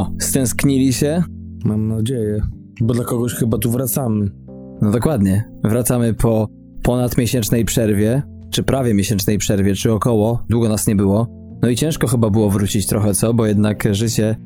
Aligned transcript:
No, 0.00 0.12
stęsknili 0.18 0.92
się? 0.92 1.22
Mam 1.64 1.88
nadzieję. 1.88 2.40
Bo 2.80 2.94
dla 2.94 3.04
kogoś 3.04 3.34
chyba 3.34 3.58
tu 3.58 3.70
wracamy. 3.70 4.30
No 4.82 4.90
dokładnie. 4.90 5.44
Wracamy 5.64 6.14
po 6.14 6.48
ponadmiesięcznej 6.82 7.64
przerwie, 7.64 8.22
czy 8.50 8.62
prawie 8.62 8.94
miesięcznej 8.94 9.38
przerwie, 9.38 9.74
czy 9.74 9.92
około. 9.92 10.44
Długo 10.48 10.68
nas 10.68 10.86
nie 10.86 10.96
było. 10.96 11.26
No 11.62 11.68
i 11.68 11.76
ciężko 11.76 12.06
chyba 12.06 12.30
było 12.30 12.50
wrócić 12.50 12.86
trochę, 12.86 13.14
co? 13.14 13.34
Bo 13.34 13.46
jednak 13.46 13.94
życie, 13.94 14.36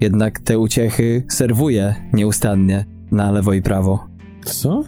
jednak 0.00 0.40
te 0.40 0.58
uciechy 0.58 1.24
serwuje 1.30 1.94
nieustannie 2.12 2.84
na 3.10 3.32
lewo 3.32 3.52
i 3.52 3.62
prawo. 3.62 4.04
Co? 4.44 4.84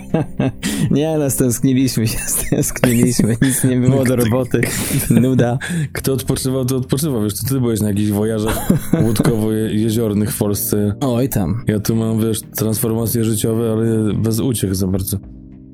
nie 0.90 1.18
no, 1.18 1.30
stęskniliśmy 1.30 2.06
się, 2.06 2.18
stęskniliśmy, 2.18 3.36
nic 3.42 3.64
nie 3.64 3.76
było 3.76 4.04
do 4.04 4.16
roboty, 4.16 4.60
nuda. 5.10 5.58
Kto 5.92 6.12
odpoczywał, 6.12 6.64
to 6.64 6.76
odpoczywał, 6.76 7.22
wiesz, 7.22 7.34
to 7.34 7.48
ty 7.48 7.60
byłeś 7.60 7.80
na 7.80 7.88
jakichś 7.88 8.10
wojażach 8.10 8.68
łódkowo-jeziornych 8.92 10.30
w 10.32 10.38
Polsce. 10.38 10.94
Oj 11.00 11.28
tam. 11.28 11.64
Ja 11.66 11.80
tu 11.80 11.96
mam, 11.96 12.20
wiesz, 12.20 12.40
transformacje 12.56 13.24
życiowe, 13.24 13.72
ale 13.72 14.14
bez 14.14 14.40
uciech 14.40 14.74
za 14.74 14.86
bardzo. 14.86 15.18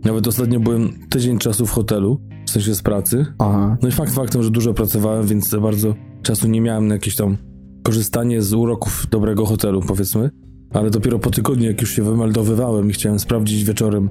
Nawet 0.05 0.27
ostatnio 0.27 0.61
byłem 0.61 0.91
tydzień 1.09 1.39
czasu 1.39 1.67
w 1.67 1.71
hotelu, 1.71 2.21
w 2.47 2.51
sensie 2.51 2.75
z 2.75 2.83
pracy. 2.83 3.27
Aha. 3.39 3.77
No 3.83 3.89
i 3.89 3.93
fakt 3.93 4.13
faktem, 4.13 4.43
że 4.43 4.51
dużo 4.51 4.75
pracowałem, 4.75 5.27
więc 5.27 5.49
za 5.49 5.61
bardzo 5.61 5.95
czasu 6.23 6.49
nie 6.49 6.61
miałem 6.61 6.89
na 6.89 6.95
jakieś 6.95 7.17
tam 7.17 7.37
korzystanie 7.83 8.43
z 8.43 8.55
uroków 8.55 9.07
dobrego 9.11 9.47
hotelu, 9.47 9.83
powiedzmy. 9.89 10.31
Ale 10.75 10.91
dopiero 10.91 11.19
po 11.19 11.31
tygodniu, 11.31 11.67
jak 11.67 11.81
już 11.81 11.91
się 11.91 12.03
wymeldowywałem 12.03 12.91
i 12.91 12.93
chciałem 12.93 13.19
sprawdzić 13.19 13.65
wieczorem, 13.65 14.11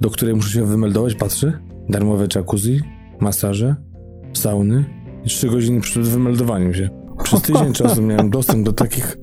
do 0.00 0.10
której 0.10 0.34
muszę 0.34 0.50
się 0.50 0.66
wymeldować, 0.66 1.14
patrzę. 1.14 1.58
Darmowe 1.88 2.26
jacuzzi, 2.34 2.80
masaże, 3.20 3.76
sauny 4.32 4.84
i 5.24 5.28
trzy 5.28 5.48
godziny 5.48 5.80
przed 5.80 6.02
wymeldowaniem 6.02 6.74
się. 6.74 6.90
Przez 7.24 7.42
tydzień 7.42 7.72
czasu 7.72 8.02
miałem 8.02 8.30
dostęp 8.30 8.66
do 8.66 8.72
takich 8.72 9.16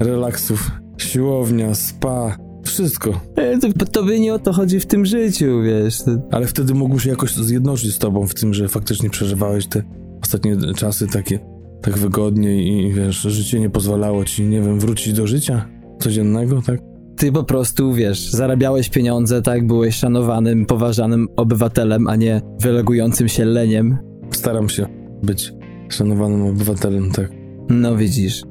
relaksów. 0.00 0.70
Siłownia, 0.98 1.74
spa, 1.74 2.36
wszystko. 2.64 3.20
E, 3.36 3.58
to, 3.58 3.86
to 3.86 4.04
by 4.04 4.20
nie 4.20 4.34
o 4.34 4.38
to 4.38 4.52
chodzi 4.52 4.80
w 4.80 4.86
tym 4.86 5.06
życiu, 5.06 5.62
wiesz. 5.62 5.98
Ale 6.30 6.46
wtedy 6.46 6.74
mógł 6.74 6.98
się 6.98 7.10
jakoś 7.10 7.34
zjednoczyć 7.34 7.94
z 7.94 7.98
tobą 7.98 8.26
w 8.26 8.34
tym, 8.34 8.54
że 8.54 8.68
faktycznie 8.68 9.10
przeżywałeś 9.10 9.66
te 9.66 9.82
ostatnie 10.22 10.56
czasy 10.76 11.06
takie 11.06 11.38
tak 11.82 11.98
wygodnie 11.98 12.62
i 12.62 12.92
wiesz, 12.92 13.16
życie 13.16 13.60
nie 13.60 13.70
pozwalało 13.70 14.24
ci, 14.24 14.42
nie 14.42 14.60
wiem, 14.60 14.80
wrócić 14.80 15.12
do 15.12 15.26
życia 15.26 15.79
codziennego, 16.00 16.62
tak? 16.62 16.80
Ty 17.16 17.32
po 17.32 17.44
prostu, 17.44 17.92
wiesz, 17.92 18.30
zarabiałeś 18.30 18.88
pieniądze, 18.88 19.42
tak? 19.42 19.66
Byłeś 19.66 19.94
szanowanym, 19.96 20.66
poważanym 20.66 21.28
obywatelem, 21.36 22.08
a 22.08 22.16
nie 22.16 22.40
wylegującym 22.60 23.28
się 23.28 23.44
leniem. 23.44 23.98
Staram 24.30 24.68
się 24.68 24.86
być 25.22 25.52
szanowanym 25.88 26.42
obywatelem, 26.46 27.10
tak. 27.10 27.30
No 27.68 27.96
widzisz. 27.96 28.42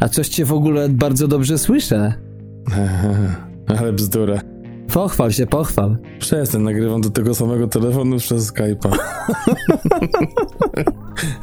A 0.00 0.08
coś 0.08 0.28
cię 0.28 0.44
w 0.44 0.52
ogóle 0.52 0.88
bardzo 0.88 1.28
dobrze 1.28 1.58
słyszę. 1.58 2.12
Ale 3.78 3.92
bzdura. 3.92 4.40
Pochwal 4.92 5.32
się, 5.32 5.46
pochwal. 5.46 5.98
Przestań, 6.18 6.62
nagrywam 6.62 7.00
do 7.00 7.10
tego 7.10 7.34
samego 7.34 7.66
telefonu 7.66 8.16
przez 8.16 8.52
Skype'a. 8.52 8.98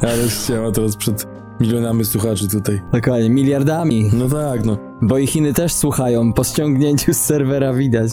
Ale 0.00 0.28
ściema 0.28 0.70
teraz 0.70 0.96
przed 0.96 1.26
milionami 1.60 2.04
słuchaczy 2.04 2.48
tutaj. 2.48 2.80
Dokładnie, 2.92 3.30
miliardami. 3.30 4.10
No 4.12 4.28
tak, 4.28 4.64
no. 4.64 4.78
Bo 5.02 5.18
i 5.18 5.26
Chiny 5.26 5.52
też 5.52 5.72
słuchają, 5.72 6.32
po 6.32 6.44
ściągnięciu 6.44 7.14
z 7.14 7.16
serwera 7.16 7.72
widać. 7.72 8.12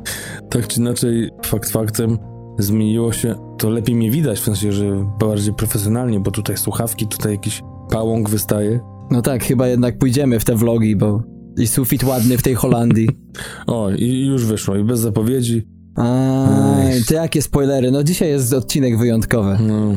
tak 0.50 0.68
czy 0.68 0.80
inaczej, 0.80 1.30
fakt 1.46 1.70
faktem, 1.70 2.18
zmieniło 2.58 3.12
się, 3.12 3.34
to 3.58 3.70
lepiej 3.70 3.94
mnie 3.94 4.10
widać, 4.10 4.38
w 4.38 4.44
sensie, 4.44 4.72
że 4.72 5.06
bardziej 5.20 5.54
profesjonalnie, 5.54 6.20
bo 6.20 6.30
tutaj 6.30 6.56
słuchawki, 6.56 7.06
tutaj 7.06 7.32
jakiś 7.32 7.62
pałąk 7.90 8.30
wystaje. 8.30 8.80
No 9.10 9.22
tak, 9.22 9.44
chyba 9.44 9.68
jednak 9.68 9.98
pójdziemy 9.98 10.40
w 10.40 10.44
te 10.44 10.56
vlogi, 10.56 10.96
bo 10.96 11.22
i 11.56 11.66
sufit 11.66 12.04
ładny 12.04 12.38
w 12.38 12.42
tej 12.42 12.54
Holandii. 12.54 13.08
o, 13.66 13.90
i 13.90 14.26
już 14.26 14.44
wyszło, 14.44 14.76
i 14.76 14.84
bez 14.84 15.00
zapowiedzi. 15.00 15.62
Aj, 15.96 17.04
to 17.08 17.14
jakie 17.14 17.42
spoilery, 17.42 17.90
no 17.90 18.04
dzisiaj 18.04 18.28
jest 18.28 18.52
odcinek 18.52 18.98
wyjątkowy. 18.98 19.58
No, 19.68 19.94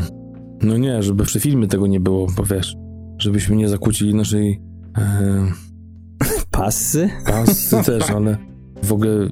no 0.62 0.78
nie, 0.78 1.04
żeby 1.04 1.24
przy 1.24 1.40
filmie 1.40 1.68
tego 1.68 1.88
nie 1.88 2.00
było, 2.00 2.28
bo 2.38 2.44
wiesz, 2.44 2.76
żebyśmy 3.18 3.56
nie 3.56 3.70
zakłócili 3.70 4.16
naszej... 4.16 4.62
E, 4.98 5.52
Passy? 6.52 7.10
Passy 7.26 7.76
też, 7.86 8.10
ale 8.10 8.38
w 8.84 8.94
ogóle 8.94 9.30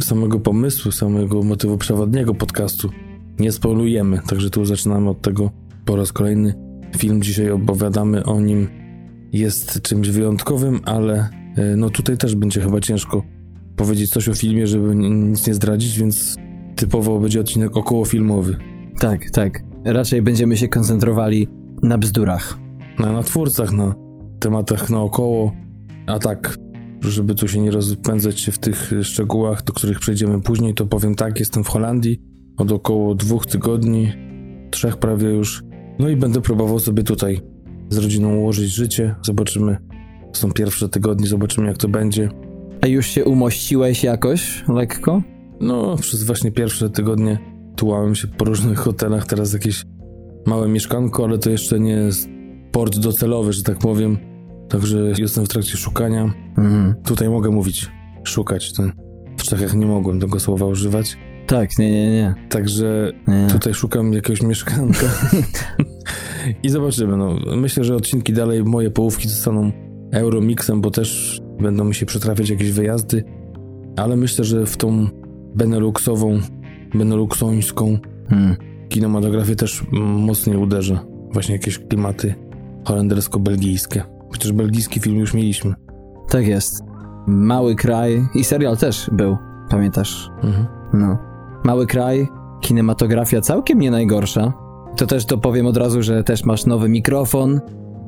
samego 0.00 0.40
pomysłu, 0.40 0.92
samego 0.92 1.42
motywu 1.42 1.78
przewodniego 1.78 2.34
podcastu 2.34 2.90
nie 3.38 3.52
spoilujemy, 3.52 4.20
także 4.28 4.50
tu 4.50 4.64
zaczynamy 4.64 5.10
od 5.10 5.22
tego 5.22 5.50
po 5.84 5.96
raz 5.96 6.12
kolejny. 6.12 6.54
Film 6.96 7.22
dzisiaj 7.22 7.50
opowiadamy 7.50 8.24
o 8.24 8.40
nim 8.40 8.68
jest 9.32 9.82
czymś 9.82 10.08
wyjątkowym, 10.08 10.80
ale 10.84 11.28
e, 11.56 11.76
no 11.76 11.90
tutaj 11.90 12.18
też 12.18 12.34
będzie 12.34 12.60
chyba 12.60 12.80
ciężko 12.80 13.22
powiedzieć 13.76 14.10
coś 14.10 14.28
o 14.28 14.34
filmie, 14.34 14.66
żeby 14.66 14.96
nic 14.96 15.46
nie 15.46 15.54
zdradzić, 15.54 15.98
więc 15.98 16.36
typowo 16.76 17.20
będzie 17.20 17.40
odcinek 17.40 17.76
okołofilmowy. 17.76 18.56
Tak, 19.00 19.30
tak. 19.30 19.62
Raczej 19.84 20.22
będziemy 20.22 20.56
się 20.56 20.68
koncentrowali 20.68 21.48
na 21.82 21.98
bzdurach. 21.98 22.63
Na, 22.98 23.12
na 23.12 23.22
twórcach, 23.22 23.72
na 23.72 23.94
tematach 24.40 24.90
naokoło, 24.90 25.52
a 26.06 26.18
tak, 26.18 26.56
żeby 27.00 27.34
tu 27.34 27.48
się 27.48 27.60
nie 27.60 27.70
rozpędzać 27.70 28.40
się 28.40 28.52
w 28.52 28.58
tych 28.58 28.92
szczegółach, 29.02 29.64
do 29.64 29.72
których 29.72 30.00
przejdziemy 30.00 30.40
później, 30.40 30.74
to 30.74 30.86
powiem 30.86 31.14
tak, 31.14 31.40
jestem 31.40 31.64
w 31.64 31.68
Holandii 31.68 32.20
od 32.56 32.72
około 32.72 33.14
dwóch 33.14 33.46
tygodni, 33.46 34.12
trzech 34.70 34.96
prawie 34.96 35.28
już, 35.28 35.62
no 35.98 36.08
i 36.08 36.16
będę 36.16 36.40
próbował 36.40 36.78
sobie 36.78 37.02
tutaj 37.02 37.40
z 37.88 37.96
rodziną 37.96 38.36
ułożyć 38.36 38.70
życie, 38.70 39.14
zobaczymy, 39.22 39.76
są 40.32 40.52
pierwsze 40.52 40.88
tygodnie, 40.88 41.26
zobaczymy 41.26 41.66
jak 41.66 41.78
to 41.78 41.88
będzie. 41.88 42.28
A 42.80 42.86
już 42.86 43.06
się 43.06 43.24
umościłeś 43.24 44.04
jakoś 44.04 44.64
lekko? 44.68 45.22
No, 45.60 45.96
przez 45.96 46.22
właśnie 46.22 46.52
pierwsze 46.52 46.90
tygodnie 46.90 47.38
tułałem 47.76 48.14
się 48.14 48.28
po 48.28 48.44
różnych 48.44 48.78
hotelach, 48.78 49.26
teraz 49.26 49.52
jakieś 49.52 49.84
małe 50.46 50.68
mieszkanko, 50.68 51.24
ale 51.24 51.38
to 51.38 51.50
jeszcze 51.50 51.80
nie 51.80 51.92
jest 51.92 52.28
port 52.74 52.98
docelowy, 52.98 53.52
że 53.52 53.62
tak 53.62 53.78
powiem. 53.78 54.18
Także 54.68 55.12
jestem 55.18 55.44
w 55.44 55.48
trakcie 55.48 55.76
szukania. 55.76 56.34
Mhm. 56.58 56.94
Tutaj 57.04 57.30
mogę 57.30 57.50
mówić 57.50 57.90
szukać. 58.24 58.72
W 59.38 59.42
Czechach 59.42 59.74
nie 59.74 59.86
mogłem 59.86 60.20
tego 60.20 60.40
słowa 60.40 60.66
używać. 60.66 61.16
Tak, 61.46 61.78
nie, 61.78 61.90
nie, 61.90 62.10
nie. 62.10 62.34
Także 62.48 63.12
nie. 63.26 63.46
tutaj 63.52 63.74
szukam 63.74 64.12
jakiegoś 64.12 64.42
mieszkanka. 64.42 65.06
I 66.62 66.68
zobaczymy. 66.68 67.16
No. 67.16 67.38
Myślę, 67.56 67.84
że 67.84 67.96
odcinki 67.96 68.32
dalej, 68.32 68.64
moje 68.64 68.90
połówki 68.90 69.28
zostaną 69.28 69.72
Euromixem, 70.12 70.80
bo 70.80 70.90
też 70.90 71.40
będą 71.60 71.84
mi 71.84 71.94
się 71.94 72.06
przetrafiać 72.06 72.50
jakieś 72.50 72.70
wyjazdy. 72.70 73.24
Ale 73.96 74.16
myślę, 74.16 74.44
że 74.44 74.66
w 74.66 74.76
tą 74.76 75.08
Beneluxową, 75.54 76.40
Beneluxońską 76.94 77.98
hmm. 78.28 78.56
kinematografię 78.88 79.56
też 79.56 79.84
mocniej 79.92 80.56
uderzę. 80.56 80.98
Właśnie 81.32 81.54
jakieś 81.54 81.78
klimaty 81.78 82.34
holendersko-belgijskie. 82.84 84.02
Chociaż 84.30 84.52
belgijski 84.52 85.00
film 85.00 85.16
już 85.16 85.34
mieliśmy. 85.34 85.74
Tak 86.28 86.46
jest. 86.46 86.82
Mały 87.26 87.74
kraj 87.74 88.26
i 88.34 88.44
serial 88.44 88.76
też 88.76 89.10
był, 89.12 89.36
pamiętasz? 89.70 90.30
Mhm. 90.42 90.66
No. 90.92 91.18
Mały 91.64 91.86
kraj, 91.86 92.28
kinematografia 92.60 93.40
całkiem 93.40 93.80
nie 93.80 93.90
najgorsza. 93.90 94.52
To 94.96 95.06
też 95.06 95.26
to 95.26 95.38
powiem 95.38 95.66
od 95.66 95.76
razu, 95.76 96.02
że 96.02 96.24
też 96.24 96.44
masz 96.44 96.66
nowy 96.66 96.88
mikrofon, 96.88 97.60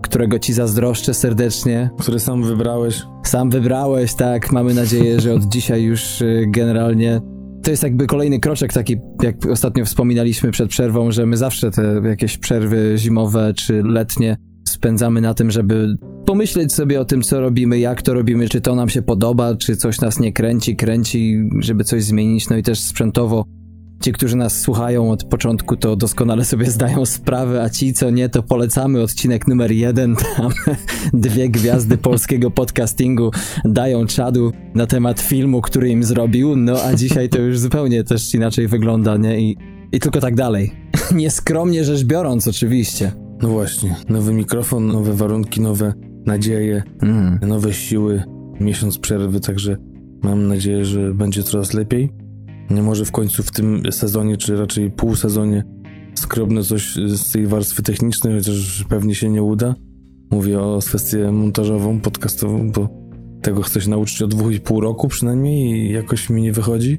którego 0.03 0.39
ci 0.39 0.53
zazdroszczę 0.53 1.15
serdecznie. 1.15 1.91
Który 1.99 2.21
sam 2.21 2.43
wybrałeś. 2.43 3.03
Sam 3.23 3.51
wybrałeś, 3.51 4.15
tak. 4.15 4.53
Mamy 4.53 4.75
nadzieję, 4.75 5.21
że 5.21 5.35
od 5.35 5.45
dzisiaj 5.55 5.83
już 5.83 6.21
y, 6.21 6.45
generalnie 6.49 7.21
to 7.63 7.71
jest 7.71 7.83
jakby 7.83 8.07
kolejny 8.07 8.41
kroczek 8.41 8.73
taki, 8.73 8.97
jak 9.23 9.47
ostatnio 9.47 9.85
wspominaliśmy 9.85 10.51
przed 10.51 10.69
przerwą, 10.69 11.11
że 11.11 11.27
my 11.27 11.37
zawsze 11.37 11.71
te 11.71 12.01
jakieś 12.05 12.39
przerwy 12.39 12.95
zimowe 12.97 13.55
czy 13.55 13.83
letnie 13.83 14.37
spędzamy 14.69 15.21
na 15.21 15.35
tym, 15.35 15.51
żeby 15.51 15.97
pomyśleć 16.27 16.73
sobie 16.73 17.01
o 17.01 17.05
tym, 17.05 17.23
co 17.23 17.41
robimy, 17.41 17.79
jak 17.79 18.03
to 18.03 18.15
robimy, 18.15 18.49
czy 18.49 18.61
to 18.61 18.75
nam 18.75 18.89
się 18.89 19.03
podoba, 19.03 19.57
czy 19.57 19.77
coś 19.77 20.01
nas 20.01 20.21
nie 20.21 20.33
kręci, 20.33 20.77
kręci, 20.77 21.49
żeby 21.61 21.85
coś 21.85 22.05
zmienić. 22.05 22.49
No 22.49 22.57
i 22.57 22.63
też 22.63 22.81
sprzętowo 22.81 23.45
Ci, 24.03 24.13
którzy 24.13 24.37
nas 24.37 24.61
słuchają 24.61 25.11
od 25.11 25.25
początku, 25.25 25.77
to 25.77 25.97
doskonale 25.97 26.45
sobie 26.45 26.71
zdają 26.71 27.07
sprawę, 27.07 27.63
a 27.63 27.71
ci, 27.71 27.93
co 27.93 28.11
nie, 28.11 28.29
to 28.29 28.43
polecamy 28.43 29.03
odcinek 29.03 29.49
numer 29.49 29.73
jeden. 29.73 30.17
Tam 30.37 30.53
dwie 31.13 31.49
gwiazdy 31.49 31.99
polskiego 31.99 32.51
podcastingu 32.51 33.31
dają 33.65 34.07
czadu 34.07 34.53
na 34.75 34.87
temat 34.87 35.21
filmu, 35.21 35.61
który 35.61 35.91
im 35.91 36.05
zrobił. 36.05 36.57
No 36.57 36.83
a 36.83 36.95
dzisiaj 36.95 37.29
to 37.29 37.39
już 37.39 37.59
zupełnie 37.59 38.05
też 38.05 38.35
inaczej 38.35 38.69
wygląda, 38.69 39.17
nie? 39.17 39.41
I, 39.41 39.57
i 39.93 40.01
tylko 40.01 40.21
tak 40.21 40.35
dalej. 40.35 40.73
Nieskromnie 41.15 41.85
rzecz 41.85 42.05
biorąc, 42.05 42.49
oczywiście. 42.49 43.26
No 43.43 43.49
właśnie, 43.49 43.97
nowy 44.09 44.33
mikrofon, 44.33 44.87
nowe 44.87 45.13
warunki, 45.13 45.61
nowe 45.61 45.93
nadzieje, 46.27 46.83
mm. 47.03 47.39
nowe 47.47 47.75
siły, 47.75 48.23
miesiąc 48.61 48.99
przerwy, 48.99 49.41
także 49.41 49.77
mam 50.23 50.49
nadzieję, 50.49 50.85
że 50.85 51.15
będzie 51.15 51.43
coraz 51.43 51.75
lepiej. 51.75 52.13
Nie 52.71 52.83
może 52.83 53.05
w 53.05 53.13
końcu 53.13 53.43
w 53.43 53.51
tym 53.51 53.83
sezonie, 53.93 54.37
czy 54.37 54.57
raczej 54.57 54.91
półsezonie 54.91 55.65
skrobne 56.15 56.63
coś 56.63 56.95
z 56.95 57.33
tej 57.33 57.47
warstwy 57.47 57.83
technicznej, 57.83 58.35
chociaż 58.35 58.85
pewnie 58.89 59.15
się 59.15 59.29
nie 59.29 59.43
uda. 59.43 59.75
mówię 60.31 60.61
o 60.61 60.79
kwestię 60.87 61.33
montażową, 61.33 62.01
podcastową, 62.01 62.73
bo 62.73 62.89
tego 63.43 63.63
chcę 63.63 63.81
się 63.81 63.91
nauczyć 63.91 64.23
od 64.23 64.31
dwóch 64.31 64.53
i 64.53 64.61
pół 64.61 64.81
roku 64.81 65.09
przynajmniej 65.09 65.73
i 65.73 65.93
jakoś 65.93 66.31
mi 66.31 66.43
nie 66.43 66.53
wychodzi. 66.53 66.99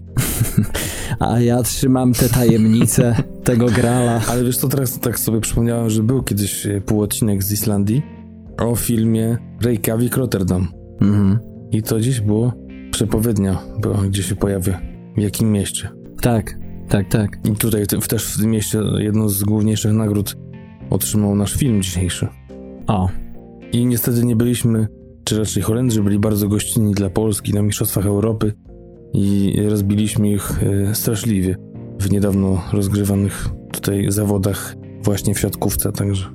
A 1.20 1.40
ja 1.40 1.64
trzymam 1.64 2.14
te 2.14 2.30
tajemnice 2.30 3.16
tego 3.48 3.66
grala. 3.66 4.22
Ale 4.30 4.44
wiesz 4.44 4.58
co, 4.58 4.68
teraz 4.68 5.00
tak 5.00 5.20
sobie 5.20 5.42
przypomniałem, 5.42 5.90
że 5.90 6.04
był 6.04 6.24
kiedyś 6.24 6.66
e, 6.66 6.82
półodcinek 6.82 7.44
z 7.44 7.52
Islandii 7.52 8.02
o 8.60 8.76
filmie 8.76 9.38
Reykjavik 9.62 10.18
Rotterdam. 10.18 10.68
Mhm. 11.02 11.40
I 11.72 11.84
to 11.84 12.00
dziś 12.00 12.22
było 12.22 12.54
przepowiednia, 12.92 13.60
bo 13.82 13.94
gdzie 13.94 14.24
się 14.24 14.36
pojawia, 14.36 14.82
w 15.18 15.22
jakim 15.22 15.52
mieście. 15.52 15.90
Tak, 16.22 16.60
tak, 16.90 17.10
tak. 17.10 17.40
I 17.52 17.56
tutaj 17.56 17.88
też 17.88 18.26
w 18.26 18.40
tym 18.40 18.52
mieście 18.52 18.80
jedną 18.98 19.30
z 19.30 19.44
główniejszych 19.44 19.94
nagród 19.94 20.36
otrzymał 20.90 21.36
nasz 21.36 21.54
film 21.54 21.82
dzisiejszy. 21.82 22.28
O. 22.88 23.10
I 23.72 23.86
niestety 23.86 24.26
nie 24.26 24.36
byliśmy, 24.36 24.88
czy 25.24 25.38
raczej 25.40 25.64
Holendrzy 25.64 26.04
byli 26.04 26.20
bardzo 26.20 26.48
gościnni 26.48 26.94
dla 26.94 27.10
Polski 27.10 27.54
na 27.54 27.62
Mistrzostwach 27.62 28.06
Europy 28.06 28.54
i 29.14 29.54
rozbiliśmy 29.70 30.32
ich 30.32 30.64
e, 30.64 30.96
straszliwie 30.96 31.56
w 32.08 32.12
niedawno 32.12 32.62
rozgrywanych 32.74 33.50
tutaj 33.72 34.06
zawodach 34.12 34.76
właśnie 35.04 35.36
w 35.36 35.40
siatkówce, 35.40 35.92
także... 35.92 36.26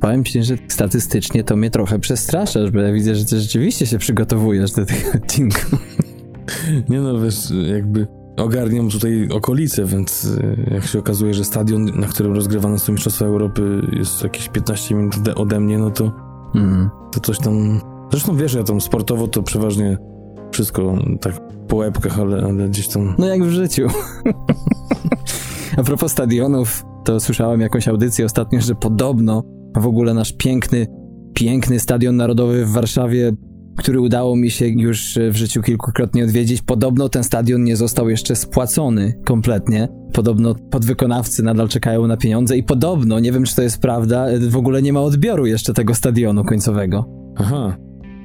Powiem 0.00 0.24
ci, 0.24 0.42
że 0.42 0.54
statystycznie 0.68 1.44
to 1.44 1.56
mnie 1.56 1.70
trochę 1.70 1.98
przestraszasz, 1.98 2.70
bo 2.70 2.80
ja 2.80 2.92
widzę, 2.92 3.14
że 3.14 3.24
ty 3.24 3.40
rzeczywiście 3.40 3.86
się 3.86 3.98
przygotowujesz 3.98 4.72
do 4.72 4.86
tego 4.86 5.00
odcinku. 5.24 5.76
Nie 6.88 7.00
no, 7.00 7.20
wiesz, 7.20 7.52
jakby 7.72 8.06
ogarniam 8.36 8.90
tutaj 8.90 9.28
okolice, 9.28 9.84
więc 9.84 10.38
e, 10.68 10.74
jak 10.74 10.86
się 10.86 10.98
okazuje, 10.98 11.34
że 11.34 11.44
stadion, 11.44 11.84
na 11.84 12.06
którym 12.06 12.32
rozgrywane 12.32 12.78
są 12.78 12.92
Mistrzostwa 12.92 13.24
Europy 13.24 13.80
jest 13.92 14.22
jakieś 14.22 14.48
15 14.48 14.94
minut 14.94 15.14
ode 15.36 15.60
mnie, 15.60 15.78
no 15.78 15.90
to, 15.90 16.12
mm. 16.54 16.90
to 17.12 17.20
coś 17.20 17.38
tam... 17.38 17.80
Zresztą 18.10 18.36
wiesz, 18.36 18.54
ja 18.54 18.64
tam 18.64 18.80
sportowo 18.80 19.28
to 19.28 19.42
przeważnie 19.42 19.98
wszystko 20.52 20.98
tak 21.20 21.47
po 21.68 21.76
łebkach, 21.76 22.20
ale, 22.20 22.42
ale 22.42 22.68
gdzieś 22.68 22.88
tam... 22.88 23.14
No 23.18 23.26
jak 23.26 23.44
w 23.44 23.50
życiu. 23.50 23.86
A 25.76 25.82
propos 25.82 26.12
stadionów, 26.12 26.84
to 27.04 27.20
słyszałem 27.20 27.60
jakąś 27.60 27.88
audycję 27.88 28.24
ostatnio, 28.24 28.60
że 28.60 28.74
podobno 28.74 29.42
w 29.76 29.86
ogóle 29.86 30.14
nasz 30.14 30.32
piękny, 30.32 30.86
piękny 31.34 31.80
stadion 31.80 32.16
narodowy 32.16 32.64
w 32.64 32.70
Warszawie 32.70 33.32
który 33.78 34.00
udało 34.00 34.36
mi 34.36 34.50
się 34.50 34.68
już 34.68 35.18
w 35.30 35.36
życiu 35.36 35.62
kilkukrotnie 35.62 36.24
odwiedzić. 36.24 36.62
Podobno 36.62 37.08
ten 37.08 37.24
stadion 37.24 37.64
nie 37.64 37.76
został 37.76 38.08
jeszcze 38.08 38.36
spłacony 38.36 39.14
kompletnie. 39.24 39.88
Podobno 40.12 40.54
podwykonawcy 40.54 41.42
nadal 41.42 41.68
czekają 41.68 42.06
na 42.06 42.16
pieniądze 42.16 42.56
i 42.56 42.62
podobno, 42.62 43.20
nie 43.20 43.32
wiem 43.32 43.44
czy 43.44 43.56
to 43.56 43.62
jest 43.62 43.80
prawda, 43.80 44.26
w 44.48 44.56
ogóle 44.56 44.82
nie 44.82 44.92
ma 44.92 45.00
odbioru 45.00 45.46
jeszcze 45.46 45.74
tego 45.74 45.94
stadionu 45.94 46.44
końcowego. 46.44 47.04
Aha, 47.36 47.76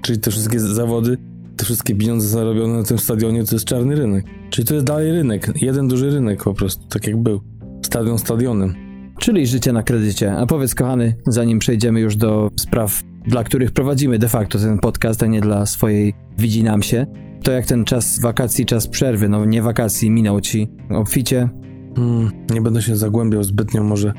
czyli 0.02 0.20
te 0.20 0.32
wszystkie 0.32 0.60
zawody, 0.60 1.18
te 1.58 1.66
wszystkie 1.66 1.96
pieniądze 1.96 2.28
zarobione 2.28 2.74
na 2.74 2.84
tym 2.84 2.98
stadionie 2.98 3.44
to 3.44 3.56
jest 3.56 3.66
czarny 3.66 3.96
rynek. 3.96 4.26
Czyli 4.50 4.68
to 4.68 4.74
jest 4.74 4.86
dalej 4.86 5.12
rynek, 5.12 5.52
jeden 5.56 5.88
duży 5.88 6.10
rynek 6.10 6.44
po 6.44 6.54
prostu, 6.54 6.88
tak 6.88 7.08
jak 7.08 7.18
był. 7.18 7.42
Stadion 7.86 8.20
stadionem. 8.20 8.74
Czyli 9.20 9.48
życie 9.48 9.74
na 9.74 9.84
kredycie. 9.84 10.34
A 10.34 10.46
powiedz, 10.46 10.76
kochany, 10.76 11.16
zanim 11.28 11.60
przejdziemy 11.60 12.00
już 12.00 12.16
do 12.16 12.50
spraw 12.60 13.04
dla 13.28 13.44
których 13.44 13.72
prowadzimy 13.72 14.20
de 14.20 14.30
facto 14.30 14.60
ten 14.60 14.80
podcast, 14.80 15.24
a 15.24 15.26
nie 15.26 15.42
dla 15.42 15.66
swojej 15.66 16.14
widzi 16.38 16.64
nam 16.64 16.84
się, 16.84 17.06
to 17.44 17.52
jak 17.52 17.66
ten 17.66 17.86
czas 17.86 18.20
wakacji, 18.20 18.66
czas 18.66 18.88
przerwy, 18.88 19.30
no 19.30 19.46
nie 19.46 19.62
wakacji, 19.62 20.10
minął 20.10 20.42
ci 20.42 20.68
obficie? 20.90 21.50
Hmm, 21.96 22.32
nie 22.54 22.62
będę 22.62 22.82
się 22.82 22.96
zagłębiał 22.96 23.44
zbytnio 23.44 23.84
może 23.84 24.14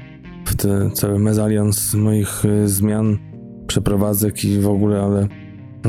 w 0.46 0.56
te 0.56 0.90
cały 0.90 1.18
mezalians 1.18 1.94
moich 1.94 2.44
y, 2.44 2.68
zmian, 2.68 3.18
przeprowadzek 3.66 4.44
i 4.44 4.60
w 4.60 4.68
ogóle, 4.68 5.02
ale 5.02 5.28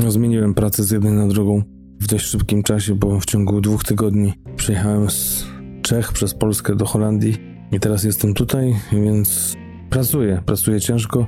zmieniłem 0.08 0.54
pracę 0.54 0.84
z 0.84 0.90
jednej 0.90 1.12
na 1.12 1.28
drugą 1.28 1.62
w 2.00 2.06
dość 2.06 2.26
szybkim 2.26 2.62
czasie, 2.62 2.94
bo 2.94 3.20
w 3.20 3.24
ciągu 3.24 3.60
dwóch 3.60 3.84
tygodni 3.84 4.32
przyjechałem 4.56 5.10
z 5.10 5.46
Czech 5.82 6.12
przez 6.12 6.34
Polskę 6.34 6.76
do 6.76 6.86
Holandii 6.86 7.36
i 7.72 7.80
teraz 7.80 8.04
jestem 8.04 8.34
tutaj, 8.34 8.74
więc 8.92 9.56
pracuję, 9.90 10.42
pracuję 10.46 10.80
ciężko 10.80 11.26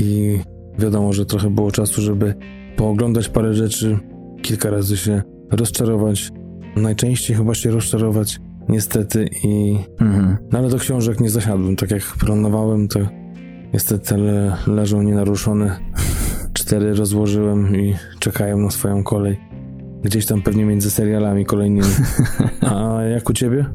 i 0.00 0.38
Wiadomo, 0.80 1.12
że 1.12 1.26
trochę 1.26 1.50
było 1.50 1.72
czasu, 1.72 2.02
żeby 2.02 2.34
pooglądać 2.76 3.28
parę 3.28 3.54
rzeczy, 3.54 3.98
kilka 4.42 4.70
razy 4.70 4.96
się 4.96 5.22
rozczarować. 5.50 6.30
Najczęściej 6.76 7.36
chyba 7.36 7.54
się 7.54 7.70
rozczarować, 7.70 8.40
niestety, 8.68 9.28
i. 9.44 9.78
Mhm. 10.00 10.36
No 10.52 10.58
ale 10.58 10.68
do 10.68 10.78
książek 10.78 11.20
nie 11.20 11.30
zasiadłem. 11.30 11.76
Tak 11.76 11.90
jak 11.90 12.02
planowałem, 12.02 12.88
to 12.88 13.00
niestety 13.72 14.16
le 14.16 14.56
leżą 14.66 15.02
nienaruszone. 15.02 15.80
Cztery 16.70 16.94
rozłożyłem 16.94 17.76
i 17.76 17.94
czekają 18.18 18.58
na 18.58 18.70
swoją 18.70 19.02
kolej. 19.02 19.40
Gdzieś 20.02 20.26
tam 20.26 20.42
pewnie 20.42 20.64
między 20.64 20.90
serialami 20.90 21.44
kolejnymi. 21.44 21.86
A 22.74 23.02
jak 23.02 23.30
u 23.30 23.32
ciebie? 23.32 23.66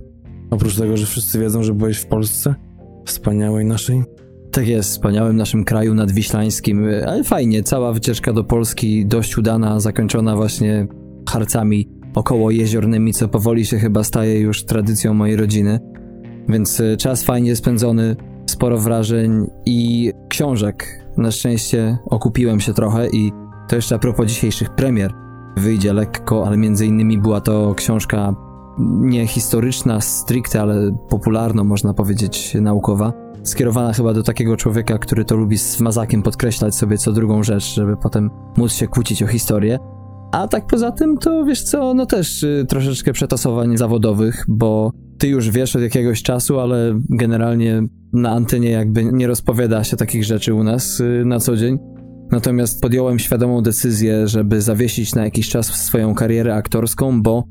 Oprócz 0.51 0.75
tego, 0.75 0.97
że 0.97 1.05
wszyscy 1.05 1.39
wiedzą, 1.39 1.63
że 1.63 1.73
byłeś 1.73 1.97
w 1.97 2.05
Polsce, 2.05 2.55
wspaniałej 3.05 3.65
naszej, 3.65 4.03
tak 4.51 4.67
jest, 4.67 4.89
wspaniałym 4.89 5.35
naszym 5.35 5.65
kraju 5.65 5.93
nadwiślańskim, 5.93 6.85
ale 7.07 7.23
fajnie, 7.23 7.63
cała 7.63 7.93
wycieczka 7.93 8.33
do 8.33 8.43
Polski 8.43 9.05
dość 9.05 9.37
udana, 9.37 9.79
zakończona 9.79 10.35
właśnie 10.35 10.87
harcami 11.29 11.89
około 12.13 12.51
jeziornymi, 12.51 13.13
co 13.13 13.27
powoli 13.27 13.65
się 13.65 13.77
chyba 13.77 14.03
staje 14.03 14.39
już 14.39 14.65
tradycją 14.65 15.13
mojej 15.13 15.35
rodziny. 15.35 15.79
Więc 16.49 16.79
e, 16.79 16.97
czas 16.97 17.23
fajnie 17.23 17.55
spędzony, 17.55 18.15
sporo 18.45 18.77
wrażeń 18.77 19.47
i 19.65 20.11
książek. 20.29 21.04
Na 21.17 21.31
szczęście 21.31 21.97
okupiłem 22.05 22.59
się 22.59 22.73
trochę 22.73 23.09
i 23.09 23.31
to 23.67 23.75
jeszcze 23.75 23.95
a 23.95 23.99
propos 23.99 24.25
dzisiejszych 24.25 24.69
premier. 24.69 25.13
Wyjdzie 25.57 25.93
lekko, 25.93 26.47
ale 26.47 26.57
między 26.57 26.85
innymi 26.85 27.17
była 27.17 27.41
to 27.41 27.73
książka 27.75 28.35
nie 28.79 29.27
historyczna 29.27 30.01
stricte, 30.01 30.61
ale 30.61 30.97
popularno 31.09 31.63
można 31.63 31.93
powiedzieć 31.93 32.57
naukowa 32.61 33.13
skierowana 33.47 33.93
chyba 33.93 34.13
do 34.13 34.23
takiego 34.23 34.57
człowieka, 34.57 34.97
który 34.97 35.25
to 35.25 35.35
lubi 35.35 35.57
z 35.57 35.79
mazakiem 35.79 36.21
podkreślać 36.23 36.75
sobie 36.75 36.97
co 36.97 37.11
drugą 37.11 37.43
rzecz, 37.43 37.73
żeby 37.73 37.97
potem 37.97 38.29
móc 38.57 38.73
się 38.73 38.87
kłócić 38.87 39.23
o 39.23 39.27
historię. 39.27 39.79
A 40.31 40.47
tak 40.47 40.67
poza 40.67 40.91
tym, 40.91 41.17
to 41.17 41.45
wiesz 41.45 41.63
co, 41.63 41.93
no 41.93 42.05
też 42.05 42.43
y, 42.43 42.65
troszeczkę 42.69 43.13
przetasowań 43.13 43.77
zawodowych, 43.77 44.45
bo 44.47 44.91
ty 45.17 45.27
już 45.27 45.49
wiesz 45.49 45.75
od 45.75 45.81
jakiegoś 45.81 46.23
czasu, 46.23 46.59
ale 46.59 46.99
generalnie 47.09 47.83
na 48.13 48.31
antenie 48.31 48.69
jakby 48.69 49.05
nie 49.05 49.27
rozpowiada 49.27 49.83
się 49.83 49.97
takich 49.97 50.23
rzeczy 50.23 50.53
u 50.53 50.63
nas 50.63 50.99
y, 50.99 51.23
na 51.25 51.39
co 51.39 51.57
dzień. 51.57 51.77
Natomiast 52.31 52.81
podjąłem 52.81 53.19
świadomą 53.19 53.61
decyzję, 53.61 54.27
żeby 54.27 54.61
zawiesić 54.61 55.15
na 55.15 55.23
jakiś 55.23 55.49
czas 55.49 55.67
swoją 55.67 56.15
karierę 56.15 56.55
aktorską, 56.55 57.21
bo 57.21 57.43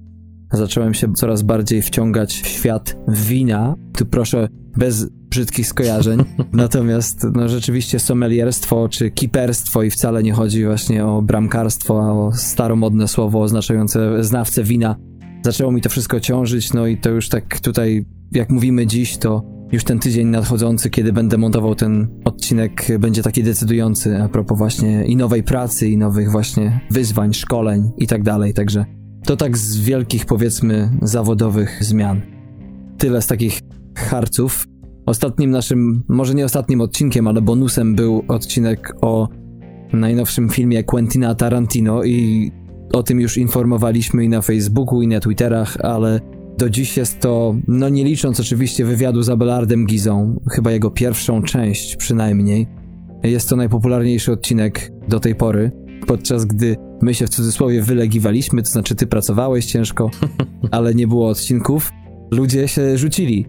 zacząłem 0.53 0.95
się 0.95 1.13
coraz 1.13 1.43
bardziej 1.43 1.83
wciągać 1.83 2.43
w 2.43 2.47
świat 2.47 2.97
wina. 3.09 3.75
Tu 3.97 4.07
proszę 4.07 4.49
bez 4.77 5.07
brzydkich 5.11 5.67
skojarzeń. 5.67 6.25
Natomiast 6.53 7.27
no, 7.35 7.49
rzeczywiście 7.49 7.99
sommelierstwo 7.99 8.89
czy 8.89 9.11
kiperstwo 9.11 9.83
i 9.83 9.91
wcale 9.91 10.23
nie 10.23 10.33
chodzi 10.33 10.65
właśnie 10.65 11.07
o 11.07 11.23
bramkarstwo, 11.23 12.03
a 12.05 12.13
o 12.13 12.33
staromodne 12.33 13.09
słowo 13.09 13.41
oznaczające 13.41 14.25
znawcę 14.25 14.65
wina. 14.65 14.97
Zaczęło 15.45 15.73
mi 15.73 15.81
to 15.81 15.89
wszystko 15.89 16.21
ciążyć, 16.21 16.73
no 16.73 16.87
i 16.87 16.97
to 16.97 17.11
już 17.11 17.29
tak 17.29 17.61
tutaj, 17.61 18.05
jak 18.33 18.51
mówimy 18.51 18.87
dziś, 18.87 19.17
to 19.17 19.43
już 19.73 19.85
ten 19.85 19.99
tydzień 19.99 20.29
nadchodzący, 20.29 20.91
kiedy 20.91 21.13
będę 21.13 21.39
montował 21.39 21.75
ten 21.75 22.09
odcinek, 22.25 22.87
będzie 22.99 23.23
taki 23.23 23.43
decydujący 23.43 24.23
a 24.23 24.29
propos 24.29 24.59
właśnie 24.59 25.05
i 25.05 25.17
nowej 25.17 25.43
pracy, 25.43 25.89
i 25.89 25.97
nowych 25.97 26.31
właśnie 26.31 26.81
wyzwań, 26.91 27.35
szkoleń 27.35 27.91
i 27.99 28.07
tak 28.07 28.23
dalej. 28.23 28.55
Także 28.55 28.85
to 29.25 29.37
tak 29.37 29.59
z 29.59 29.81
wielkich, 29.81 30.27
powiedzmy, 30.27 30.91
zawodowych 31.03 31.85
zmian. 31.85 32.21
Tyle 32.99 33.23
z 33.23 33.27
takich 33.27 33.61
harców. 33.97 34.67
Ostatnim 35.07 35.51
naszym, 35.51 36.03
może 36.09 36.35
nie 36.35 36.45
ostatnim 36.45 36.81
odcinkiem, 36.81 37.29
ale 37.29 37.43
bonusem 37.43 37.95
był 37.95 38.25
odcinek 38.29 38.93
o 39.03 39.29
najnowszym 39.93 40.49
filmie 40.49 40.85
Quentina 40.85 41.35
Tarantino 41.35 42.05
i 42.05 42.51
o 42.95 43.03
tym 43.03 43.21
już 43.21 43.37
informowaliśmy 43.37 44.25
i 44.25 44.29
na 44.29 44.43
Facebooku, 44.43 45.03
i 45.03 45.09
na 45.09 45.21
Twitterach, 45.21 45.77
ale 45.81 46.21
do 46.59 46.71
dziś 46.71 46.97
jest 46.97 47.21
to, 47.21 47.55
no 47.69 47.89
nie 47.89 48.05
licząc 48.05 48.41
oczywiście 48.41 48.85
wywiadu 48.85 49.23
z 49.23 49.29
Abelardem 49.29 49.87
Gizą, 49.87 50.41
chyba 50.51 50.73
jego 50.73 50.91
pierwszą 50.91 51.43
część 51.43 51.97
przynajmniej, 51.97 52.67
jest 53.23 53.49
to 53.49 53.57
najpopularniejszy 53.57 54.33
odcinek 54.33 54.93
do 55.09 55.21
tej 55.21 55.35
pory, 55.35 55.71
podczas 56.07 56.45
gdy 56.45 56.77
my 57.03 57.15
się 57.15 57.27
w 57.27 57.31
cudzysłowie 57.31 57.83
wylegiwaliśmy, 57.83 58.63
to 58.63 58.71
znaczy 58.71 58.95
ty 58.95 59.07
pracowałeś 59.07 59.67
ciężko, 59.67 60.11
ale 60.71 60.95
nie 60.95 61.07
było 61.07 61.29
odcinków, 61.29 61.91
ludzie 62.31 62.69
się 62.69 62.99
rzucili 62.99 63.47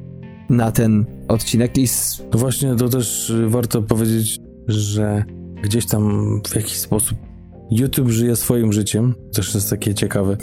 na 0.49 0.71
ten 0.71 1.05
odcinek 1.27 1.77
i... 1.77 1.87
Właśnie, 2.31 2.75
to 2.75 2.89
też 2.89 3.33
warto 3.47 3.81
powiedzieć, 3.81 4.39
że 4.67 5.23
gdzieś 5.63 5.85
tam 5.85 6.29
w 6.47 6.55
jakiś 6.55 6.77
sposób 6.77 7.17
YouTube 7.71 8.09
żyje 8.09 8.35
swoim 8.35 8.73
życiem, 8.73 9.15
też 9.33 9.55
jest 9.55 9.69
takie 9.69 9.93
ciekawe 9.93 10.37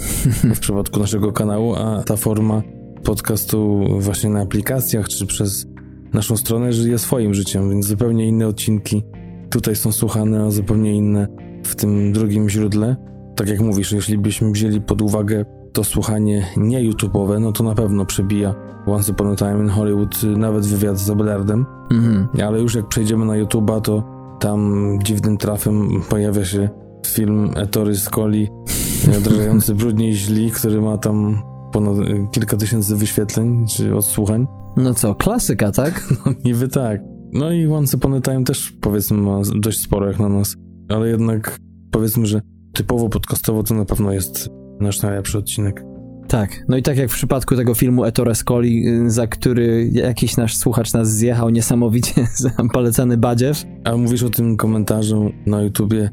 w 0.54 0.60
przypadku 0.60 1.00
naszego 1.00 1.32
kanału, 1.32 1.74
a 1.74 2.02
ta 2.02 2.16
forma 2.16 2.62
podcastu 3.04 3.86
właśnie 3.98 4.30
na 4.30 4.40
aplikacjach 4.40 5.08
czy 5.08 5.26
przez 5.26 5.66
naszą 6.12 6.36
stronę 6.36 6.72
żyje 6.72 6.98
swoim 6.98 7.34
życiem, 7.34 7.70
więc 7.70 7.86
zupełnie 7.86 8.28
inne 8.28 8.46
odcinki 8.46 9.02
tutaj 9.50 9.76
są 9.76 9.92
słuchane, 9.92 10.44
a 10.44 10.50
zupełnie 10.50 10.94
inne 10.94 11.28
w 11.64 11.76
tym 11.76 12.12
drugim 12.12 12.48
źródle. 12.48 12.96
Tak 13.36 13.48
jak 13.48 13.60
mówisz, 13.60 13.92
jeśli 13.92 14.18
byśmy 14.18 14.52
wzięli 14.52 14.80
pod 14.80 15.02
uwagę 15.02 15.44
to 15.72 15.84
słuchanie 15.84 16.46
nie 16.56 16.90
YouTube'owe, 16.90 17.40
no 17.40 17.52
to 17.52 17.64
na 17.64 17.74
pewno 17.74 18.06
przebija 18.06 18.54
Once 18.86 19.12
Upon 19.12 19.26
a 19.32 19.36
Time 19.36 19.58
in 19.58 19.68
Hollywood 19.68 20.22
nawet 20.36 20.66
wywiad 20.66 20.98
z 20.98 21.10
Abelardem. 21.10 21.66
Mhm. 21.90 22.28
Ale 22.44 22.60
już 22.60 22.74
jak 22.74 22.88
przejdziemy 22.88 23.24
na 23.24 23.32
YouTube'a, 23.32 23.80
to 23.80 24.02
tam 24.40 24.98
dziwnym 25.04 25.38
trafem 25.38 25.88
pojawia 26.08 26.44
się 26.44 26.81
film 27.12 27.50
Etory 27.56 27.96
Scoli 27.96 28.48
odrażający 29.18 29.74
brudnie 29.74 30.08
i 30.08 30.14
źli, 30.14 30.50
który 30.50 30.80
ma 30.80 30.98
tam 30.98 31.42
ponad 31.72 31.96
kilka 32.32 32.56
tysięcy 32.56 32.96
wyświetleń 32.96 33.66
czy 33.66 33.96
odsłuchań. 33.96 34.46
No 34.76 34.94
co, 34.94 35.14
klasyka, 35.14 35.72
tak? 35.72 36.08
No 36.26 36.32
niby 36.44 36.68
tak. 36.68 37.00
No 37.32 37.52
i 37.52 37.66
Once 37.66 37.96
Upon 37.96 38.14
a 38.14 38.20
Time 38.20 38.44
też 38.44 38.72
powiedzmy 38.80 39.16
ma 39.16 39.40
dość 39.54 39.80
sporo 39.80 40.06
jak 40.06 40.18
na 40.18 40.28
nas, 40.28 40.54
ale 40.88 41.08
jednak 41.08 41.56
powiedzmy, 41.90 42.26
że 42.26 42.40
typowo 42.72 43.08
podcastowo 43.08 43.62
to 43.62 43.74
na 43.74 43.84
pewno 43.84 44.12
jest 44.12 44.48
nasz 44.80 45.02
najlepszy 45.02 45.38
odcinek. 45.38 45.84
Tak, 46.28 46.64
no 46.68 46.76
i 46.76 46.82
tak 46.82 46.96
jak 46.96 47.10
w 47.10 47.14
przypadku 47.14 47.56
tego 47.56 47.74
filmu 47.74 48.04
Ettore 48.04 48.34
Scoli, 48.34 48.88
y, 48.88 49.10
za 49.10 49.26
który 49.26 49.90
jakiś 49.92 50.36
nasz 50.36 50.56
słuchacz 50.56 50.92
nas 50.92 51.10
zjechał 51.10 51.50
niesamowicie 51.50 52.26
za 52.36 52.50
polecany 52.72 53.16
badziew. 53.16 53.64
A 53.84 53.96
mówisz 53.96 54.22
o 54.22 54.30
tym 54.30 54.56
komentarzu 54.56 55.32
na 55.46 55.62
YouTubie, 55.62 56.10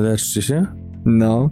leczcie 0.00 0.42
się? 0.42 0.66
No. 1.04 1.50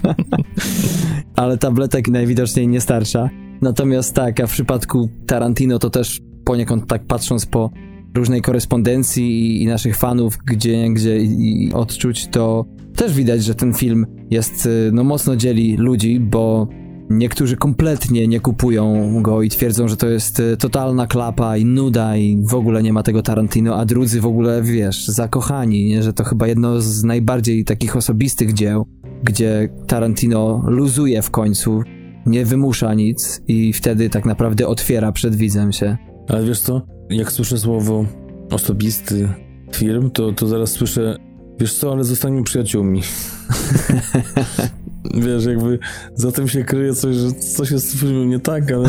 Ale 1.36 1.58
tabletek 1.58 2.08
najwidoczniej 2.08 2.68
nie 2.68 2.80
starsza. 2.80 3.30
Natomiast 3.62 4.14
tak, 4.14 4.40
a 4.40 4.46
w 4.46 4.50
przypadku 4.50 5.08
Tarantino 5.26 5.78
to 5.78 5.90
też 5.90 6.20
poniekąd 6.44 6.86
tak 6.86 7.06
patrząc 7.06 7.46
po 7.46 7.70
różnej 8.14 8.42
korespondencji 8.42 9.62
i, 9.62 9.66
naszych 9.66 9.96
fanów, 9.96 10.38
gdzie, 10.46 10.88
gdzie 10.90 11.18
i 11.18 11.70
odczuć, 11.74 12.26
to 12.26 12.64
też 12.96 13.14
widać, 13.14 13.44
że 13.44 13.54
ten 13.54 13.74
film 13.74 14.06
jest, 14.30 14.66
y, 14.66 14.90
no 14.92 15.04
mocno 15.04 15.36
dzieli 15.36 15.76
ludzi, 15.76 16.20
bo 16.20 16.68
niektórzy 17.10 17.56
kompletnie 17.56 18.28
nie 18.28 18.40
kupują 18.40 19.12
go 19.22 19.42
i 19.42 19.48
twierdzą, 19.48 19.88
że 19.88 19.96
to 19.96 20.08
jest 20.08 20.40
y, 20.40 20.56
totalna 20.56 21.06
klapa 21.06 21.56
i 21.56 21.64
nuda 21.64 22.16
i 22.16 22.42
w 22.44 22.54
ogóle 22.54 22.82
nie 22.82 22.92
ma 22.92 23.02
tego 23.02 23.22
Tarantino, 23.22 23.76
a 23.76 23.84
drudzy 23.84 24.20
w 24.20 24.26
ogóle, 24.26 24.62
wiesz, 24.62 25.08
zakochani, 25.08 25.84
nie? 25.84 26.02
że 26.02 26.12
to 26.12 26.24
chyba 26.24 26.46
jedno 26.46 26.80
z 26.80 27.04
najbardziej 27.04 27.64
takich 27.64 27.96
osobistych 27.96 28.52
dzieł, 28.52 28.86
gdzie 29.22 29.68
Tarantino 29.86 30.62
luzuje 30.66 31.22
w 31.22 31.30
końcu, 31.30 31.82
nie 32.26 32.44
wymusza 32.44 32.94
nic 32.94 33.42
i 33.48 33.72
wtedy 33.72 34.10
tak 34.10 34.24
naprawdę 34.24 34.66
otwiera 34.66 35.12
przed 35.12 35.36
widzem 35.36 35.72
się. 35.72 35.96
Ale 36.28 36.44
wiesz 36.44 36.60
co, 36.60 36.82
jak 37.10 37.32
słyszę 37.32 37.58
słowo 37.58 38.04
osobisty 38.50 39.28
film, 39.72 40.10
to, 40.10 40.32
to 40.32 40.46
zaraz 40.46 40.70
słyszę, 40.70 41.16
wiesz 41.60 41.74
co, 41.74 41.92
ale 41.92 42.04
zostańmy 42.04 42.42
przyjaciółmi. 42.42 43.02
wiesz, 45.14 45.44
jakby 45.44 45.78
za 46.14 46.32
tym 46.32 46.48
się 46.48 46.64
kryje 46.64 46.94
coś, 46.94 47.16
że 47.16 47.32
coś 47.32 47.70
jest 47.70 47.96
w 47.96 48.00
filmie 48.00 48.26
nie 48.26 48.40
tak, 48.40 48.72
ale 48.72 48.88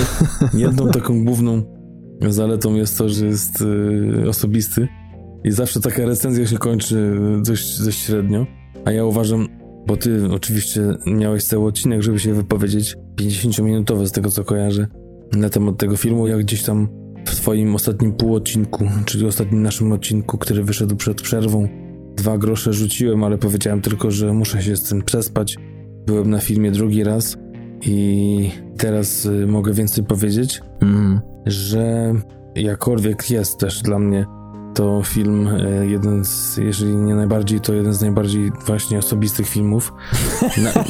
jedną 0.63 0.89
taką 0.89 1.25
główną 1.25 1.63
zaletą 2.29 2.75
jest 2.75 2.97
to, 2.97 3.09
że 3.09 3.25
jest 3.25 3.61
y, 3.61 4.29
osobisty 4.29 4.87
i 5.43 5.51
zawsze 5.51 5.81
taka 5.81 6.05
recenzja 6.05 6.47
się 6.47 6.57
kończy 6.57 7.19
dość, 7.45 7.83
dość 7.83 7.99
średnio, 7.99 8.45
a 8.85 8.91
ja 8.91 9.05
uważam, 9.05 9.47
bo 9.87 9.97
ty 9.97 10.31
oczywiście 10.31 10.81
miałeś 11.07 11.43
cały 11.43 11.67
odcinek, 11.67 12.01
żeby 12.01 12.19
się 12.19 12.33
wypowiedzieć, 12.33 12.95
50-minutowy 13.21 14.07
z 14.07 14.11
tego 14.11 14.31
co 14.31 14.43
kojarzę, 14.43 14.87
na 15.33 15.49
temat 15.49 15.77
tego 15.77 15.97
filmu, 15.97 16.27
jak 16.27 16.39
gdzieś 16.39 16.63
tam 16.63 16.87
w 17.25 17.35
Twoim 17.35 17.75
ostatnim 17.75 18.13
półodcinku, 18.13 18.85
czyli 19.05 19.25
ostatnim 19.25 19.61
naszym 19.61 19.91
odcinku, 19.91 20.37
który 20.37 20.63
wyszedł 20.63 20.95
przed 20.95 21.21
przerwą. 21.21 21.67
Dwa 22.15 22.37
grosze 22.37 22.73
rzuciłem, 22.73 23.23
ale 23.23 23.37
powiedziałem 23.37 23.81
tylko, 23.81 24.11
że 24.11 24.33
muszę 24.33 24.61
się 24.61 24.75
z 24.75 24.83
tym 24.83 25.01
przespać. 25.01 25.57
Byłem 26.11 26.29
na 26.29 26.39
filmie 26.39 26.71
drugi 26.71 27.03
raz 27.03 27.37
i 27.81 28.51
teraz 28.77 29.25
y, 29.25 29.47
mogę 29.47 29.73
więcej 29.73 30.03
powiedzieć, 30.03 30.61
mm. 30.81 31.21
że 31.45 32.13
jakkolwiek 32.55 33.29
jest 33.29 33.59
też 33.59 33.81
dla 33.81 33.99
mnie 33.99 34.25
to 34.73 35.03
film 35.03 35.47
y, 35.47 35.87
jeden 35.87 36.25
z, 36.25 36.57
jeżeli 36.57 36.95
nie 36.95 37.15
najbardziej, 37.15 37.59
to 37.59 37.73
jeden 37.73 37.93
z 37.93 38.01
najbardziej 38.01 38.51
właśnie 38.65 38.97
osobistych 38.97 39.47
filmów. 39.47 39.93
Na, 40.63 40.83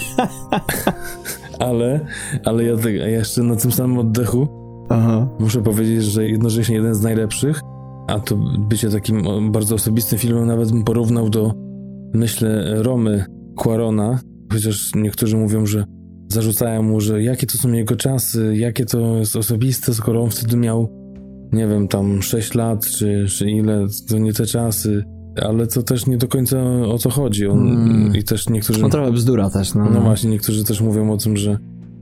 ale, 1.68 2.06
ale 2.46 2.64
ja, 2.64 2.76
ja 2.90 3.08
jeszcze 3.08 3.44
na 3.44 3.56
tym 3.56 3.72
samym 3.72 3.98
oddechu 3.98 4.48
Aha. 4.90 5.28
Muszę 5.40 5.62
powiedzieć, 5.62 6.04
że 6.04 6.28
jednocześnie 6.28 6.76
jeden 6.76 6.96
z 6.96 7.02
najlepszych, 7.02 7.62
a 8.08 8.20
to 8.20 8.36
bycie 8.60 8.90
takim 8.90 9.52
bardzo 9.52 9.76
osobistym 9.76 10.20
filmem 10.20 10.48
nawet 10.48 10.72
bym 10.72 10.84
porównał 10.84 11.30
do, 11.30 11.54
myślę, 12.14 12.74
Romy 12.84 13.26
Quarona, 13.56 14.20
chociaż 14.52 14.92
niektórzy 14.96 15.38
mówią, 15.38 15.66
że 15.66 15.86
zarzucają 16.28 16.84
mu, 16.84 17.02
że 17.02 17.24
jakie 17.24 17.48
to 17.48 17.58
są 17.58 17.72
jego 17.72 17.96
czasy, 17.96 18.58
jakie 18.58 18.86
to 18.86 19.18
jest 19.18 19.36
osobiste, 19.36 19.94
skoro 19.94 20.22
on 20.24 20.30
wtedy 20.30 20.58
miał, 20.58 20.90
nie 21.52 21.68
wiem, 21.68 21.88
tam 21.88 22.22
6 22.22 22.54
lat, 22.54 22.86
czy, 22.86 23.26
czy 23.30 23.50
ile, 23.52 23.88
to 24.10 24.18
nie 24.18 24.34
te 24.34 24.46
czasy, 24.46 25.04
ale 25.42 25.68
to 25.68 25.84
też 25.84 26.08
nie 26.08 26.18
do 26.18 26.28
końca 26.28 26.58
o 26.86 26.98
to 26.98 27.10
chodzi. 27.10 27.48
On, 27.48 27.68
mm. 27.68 28.16
I 28.16 28.24
też 28.24 28.50
niektórzy... 28.50 28.82
No 28.82 28.90
trochę 28.90 29.12
bzdura 29.12 29.50
też, 29.50 29.74
no. 29.74 29.90
No 29.90 30.02
właśnie, 30.02 30.30
niektórzy 30.30 30.64
też 30.64 30.82
mówią 30.82 31.12
o 31.12 31.18
tym, 31.18 31.38
że 31.38 31.58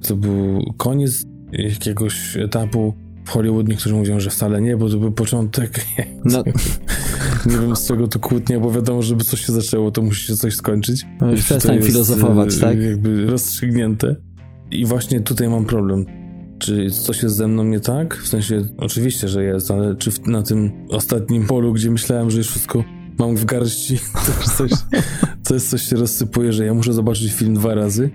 to 0.07 0.15
był 0.15 0.73
koniec 0.77 1.23
jakiegoś 1.51 2.37
etapu 2.37 2.93
w 3.29 3.31
Hollywood 3.31 3.67
niektórzy 3.67 3.95
mówią, 3.95 4.19
że 4.19 4.29
wcale 4.29 4.62
nie, 4.62 4.77
bo 4.77 4.89
to 4.89 4.98
był 4.98 5.12
początek. 5.12 5.71
No. 6.25 6.43
nie 7.45 7.57
wiem 7.57 7.75
z 7.75 7.88
czego 7.88 8.07
to 8.07 8.19
kłótnia, 8.19 8.59
bo 8.59 8.71
wiadomo, 8.71 9.01
żeby 9.01 9.24
coś 9.24 9.45
się 9.45 9.53
zaczęło, 9.53 9.91
to 9.91 10.01
musi 10.01 10.27
się 10.27 10.36
coś 10.36 10.55
skończyć. 10.55 11.05
No 11.21 11.31
już 11.31 11.43
przestań 11.43 11.81
filozofować, 11.81 12.57
e, 12.57 12.59
tak? 12.59 12.81
Jakby 12.81 13.25
rozstrzygnięte. 13.25 14.15
I 14.71 14.86
właśnie 14.86 15.19
tutaj 15.19 15.50
mam 15.50 15.65
problem. 15.65 16.05
Czy 16.59 16.91
coś 16.91 17.24
jest 17.24 17.36
ze 17.36 17.48
mną 17.48 17.63
nie 17.63 17.79
tak? 17.79 18.17
W 18.17 18.27
sensie, 18.27 18.65
oczywiście, 18.77 19.27
że 19.27 19.43
jest, 19.43 19.71
ale 19.71 19.95
czy 19.95 20.12
na 20.25 20.43
tym 20.43 20.71
ostatnim 20.89 21.48
polu, 21.48 21.74
gdzie 21.74 21.91
myślałem, 21.91 22.31
że 22.31 22.38
już 22.38 22.48
wszystko 22.48 22.83
mam 23.19 23.36
w 23.36 23.45
garści, 23.45 23.98
to 24.25 24.50
coś, 24.50 24.71
to 25.43 25.53
jest 25.53 25.69
coś 25.69 25.81
się 25.81 25.95
rozsypuje, 25.95 26.53
że 26.53 26.65
ja 26.65 26.74
muszę 26.74 26.93
zobaczyć 26.93 27.33
film 27.33 27.53
dwa 27.53 27.75
razy 27.75 28.09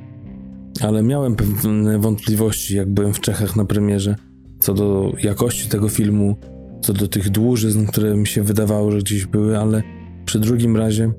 ale 0.81 1.03
miałem 1.03 1.37
pewne 1.37 1.99
wątpliwości, 1.99 2.77
jak 2.77 2.89
byłem 2.89 3.15
w 3.15 3.21
Czechach 3.21 3.57
na 3.57 3.65
premierze, 3.65 4.17
co 4.65 4.75
do 4.75 5.13
jakości 5.23 5.69
tego 5.69 5.89
filmu, 5.89 6.37
co 6.81 6.93
do 6.93 7.09
tych 7.09 7.31
dłużyzn, 7.31 7.87
które 7.87 8.17
mi 8.17 8.27
się 8.27 8.43
wydawało, 8.43 8.91
że 8.91 8.99
gdzieś 8.99 9.27
były, 9.27 9.59
ale 9.59 9.83
przy 10.25 10.39
drugim 10.39 10.77
razie 10.77 11.13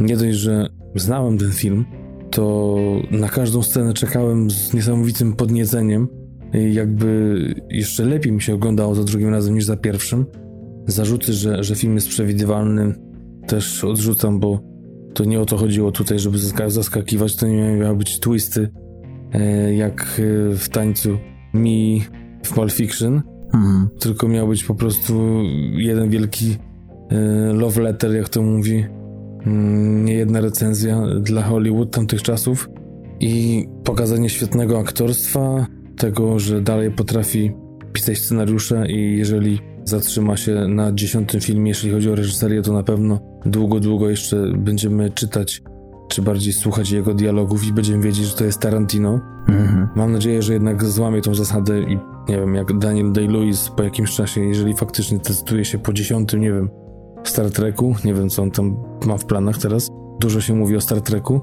nie 0.00 0.16
dość, 0.16 0.36
że 0.36 0.68
znałem 0.94 1.38
ten 1.38 1.52
film, 1.52 1.84
to 2.30 2.76
na 3.10 3.28
każdą 3.28 3.62
scenę 3.62 3.94
czekałem 3.94 4.50
z 4.50 4.74
niesamowitym 4.74 5.36
podnieceniem. 5.36 6.08
Jakby 6.72 7.40
jeszcze 7.70 8.04
lepiej 8.04 8.32
mi 8.32 8.42
się 8.42 8.54
oglądało 8.54 8.94
za 8.94 9.04
drugim 9.04 9.28
razem 9.28 9.54
niż 9.54 9.64
za 9.64 9.76
pierwszym. 9.76 10.26
Zarzuty, 10.86 11.32
że, 11.32 11.64
że 11.64 11.74
film 11.74 11.94
jest 11.94 12.08
przewidywalny, 12.08 12.94
też 13.46 13.84
odrzucam, 13.84 14.40
bo 14.40 14.60
to 15.14 15.24
nie 15.24 15.40
o 15.40 15.46
to 15.46 15.56
chodziło 15.56 15.92
tutaj, 15.92 16.18
żeby 16.18 16.38
zaskakiwać, 16.66 17.36
to 17.36 17.46
nie 17.46 17.76
miały 17.76 17.96
być 17.96 18.20
twisty 18.20 18.68
E, 19.32 19.74
jak 19.74 20.20
e, 20.20 20.56
w 20.56 20.68
tańcu 20.68 21.18
mi 21.54 22.04
w 22.46 22.52
Pulp 22.52 22.72
Fiction, 22.72 23.22
mhm. 23.54 23.88
tylko 23.98 24.28
miał 24.28 24.48
być 24.48 24.64
po 24.64 24.74
prostu 24.74 25.42
jeden 25.72 26.10
wielki 26.10 26.56
e, 27.10 27.16
love 27.52 27.82
letter, 27.82 28.14
jak 28.14 28.28
to 28.28 28.42
mówi, 28.42 28.84
mm, 29.46 30.04
nie 30.04 30.14
jedna 30.14 30.40
recenzja 30.40 31.02
dla 31.20 31.42
Hollywood 31.42 31.90
tamtych 31.90 32.22
czasów 32.22 32.70
i 33.20 33.64
pokazanie 33.84 34.28
świetnego 34.28 34.78
aktorstwa, 34.78 35.66
tego, 35.96 36.38
że 36.38 36.60
dalej 36.60 36.90
potrafi 36.90 37.52
pisać 37.92 38.18
scenariusze 38.18 38.86
i 38.88 39.18
jeżeli 39.18 39.58
zatrzyma 39.84 40.36
się 40.36 40.54
na 40.68 40.92
dziesiątym 40.92 41.40
filmie, 41.40 41.70
jeśli 41.70 41.90
chodzi 41.90 42.10
o 42.10 42.14
reżyserię, 42.14 42.62
to 42.62 42.72
na 42.72 42.82
pewno 42.82 43.20
długo, 43.46 43.80
długo 43.80 44.10
jeszcze 44.10 44.52
będziemy 44.56 45.10
czytać 45.10 45.62
czy 46.08 46.22
bardziej 46.22 46.52
słuchać 46.52 46.90
jego 46.90 47.14
dialogów 47.14 47.66
i 47.66 47.72
będziemy 47.72 48.02
wiedzieć, 48.02 48.24
że 48.26 48.36
to 48.36 48.44
jest 48.44 48.60
Tarantino. 48.60 49.20
Mhm. 49.48 49.88
Mam 49.96 50.12
nadzieję, 50.12 50.42
że 50.42 50.52
jednak 50.52 50.84
złamie 50.84 51.22
tą 51.22 51.34
zasadę 51.34 51.82
i 51.82 51.98
nie 52.28 52.36
wiem, 52.36 52.54
jak 52.54 52.78
Daniel 52.78 53.12
Day-Lewis 53.12 53.70
po 53.76 53.82
jakimś 53.82 54.14
czasie, 54.14 54.40
jeżeli 54.40 54.74
faktycznie 54.74 55.18
testuje 55.18 55.64
się 55.64 55.78
po 55.78 55.92
dziesiątym, 55.92 56.40
nie 56.40 56.52
wiem, 56.52 56.68
Star 57.24 57.50
Treku, 57.50 57.94
nie 58.04 58.14
wiem 58.14 58.28
co 58.28 58.42
on 58.42 58.50
tam 58.50 58.76
ma 59.06 59.18
w 59.18 59.24
planach 59.24 59.58
teraz, 59.58 59.88
dużo 60.20 60.40
się 60.40 60.54
mówi 60.54 60.76
o 60.76 60.80
Star 60.80 61.00
Treku. 61.00 61.40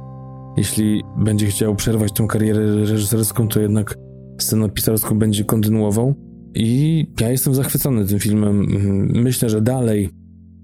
Jeśli 0.57 1.03
będzie 1.17 1.47
chciał 1.47 1.75
przerwać 1.75 2.11
tą 2.11 2.27
karierę 2.27 2.75
reżyserską, 2.75 3.47
to 3.47 3.59
jednak 3.59 3.95
scenopisarską 4.39 5.19
będzie 5.19 5.43
kontynuował. 5.43 6.13
I 6.55 7.05
ja 7.21 7.31
jestem 7.31 7.55
zachwycony 7.55 8.05
tym 8.05 8.19
filmem. 8.19 8.65
Myślę, 9.13 9.49
że 9.49 9.61
dalej 9.61 10.09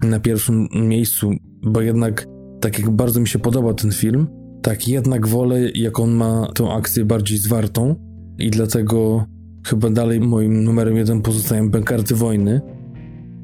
na 0.02 0.20
pierwszym 0.20 0.68
miejscu, 0.74 1.30
bo 1.62 1.80
jednak 1.80 2.26
tak 2.60 2.78
jak 2.78 2.90
bardzo 2.90 3.20
mi 3.20 3.28
się 3.28 3.38
podoba 3.38 3.74
ten 3.74 3.92
film, 3.92 4.26
tak 4.62 4.88
jednak 4.88 5.26
wolę, 5.26 5.60
jak 5.74 6.00
on 6.00 6.10
ma 6.10 6.48
tą 6.54 6.72
akcję 6.72 7.04
bardziej 7.04 7.38
zwartą 7.38 7.94
i 8.38 8.50
dlatego 8.50 9.24
chyba 9.66 9.90
dalej 9.90 10.20
moim 10.20 10.64
numerem 10.64 10.96
jeden 10.96 11.22
pozostają 11.22 11.70
Bękarty 11.70 12.14
Wojny. 12.14 12.60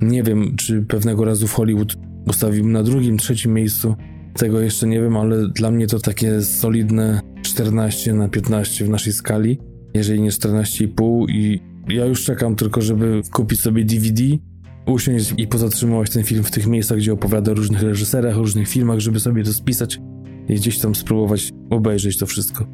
Nie 0.00 0.22
wiem, 0.22 0.56
czy 0.56 0.82
pewnego 0.82 1.24
razu 1.24 1.46
w 1.46 1.52
Hollywood 1.52 1.96
ustawiłbym 2.28 2.72
na 2.72 2.82
drugim, 2.82 3.16
trzecim 3.16 3.54
miejscu. 3.54 3.94
Tego 4.34 4.60
jeszcze 4.60 4.86
nie 4.86 5.00
wiem, 5.00 5.16
ale 5.16 5.48
dla 5.48 5.70
mnie 5.70 5.86
to 5.86 5.98
takie 5.98 6.42
solidne 6.42 7.20
14 7.42 8.14
na 8.14 8.28
15 8.28 8.84
w 8.84 8.88
naszej 8.88 9.12
skali, 9.12 9.58
jeżeli 9.94 10.20
nie 10.20 10.30
14,5 10.30 11.24
i 11.28 11.60
ja 11.88 12.06
już 12.06 12.24
czekam 12.24 12.56
tylko, 12.56 12.80
żeby 12.80 13.22
kupić 13.32 13.60
sobie 13.60 13.84
DVD, 13.84 14.22
usiąść 14.86 15.34
i 15.36 15.46
pozatrzymywać 15.46 16.10
ten 16.10 16.22
film 16.22 16.44
w 16.44 16.50
tych 16.50 16.66
miejscach, 16.66 16.98
gdzie 16.98 17.12
opowiada 17.12 17.52
o 17.52 17.54
różnych 17.54 17.82
reżyserach, 17.82 18.36
o 18.36 18.38
różnych 18.38 18.68
filmach, 18.68 18.98
żeby 18.98 19.20
sobie 19.20 19.44
to 19.44 19.52
spisać 19.52 20.00
i 20.48 20.54
gdzieś 20.54 20.78
tam 20.78 20.94
spróbować 20.94 21.50
obejrzeć 21.70 22.18
to 22.18 22.26
wszystko. 22.26 22.66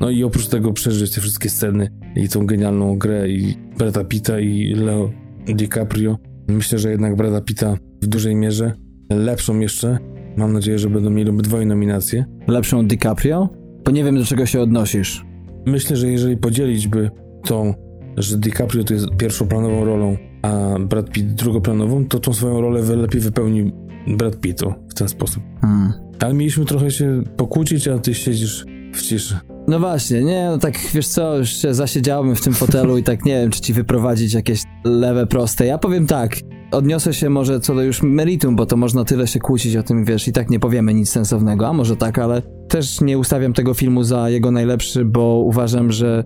No 0.00 0.10
i 0.10 0.24
oprócz 0.24 0.46
tego 0.46 0.72
przeżyć 0.72 1.14
te 1.14 1.20
wszystkie 1.20 1.50
sceny 1.50 1.90
i 2.16 2.28
tą 2.28 2.46
genialną 2.46 2.98
grę 2.98 3.28
i 3.28 3.54
Brada 3.78 4.04
Pitta 4.04 4.40
i 4.40 4.74
Leo 4.74 5.10
DiCaprio. 5.46 6.18
Myślę, 6.48 6.78
że 6.78 6.90
jednak 6.90 7.16
Brada 7.16 7.40
Pitta 7.40 7.76
w 8.02 8.06
dużej 8.06 8.36
mierze, 8.36 8.72
lepszą 9.10 9.60
jeszcze. 9.60 9.98
Mam 10.36 10.52
nadzieję, 10.52 10.78
że 10.78 10.90
będą 10.90 11.10
mieli 11.10 11.30
obydwoje 11.30 11.66
nominacje. 11.66 12.24
Lepszą 12.48 12.86
DiCaprio? 12.86 13.48
Bo 13.84 13.90
nie 13.90 14.04
wiem, 14.04 14.18
do 14.18 14.24
czego 14.24 14.46
się 14.46 14.60
odnosisz. 14.60 15.24
Myślę, 15.66 15.96
że 15.96 16.08
jeżeli 16.08 16.36
podzielić 16.36 16.88
by 16.88 17.10
tą, 17.44 17.74
że 18.16 18.38
DiCaprio 18.38 18.84
to 18.84 18.94
jest 18.94 19.06
pierwszoplanową 19.18 19.84
rolą, 19.84 20.16
a 20.48 20.78
Brad 20.78 21.10
Pitt 21.10 21.34
drugoplanową, 21.34 22.04
to 22.06 22.18
tą 22.18 22.32
swoją 22.32 22.60
rolę 22.60 22.96
lepiej 22.96 23.20
wypełni 23.20 23.72
Brad 24.06 24.36
Pittu 24.36 24.74
w 24.88 24.94
ten 24.94 25.08
sposób. 25.08 25.42
Hmm. 25.60 25.92
Ale 26.20 26.34
mieliśmy 26.34 26.64
trochę 26.64 26.90
się 26.90 27.22
pokłócić, 27.36 27.88
a 27.88 27.98
ty 27.98 28.14
siedzisz 28.14 28.66
w 28.92 29.02
ciszy. 29.02 29.38
No 29.68 29.78
właśnie, 29.78 30.22
nie, 30.22 30.46
no 30.50 30.58
tak 30.58 30.78
wiesz 30.94 31.08
co, 31.08 31.38
już 31.38 31.50
się 31.50 31.74
zasiedziałem 31.74 32.36
w 32.36 32.40
tym 32.40 32.52
fotelu 32.52 32.98
i 32.98 33.02
tak 33.02 33.24
nie 33.24 33.40
wiem, 33.40 33.50
czy 33.50 33.60
ci 33.60 33.72
wyprowadzić 33.72 34.34
jakieś 34.34 34.62
lewe, 34.84 35.26
proste. 35.26 35.66
Ja 35.66 35.78
powiem 35.78 36.06
tak, 36.06 36.36
odniosę 36.70 37.14
się 37.14 37.30
może 37.30 37.60
co 37.60 37.74
do 37.74 37.82
już 37.82 38.02
meritum, 38.02 38.56
bo 38.56 38.66
to 38.66 38.76
można 38.76 39.04
tyle 39.04 39.26
się 39.26 39.40
kłócić 39.40 39.76
o 39.76 39.82
tym, 39.82 40.04
wiesz, 40.04 40.28
i 40.28 40.32
tak 40.32 40.50
nie 40.50 40.60
powiemy 40.60 40.94
nic 40.94 41.10
sensownego, 41.10 41.68
a 41.68 41.72
może 41.72 41.96
tak, 41.96 42.18
ale 42.18 42.42
też 42.68 43.00
nie 43.00 43.18
ustawiam 43.18 43.52
tego 43.52 43.74
filmu 43.74 44.04
za 44.04 44.30
jego 44.30 44.50
najlepszy, 44.50 45.04
bo 45.04 45.42
uważam, 45.46 45.92
że 45.92 46.24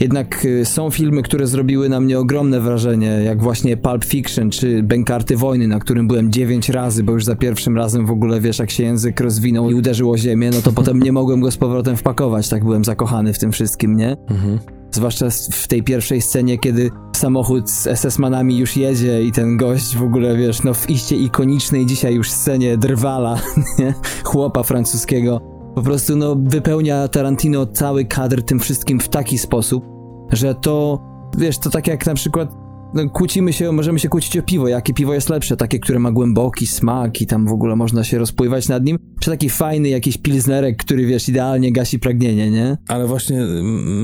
jednak 0.00 0.44
y, 0.44 0.64
są 0.64 0.90
filmy, 0.90 1.22
które 1.22 1.46
zrobiły 1.46 1.88
na 1.88 2.00
mnie 2.00 2.18
ogromne 2.18 2.60
wrażenie, 2.60 3.06
jak 3.06 3.42
właśnie 3.42 3.76
Pulp 3.76 4.04
Fiction 4.04 4.50
czy 4.50 4.82
Bękarty 4.82 5.36
Wojny, 5.36 5.68
na 5.68 5.78
którym 5.78 6.08
byłem 6.08 6.32
dziewięć 6.32 6.68
razy, 6.68 7.02
bo 7.02 7.12
już 7.12 7.24
za 7.24 7.36
pierwszym 7.36 7.76
razem 7.76 8.06
w 8.06 8.10
ogóle, 8.10 8.40
wiesz, 8.40 8.58
jak 8.58 8.70
się 8.70 8.82
język 8.82 9.20
rozwinął 9.20 9.70
i 9.70 9.74
uderzył 9.74 10.10
o 10.10 10.18
ziemię, 10.18 10.50
no 10.54 10.62
to 10.62 10.72
potem 10.72 11.02
nie 11.02 11.12
mogłem 11.12 11.40
go 11.40 11.50
z 11.50 11.56
powrotem 11.56 11.96
wpakować, 11.96 12.48
tak 12.48 12.64
byłem 12.64 12.84
zakochany 12.84 13.32
w 13.32 13.38
tym 13.38 13.52
wszystkim, 13.52 13.96
nie? 13.96 14.16
Mhm. 14.30 14.58
Zwłaszcza 14.92 15.26
w 15.52 15.68
tej 15.68 15.82
pierwszej 15.82 16.20
scenie, 16.20 16.58
kiedy 16.58 16.90
samochód 17.16 17.70
z 17.70 17.86
SS-manami 17.86 18.58
już 18.58 18.76
jedzie 18.76 19.22
i 19.22 19.32
ten 19.32 19.56
gość 19.56 19.96
w 19.96 20.02
ogóle, 20.02 20.36
wiesz, 20.36 20.62
no 20.62 20.74
w 20.74 20.90
iście 20.90 21.16
ikonicznej 21.16 21.86
dzisiaj 21.86 22.14
już 22.14 22.30
scenie 22.30 22.76
drwala, 22.76 23.40
nie? 23.78 23.94
Chłopa 24.24 24.62
francuskiego 24.62 25.59
po 25.74 25.82
prostu 25.82 26.16
no, 26.16 26.36
wypełnia 26.36 27.08
Tarantino 27.08 27.66
cały 27.66 28.04
kadr 28.04 28.42
tym 28.42 28.60
wszystkim 28.60 29.00
w 29.00 29.08
taki 29.08 29.38
sposób, 29.38 29.84
że 30.32 30.54
to, 30.54 31.00
wiesz, 31.38 31.58
to 31.58 31.70
tak 31.70 31.86
jak 31.86 32.06
na 32.06 32.14
przykład 32.14 32.54
no, 32.94 33.10
kłócimy 33.10 33.52
się, 33.52 33.72
możemy 33.72 33.98
się 33.98 34.08
kłócić 34.08 34.36
o 34.36 34.42
piwo, 34.42 34.68
jakie 34.68 34.94
piwo 34.94 35.14
jest 35.14 35.28
lepsze, 35.28 35.56
takie, 35.56 35.78
które 35.78 35.98
ma 35.98 36.12
głęboki 36.12 36.66
smak 36.66 37.20
i 37.20 37.26
tam 37.26 37.46
w 37.46 37.52
ogóle 37.52 37.76
można 37.76 38.04
się 38.04 38.18
rozpływać 38.18 38.68
nad 38.68 38.84
nim, 38.84 38.98
czy 39.20 39.30
taki 39.30 39.50
fajny 39.50 39.88
jakiś 39.88 40.18
pilznerek, 40.18 40.76
który, 40.76 41.06
wiesz, 41.06 41.28
idealnie 41.28 41.72
gasi 41.72 41.98
pragnienie, 41.98 42.50
nie? 42.50 42.76
Ale 42.88 43.06
właśnie 43.06 43.40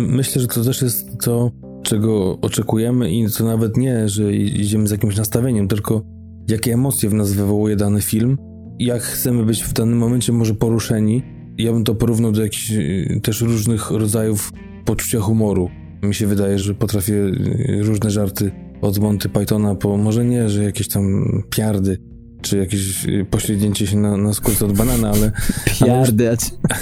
myślę, 0.09 0.42
że 0.42 0.48
to 0.48 0.64
też 0.64 0.83
jest 0.83 1.18
to, 1.20 1.50
czego 1.83 2.40
oczekujemy 2.40 3.11
i 3.11 3.26
to 3.38 3.44
nawet 3.44 3.76
nie, 3.76 4.09
że 4.09 4.35
idziemy 4.35 4.88
z 4.88 4.90
jakimś 4.90 5.16
nastawieniem, 5.16 5.68
tylko 5.68 6.02
jakie 6.48 6.72
emocje 6.72 7.09
w 7.09 7.14
nas 7.14 7.33
wywołuje 7.33 7.76
dany 7.76 8.02
film, 8.02 8.38
jak 8.79 9.02
chcemy 9.02 9.44
być 9.44 9.62
w 9.62 9.72
danym 9.72 9.98
momencie 9.98 10.33
może 10.33 10.55
poruszeni, 10.55 11.22
ja 11.59 11.73
bym 11.73 11.85
to 11.85 11.95
porównał 11.95 12.33
do 12.33 12.42
jakichś 12.42 12.71
y, 12.71 13.21
też 13.23 13.40
różnych 13.40 13.90
rodzajów 13.90 14.53
poczucia 14.85 15.21
humoru. 15.21 15.71
Mi 16.03 16.14
się 16.14 16.27
wydaje, 16.27 16.59
że 16.59 16.75
potrafię 16.75 17.14
y, 17.14 17.81
różne 17.83 18.11
żarty 18.11 18.51
od 18.83 18.99
Monty 18.99 19.29
Pythona 19.29 19.75
po, 19.75 19.97
może 19.97 20.25
nie, 20.25 20.49
że 20.49 20.64
jakieś 20.64 20.88
tam 20.88 21.25
piardy, 21.51 21.99
czy 22.42 22.59
jakieś 22.59 23.05
y, 23.05 23.27
pośrednięcie 23.31 23.87
się 23.87 23.97
na, 23.97 24.16
na 24.16 24.33
skórce 24.33 24.66
od 24.66 24.73
banana, 24.73 25.11
ale... 25.11 25.33
Piardy, 25.87 26.29
ale... 26.29 26.37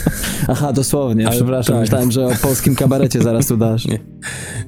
Aha, 0.49 0.73
dosłownie, 0.73 1.27
ale, 1.27 1.37
przepraszam, 1.37 1.75
tak. 1.75 1.81
myślałem, 1.81 2.13
że 2.13 2.27
o 2.27 2.31
polskim 2.43 2.75
kabarecie 2.75 3.23
zaraz 3.23 3.47
tu 3.47 3.57
dasz. 3.57 3.87
Nie, 3.89 3.99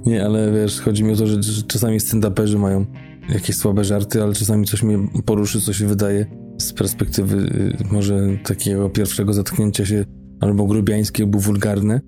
nie 0.06 0.24
ale 0.24 0.52
wiesz, 0.52 0.80
chodzi 0.80 1.04
mi 1.04 1.12
o 1.12 1.16
to, 1.16 1.26
że, 1.26 1.42
że 1.42 1.62
czasami 1.62 2.00
stand 2.00 2.26
mają 2.58 2.86
jakieś 3.28 3.56
słabe 3.56 3.84
żarty, 3.84 4.22
ale 4.22 4.34
czasami 4.34 4.66
coś 4.66 4.82
mnie 4.82 4.98
poruszy, 5.24 5.60
co 5.60 5.72
się 5.72 5.86
wydaje 5.86 6.45
z 6.58 6.72
perspektywy 6.72 7.36
y, 7.36 7.92
może 7.92 8.28
takiego 8.44 8.90
pierwszego 8.90 9.32
zatknięcia 9.32 9.86
się 9.86 10.04
albo 10.40 10.66
grubiańskie, 10.66 11.22
albo 11.22 11.38
wulgarne 11.38 12.00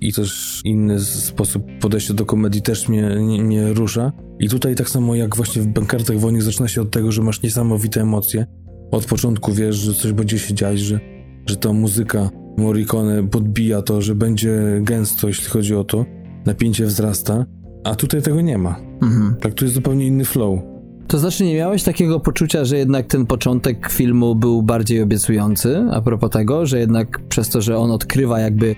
i 0.00 0.12
też 0.12 0.60
inny 0.64 1.00
sposób 1.00 1.62
podejścia 1.80 2.14
do 2.14 2.26
komedii 2.26 2.62
też 2.62 2.88
mnie 2.88 3.16
nie, 3.20 3.38
nie, 3.38 3.72
rusza. 3.72 4.12
I 4.40 4.48
tutaj 4.48 4.74
tak 4.74 4.88
samo 4.88 5.14
jak 5.14 5.36
właśnie 5.36 5.62
w 5.62 5.66
Bankartach 5.66 6.18
Wojny 6.18 6.42
zaczyna 6.42 6.68
się 6.68 6.82
od 6.82 6.90
tego, 6.90 7.12
że 7.12 7.22
masz 7.22 7.42
niesamowite 7.42 8.00
emocje. 8.00 8.46
Od 8.90 9.04
początku 9.04 9.52
wiesz, 9.52 9.76
że 9.76 9.94
coś 9.94 10.12
będzie 10.12 10.38
się 10.38 10.54
dziać, 10.54 10.80
że, 10.80 11.00
że 11.46 11.56
ta 11.56 11.72
muzyka 11.72 12.30
Morricone 12.56 13.28
podbija 13.28 13.82
to, 13.82 14.02
że 14.02 14.14
będzie 14.14 14.80
gęsto, 14.82 15.28
jeśli 15.28 15.46
chodzi 15.46 15.74
o 15.74 15.84
to. 15.84 16.04
Napięcie 16.46 16.86
wzrasta, 16.86 17.46
a 17.84 17.94
tutaj 17.94 18.22
tego 18.22 18.40
nie 18.40 18.58
ma. 18.58 18.80
Mhm. 19.02 19.36
Tak, 19.40 19.54
tu 19.54 19.64
jest 19.64 19.74
zupełnie 19.74 20.06
inny 20.06 20.24
flow. 20.24 20.75
To 21.08 21.18
znaczy, 21.18 21.44
nie 21.44 21.54
miałeś 21.54 21.82
takiego 21.82 22.20
poczucia, 22.20 22.64
że 22.64 22.78
jednak 22.78 23.06
ten 23.06 23.26
początek 23.26 23.90
filmu 23.90 24.34
był 24.34 24.62
bardziej 24.62 25.02
obiecujący, 25.02 25.84
a 25.92 26.00
propos 26.00 26.30
tego, 26.30 26.66
że 26.66 26.78
jednak 26.78 27.20
przez 27.28 27.48
to, 27.48 27.60
że 27.60 27.78
on 27.78 27.90
odkrywa 27.90 28.40
jakby 28.40 28.74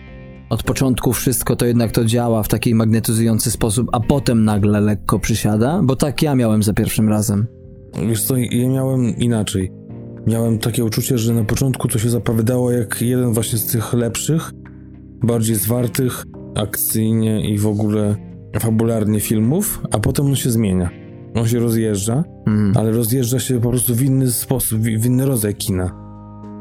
od 0.50 0.62
początku 0.62 1.12
wszystko, 1.12 1.56
to 1.56 1.66
jednak 1.66 1.92
to 1.92 2.04
działa 2.04 2.42
w 2.42 2.48
taki 2.48 2.74
magnetyzujący 2.74 3.50
sposób, 3.50 3.88
a 3.92 4.00
potem 4.00 4.44
nagle 4.44 4.80
lekko 4.80 5.18
przysiada? 5.18 5.80
Bo 5.82 5.96
tak 5.96 6.22
ja 6.22 6.34
miałem 6.34 6.62
za 6.62 6.72
pierwszym 6.72 7.08
razem. 7.08 7.46
Wiesz 8.08 8.22
co, 8.22 8.36
ja 8.36 8.68
miałem 8.68 9.16
inaczej. 9.16 9.72
Miałem 10.26 10.58
takie 10.58 10.84
uczucie, 10.84 11.18
że 11.18 11.34
na 11.34 11.44
początku 11.44 11.88
to 11.88 11.98
się 11.98 12.10
zapowiadało 12.10 12.70
jak 12.70 13.02
jeden 13.02 13.32
właśnie 13.32 13.58
z 13.58 13.66
tych 13.66 13.92
lepszych, 13.92 14.52
bardziej 15.22 15.56
zwartych, 15.56 16.24
akcyjnie 16.54 17.50
i 17.50 17.58
w 17.58 17.66
ogóle 17.66 18.16
fabularnie 18.60 19.20
filmów, 19.20 19.82
a 19.90 19.98
potem 19.98 20.26
on 20.26 20.36
się 20.36 20.50
zmienia. 20.50 20.97
On 21.38 21.48
się 21.48 21.58
rozjeżdża, 21.58 22.24
mm. 22.46 22.72
ale 22.76 22.90
rozjeżdża 22.90 23.38
się 23.38 23.60
po 23.60 23.70
prostu 23.70 23.94
w 23.94 24.02
inny 24.02 24.30
sposób, 24.30 24.80
w 24.80 25.06
inny 25.06 25.26
rodzaj 25.26 25.54
kina. 25.54 25.90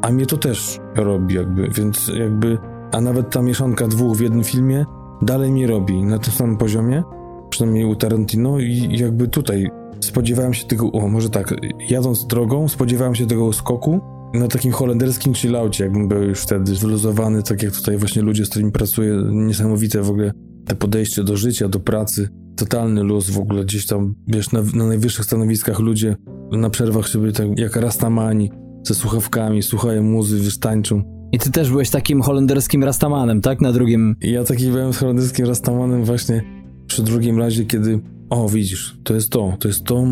A 0.02 0.12
mnie 0.12 0.26
to 0.26 0.38
też 0.38 0.80
robi 0.96 1.36
jakby, 1.36 1.70
więc 1.70 2.12
jakby, 2.20 2.58
a 2.92 3.02
nawet 3.02 3.30
ta 3.30 3.42
mieszanka 3.42 3.88
dwóch 3.88 4.18
w 4.18 4.22
jednym 4.22 4.44
filmie 4.44 4.86
dalej 5.22 5.52
mi 5.52 5.68
robi 5.68 6.04
na 6.04 6.20
tym 6.20 6.34
samym 6.34 6.58
poziomie, 6.58 7.04
przynajmniej 7.50 7.86
u 7.86 7.96
Tarantino 7.96 8.60
i 8.60 8.98
jakby 9.00 9.28
tutaj 9.28 9.70
spodziewałem 10.00 10.54
się 10.54 10.68
tego, 10.68 10.92
o 10.92 11.08
może 11.08 11.30
tak, 11.30 11.54
jadąc 11.90 12.28
drogą 12.28 12.68
spodziewałem 12.68 13.16
się 13.16 13.28
tego 13.28 13.54
skoku 13.54 14.00
na 14.34 14.48
takim 14.48 14.72
holenderskim 14.72 15.34
chillaucie, 15.34 15.84
jakbym 15.84 16.08
był 16.08 16.24
już 16.24 16.42
wtedy 16.42 16.76
wyluzowany, 16.76 17.44
tak 17.44 17.63
jak 17.63 17.72
tutaj 17.72 17.98
właśnie 17.98 18.22
ludzie, 18.22 18.46
z 18.46 18.50
którymi 18.50 18.72
pracuję, 18.72 19.22
niesamowite 19.32 20.02
w 20.02 20.10
ogóle 20.10 20.32
te 20.68 20.76
podejście 20.76 21.24
do 21.24 21.38
życia, 21.38 21.70
do 21.70 21.80
pracy, 21.80 22.30
totalny 22.56 23.04
luz 23.04 23.30
w 23.30 23.40
ogóle, 23.40 23.66
gdzieś 23.66 23.86
tam, 23.86 24.16
wiesz, 24.28 24.52
na, 24.52 24.62
na 24.74 24.86
najwyższych 24.86 25.26
stanowiskach 25.26 25.80
ludzie 25.80 26.16
na 26.52 26.70
przerwach 26.70 27.10
sobie 27.10 27.32
tak 27.32 27.60
jak 27.60 27.76
rastamani, 27.76 28.52
ze 28.84 28.96
słuchawkami, 28.96 29.64
słuchają 29.64 30.04
muzy, 30.04 30.40
wiesz, 30.40 30.60
tańczą. 30.60 31.18
I 31.32 31.40
ty 31.40 31.52
też 31.52 31.70
byłeś 31.70 31.90
takim 31.90 32.22
holenderskim 32.22 32.84
rastamanem, 32.84 33.42
tak? 33.42 33.62
Na 33.62 33.72
drugim... 33.72 34.16
Ja 34.22 34.44
taki 34.44 34.68
byłem 34.68 34.94
z 34.94 34.98
holenderskim 34.98 35.46
rastamanem 35.46 36.04
właśnie 36.04 36.44
przy 36.88 37.04
drugim 37.04 37.40
razie, 37.40 37.66
kiedy 37.66 38.00
o, 38.30 38.50
widzisz, 38.50 38.98
to 39.04 39.14
jest 39.14 39.30
to, 39.30 39.54
to 39.60 39.68
jest 39.68 39.84
to, 39.84 40.04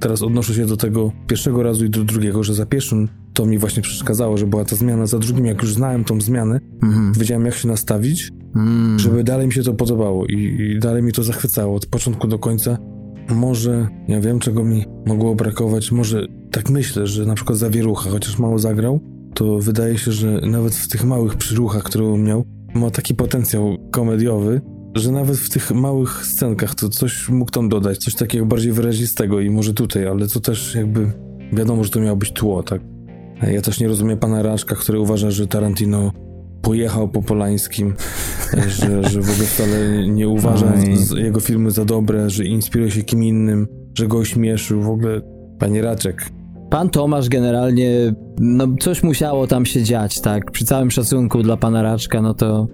teraz 0.00 0.22
odnoszę 0.22 0.54
się 0.54 0.66
do 0.66 0.76
tego 0.76 1.12
pierwszego 1.26 1.62
razu 1.62 1.84
i 1.84 1.90
do 1.90 2.04
drugiego, 2.04 2.44
że 2.44 2.54
za 2.54 2.66
pierwszym 2.66 3.08
to 3.38 3.46
mi 3.46 3.58
właśnie 3.58 3.82
przeszkadzało, 3.82 4.36
że 4.36 4.46
była 4.46 4.64
ta 4.64 4.76
zmiana, 4.76 5.06
za 5.06 5.18
drugim 5.18 5.46
jak 5.46 5.62
już 5.62 5.74
znałem 5.74 6.04
tą 6.04 6.20
zmianę, 6.20 6.60
mhm. 6.82 7.12
wiedziałem 7.12 7.44
jak 7.46 7.54
się 7.54 7.68
nastawić, 7.68 8.30
mm. 8.56 8.98
żeby 8.98 9.24
dalej 9.24 9.46
mi 9.46 9.52
się 9.52 9.62
to 9.62 9.74
podobało 9.74 10.26
i, 10.26 10.34
i 10.36 10.78
dalej 10.78 11.02
mi 11.02 11.12
to 11.12 11.22
zachwycało 11.22 11.76
od 11.76 11.86
początku 11.86 12.28
do 12.28 12.38
końca. 12.38 12.78
Może, 13.28 13.88
ja 14.08 14.20
wiem 14.20 14.38
czego 14.38 14.64
mi 14.64 14.84
mogło 15.06 15.34
brakować, 15.34 15.92
może 15.92 16.26
tak 16.50 16.70
myślę, 16.70 17.06
że 17.06 17.26
na 17.26 17.34
przykład 17.34 17.58
zawierucha, 17.58 18.10
chociaż 18.10 18.38
mało 18.38 18.58
zagrał, 18.58 19.00
to 19.34 19.58
wydaje 19.58 19.98
się, 19.98 20.12
że 20.12 20.40
nawet 20.40 20.74
w 20.74 20.88
tych 20.88 21.04
małych 21.04 21.34
przyruchach, 21.34 21.82
które 21.82 22.06
on 22.06 22.24
miał, 22.24 22.44
ma 22.74 22.90
taki 22.90 23.14
potencjał 23.14 23.76
komediowy, 23.90 24.60
że 24.94 25.12
nawet 25.12 25.36
w 25.36 25.50
tych 25.50 25.70
małych 25.70 26.26
scenkach 26.26 26.74
to 26.74 26.88
coś 26.88 27.28
mógł 27.28 27.50
tam 27.50 27.68
dodać, 27.68 27.98
coś 27.98 28.14
takiego 28.14 28.46
bardziej 28.46 28.72
wyrazistego 28.72 29.40
i 29.40 29.50
może 29.50 29.74
tutaj, 29.74 30.06
ale 30.06 30.28
to 30.28 30.40
też 30.40 30.74
jakby 30.74 31.12
wiadomo, 31.52 31.84
że 31.84 31.90
to 31.90 32.00
miało 32.00 32.16
być 32.16 32.32
tło, 32.32 32.62
tak? 32.62 32.97
Ja 33.42 33.60
też 33.60 33.80
nie 33.80 33.88
rozumiem 33.88 34.18
pana 34.18 34.42
Raszka, 34.42 34.74
który 34.74 35.00
uważa, 35.00 35.30
że 35.30 35.46
Tarantino 35.46 36.12
pojechał 36.62 37.08
po 37.08 37.22
Polańskim, 37.22 37.94
że, 38.68 39.04
że 39.04 39.20
w 39.20 39.30
ogóle 39.30 39.46
wcale 39.46 40.08
nie 40.08 40.28
uważa 40.28 40.72
jego 41.16 41.40
filmy 41.40 41.70
za 41.70 41.84
dobre, 41.84 42.30
że 42.30 42.44
inspiruje 42.44 42.90
się 42.90 43.02
kim 43.02 43.24
innym, 43.24 43.66
że 43.98 44.06
go 44.06 44.18
ośmieszył. 44.18 44.82
W 44.82 44.88
ogóle, 44.88 45.20
panie 45.58 45.82
Raczek, 45.82 46.30
Pan 46.70 46.90
Tomasz 46.90 47.28
generalnie, 47.28 48.14
no 48.40 48.66
coś 48.80 49.02
musiało 49.02 49.46
tam 49.46 49.66
się 49.66 49.82
dziać, 49.82 50.20
tak? 50.20 50.50
Przy 50.50 50.64
całym 50.64 50.90
szacunku 50.90 51.42
dla 51.42 51.56
pana 51.56 51.82
Raczka, 51.82 52.22
no 52.22 52.34
to 52.34 52.68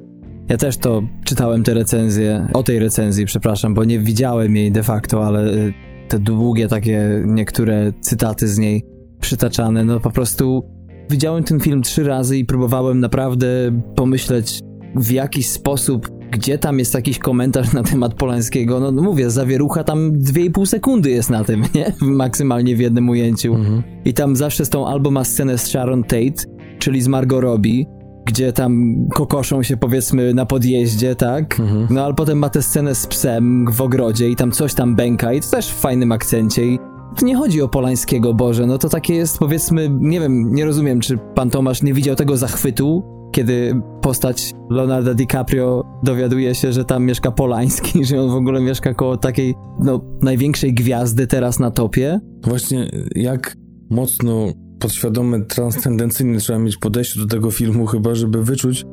ja 0.48 0.56
też 0.56 0.76
to 0.76 1.02
czytałem 1.24 1.62
te 1.62 1.74
recenzje, 1.74 2.48
o 2.54 2.62
tej 2.62 2.78
recenzji, 2.78 3.26
przepraszam, 3.26 3.74
bo 3.74 3.84
nie 3.84 3.98
widziałem 3.98 4.56
jej 4.56 4.72
de 4.72 4.82
facto, 4.82 5.26
ale 5.26 5.54
y, 5.54 5.74
te 6.08 6.18
długie 6.18 6.68
takie 6.68 7.22
niektóre 7.26 7.92
cytaty 8.00 8.48
z 8.48 8.58
niej 8.58 8.84
przytaczane, 9.20 9.84
no 9.84 10.00
po 10.00 10.10
prostu 10.10 10.64
widziałem 11.10 11.44
ten 11.44 11.60
film 11.60 11.82
trzy 11.82 12.04
razy 12.04 12.38
i 12.38 12.44
próbowałem 12.44 13.00
naprawdę 13.00 13.46
pomyśleć 13.94 14.60
w 14.96 15.10
jakiś 15.10 15.48
sposób, 15.48 16.10
gdzie 16.30 16.58
tam 16.58 16.78
jest 16.78 16.94
jakiś 16.94 17.18
komentarz 17.18 17.72
na 17.72 17.82
temat 17.82 18.14
Polańskiego. 18.14 18.80
No, 18.80 18.92
no 18.92 19.02
mówię, 19.02 19.30
zawierucha 19.30 19.84
tam 19.84 20.12
2,5 20.12 20.66
sekundy 20.66 21.10
jest 21.10 21.30
na 21.30 21.44
tym, 21.44 21.62
nie? 21.74 21.92
Maksymalnie 22.00 22.76
w 22.76 22.80
jednym 22.80 23.08
ujęciu. 23.08 23.54
Mhm. 23.54 23.82
I 24.04 24.14
tam 24.14 24.36
zawsze 24.36 24.64
z 24.64 24.70
tą 24.70 24.86
albo 24.86 25.10
ma 25.10 25.24
scenę 25.24 25.58
z 25.58 25.62
Sharon 25.62 26.02
Tate, 26.02 26.44
czyli 26.78 27.02
z 27.02 27.08
Margot 27.08 27.42
Robbie, 27.42 27.84
gdzie 28.26 28.52
tam 28.52 28.94
kokoszą 29.14 29.62
się 29.62 29.76
powiedzmy 29.76 30.34
na 30.34 30.46
podjeździe, 30.46 31.14
tak? 31.14 31.60
Mhm. 31.60 31.86
No 31.90 32.04
ale 32.04 32.14
potem 32.14 32.38
ma 32.38 32.48
tę 32.48 32.62
scenę 32.62 32.94
z 32.94 33.06
psem 33.06 33.66
w 33.72 33.80
ogrodzie 33.80 34.30
i 34.30 34.36
tam 34.36 34.50
coś 34.50 34.74
tam 34.74 34.96
bęka 34.96 35.32
i 35.32 35.40
to 35.40 35.50
też 35.50 35.68
w 35.68 35.80
fajnym 35.80 36.12
akcencie 36.12 36.66
i 36.66 36.78
nie 37.22 37.36
chodzi 37.36 37.62
o 37.62 37.68
Polańskiego, 37.68 38.34
Boże, 38.34 38.66
no 38.66 38.78
to 38.78 38.88
takie 38.88 39.14
jest 39.14 39.38
powiedzmy, 39.38 39.90
nie 40.00 40.20
wiem, 40.20 40.54
nie 40.54 40.64
rozumiem, 40.64 41.00
czy 41.00 41.18
pan 41.34 41.50
Tomasz 41.50 41.82
nie 41.82 41.94
widział 41.94 42.16
tego 42.16 42.36
zachwytu, 42.36 43.02
kiedy 43.32 43.80
postać 44.00 44.54
Leonardo 44.70 45.14
DiCaprio 45.14 45.84
dowiaduje 46.02 46.54
się, 46.54 46.72
że 46.72 46.84
tam 46.84 47.04
mieszka 47.04 47.32
Polański, 47.32 48.04
że 48.06 48.22
on 48.22 48.30
w 48.30 48.34
ogóle 48.34 48.60
mieszka 48.60 48.94
koło 48.94 49.16
takiej, 49.16 49.54
no, 49.80 50.00
największej 50.22 50.74
gwiazdy 50.74 51.26
teraz 51.26 51.58
na 51.58 51.70
topie. 51.70 52.20
Właśnie 52.42 52.90
jak 53.14 53.56
mocno 53.90 54.46
podświadome, 54.78 55.40
transcendencyjne 55.40 56.38
trzeba 56.38 56.58
mieć 56.58 56.76
podejście 56.76 57.20
do 57.20 57.26
tego 57.26 57.50
filmu, 57.50 57.86
chyba 57.86 58.14
żeby 58.14 58.44
wyczuć 58.44 58.84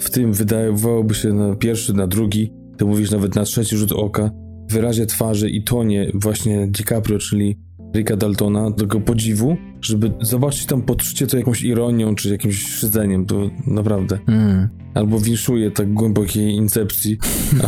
w 0.00 0.10
tym, 0.10 0.32
wydawałoby 0.32 1.14
się 1.14 1.32
na 1.32 1.56
pierwszy, 1.56 1.94
na 1.94 2.06
drugi, 2.06 2.52
ty 2.76 2.84
mówisz 2.84 3.10
nawet 3.10 3.34
na 3.34 3.44
trzeci 3.44 3.76
rzut 3.76 3.92
oka, 3.92 4.30
wyrazie 4.70 5.06
twarzy 5.06 5.50
i 5.50 5.62
tonie 5.62 6.10
właśnie 6.14 6.66
DiCaprio, 6.66 7.18
czyli 7.18 7.58
Ricka 7.94 8.16
Daltona, 8.16 8.70
tego 8.70 9.00
podziwu, 9.00 9.56
żeby 9.80 10.12
zobaczyć 10.20 10.66
tam 10.66 10.82
poczucie 10.82 11.26
to 11.26 11.36
jakąś 11.36 11.62
ironią, 11.62 12.14
czy 12.14 12.30
jakimś 12.30 12.62
szydzeniem, 12.62 13.26
to 13.26 13.50
naprawdę. 13.66 14.18
Mm. 14.28 14.68
Albo 14.94 15.20
winszuje 15.20 15.70
tak 15.70 15.94
głębokiej 15.94 16.54
incepcji, 16.54 17.18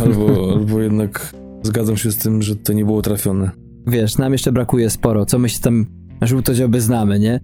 albo, 0.00 0.26
albo 0.54 0.80
jednak 0.80 1.34
zgadzam 1.62 1.96
się 1.96 2.12
z 2.12 2.16
tym, 2.16 2.42
że 2.42 2.56
to 2.56 2.72
nie 2.72 2.84
było 2.84 3.02
trafione. 3.02 3.50
Wiesz, 3.86 4.18
nam 4.18 4.32
jeszcze 4.32 4.52
brakuje 4.52 4.90
sporo, 4.90 5.26
co 5.26 5.38
my 5.38 5.48
się 5.48 5.60
tam 5.60 5.86
żółtodzioby 6.22 6.80
znamy, 6.80 7.18
nie? 7.18 7.40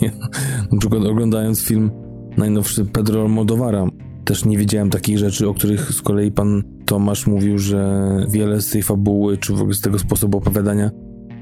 Na 0.72 0.78
przykład 0.78 1.04
oglądając 1.04 1.62
film 1.62 1.90
najnowszy 2.36 2.84
Pedro 2.84 3.22
Almodovara, 3.22 3.86
też 4.28 4.44
nie 4.44 4.58
wiedziałem 4.58 4.90
takich 4.90 5.18
rzeczy, 5.18 5.48
o 5.48 5.54
których 5.54 5.92
z 5.92 6.02
kolei 6.02 6.32
pan 6.32 6.62
Tomasz 6.86 7.26
mówił, 7.26 7.58
że 7.58 8.08
wiele 8.30 8.60
z 8.60 8.70
tej 8.70 8.82
fabuły, 8.82 9.38
czy 9.38 9.52
w 9.52 9.60
ogóle 9.60 9.74
z 9.74 9.80
tego 9.80 9.98
sposobu 9.98 10.38
opowiadania 10.38 10.90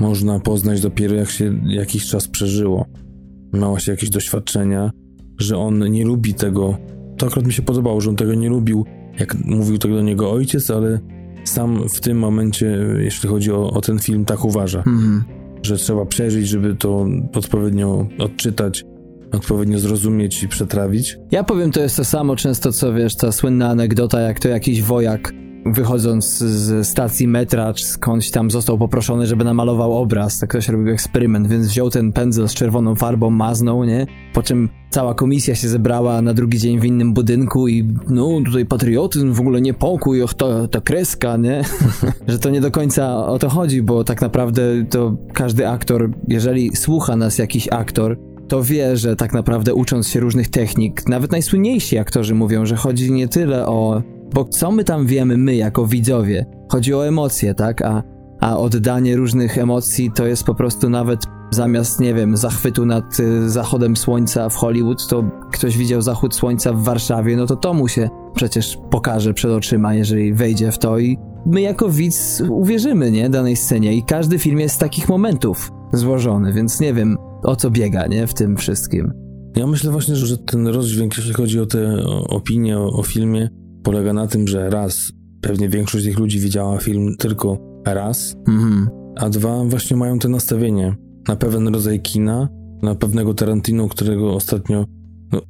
można 0.01 0.41
poznać 0.41 0.81
dopiero 0.81 1.15
jak 1.15 1.31
się 1.31 1.61
jakiś 1.67 2.07
czas 2.07 2.29
przeżyło. 2.29 2.87
Miało 3.53 3.79
się 3.79 3.93
jakieś 3.93 4.11
doświadczenia, 4.11 4.91
że 5.39 5.59
on 5.59 5.91
nie 5.91 6.05
lubi 6.05 6.35
tego. 6.35 6.77
To 7.19 7.27
akurat 7.27 7.47
mi 7.47 7.53
się 7.53 7.63
podobało, 7.63 8.01
że 8.01 8.11
on 8.11 8.17
tego 8.17 8.35
nie 8.35 8.49
lubił, 8.49 8.85
jak 9.19 9.35
mówił 9.45 9.79
tego 9.79 9.95
do 9.95 10.03
niego 10.03 10.33
ojciec, 10.33 10.71
ale 10.71 11.01
sam 11.45 11.89
w 11.89 12.01
tym 12.01 12.19
momencie, 12.19 12.79
jeśli 12.99 13.29
chodzi 13.29 13.53
o, 13.53 13.71
o 13.71 13.81
ten 13.81 13.99
film, 13.99 14.25
tak 14.25 14.45
uważa. 14.45 14.83
Mm 14.87 15.25
że 15.63 15.77
trzeba 15.77 16.07
przeżyć, 16.07 16.49
żeby 16.49 16.75
to 16.75 17.07
odpowiednio 17.35 18.09
odczytać, 18.19 18.85
odpowiednio 19.33 19.79
zrozumieć 19.79 20.43
i 20.43 20.49
przetrawić. 20.49 21.19
Ja 21.31 21.45
powiem, 21.45 21.71
to 21.71 21.81
jest 21.81 21.97
to 21.97 22.05
samo 22.05 22.37
często, 22.37 22.73
co 22.73 22.93
wiesz, 22.93 23.17
ta 23.17 23.33
słynna 23.33 23.69
anegdota, 23.69 24.21
jak 24.21 24.41
to 24.41 24.49
jakiś 24.49 24.83
wojak 24.83 25.33
wychodząc 25.73 26.39
z 26.39 26.89
stacji 26.89 27.29
metra, 27.29 27.75
czy 27.75 27.85
skądś 27.85 28.31
tam 28.31 28.51
został 28.51 28.79
poproszony, 28.79 29.27
żeby 29.27 29.45
namalował 29.45 29.99
obraz. 29.99 30.39
Tak 30.39 30.51
ktoś 30.51 30.69
robił 30.69 30.89
eksperyment, 30.89 31.47
więc 31.47 31.67
wziął 31.67 31.91
ten 31.91 32.13
pędzel 32.13 32.49
z 32.49 32.55
czerwoną 32.55 32.95
farbą, 32.95 33.31
maznął, 33.31 33.85
nie? 33.85 34.07
Po 34.33 34.43
czym 34.43 34.69
cała 34.91 35.15
komisja 35.15 35.55
się 35.55 35.69
zebrała 35.69 36.23
na 36.23 36.35
drugi 36.35 36.59
dzień 36.59 36.81
w 36.81 36.85
innym 36.85 37.15
budynku 37.15 37.69
i 37.69 37.95
no 38.09 38.41
tutaj 38.45 38.67
patriotyzm, 38.67 39.33
w 39.33 39.41
ogóle 39.41 39.61
niepokój, 39.61 40.23
och, 40.23 40.35
to, 40.35 40.69
to 40.69 40.81
kreska, 40.81 41.37
nie? 41.37 41.63
Że 42.29 42.39
to 42.39 42.51
nie 42.51 42.61
do 42.61 42.71
końca 42.71 43.27
o 43.27 43.39
to 43.39 43.49
chodzi, 43.49 43.83
bo 43.83 44.05
tak 44.05 44.21
naprawdę 44.21 44.63
to 44.91 45.17
każdy 45.33 45.69
aktor, 45.69 46.11
jeżeli 46.29 46.77
słucha 46.77 47.17
nas 47.17 47.39
jakiś 47.39 47.69
aktor, 47.69 48.19
to 48.49 48.63
wie, 48.63 48.97
że 48.97 49.17
tak 49.17 49.33
naprawdę 49.33 49.75
ucząc 49.75 50.09
się 50.09 50.21
różnych 50.21 50.49
technik, 50.49 51.09
nawet 51.09 51.33
najsłynniejsi 51.33 51.99
aktorzy 51.99 52.35
mówią, 52.35 52.67
że 52.67 52.77
chodzi 52.77 53.13
nie 53.13 53.29
tyle 53.29 53.67
o 53.67 54.03
bo 54.35 54.45
co 54.45 54.71
my 54.71 54.85
tam 54.85 55.07
wiemy, 55.07 55.37
my 55.37 55.55
jako 55.55 55.87
widzowie? 55.87 56.47
Chodzi 56.69 56.95
o 56.95 57.07
emocje, 57.07 57.55
tak? 57.55 57.83
A, 57.83 58.03
a 58.41 58.57
oddanie 58.57 59.17
różnych 59.17 59.59
emocji 59.59 60.11
to 60.15 60.27
jest 60.27 60.45
po 60.45 60.55
prostu 60.55 60.91
nawet 60.91 61.21
zamiast, 61.51 62.01
nie 62.01 62.15
wiem, 62.15 62.37
zachwytu 62.37 62.87
nad 62.87 63.21
y, 63.21 63.51
zachodem 63.51 63.97
słońca 63.97 64.49
w 64.49 64.55
Hollywood, 64.55 65.07
to 65.09 65.25
ktoś 65.53 65.77
widział 65.79 66.03
zachód 66.03 66.35
słońca 66.35 66.73
w 66.73 66.83
Warszawie, 66.83 67.37
no 67.37 67.47
to 67.47 67.57
to 67.57 67.75
mu 67.75 67.89
się 67.89 68.09
przecież 68.35 68.79
pokaże 68.91 69.35
przed 69.35 69.51
oczyma, 69.51 69.95
jeżeli 69.95 70.35
wejdzie 70.35 70.73
w 70.73 70.79
to 70.79 70.99
i 70.99 71.19
my 71.47 71.61
jako 71.61 71.89
widz 71.89 72.43
uwierzymy, 72.51 73.11
nie, 73.11 73.31
danej 73.31 73.57
scenie 73.57 73.95
i 73.95 74.03
każdy 74.03 74.39
film 74.39 74.61
jest 74.61 74.75
z 74.75 74.79
takich 74.79 75.09
momentów 75.09 75.73
złożony, 75.93 76.53
więc 76.53 76.81
nie 76.81 76.95
wiem, 76.95 77.17
o 77.43 77.57
co 77.57 77.71
biega, 77.71 78.07
nie, 78.07 78.27
w 78.27 78.35
tym 78.35 78.57
wszystkim. 78.57 79.13
Ja 79.57 79.67
myślę 79.67 79.91
właśnie, 79.91 80.17
że 80.17 80.39
ten 80.39 80.67
rozdźwięk, 80.67 81.17
jeśli 81.17 81.33
chodzi 81.33 81.61
o 81.61 81.67
te 81.67 82.05
opinie 82.29 82.79
o, 82.79 82.87
o 82.93 83.03
filmie, 83.03 83.49
polega 83.83 84.13
na 84.13 84.27
tym, 84.27 84.49
że 84.49 84.71
raz, 84.71 85.13
pewnie 85.41 85.69
większość 85.69 86.05
tych 86.05 86.19
ludzi 86.19 86.41
widziała 86.41 86.79
film 86.79 87.17
tylko 87.19 87.59
raz, 87.87 88.37
mhm. 88.49 88.89
a 89.17 89.29
dwa, 89.29 89.65
właśnie 89.65 89.97
mają 89.97 90.19
to 90.19 90.29
nastawienie 90.29 90.97
na 91.29 91.37
pewien 91.37 91.69
rodzaj 91.69 92.01
kina, 92.01 92.49
na 92.83 92.95
pewnego 92.95 93.35
Tarantino, 93.35 93.89
którego 93.89 94.35
ostatnio 94.35 94.85
no, 95.33 95.41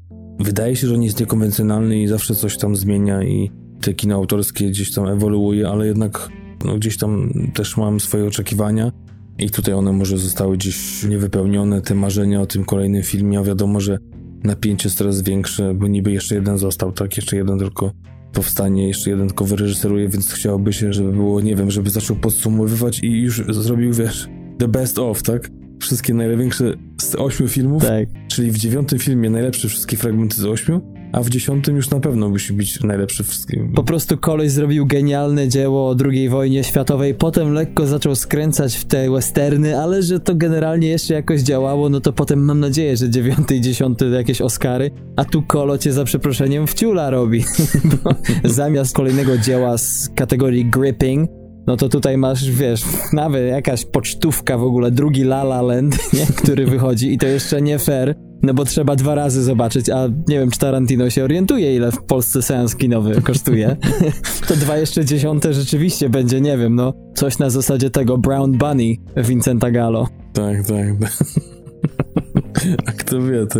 wydaje 0.40 0.76
się, 0.76 0.86
że 0.86 0.94
on 0.94 1.02
jest 1.02 1.20
niekonwencjonalny 1.20 2.02
i 2.02 2.08
zawsze 2.08 2.34
coś 2.34 2.58
tam 2.58 2.76
zmienia 2.76 3.22
i 3.22 3.50
te 3.80 3.94
kino 3.94 4.14
autorskie 4.14 4.70
gdzieś 4.70 4.92
tam 4.92 5.06
ewoluuje, 5.06 5.68
ale 5.68 5.86
jednak 5.86 6.28
no, 6.64 6.76
gdzieś 6.76 6.98
tam 6.98 7.32
też 7.54 7.76
mam 7.76 8.00
swoje 8.00 8.26
oczekiwania 8.26 8.92
i 9.38 9.50
tutaj 9.50 9.74
one 9.74 9.92
może 9.92 10.18
zostały 10.18 10.56
gdzieś 10.56 11.04
niewypełnione, 11.04 11.82
te 11.82 11.94
marzenia 11.94 12.40
o 12.40 12.46
tym 12.46 12.64
kolejnym 12.64 13.02
filmie, 13.02 13.38
a 13.38 13.42
wiadomo, 13.42 13.80
że 13.80 13.98
napięcie 14.44 14.88
jest 14.88 14.98
coraz 14.98 15.22
większe, 15.22 15.74
bo 15.74 15.88
niby 15.88 16.12
jeszcze 16.12 16.34
jeden 16.34 16.58
został, 16.58 16.92
tak, 16.92 17.16
jeszcze 17.16 17.36
jeden 17.36 17.58
tylko 17.58 17.92
powstanie, 18.32 18.88
jeszcze 18.88 19.10
jeden 19.10 19.26
tylko 19.28 19.44
wyreżyseruje, 19.44 20.08
więc 20.08 20.32
chciałoby 20.32 20.72
się, 20.72 20.92
żeby 20.92 21.12
było, 21.12 21.40
nie 21.40 21.56
wiem, 21.56 21.70
żeby 21.70 21.90
zaczął 21.90 22.16
podsumowywać 22.16 23.00
i 23.02 23.20
już 23.20 23.42
zrobił, 23.48 23.92
wiesz, 23.92 24.28
the 24.58 24.68
best 24.68 24.98
of, 24.98 25.22
tak? 25.22 25.50
Wszystkie 25.80 26.14
największe 26.14 26.74
z 27.00 27.14
ośmiu 27.14 27.48
filmów, 27.48 27.82
tak. 27.82 28.08
czyli 28.28 28.50
w 28.50 28.58
dziewiątym 28.58 28.98
filmie 28.98 29.30
najlepsze 29.30 29.68
wszystkie 29.68 29.96
fragmenty 29.96 30.36
z 30.36 30.44
ośmiu, 30.44 30.95
a 31.16 31.22
w 31.22 31.30
dziesiątym 31.30 31.76
już 31.76 31.90
na 31.90 32.00
pewno 32.00 32.28
musi 32.28 32.52
być 32.52 32.80
najlepszy 32.80 33.24
wszystkim. 33.24 33.72
Po 33.74 33.84
prostu 33.84 34.18
koleś 34.18 34.50
zrobił 34.50 34.86
genialne 34.86 35.48
dzieło 35.48 35.88
o 35.88 35.96
II 36.04 36.28
wojnie 36.28 36.64
światowej, 36.64 37.14
potem 37.14 37.52
lekko 37.52 37.86
zaczął 37.86 38.14
skręcać 38.14 38.76
w 38.76 38.84
te 38.84 39.10
westerny, 39.10 39.78
ale 39.78 40.02
że 40.02 40.20
to 40.20 40.34
generalnie 40.34 40.88
jeszcze 40.88 41.14
jakoś 41.14 41.40
działało, 41.40 41.88
no 41.88 42.00
to 42.00 42.12
potem 42.12 42.44
mam 42.44 42.60
nadzieję, 42.60 42.96
że 42.96 43.10
dziewiąty 43.10 43.56
i 43.56 43.60
dziesiąty 43.60 44.08
jakieś 44.08 44.40
Oscary, 44.40 44.90
a 45.16 45.24
tu 45.24 45.42
kolo 45.42 45.78
cię 45.78 45.92
za 45.92 46.04
przeproszeniem 46.04 46.66
wciula 46.66 47.10
robi. 47.10 47.44
zamiast 48.44 48.96
kolejnego 48.96 49.38
dzieła 49.38 49.78
z 49.78 50.10
kategorii 50.14 50.70
gripping, 50.70 51.30
no 51.66 51.76
to 51.76 51.88
tutaj 51.88 52.18
masz, 52.18 52.50
wiesz, 52.50 52.84
nawet 53.12 53.50
jakaś 53.50 53.84
pocztówka 53.84 54.58
w 54.58 54.62
ogóle, 54.62 54.90
drugi 54.90 55.22
La 55.22 55.42
La 55.42 55.62
Land, 55.62 55.98
nie? 56.18 56.26
który 56.26 56.66
wychodzi 56.66 57.12
i 57.12 57.18
to 57.18 57.26
jeszcze 57.26 57.62
nie 57.62 57.78
fair, 57.78 58.14
no 58.46 58.54
bo 58.54 58.64
trzeba 58.64 58.96
dwa 58.96 59.14
razy 59.14 59.42
zobaczyć, 59.42 59.90
a 59.90 60.08
nie 60.28 60.38
wiem, 60.38 60.50
czy 60.50 60.58
Tarantino 60.58 61.10
się 61.10 61.24
orientuje, 61.24 61.76
ile 61.76 61.92
w 61.92 62.02
Polsce 62.02 62.42
seans 62.42 62.76
kinowy 62.76 63.22
kosztuje. 63.22 63.76
to 64.48 64.56
dwa 64.56 64.76
jeszcze 64.76 65.04
dziesiąte 65.04 65.54
rzeczywiście 65.54 66.08
będzie, 66.08 66.40
nie 66.40 66.58
wiem, 66.58 66.74
no, 66.74 66.92
coś 67.14 67.38
na 67.38 67.50
zasadzie 67.50 67.90
tego 67.90 68.18
Brown 68.18 68.52
Bunny 68.52 68.94
Vincenta 69.16 69.70
Gallo. 69.70 70.08
Tak, 70.32 70.56
tak. 70.66 70.86
tak. 71.00 71.12
a 72.86 72.92
kto 72.92 73.22
wie, 73.22 73.46
to 73.46 73.58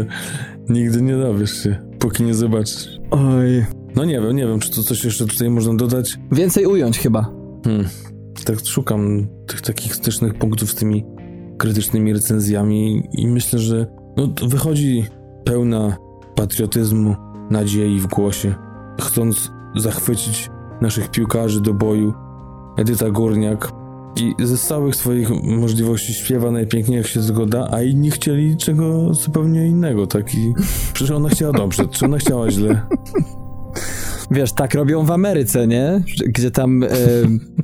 nigdy 0.68 1.03
nie 1.03 1.16
dowiesz 1.16 1.62
się, 1.62 1.77
póki 1.99 2.22
nie 2.22 2.35
zobaczysz. 2.35 2.88
Oj. 3.11 3.64
No 3.96 4.05
nie 4.05 4.20
wiem, 4.20 4.37
nie 4.37 4.46
wiem, 4.46 4.61
czy 4.61 4.70
to 4.70 4.83
coś 4.83 5.05
jeszcze 5.05 5.27
tutaj 5.27 5.51
można 5.51 5.75
dodać. 5.75 6.18
Więcej 6.33 6.66
ująć 6.66 6.99
chyba. 6.99 7.33
Hmm. 7.64 7.88
Tak 8.44 8.66
szukam 8.66 9.29
tych 9.46 9.61
takich 9.61 9.94
stycznych 9.94 10.35
punktów 10.35 10.70
z 10.70 10.75
tymi 10.75 11.05
krytycznymi 11.59 12.12
recenzjami 12.12 13.03
i 13.12 13.27
myślę, 13.27 13.59
że 13.59 13.87
no, 14.16 14.29
wychodzi 14.48 15.05
pełna 15.44 15.96
patriotyzmu, 16.35 17.16
nadziei 17.50 18.00
w 18.00 18.07
głosie, 18.07 18.55
chcąc 19.00 19.52
zachwycić 19.76 20.50
naszych 20.81 21.11
piłkarzy 21.11 21.61
do 21.61 21.74
boju. 21.74 22.14
Edyta 22.79 23.11
Górniak 23.11 23.72
i 24.16 24.46
ze 24.46 24.57
całych 24.59 24.96
swoich 24.96 25.31
możliwości 25.42 26.14
śpiewa 26.14 26.50
najpiękniej 26.50 26.98
jak 26.98 27.07
się 27.07 27.20
zgoda, 27.20 27.68
a 27.72 27.83
inni 27.83 28.11
chcieli 28.11 28.57
czego 28.57 29.14
zupełnie 29.14 29.66
innego, 29.66 30.07
tak? 30.07 30.35
I 30.35 30.55
przecież 30.92 31.11
ona 31.11 31.29
chciała 31.29 31.52
dobrze, 31.52 31.88
czy 31.88 32.05
ona 32.05 32.18
chciała 32.18 32.50
źle? 32.50 32.83
Wiesz, 34.31 34.52
tak 34.52 34.74
robią 34.74 35.05
w 35.05 35.11
Ameryce, 35.11 35.66
nie? 35.66 36.02
Gdzie 36.26 36.50
tam 36.50 36.83
y, 36.83 36.88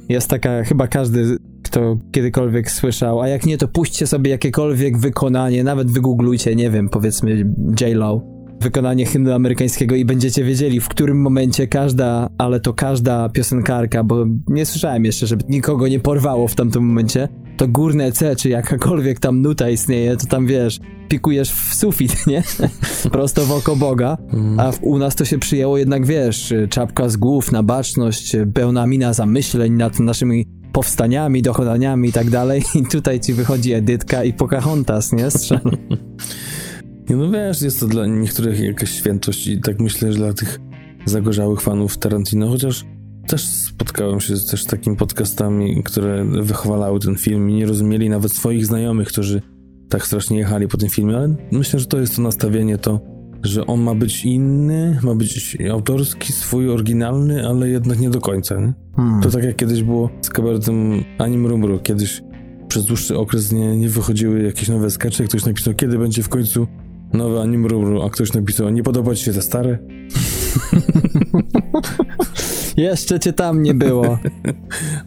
jest 0.09 0.29
taka, 0.29 0.65
chyba 0.65 0.89
każdy, 0.89 1.37
kto 1.73 1.97
kiedykolwiek 2.13 2.71
słyszał, 2.71 3.21
a 3.21 3.29
jak 3.29 3.47
nie, 3.47 3.59
to 3.59 3.69
puśćcie 3.69 4.07
sobie 4.07 4.31
jakiekolwiek 4.31 4.99
wykonanie, 4.99 5.65
nawet 5.65 5.91
wygooglujcie, 5.91 6.57
nie 6.57 6.71
wiem, 6.71 6.89
powiedzmy 6.89 7.55
J-Lo, 7.81 8.23
wykonanie 8.61 9.07
hymnu 9.07 9.33
amerykańskiego 9.33 9.95
i 9.95 10.05
będziecie 10.05 10.45
wiedzieli, 10.45 10.81
w 10.81 10.89
którym 10.89 11.21
momencie 11.21 11.67
każda, 11.67 12.29
ale 12.39 12.61
to 12.61 12.75
każda 12.75 13.29
piosenkarka, 13.29 14.05
bo 14.05 14.25
nie 14.49 14.67
słyszałem 14.67 15.05
jeszcze, 15.05 15.27
żeby 15.27 15.45
nikogo 15.49 15.89
nie 15.89 16.01
porwało 16.01 16.49
w 16.49 16.55
tamtym 16.55 16.87
momencie, 16.87 17.29
to 17.57 17.69
górne 17.69 18.13
C, 18.13 18.37
czy 18.37 18.49
jakakolwiek 18.49 19.21
tam 19.21 19.43
nuta 19.43 19.71
istnieje, 19.71 20.17
to 20.17 20.27
tam 20.27 20.47
wiesz, 20.47 20.81
pikujesz 21.09 21.53
w 21.53 21.75
sufit, 21.75 22.27
nie? 22.27 22.43
Prosto 23.13 23.45
w 23.45 23.53
oko 23.53 23.77
Boga, 23.77 24.17
a 24.59 24.73
u 24.83 24.99
nas 24.99 25.15
to 25.15 25.25
się 25.25 25.39
przyjęło 25.39 25.79
jednak, 25.79 26.07
wiesz, 26.07 26.55
czapka 26.71 27.09
z 27.09 27.17
głów 27.17 27.53
na 27.53 27.63
baczność, 27.63 28.37
pełna 28.55 28.87
mina 28.87 29.13
zamyśleń 29.13 29.73
nad 29.73 30.01
naszymi 30.01 30.62
powstaniami, 30.73 31.43
dochodaniami 31.43 32.09
i 32.09 32.13
tak 32.13 32.31
dalej 32.31 32.63
i 32.75 32.87
tutaj 32.87 33.21
ci 33.21 33.33
wychodzi 33.33 33.73
Edytka 33.73 34.25
i 34.25 34.33
Pocahontas, 34.33 35.13
nie? 35.19 35.29
No 37.11 37.31
wiesz, 37.31 37.63
jest 37.63 37.81
to 37.81 37.87
dla 37.87 38.07
niektórych 38.07 38.61
jakaś 38.61 38.91
świętość 38.91 39.47
i 39.47 39.61
tak 39.61 39.81
myślę, 39.81 40.13
że 40.13 40.19
dla 40.19 40.33
tych 40.33 40.61
zagorzałych 41.05 41.61
fanów 41.61 41.99
Tarantino, 41.99 42.49
chociaż 42.49 42.85
też 43.27 43.45
spotkałem 43.45 44.21
się 44.21 44.37
z 44.37 44.47
też 44.47 44.65
takimi 44.65 44.97
podcastami, 44.97 45.83
które 45.83 46.25
wychwalały 46.25 47.01
ten 47.01 47.17
film 47.17 47.51
i 47.51 47.55
nie 47.55 47.67
rozumieli 47.67 48.09
nawet 48.09 48.33
swoich 48.33 48.67
znajomych, 48.67 49.09
którzy 49.09 49.43
tak 49.89 50.07
strasznie 50.07 50.39
jechali 50.39 50.69
po 50.69 50.77
tym 50.77 50.89
filmie, 50.89 51.17
ale 51.17 51.35
myślę, 51.53 51.81
że 51.81 51.87
to 51.87 52.01
jest 52.01 52.17
to 52.17 52.23
nastawienie, 52.23 52.79
to, 52.79 53.01
że 53.43 53.67
on 53.67 53.81
ma 53.81 53.95
być 53.95 54.25
inny, 54.25 54.99
ma 55.03 55.15
być 55.15 55.59
autorski, 55.71 56.33
swój, 56.33 56.71
oryginalny, 56.71 57.49
ale 57.49 57.69
jednak 57.69 58.01
nie 58.01 58.11
do 58.11 58.21
końca, 58.21 58.61
nie? 58.61 58.73
Hmm. 58.97 59.23
To 59.23 59.31
tak 59.31 59.45
jak 59.45 59.57
kiedyś 59.57 59.83
było 59.83 60.11
z 60.23 60.31
kabaretem 60.31 61.05
Anim 61.19 61.47
Rumru, 61.47 61.79
kiedyś 61.79 62.23
przez 62.69 62.85
dłuższy 62.85 63.19
okres 63.19 63.53
nie, 63.53 63.77
nie 63.77 63.89
wychodziły 63.89 64.43
jakieś 64.43 64.69
nowe 64.69 64.91
skacze, 64.91 65.25
ktoś 65.25 65.45
napisał, 65.45 65.75
kiedy 65.75 65.99
będzie 65.99 66.23
w 66.23 66.29
końcu 66.29 66.67
nowe 67.13 67.43
Anim 67.43 67.67
Rumru, 67.67 68.03
a 68.03 68.11
ktoś 68.11 68.33
napisał, 68.33 68.71
nie 68.71 68.83
podoba 68.83 69.15
ci 69.15 69.25
się 69.25 69.33
te 69.33 69.43
stare? 69.43 69.79
Jeszcze 72.77 73.21
cię 73.21 73.33
tam 73.33 73.63
nie 73.63 73.75
było. 73.75 74.19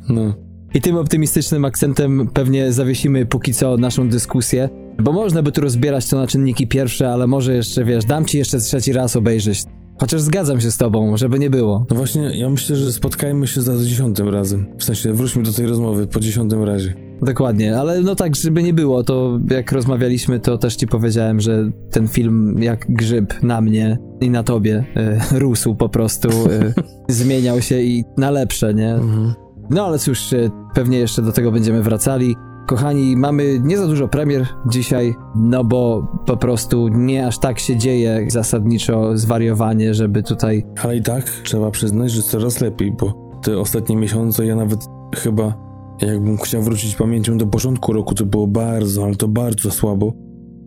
No. 0.09 0.33
I 0.73 0.81
tym 0.81 0.97
optymistycznym 0.97 1.65
akcentem 1.65 2.29
pewnie 2.33 2.71
zawiesimy 2.71 3.25
póki 3.25 3.53
co 3.53 3.77
naszą 3.77 4.09
dyskusję, 4.09 4.69
bo 5.03 5.11
można 5.11 5.43
by 5.43 5.51
tu 5.51 5.61
rozbierać 5.61 6.09
to 6.09 6.17
na 6.17 6.27
czynniki 6.27 6.67
pierwsze, 6.67 7.09
ale 7.09 7.27
może 7.27 7.55
jeszcze, 7.55 7.85
wiesz, 7.85 8.05
dam 8.05 8.25
ci 8.25 8.37
jeszcze 8.37 8.59
trzeci 8.59 8.93
raz 8.93 9.15
obejrzeć. 9.15 9.63
Chociaż 9.99 10.21
zgadzam 10.21 10.61
się 10.61 10.71
z 10.71 10.77
tobą, 10.77 11.17
żeby 11.17 11.39
nie 11.39 11.49
było. 11.49 11.85
No 11.89 11.95
właśnie, 11.95 12.39
ja 12.39 12.49
myślę, 12.49 12.75
że 12.75 12.93
spotkajmy 12.93 13.47
się 13.47 13.61
za 13.61 13.77
dziesiątym 13.77 14.29
razem. 14.29 14.65
W 14.77 14.83
sensie, 14.83 15.13
wróćmy 15.13 15.43
do 15.43 15.53
tej 15.53 15.65
rozmowy 15.65 16.07
po 16.07 16.19
dziesiątym 16.19 16.63
razie. 16.63 16.93
Dokładnie, 17.21 17.77
ale 17.77 18.01
no 18.01 18.15
tak, 18.15 18.35
żeby 18.35 18.63
nie 18.63 18.73
było, 18.73 19.03
to 19.03 19.39
jak 19.51 19.71
rozmawialiśmy, 19.71 20.39
to 20.39 20.57
też 20.57 20.75
ci 20.75 20.87
powiedziałem, 20.87 21.39
że 21.39 21.71
ten 21.91 22.07
film 22.07 22.63
jak 22.63 22.85
grzyb 22.89 23.43
na 23.43 23.61
mnie 23.61 23.97
i 24.21 24.29
na 24.29 24.43
tobie 24.43 24.85
y, 25.33 25.39
rósł 25.39 25.75
po 25.75 25.89
prostu, 25.89 26.29
y, 26.29 26.73
zmieniał 27.13 27.61
się 27.61 27.81
i 27.81 28.03
na 28.17 28.31
lepsze, 28.31 28.73
nie? 28.73 28.93
Mhm. 28.93 29.33
No 29.69 29.85
ale 29.85 29.99
cóż, 29.99 30.33
y, 30.33 30.51
pewnie 30.73 30.97
jeszcze 30.97 31.21
do 31.21 31.31
tego 31.31 31.51
będziemy 31.51 31.83
wracali. 31.83 32.35
Kochani, 32.65 33.17
mamy 33.17 33.59
nie 33.63 33.77
za 33.77 33.87
dużo 33.87 34.07
premier 34.07 34.47
dzisiaj, 34.69 35.15
no 35.35 35.63
bo 35.63 36.07
po 36.25 36.37
prostu 36.37 36.87
nie 36.87 37.27
aż 37.27 37.39
tak 37.39 37.59
się 37.59 37.77
dzieje 37.77 38.25
zasadniczo 38.29 39.17
zwariowanie, 39.17 39.93
żeby 39.93 40.23
tutaj... 40.23 40.63
Ale 40.83 40.97
i 40.97 41.01
tak 41.01 41.29
trzeba 41.29 41.71
przyznać, 41.71 42.11
że 42.11 42.21
coraz 42.21 42.61
lepiej, 42.61 42.91
bo 42.99 43.31
te 43.43 43.59
ostatnie 43.59 43.95
miesiące 43.95 44.45
ja 44.45 44.55
nawet 44.55 44.85
chyba 45.15 45.65
Jakbym 46.01 46.37
chciał 46.37 46.61
wrócić 46.61 46.95
pamięcią 46.95 47.37
do 47.37 47.47
początku 47.47 47.93
roku, 47.93 48.15
to 48.15 48.25
było 48.25 48.47
bardzo, 48.47 49.03
ale 49.03 49.15
to 49.15 49.27
bardzo 49.27 49.71
słabo. 49.71 50.13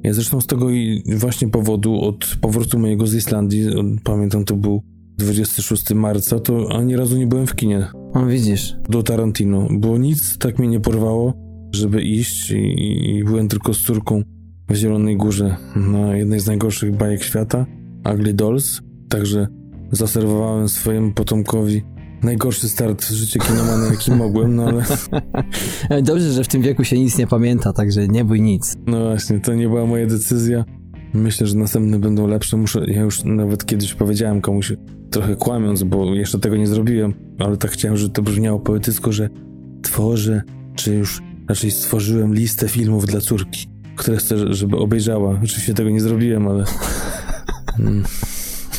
Ja 0.03 0.13
zresztą 0.13 0.41
z 0.41 0.47
tego 0.47 0.71
i 0.71 1.03
właśnie 1.17 1.49
powodu 1.49 2.01
od 2.01 2.37
powrotu 2.41 2.79
mojego 2.79 3.07
z 3.07 3.15
Islandii, 3.15 3.67
pamiętam 4.05 4.45
to 4.45 4.57
był 4.57 4.83
26 5.19 5.95
marca, 5.95 6.41
to 6.41 6.69
ani 6.73 6.97
razu 6.97 7.17
nie 7.17 7.27
byłem 7.27 7.47
w 7.47 7.55
kinie. 7.55 7.87
O, 8.15 8.27
widzisz. 8.27 8.77
Do 8.89 9.03
Tarantino, 9.03 9.69
bo 9.71 9.99
nic 9.99 10.39
tak 10.39 10.59
mnie 10.59 10.69
nie 10.69 10.81
porwało, 10.81 11.33
żeby 11.73 12.03
iść 12.03 12.51
i, 12.51 13.17
i 13.17 13.25
byłem 13.25 13.49
tylko 13.49 13.75
z 13.75 13.83
córką 13.83 14.23
w 14.69 14.75
Zielonej 14.75 15.17
Górze 15.17 15.57
na 15.77 16.17
jednej 16.17 16.41
z 16.41 16.47
najgorszych 16.47 16.97
bajek 16.97 17.23
świata, 17.23 17.67
Ugly 18.15 18.35
Dolls, 18.35 18.81
także 19.09 19.47
zaserwowałem 19.93 20.69
swojemu 20.69 21.13
potomkowi 21.13 21.83
najgorszy 22.23 22.69
start 22.69 23.05
w 23.05 23.11
życiu 23.11 23.39
kinomana, 23.41 23.87
jaki 23.87 24.13
mogłem, 24.25 24.57
no 24.57 24.65
ale... 24.65 24.83
Dobrze, 26.03 26.33
że 26.33 26.45
w 26.45 26.49
tym 26.49 26.63
wieku 26.63 26.85
się 26.85 26.99
nic 26.99 27.19
nie 27.19 27.27
pamięta, 27.27 27.73
także 27.73 28.09
nie 28.09 28.25
bój 28.25 28.41
nic. 28.41 28.77
No 28.87 29.05
właśnie, 29.05 29.41
to 29.41 29.55
nie 29.55 29.69
była 29.69 29.87
moja 29.87 30.07
decyzja. 30.07 30.65
Myślę, 31.15 31.47
że 31.47 31.57
następne 31.57 31.99
będą 31.99 32.27
lepsze. 32.27 32.57
Muszę, 32.57 32.85
ja 32.87 33.03
już 33.03 33.25
nawet 33.25 33.67
kiedyś 33.67 33.95
powiedziałem 33.95 34.41
komuś, 34.41 34.73
trochę 35.11 35.37
kłamiąc, 35.37 35.83
bo 35.83 36.15
jeszcze 36.15 36.39
tego 36.39 36.57
nie 36.57 36.67
zrobiłem, 36.67 37.15
ale 37.39 37.57
tak 37.57 37.71
chciałem, 37.71 37.97
żeby 37.97 38.13
to 38.13 38.23
brzmiało 38.23 38.61
poetycko, 38.61 39.13
że 39.13 39.29
tworzę, 39.83 40.43
czy 40.75 40.95
już 40.95 41.23
raczej 41.49 41.71
stworzyłem 41.71 42.35
listę 42.35 42.69
filmów 42.69 43.07
dla 43.07 43.21
córki, 43.21 43.67
które 43.97 44.17
chcę, 44.17 44.55
żeby 44.55 44.77
obejrzała. 44.77 45.41
Oczywiście 45.45 45.75
tego 45.75 45.91
nie 45.91 46.01
zrobiłem, 46.01 46.49
ale... 46.49 46.65
Hmm. 47.77 48.05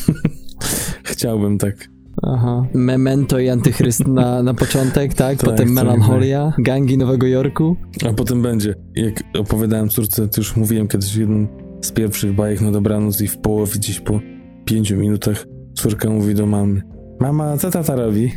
Chciałbym 1.04 1.58
tak. 1.58 1.90
Aha. 2.22 2.66
Memento 2.74 3.40
i 3.40 3.50
Antychryst 3.50 4.08
na, 4.08 4.44
na 4.44 4.54
początek, 4.54 5.14
tak? 5.14 5.38
tak 5.38 5.50
potem 5.50 5.74
Melancholia, 5.74 6.54
Gangi 6.58 6.98
Nowego 6.98 7.28
Jorku. 7.28 7.76
A 8.10 8.14
potem 8.14 8.42
będzie. 8.42 8.76
Jak 8.96 9.24
opowiadałem 9.40 9.90
córce, 9.90 10.28
to 10.28 10.42
już 10.42 10.56
mówiłem 10.56 10.88
kiedyś 10.88 11.16
jedną 11.16 11.48
z 11.82 11.92
pierwszych 11.92 12.36
bajek 12.36 12.62
na 12.62 12.72
dobranoc 12.72 13.22
i 13.22 13.28
w 13.28 13.38
połowie 13.38 13.74
gdzieś 13.76 14.00
po 14.00 14.20
pięciu 14.66 14.98
minutach 14.98 15.46
córka 15.74 16.10
mówi 16.10 16.36
do 16.36 16.46
mamy 16.46 16.82
Mama, 17.20 17.58
co 17.58 17.72
tata 17.72 17.96
robi? 17.96 18.32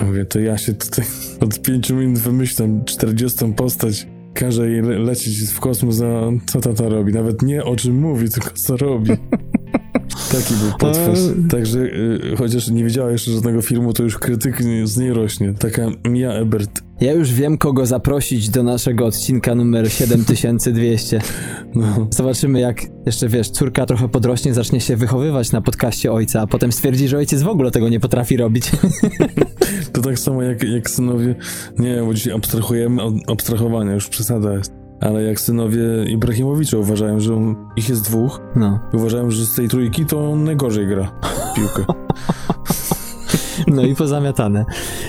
Ja 0.00 0.06
mówię, 0.06 0.24
to 0.24 0.40
ja 0.40 0.58
się 0.58 0.74
tutaj 0.74 1.04
od 1.44 1.62
pięciu 1.62 1.94
minut 1.96 2.18
wymyślam 2.18 2.84
40 2.84 3.52
postać, 3.56 4.06
każę 4.34 4.70
jej 4.70 4.82
le 4.82 4.98
lecieć 4.98 5.38
w 5.40 5.60
kosmos, 5.60 6.00
a 6.00 6.30
co 6.46 6.60
tata 6.60 6.88
robi? 6.88 7.12
Nawet 7.12 7.42
nie 7.42 7.64
o 7.64 7.76
czym 7.76 8.00
mówi, 8.00 8.30
tylko 8.30 8.50
co 8.50 8.76
robi. 8.76 9.10
Taki 10.32 10.54
był 10.54 10.70
potwarz. 10.78 11.18
Także 11.50 11.78
y, 11.80 12.36
chociaż 12.38 12.68
nie 12.68 12.84
widziała 12.84 13.10
jeszcze 13.10 13.30
żadnego 13.30 13.62
filmu, 13.62 13.92
to 13.92 14.02
już 14.02 14.18
krytyk 14.18 14.62
z 14.84 14.96
niej 14.96 15.12
rośnie. 15.12 15.54
Taka 15.54 15.86
Mia 16.08 16.32
Ebert. 16.32 16.87
Ja 17.00 17.12
już 17.12 17.32
wiem, 17.32 17.58
kogo 17.58 17.86
zaprosić 17.86 18.50
do 18.50 18.62
naszego 18.62 19.06
odcinka 19.06 19.54
numer 19.54 19.92
7200. 19.92 21.20
No. 21.74 22.06
Zobaczymy, 22.10 22.60
jak 22.60 22.82
jeszcze 23.06 23.28
wiesz, 23.28 23.50
córka 23.50 23.86
trochę 23.86 24.08
podrośnie, 24.08 24.54
zacznie 24.54 24.80
się 24.80 24.96
wychowywać 24.96 25.52
na 25.52 25.60
podcaście 25.60 26.12
ojca, 26.12 26.40
a 26.40 26.46
potem 26.46 26.72
stwierdzi, 26.72 27.08
że 27.08 27.16
ojciec 27.16 27.42
w 27.42 27.48
ogóle 27.48 27.70
tego 27.70 27.88
nie 27.88 28.00
potrafi 28.00 28.36
robić. 28.36 28.70
To 29.92 30.02
tak 30.02 30.18
samo 30.18 30.42
jak, 30.42 30.62
jak 30.62 30.90
synowie. 30.90 31.34
Nie, 31.78 32.02
bo 32.06 32.14
dzisiaj 32.14 32.32
abstrahujemy 32.32 33.02
od 33.02 33.14
abstrahowania, 33.30 33.92
już 33.92 34.08
przesada 34.08 34.52
jest. 34.52 34.72
Ale 35.00 35.22
jak 35.22 35.40
synowie 35.40 35.80
Ibrahimowicza 36.08 36.78
uważają, 36.78 37.20
że 37.20 37.34
on, 37.34 37.56
ich 37.76 37.88
jest 37.88 38.04
dwóch, 38.04 38.40
no. 38.56 38.80
uważają, 38.92 39.30
że 39.30 39.46
z 39.46 39.54
tej 39.54 39.68
trójki 39.68 40.06
to 40.06 40.30
on 40.30 40.44
najgorzej 40.44 40.86
gra 40.86 41.12
piłkę. 41.56 41.84
No 43.66 43.82
i 43.82 43.94
pozamiatane. 43.94 44.64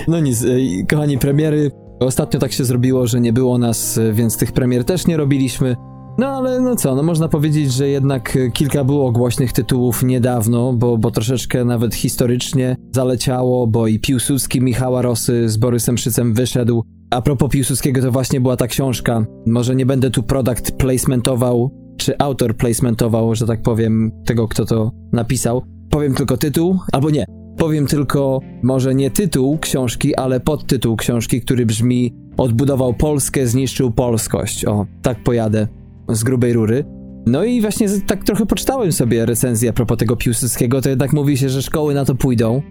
No 0.08 0.20
nic, 0.20 0.46
kochani, 0.90 1.18
premiery. 1.18 1.70
Ostatnio 2.00 2.40
tak 2.40 2.52
się 2.52 2.64
zrobiło, 2.64 3.06
że 3.06 3.20
nie 3.20 3.32
było 3.32 3.58
nas, 3.58 4.00
więc 4.12 4.36
tych 4.36 4.52
premier 4.52 4.84
też 4.84 5.06
nie 5.06 5.16
robiliśmy. 5.16 5.76
No 6.18 6.26
ale 6.26 6.60
no 6.60 6.76
co, 6.76 6.94
no 6.94 7.02
można 7.02 7.28
powiedzieć, 7.28 7.72
że 7.72 7.88
jednak 7.88 8.38
kilka 8.52 8.84
było 8.84 9.12
głośnych 9.12 9.52
tytułów 9.52 10.02
niedawno, 10.02 10.72
bo, 10.72 10.98
bo 10.98 11.10
troszeczkę 11.10 11.64
nawet 11.64 11.94
historycznie 11.94 12.76
zaleciało, 12.94 13.66
bo 13.66 13.86
i 13.86 13.98
Piłsudski 13.98 14.60
Michała 14.60 15.02
Rosy 15.02 15.48
z 15.48 15.56
Borysem 15.56 15.98
Szycem 15.98 16.34
wyszedł. 16.34 16.84
A 17.10 17.22
propos 17.22 17.50
Piłsudskiego, 17.50 18.02
to 18.02 18.10
właśnie 18.10 18.40
była 18.40 18.56
ta 18.56 18.66
książka. 18.66 19.24
Może 19.46 19.74
nie 19.76 19.86
będę 19.86 20.10
tu 20.10 20.22
product 20.22 20.72
placementował, 20.72 21.70
czy 21.98 22.18
autor 22.18 22.56
placementował, 22.56 23.34
że 23.34 23.46
tak 23.46 23.62
powiem, 23.62 24.10
tego, 24.26 24.48
kto 24.48 24.64
to 24.64 24.90
napisał. 25.12 25.62
Powiem 25.90 26.14
tylko 26.14 26.36
tytuł, 26.36 26.78
albo 26.92 27.10
nie. 27.10 27.24
Powiem 27.60 27.86
tylko, 27.86 28.40
może 28.62 28.94
nie 28.94 29.10
tytuł 29.10 29.58
książki, 29.58 30.16
ale 30.16 30.40
podtytuł 30.40 30.96
książki, 30.96 31.40
który 31.40 31.66
brzmi 31.66 32.14
Odbudował 32.36 32.94
Polskę, 32.94 33.46
zniszczył 33.46 33.90
polskość. 33.90 34.64
O, 34.64 34.86
tak 35.02 35.22
pojadę 35.22 35.68
z 36.08 36.24
grubej 36.24 36.52
rury. 36.52 36.84
No 37.26 37.44
i 37.44 37.60
właśnie 37.60 37.88
tak 38.06 38.24
trochę 38.24 38.46
poczytałem 38.46 38.92
sobie 38.92 39.26
recenzję 39.26 39.70
a 39.70 39.72
propos 39.72 39.98
tego 39.98 40.16
Piłsudskiego, 40.16 40.80
to 40.80 40.88
jednak 40.88 41.12
mówi 41.12 41.36
się, 41.36 41.48
że 41.48 41.62
szkoły 41.62 41.94
na 41.94 42.04
to 42.04 42.14
pójdą 42.14 42.62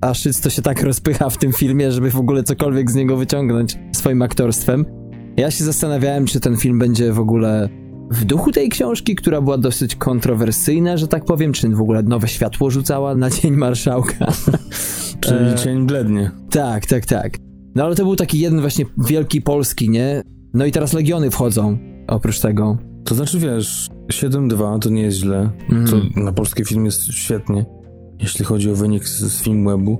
a 0.00 0.14
Szyc 0.14 0.40
to 0.40 0.50
się 0.50 0.62
tak 0.62 0.82
rozpycha 0.92 1.30
w 1.30 1.36
tym 1.36 1.52
filmie, 1.52 1.92
żeby 1.92 2.10
w 2.10 2.16
ogóle 2.16 2.42
cokolwiek 2.42 2.90
z 2.90 2.94
niego 2.94 3.16
wyciągnąć 3.16 3.78
swoim 3.92 4.22
aktorstwem. 4.22 4.84
Ja 5.36 5.50
się 5.50 5.64
zastanawiałem, 5.64 6.26
czy 6.26 6.40
ten 6.40 6.56
film 6.56 6.78
będzie 6.78 7.12
w 7.12 7.18
ogóle 7.18 7.68
w 8.12 8.24
duchu 8.24 8.52
tej 8.52 8.68
książki, 8.68 9.14
która 9.14 9.40
była 9.40 9.58
dosyć 9.58 9.96
kontrowersyjna, 9.96 10.96
że 10.96 11.08
tak 11.08 11.24
powiem, 11.24 11.52
czy 11.52 11.68
w 11.68 11.80
ogóle 11.80 12.02
nowe 12.02 12.28
światło 12.28 12.70
rzucała 12.70 13.14
na 13.14 13.30
Dzień 13.30 13.56
Marszałka. 13.56 14.32
Czyli 15.20 15.50
e... 15.50 15.54
cień 15.54 15.86
blednie. 15.86 16.30
Tak, 16.50 16.86
tak, 16.86 17.06
tak. 17.06 17.36
No 17.74 17.84
ale 17.84 17.94
to 17.94 18.04
był 18.04 18.16
taki 18.16 18.40
jeden 18.40 18.60
właśnie 18.60 18.84
wielki 19.06 19.42
polski, 19.42 19.90
nie? 19.90 20.22
No 20.54 20.64
i 20.66 20.72
teraz 20.72 20.92
Legiony 20.92 21.30
wchodzą, 21.30 21.78
oprócz 22.08 22.40
tego. 22.40 22.78
To 23.04 23.14
znaczy, 23.14 23.38
wiesz, 23.38 23.88
7-2 24.12 24.78
to 24.78 24.90
nie 24.90 25.02
jest 25.02 25.18
źle. 25.18 25.50
Mm. 25.70 25.86
To 25.86 26.20
na 26.20 26.32
polski 26.32 26.64
film 26.64 26.84
jest 26.84 27.04
świetnie, 27.04 27.64
jeśli 28.20 28.44
chodzi 28.44 28.70
o 28.70 28.74
wynik 28.74 29.08
z, 29.08 29.20
z 29.20 29.42
Filmwebu. 29.42 29.98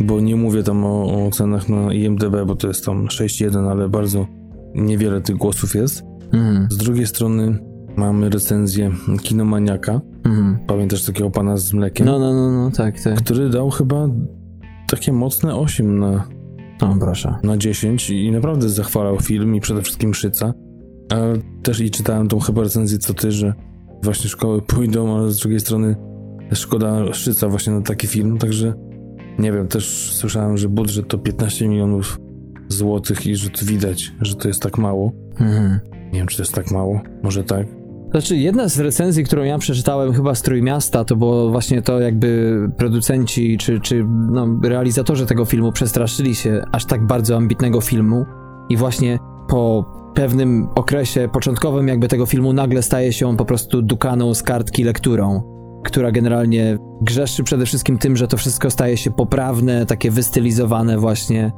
Bo 0.00 0.20
nie 0.20 0.36
mówię 0.36 0.62
tam 0.62 0.84
o, 0.84 1.04
o 1.04 1.26
ocenach 1.26 1.68
na 1.68 1.92
IMDB, 1.92 2.36
bo 2.46 2.56
to 2.56 2.68
jest 2.68 2.84
tam 2.84 3.06
6-1, 3.06 3.70
ale 3.70 3.88
bardzo 3.88 4.26
niewiele 4.74 5.20
tych 5.20 5.36
głosów 5.36 5.74
jest. 5.74 6.11
Mm. 6.32 6.66
Z 6.70 6.76
drugiej 6.76 7.06
strony 7.06 7.58
mamy 7.96 8.30
recenzję 8.30 8.90
Kinomaniaka. 9.22 10.00
Mm. 10.24 10.58
Pamiętasz 10.66 11.04
takiego 11.04 11.30
pana 11.30 11.56
z 11.56 11.72
mlekiem? 11.72 12.06
No, 12.06 12.18
no, 12.18 12.32
no, 12.34 12.52
no, 12.52 12.70
tak, 12.70 13.00
tak. 13.00 13.14
Który 13.14 13.50
dał 13.50 13.70
chyba 13.70 14.08
takie 14.88 15.12
mocne 15.12 15.54
8 15.54 15.98
na, 15.98 16.28
no, 16.82 16.96
proszę. 17.00 17.34
na 17.42 17.56
10 17.56 18.10
i 18.10 18.30
naprawdę 18.30 18.68
zachwalał 18.68 19.20
film 19.20 19.54
i 19.54 19.60
przede 19.60 19.82
wszystkim 19.82 20.14
Szyca. 20.14 20.54
Ale 21.10 21.38
też 21.62 21.80
i 21.80 21.90
czytałem 21.90 22.28
tą 22.28 22.40
chyba 22.40 22.62
recenzję 22.62 22.98
co 22.98 23.14
ty, 23.14 23.32
że 23.32 23.54
właśnie 24.02 24.30
szkoły 24.30 24.62
pójdą, 24.74 25.16
ale 25.16 25.30
z 25.30 25.38
drugiej 25.38 25.60
strony 25.60 25.96
szkoda 26.52 27.14
Szyca 27.14 27.48
właśnie 27.48 27.72
na 27.72 27.80
taki 27.80 28.06
film, 28.06 28.38
także 28.38 28.74
nie 29.38 29.52
wiem, 29.52 29.68
też 29.68 30.12
słyszałem, 30.12 30.56
że 30.56 30.68
budżet 30.68 31.08
to 31.08 31.18
15 31.18 31.68
milionów 31.68 32.20
złotych 32.68 33.26
i 33.26 33.36
że 33.36 33.50
to 33.50 33.66
widać, 33.66 34.12
że 34.20 34.34
to 34.34 34.48
jest 34.48 34.62
tak 34.62 34.78
mało. 34.78 35.12
Mhm. 35.40 35.80
Nie 36.12 36.18
wiem, 36.18 36.26
czy 36.26 36.36
to 36.36 36.42
jest 36.42 36.54
tak 36.54 36.70
mało. 36.70 37.00
Może 37.22 37.44
tak. 37.44 37.66
Znaczy, 38.10 38.36
jedna 38.36 38.68
z 38.68 38.80
recenzji, 38.80 39.24
którą 39.24 39.42
ja 39.42 39.58
przeczytałem 39.58 40.12
chyba 40.12 40.34
z 40.34 40.42
Trójmiasta, 40.42 41.04
to 41.04 41.16
było 41.16 41.50
właśnie 41.50 41.82
to, 41.82 42.00
jakby 42.00 42.58
producenci 42.76 43.58
czy, 43.58 43.80
czy 43.80 44.04
no, 44.30 44.48
realizatorzy 44.62 45.26
tego 45.26 45.44
filmu 45.44 45.72
przestraszyli 45.72 46.34
się 46.34 46.62
aż 46.72 46.84
tak 46.84 47.06
bardzo 47.06 47.36
ambitnego 47.36 47.80
filmu 47.80 48.24
i 48.68 48.76
właśnie 48.76 49.18
po 49.48 49.84
pewnym 50.14 50.68
okresie 50.74 51.28
początkowym 51.32 51.88
jakby 51.88 52.08
tego 52.08 52.26
filmu 52.26 52.52
nagle 52.52 52.82
staje 52.82 53.12
się 53.12 53.28
on 53.28 53.36
po 53.36 53.44
prostu 53.44 53.82
dukaną 53.82 54.34
z 54.34 54.42
kartki 54.42 54.84
lekturą, 54.84 55.42
która 55.84 56.12
generalnie 56.12 56.78
grzeszy 57.02 57.44
przede 57.44 57.66
wszystkim 57.66 57.98
tym, 57.98 58.16
że 58.16 58.28
to 58.28 58.36
wszystko 58.36 58.70
staje 58.70 58.96
się 58.96 59.10
poprawne, 59.10 59.86
takie 59.86 60.10
wystylizowane 60.10 60.98
właśnie, 60.98 61.52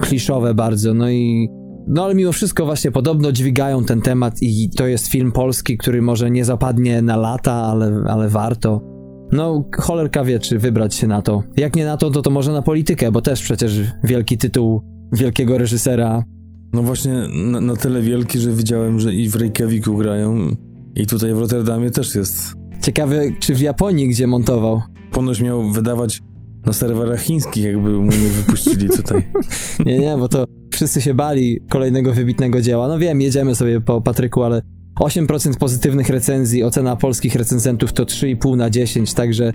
kliszowe 0.00 0.54
bardzo, 0.54 0.94
no 0.94 1.10
i 1.10 1.48
no 1.86 2.04
ale 2.04 2.14
mimo 2.14 2.32
wszystko 2.32 2.64
właśnie 2.64 2.90
podobno 2.90 3.32
dźwigają 3.32 3.84
ten 3.84 4.00
temat 4.00 4.42
i 4.42 4.70
to 4.76 4.86
jest 4.86 5.06
film 5.06 5.32
polski, 5.32 5.78
który 5.78 6.02
może 6.02 6.30
nie 6.30 6.44
zapadnie 6.44 7.02
na 7.02 7.16
lata, 7.16 7.52
ale, 7.52 8.04
ale 8.08 8.28
warto. 8.28 8.80
No, 9.32 9.64
cholerka 9.78 10.24
wie, 10.24 10.38
czy 10.38 10.58
wybrać 10.58 10.94
się 10.94 11.06
na 11.06 11.22
to. 11.22 11.42
Jak 11.56 11.76
nie 11.76 11.84
na 11.84 11.96
to, 11.96 12.10
to 12.10 12.22
to 12.22 12.30
może 12.30 12.52
na 12.52 12.62
politykę, 12.62 13.12
bo 13.12 13.22
też 13.22 13.42
przecież 13.42 13.80
wielki 14.04 14.38
tytuł 14.38 14.82
wielkiego 15.12 15.58
reżysera. 15.58 16.24
No 16.72 16.82
właśnie 16.82 17.12
na, 17.34 17.60
na 17.60 17.76
tyle 17.76 18.02
wielki, 18.02 18.38
że 18.38 18.52
widziałem, 18.52 19.00
że 19.00 19.14
i 19.14 19.28
w 19.28 19.36
Reykjaviku 19.36 19.96
grają 19.96 20.56
i 20.94 21.06
tutaj 21.06 21.34
w 21.34 21.38
Rotterdamie 21.38 21.90
też 21.90 22.14
jest. 22.14 22.54
Ciekawe, 22.82 23.22
czy 23.40 23.54
w 23.54 23.60
Japonii, 23.60 24.08
gdzie 24.08 24.26
montował. 24.26 24.82
Ponoć 25.12 25.40
miał 25.40 25.70
wydawać 25.70 26.22
na 26.66 26.72
serwerach 26.72 27.20
chińskich, 27.20 27.64
jakby 27.64 27.90
mu 27.90 28.10
nie 28.10 28.28
wypuścili 28.28 28.88
tutaj. 28.88 29.22
nie, 29.86 29.98
nie, 29.98 30.16
bo 30.16 30.28
to 30.28 30.44
wszyscy 30.72 31.00
się 31.00 31.14
bali 31.14 31.60
kolejnego 31.70 32.12
wybitnego 32.12 32.60
dzieła. 32.60 32.88
No 32.88 32.98
wiem, 32.98 33.20
jedziemy 33.20 33.54
sobie 33.54 33.80
po 33.80 34.00
Patryku, 34.00 34.42
ale 34.42 34.62
8% 35.00 35.56
pozytywnych 35.58 36.08
recenzji, 36.08 36.64
ocena 36.64 36.96
polskich 36.96 37.34
recenzentów 37.34 37.92
to 37.92 38.04
3,5 38.04 38.56
na 38.56 38.70
10, 38.70 39.14
także 39.14 39.52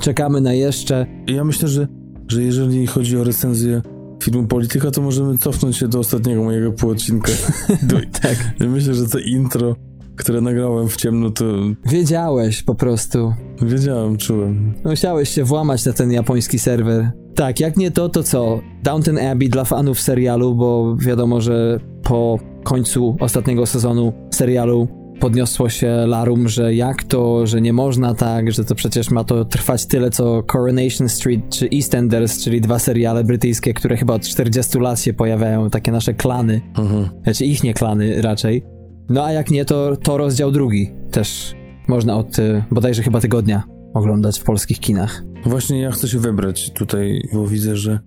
czekamy 0.00 0.40
na 0.40 0.52
jeszcze. 0.52 1.06
Ja 1.26 1.44
myślę, 1.44 1.68
że, 1.68 1.88
że 2.28 2.42
jeżeli 2.42 2.86
chodzi 2.86 3.16
o 3.16 3.24
recenzję 3.24 3.82
filmu 4.22 4.46
Polityka, 4.46 4.90
to 4.90 5.02
możemy 5.02 5.38
cofnąć 5.38 5.76
się 5.76 5.88
do 5.88 5.98
ostatniego 5.98 6.44
mojego 6.44 6.72
półodcinka. 6.72 7.32
tak. 8.22 8.36
Myślę, 8.60 8.94
że 8.94 9.08
to 9.08 9.18
intro 9.18 9.76
które 10.18 10.40
nagrałem 10.40 10.88
w 10.88 10.96
ciemno, 10.96 11.30
to... 11.30 11.44
Wiedziałeś 11.86 12.62
po 12.62 12.74
prostu. 12.74 13.32
Wiedziałem, 13.62 14.16
czułem. 14.16 14.74
Musiałeś 14.84 15.28
się 15.28 15.44
włamać 15.44 15.84
na 15.84 15.92
ten 15.92 16.12
japoński 16.12 16.58
serwer. 16.58 17.10
Tak, 17.34 17.60
jak 17.60 17.76
nie 17.76 17.90
to, 17.90 18.08
to 18.08 18.22
co? 18.22 18.60
Downton 18.82 19.18
Abbey 19.18 19.48
dla 19.48 19.64
fanów 19.64 20.00
serialu, 20.00 20.54
bo 20.54 20.96
wiadomo, 20.96 21.40
że 21.40 21.80
po 22.02 22.38
końcu 22.64 23.16
ostatniego 23.20 23.66
sezonu 23.66 24.12
serialu 24.30 24.88
podniosło 25.20 25.68
się 25.68 26.06
larum, 26.06 26.48
że 26.48 26.74
jak 26.74 27.04
to, 27.04 27.46
że 27.46 27.60
nie 27.60 27.72
można 27.72 28.14
tak, 28.14 28.52
że 28.52 28.64
to 28.64 28.74
przecież 28.74 29.10
ma 29.10 29.24
to 29.24 29.44
trwać 29.44 29.86
tyle 29.86 30.10
co 30.10 30.42
Coronation 30.42 31.08
Street 31.08 31.40
czy 31.50 31.68
EastEnders, 31.74 32.44
czyli 32.44 32.60
dwa 32.60 32.78
seriale 32.78 33.24
brytyjskie, 33.24 33.74
które 33.74 33.96
chyba 33.96 34.14
od 34.14 34.22
40 34.22 34.78
lat 34.78 35.00
się 35.00 35.12
pojawiają, 35.12 35.70
takie 35.70 35.92
nasze 35.92 36.14
klany. 36.14 36.60
Mhm. 36.78 37.08
Znaczy 37.22 37.44
ich 37.44 37.64
nie 37.64 37.74
klany 37.74 38.22
raczej. 38.22 38.77
No 39.08 39.24
a 39.24 39.32
jak 39.32 39.50
nie, 39.50 39.64
to, 39.64 39.96
to 39.96 40.16
rozdział 40.16 40.50
drugi 40.50 40.92
też 41.10 41.54
można 41.88 42.16
od 42.16 42.38
y, 42.38 42.64
bodajże 42.70 43.02
chyba 43.02 43.20
tygodnia 43.20 43.62
oglądać 43.94 44.40
w 44.40 44.44
polskich 44.44 44.80
kinach. 44.80 45.22
Właśnie 45.46 45.80
ja 45.80 45.90
chcę 45.90 46.08
się 46.08 46.18
wybrać 46.18 46.70
tutaj, 46.72 47.28
bo 47.32 47.46
widzę, 47.46 47.76
że 47.76 47.98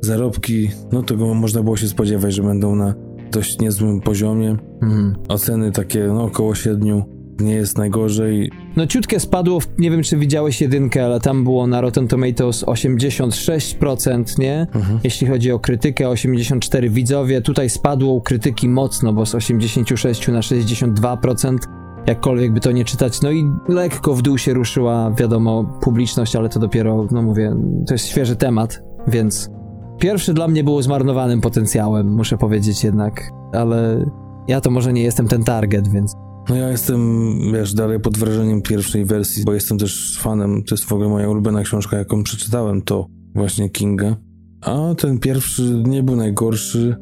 zarobki, 0.00 0.70
no 0.92 1.02
tego 1.02 1.34
można 1.34 1.62
było 1.62 1.76
się 1.76 1.88
spodziewać, 1.88 2.34
że 2.34 2.42
będą 2.42 2.74
na 2.74 2.94
dość 3.32 3.58
niezłym 3.58 4.00
poziomie. 4.00 4.56
Mhm. 4.82 5.16
Oceny 5.28 5.72
takie 5.72 6.06
no, 6.06 6.24
około 6.24 6.54
siedmiu 6.54 7.17
nie 7.40 7.54
jest 7.54 7.78
najgorzej. 7.78 8.50
No 8.76 8.86
ciutkę 8.86 9.20
spadło, 9.20 9.58
nie 9.78 9.90
wiem 9.90 10.02
czy 10.02 10.16
widziałeś 10.16 10.60
jedynkę, 10.60 11.04
ale 11.04 11.20
tam 11.20 11.44
było 11.44 11.66
na 11.66 11.80
Rotten 11.80 12.08
Tomatoes 12.08 12.64
86%, 12.64 14.38
nie? 14.38 14.66
Mhm. 14.74 14.98
Jeśli 15.04 15.26
chodzi 15.26 15.52
o 15.52 15.58
krytykę, 15.58 16.08
84 16.08 16.90
widzowie. 16.90 17.40
Tutaj 17.40 17.70
spadło 17.70 18.12
u 18.12 18.20
krytyki 18.20 18.68
mocno, 18.68 19.12
bo 19.12 19.26
z 19.26 19.34
86 19.34 20.28
na 20.28 20.40
62%. 20.40 21.58
Jakkolwiek 22.06 22.52
by 22.52 22.60
to 22.60 22.72
nie 22.72 22.84
czytać, 22.84 23.22
no 23.22 23.30
i 23.30 23.44
lekko 23.68 24.14
w 24.14 24.22
dół 24.22 24.38
się 24.38 24.54
ruszyła, 24.54 25.10
wiadomo, 25.10 25.78
publiczność, 25.82 26.36
ale 26.36 26.48
to 26.48 26.60
dopiero, 26.60 27.06
no 27.10 27.22
mówię, 27.22 27.56
to 27.86 27.94
jest 27.94 28.06
świeży 28.06 28.36
temat, 28.36 28.82
więc 29.06 29.50
pierwszy 29.98 30.34
dla 30.34 30.48
mnie 30.48 30.64
było 30.64 30.82
zmarnowanym 30.82 31.40
potencjałem, 31.40 32.14
muszę 32.14 32.38
powiedzieć 32.38 32.84
jednak, 32.84 33.30
ale 33.52 34.04
ja 34.48 34.60
to 34.60 34.70
może 34.70 34.92
nie 34.92 35.02
jestem 35.02 35.28
ten 35.28 35.44
target, 35.44 35.88
więc 35.88 36.14
no 36.48 36.56
ja 36.56 36.68
jestem, 36.68 37.00
wiesz, 37.52 37.74
dalej 37.74 38.00
pod 38.00 38.18
wrażeniem 38.18 38.62
pierwszej 38.62 39.04
wersji, 39.04 39.44
bo 39.44 39.54
jestem 39.54 39.78
też 39.78 40.18
fanem, 40.20 40.62
to 40.62 40.74
jest 40.74 40.84
w 40.84 40.92
ogóle 40.92 41.08
moja 41.08 41.28
ulubiona 41.28 41.62
książka, 41.62 41.98
jaką 41.98 42.22
przeczytałem, 42.22 42.82
to 42.82 43.06
właśnie 43.34 43.70
Kinga. 43.70 44.16
A 44.60 44.94
ten 44.94 45.18
pierwszy 45.18 45.82
nie 45.86 46.02
był 46.02 46.16
najgorszy, 46.16 46.96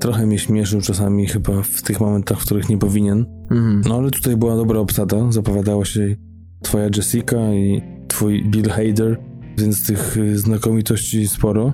trochę 0.00 0.26
mnie 0.26 0.38
śmieszył 0.38 0.80
czasami 0.80 1.26
chyba 1.26 1.62
w 1.62 1.82
tych 1.82 2.00
momentach, 2.00 2.40
w 2.40 2.44
których 2.44 2.68
nie 2.68 2.78
powinien. 2.78 3.26
Mhm. 3.50 3.82
No 3.88 3.96
ale 3.96 4.10
tutaj 4.10 4.36
była 4.36 4.56
dobra 4.56 4.80
obsada, 4.80 5.32
zapowiadała 5.32 5.84
się 5.84 6.16
twoja 6.62 6.88
Jessica 6.96 7.54
i 7.54 7.82
twój 8.08 8.44
Bill 8.44 8.68
Hader, 8.68 9.20
więc 9.58 9.86
tych 9.86 10.16
znakomitości 10.34 11.28
sporo. 11.28 11.72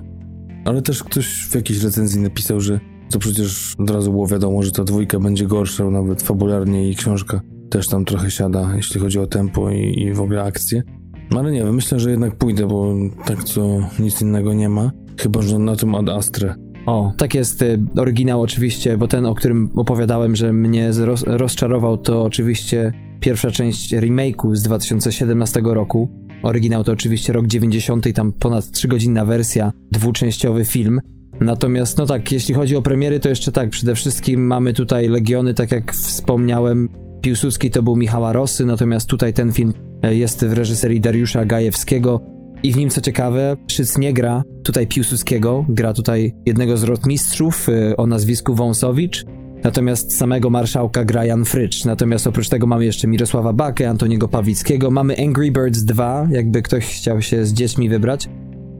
Ale 0.65 0.81
też 0.81 1.03
ktoś 1.03 1.47
w 1.49 1.55
jakiejś 1.55 1.83
recenzji 1.83 2.21
napisał, 2.21 2.61
że 2.61 2.79
co 3.09 3.19
przecież 3.19 3.73
od 3.77 3.89
razu 3.89 4.11
było 4.11 4.27
wiadomo, 4.27 4.63
że 4.63 4.71
ta 4.71 4.83
dwójka 4.83 5.19
będzie 5.19 5.45
gorsza, 5.45 5.89
nawet 5.89 6.23
fabularnie 6.23 6.89
i 6.89 6.95
książka 6.95 7.41
też 7.69 7.87
tam 7.87 8.05
trochę 8.05 8.31
siada, 8.31 8.73
jeśli 8.75 9.01
chodzi 9.01 9.19
o 9.19 9.27
tempo 9.27 9.69
i, 9.69 9.99
i 9.99 10.13
w 10.13 10.21
ogóle 10.21 10.43
akcję. 10.43 10.83
No 11.31 11.39
ale 11.39 11.51
nie 11.51 11.63
wiem, 11.63 11.75
myślę, 11.75 11.99
że 11.99 12.11
jednak 12.11 12.35
pójdę, 12.35 12.67
bo 12.67 12.93
tak 13.25 13.43
co 13.43 13.79
nic 13.99 14.21
innego 14.21 14.53
nie 14.53 14.69
ma. 14.69 14.91
Chyba, 15.19 15.41
że 15.41 15.59
na 15.59 15.75
tym 15.75 15.95
Ad 15.95 16.09
Astre. 16.09 16.55
O, 16.85 17.13
tak 17.17 17.35
jest 17.35 17.61
y, 17.61 17.79
oryginał 17.97 18.41
oczywiście, 18.41 18.97
bo 18.97 19.07
ten, 19.07 19.25
o 19.25 19.35
którym 19.35 19.69
opowiadałem, 19.75 20.35
że 20.35 20.53
mnie 20.53 20.91
roz, 20.99 21.23
rozczarował, 21.27 21.97
to 21.97 22.23
oczywiście 22.23 22.93
pierwsza 23.19 23.51
część 23.51 23.93
remake'u 23.93 24.55
z 24.55 24.61
2017 24.61 25.61
roku. 25.63 26.09
Oryginał 26.43 26.83
to 26.83 26.91
oczywiście 26.91 27.33
rok 27.33 27.47
90, 27.47 28.13
tam 28.13 28.33
ponad 28.33 28.65
3-godzinna 28.65 29.25
wersja, 29.25 29.71
dwuczęściowy 29.91 30.65
film. 30.65 30.99
Natomiast, 31.39 31.97
no 31.97 32.05
tak, 32.05 32.31
jeśli 32.31 32.53
chodzi 32.53 32.75
o 32.75 32.81
premiery, 32.81 33.19
to 33.19 33.29
jeszcze 33.29 33.51
tak, 33.51 33.69
przede 33.69 33.95
wszystkim 33.95 34.47
mamy 34.47 34.73
tutaj 34.73 35.07
Legiony, 35.07 35.53
tak 35.53 35.71
jak 35.71 35.93
wspomniałem, 35.93 36.89
Piłsudski 37.21 37.71
to 37.71 37.83
był 37.83 37.95
Michała 37.95 38.33
Rosy, 38.33 38.65
natomiast 38.65 39.09
tutaj 39.09 39.33
ten 39.33 39.51
film 39.51 39.73
e, 40.03 40.15
jest 40.15 40.45
w 40.45 40.53
reżyserii 40.53 41.01
Dariusza 41.01 41.45
Gajewskiego. 41.45 42.21
I 42.63 42.71
w 42.71 42.77
nim, 42.77 42.89
co 42.89 43.01
ciekawe, 43.01 43.57
Szyc 43.67 43.97
nie 43.97 44.13
gra 44.13 44.43
tutaj 44.63 44.87
Piłsudskiego, 44.87 45.65
gra 45.69 45.93
tutaj 45.93 46.33
jednego 46.45 46.77
z 46.77 46.83
rotmistrzów 46.83 47.69
e, 47.69 47.97
o 47.97 48.07
nazwisku 48.07 48.55
Wąsowicz, 48.55 49.25
natomiast 49.63 50.17
samego 50.17 50.49
marszałka 50.49 51.05
gra 51.05 51.25
Jan 51.25 51.45
Frycz, 51.45 51.85
natomiast 51.85 52.27
oprócz 52.27 52.49
tego 52.49 52.67
mamy 52.67 52.85
jeszcze 52.85 53.07
Mirosława 53.07 53.53
Bakę, 53.53 53.89
Antoniego 53.89 54.27
Pawlickiego, 54.27 54.91
mamy 54.91 55.15
Angry 55.25 55.51
Birds 55.51 55.83
2, 55.83 56.27
jakby 56.31 56.61
ktoś 56.61 56.85
chciał 56.85 57.21
się 57.21 57.45
z 57.45 57.53
dziećmi 57.53 57.89
wybrać. 57.89 58.29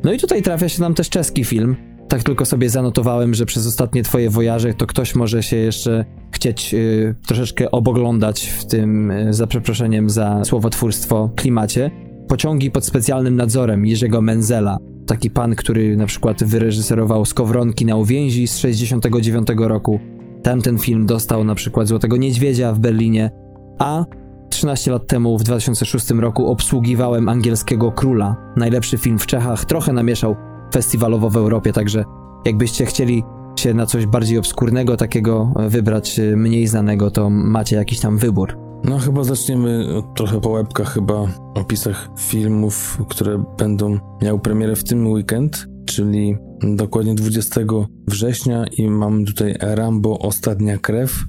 No 0.03 0.13
i 0.13 0.17
tutaj 0.17 0.41
trafia 0.41 0.69
się 0.69 0.81
nam 0.81 0.93
też 0.93 1.09
czeski 1.09 1.43
film, 1.43 1.75
tak 2.07 2.23
tylko 2.23 2.45
sobie 2.45 2.69
zanotowałem, 2.69 3.33
że 3.33 3.45
przez 3.45 3.67
ostatnie 3.67 4.03
twoje 4.03 4.29
wojaże 4.29 4.73
to 4.73 4.87
ktoś 4.87 5.15
może 5.15 5.43
się 5.43 5.55
jeszcze 5.55 6.05
chcieć 6.31 6.73
y, 6.73 7.15
troszeczkę 7.27 7.71
oboglądać 7.71 8.47
w 8.47 8.65
tym, 8.65 9.11
y, 9.11 9.33
za 9.33 9.47
przeproszeniem 9.47 10.09
za 10.09 10.45
słowotwórstwo, 10.45 11.29
klimacie. 11.35 11.91
Pociągi 12.27 12.71
pod 12.71 12.85
specjalnym 12.85 13.35
nadzorem 13.35 13.85
Jerzego 13.85 14.21
Menzela. 14.21 14.77
Taki 15.05 15.29
pan, 15.29 15.55
który 15.55 15.97
na 15.97 16.05
przykład 16.05 16.43
wyreżyserował 16.43 17.25
Skowronki 17.25 17.85
na 17.85 17.95
uwięzi 17.95 18.47
z 18.47 18.57
69 18.57 19.47
roku. 19.57 19.99
Tamten 20.43 20.77
film 20.77 21.05
dostał 21.05 21.43
na 21.43 21.55
przykład 21.55 21.87
Złotego 21.87 22.17
Niedźwiedzia 22.17 22.73
w 22.73 22.79
Berlinie, 22.79 23.31
a 23.79 24.05
13 24.49 24.91
lat 24.91 25.07
temu, 25.07 25.37
w 25.37 25.43
2006 25.43 26.09
roku, 26.09 26.47
obsługiwałem 26.47 27.29
Angielskiego 27.29 27.91
Króla. 27.91 28.35
Najlepszy 28.55 28.97
film 28.97 29.19
w 29.19 29.25
Czechach, 29.25 29.65
trochę 29.65 29.93
namieszał 29.93 30.35
festiwalowo 30.73 31.29
w 31.29 31.37
Europie, 31.37 31.73
także 31.73 32.03
jakbyście 32.45 32.85
chcieli 32.85 33.23
się 33.59 33.73
na 33.73 33.85
coś 33.85 34.05
bardziej 34.05 34.37
obskurnego 34.37 34.97
takiego 34.97 35.53
wybrać, 35.69 36.19
y, 36.19 36.37
mniej 36.37 36.67
znanego, 36.67 37.11
to 37.11 37.29
macie 37.29 37.75
jakiś 37.75 37.99
tam 37.99 38.17
wybór. 38.17 38.57
No 38.83 38.99
chyba 38.99 39.23
zaczniemy 39.23 39.85
trochę 40.15 40.41
po 40.41 40.49
łebkach, 40.49 40.93
chyba 40.93 41.27
opisach 41.55 42.09
filmów, 42.17 43.01
które 43.09 43.43
będą 43.57 43.99
miały 44.21 44.39
premierę 44.39 44.75
w 44.75 44.83
tym 44.83 45.07
weekend, 45.07 45.67
czyli 45.85 46.37
dokładnie 46.61 47.15
20 47.15 47.61
września 48.07 48.65
i 48.77 48.87
mamy 48.89 49.25
tutaj 49.25 49.55
Rambo 49.59 50.19
Ostatnia 50.19 50.77
Krew, 50.77 51.23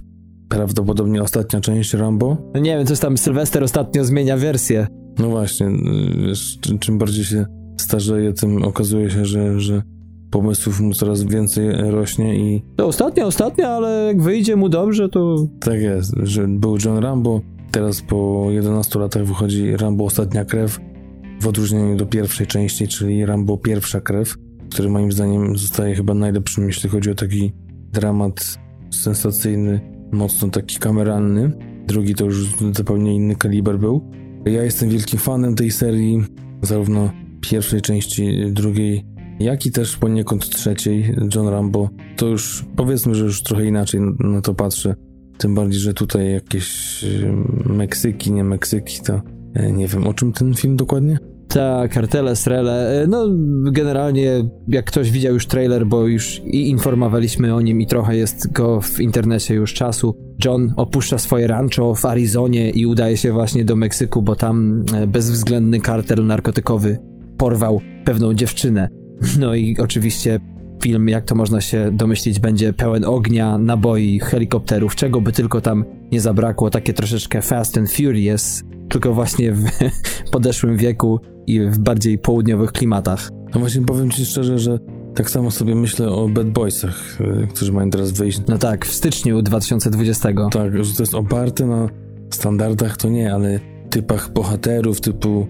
prawdopodobnie 0.49 1.23
ostatnia 1.23 1.61
część 1.61 1.95
Rambo. 1.95 2.37
No 2.55 2.61
nie 2.61 2.77
wiem, 2.77 2.87
coś 2.87 2.99
tam 2.99 3.19
Sylwester 3.19 3.65
ostatnio 3.65 4.05
zmienia 4.05 4.37
wersję. 4.37 4.87
No 5.19 5.29
właśnie, 5.29 5.67
wiesz, 6.27 6.59
czym 6.81 6.99
bardziej 6.99 7.25
się 7.25 7.47
starzeje, 7.81 8.33
tym 8.33 8.65
okazuje 8.65 9.11
się, 9.11 9.25
że, 9.25 9.61
że 9.61 9.83
pomysłów 10.31 10.81
mu 10.81 10.95
coraz 10.95 11.23
więcej 11.23 11.69
rośnie 11.91 12.37
i... 12.39 12.63
To 12.77 12.87
ostatnia, 12.87 13.27
ostatnia, 13.27 13.69
ale 13.69 14.05
jak 14.07 14.23
wyjdzie 14.23 14.57
mu 14.57 14.69
dobrze, 14.69 15.09
to... 15.09 15.47
Tak 15.61 15.81
jest, 15.81 16.13
że 16.23 16.49
był 16.49 16.77
John 16.85 16.99
Rambo, 16.99 17.41
teraz 17.71 18.03
po 18.03 18.47
11 18.51 18.99
latach 18.99 19.25
wychodzi 19.25 19.77
Rambo 19.77 20.05
Ostatnia 20.05 20.45
Krew, 20.45 20.79
w 21.41 21.47
odróżnieniu 21.47 21.97
do 21.97 22.07
pierwszej 22.07 22.47
części, 22.47 22.89
czyli 22.89 23.27
Rambo 23.27 23.57
Pierwsza 23.57 24.01
Krew, 24.01 24.35
który 24.71 24.89
moim 24.89 25.13
zdaniem 25.13 25.59
zostaje 25.59 25.95
chyba 25.95 26.15
najlepszym, 26.15 26.67
jeśli 26.67 26.91
chodzi 26.91 27.11
o 27.11 27.15
taki 27.15 27.53
dramat 27.93 28.59
sensacyjny, 28.91 29.81
mocno 30.13 30.49
taki 30.49 30.79
kameralny. 30.79 31.53
Drugi 31.87 32.15
to 32.15 32.25
już 32.25 32.47
zupełnie 32.77 33.15
inny 33.15 33.37
kaliber 33.37 33.79
był. 33.79 34.11
Ja 34.45 34.63
jestem 34.63 34.89
wielkim 34.89 35.19
fanem 35.19 35.55
tej 35.55 35.71
serii, 35.71 36.25
zarówno 36.63 37.11
pierwszej 37.41 37.81
części, 37.81 38.53
drugiej, 38.53 39.05
jak 39.41 39.67
i 39.67 39.71
też 39.71 39.97
poniekąd 39.97 40.51
trzeciej, 40.51 41.15
John 41.35 41.49
Rambo. 41.49 41.91
To 42.17 42.27
już 42.27 42.65
powiedzmy, 42.77 43.15
że 43.15 43.25
już 43.25 43.43
trochę 43.43 43.65
inaczej 43.65 44.01
na 44.19 44.41
to 44.41 44.55
patrzę. 44.55 44.95
Tym 45.39 45.55
bardziej, 45.55 45.81
że 45.81 45.95
tutaj 45.95 46.33
jakieś 46.33 47.05
Meksyki, 47.67 48.33
nie 48.33 48.45
Meksyki, 48.45 48.99
to 49.07 49.21
e, 49.55 49.73
nie 49.73 49.89
wiem 49.89 50.07
o 50.07 50.15
czym 50.15 50.33
ten 50.33 50.55
film 50.55 50.77
dokładnie. 50.77 51.19
Ta, 51.49 51.89
kartele, 51.89 52.37
srele. 52.37 53.03
E, 53.03 53.07
no, 53.07 53.27
generalnie, 53.73 54.51
jak 54.69 54.85
ktoś 54.85 55.11
widział 55.11 55.35
już 55.35 55.47
trailer, 55.47 55.87
bo 55.87 56.07
już 56.07 56.41
i 56.45 56.71
informowaliśmy 56.71 57.55
o 57.55 57.61
nim 57.61 57.81
i 57.81 57.87
trochę 57.87 58.17
jest 58.17 58.53
go 58.53 58.81
w 58.81 59.01
internecie 59.01 59.55
już 59.55 59.75
czasu. 59.75 60.15
John 60.45 60.73
opuszcza 60.77 61.19
swoje 61.19 61.47
rancho 61.47 61.95
w 61.95 62.05
Arizonie 62.05 62.71
i 62.71 62.87
udaje 62.87 63.17
się 63.17 63.33
właśnie 63.33 63.65
do 63.65 63.77
Meksyku, 63.77 64.23
bo 64.23 64.37
tam 64.37 64.85
e, 64.95 65.07
bezwzględny 65.07 65.81
kartel 65.81 66.27
narkotykowy 66.27 66.99
porwał 67.39 67.81
pewną 68.05 68.35
dziewczynę. 68.35 68.89
No 69.39 69.55
i 69.55 69.77
oczywiście 69.79 70.41
film, 70.83 71.09
jak 71.09 71.25
to 71.25 71.35
można 71.35 71.61
się 71.61 71.91
domyślić, 71.93 72.39
będzie 72.41 72.73
pełen 72.73 73.05
ognia, 73.05 73.59
naboi, 73.59 74.21
helikopterów, 74.21 74.97
czego 74.97 75.21
by 75.21 75.33
tylko 75.33 75.61
tam 75.61 75.85
nie 76.13 76.21
zabrakło. 76.21 76.71
Takie 76.71 76.93
troszeczkę 76.93 77.43
Fast 77.43 77.79
and 77.79 77.93
Furious, 77.93 78.63
tylko 78.89 79.15
właśnie 79.15 79.53
w 79.53 79.65
podeszłym 80.33 80.77
wieku 80.77 81.21
i 81.47 81.61
w 81.61 81.79
bardziej 81.79 82.19
południowych 82.19 82.73
klimatach. 82.73 83.31
No 83.55 83.61
właśnie 83.61 83.83
powiem 83.83 84.11
ci 84.11 84.27
szczerze, 84.27 84.59
że 84.59 84.79
tak 85.15 85.31
samo 85.31 85.51
sobie 85.51 85.75
myślę 85.75 86.09
o 86.09 86.29
Bad 86.29 86.51
Boysach, 86.51 87.21
y, 87.21 87.47
którzy 87.55 87.73
mają 87.73 87.91
teraz 87.91 88.13
wyjść. 88.13 88.41
No 88.49 88.59
tak, 88.59 88.87
w 88.87 88.93
styczniu 88.93 89.43
2020. 89.43 90.29
Tak, 90.51 90.85
że 90.85 90.95
to 90.95 91.03
jest 91.03 91.15
oparte 91.15 91.67
na 91.67 91.89
standardach, 92.31 92.97
to 92.97 93.09
nie, 93.09 93.35
ale 93.35 93.61
typach 93.91 94.33
bohaterów, 94.33 95.01
typu 95.01 95.47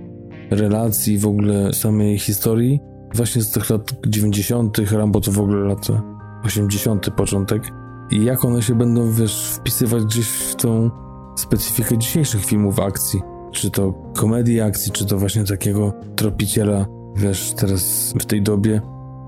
relacji, 0.50 1.18
w 1.18 1.26
ogóle 1.26 1.72
samej 1.72 2.18
historii. 2.18 2.80
Właśnie 3.14 3.42
z 3.42 3.50
tych 3.50 3.70
lat 3.70 3.92
90., 4.06 4.78
Rambo 4.92 5.20
to 5.20 5.32
w 5.32 5.40
ogóle 5.40 5.68
lata 5.68 6.02
80., 6.44 7.10
początek. 7.10 7.62
I 8.10 8.24
jak 8.24 8.44
one 8.44 8.62
się 8.62 8.74
będą, 8.74 9.12
wiesz, 9.12 9.50
wpisywać 9.54 10.04
gdzieś 10.04 10.28
w 10.28 10.54
tą 10.54 10.90
specyfikę 11.36 11.98
dzisiejszych 11.98 12.44
filmów 12.44 12.80
akcji. 12.80 13.20
Czy 13.52 13.70
to 13.70 13.92
komedii 14.16 14.60
akcji, 14.60 14.92
czy 14.92 15.06
to 15.06 15.18
właśnie 15.18 15.44
takiego 15.44 15.92
tropiciela, 16.16 16.86
wiesz, 17.16 17.52
teraz 17.56 18.14
w 18.20 18.24
tej 18.24 18.42
dobie 18.42 18.80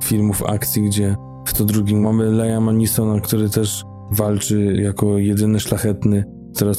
filmów 0.03 0.43
akcji, 0.43 0.83
gdzie 0.83 1.17
w 1.47 1.55
to 1.55 1.65
drugim 1.65 2.01
mamy 2.01 2.25
Leia 2.25 2.61
Manisona, 2.61 3.21
który 3.21 3.51
też 3.51 3.85
walczy 4.11 4.77
jako 4.83 5.19
jedyny 5.19 5.61
szlachetny, 5.61 6.25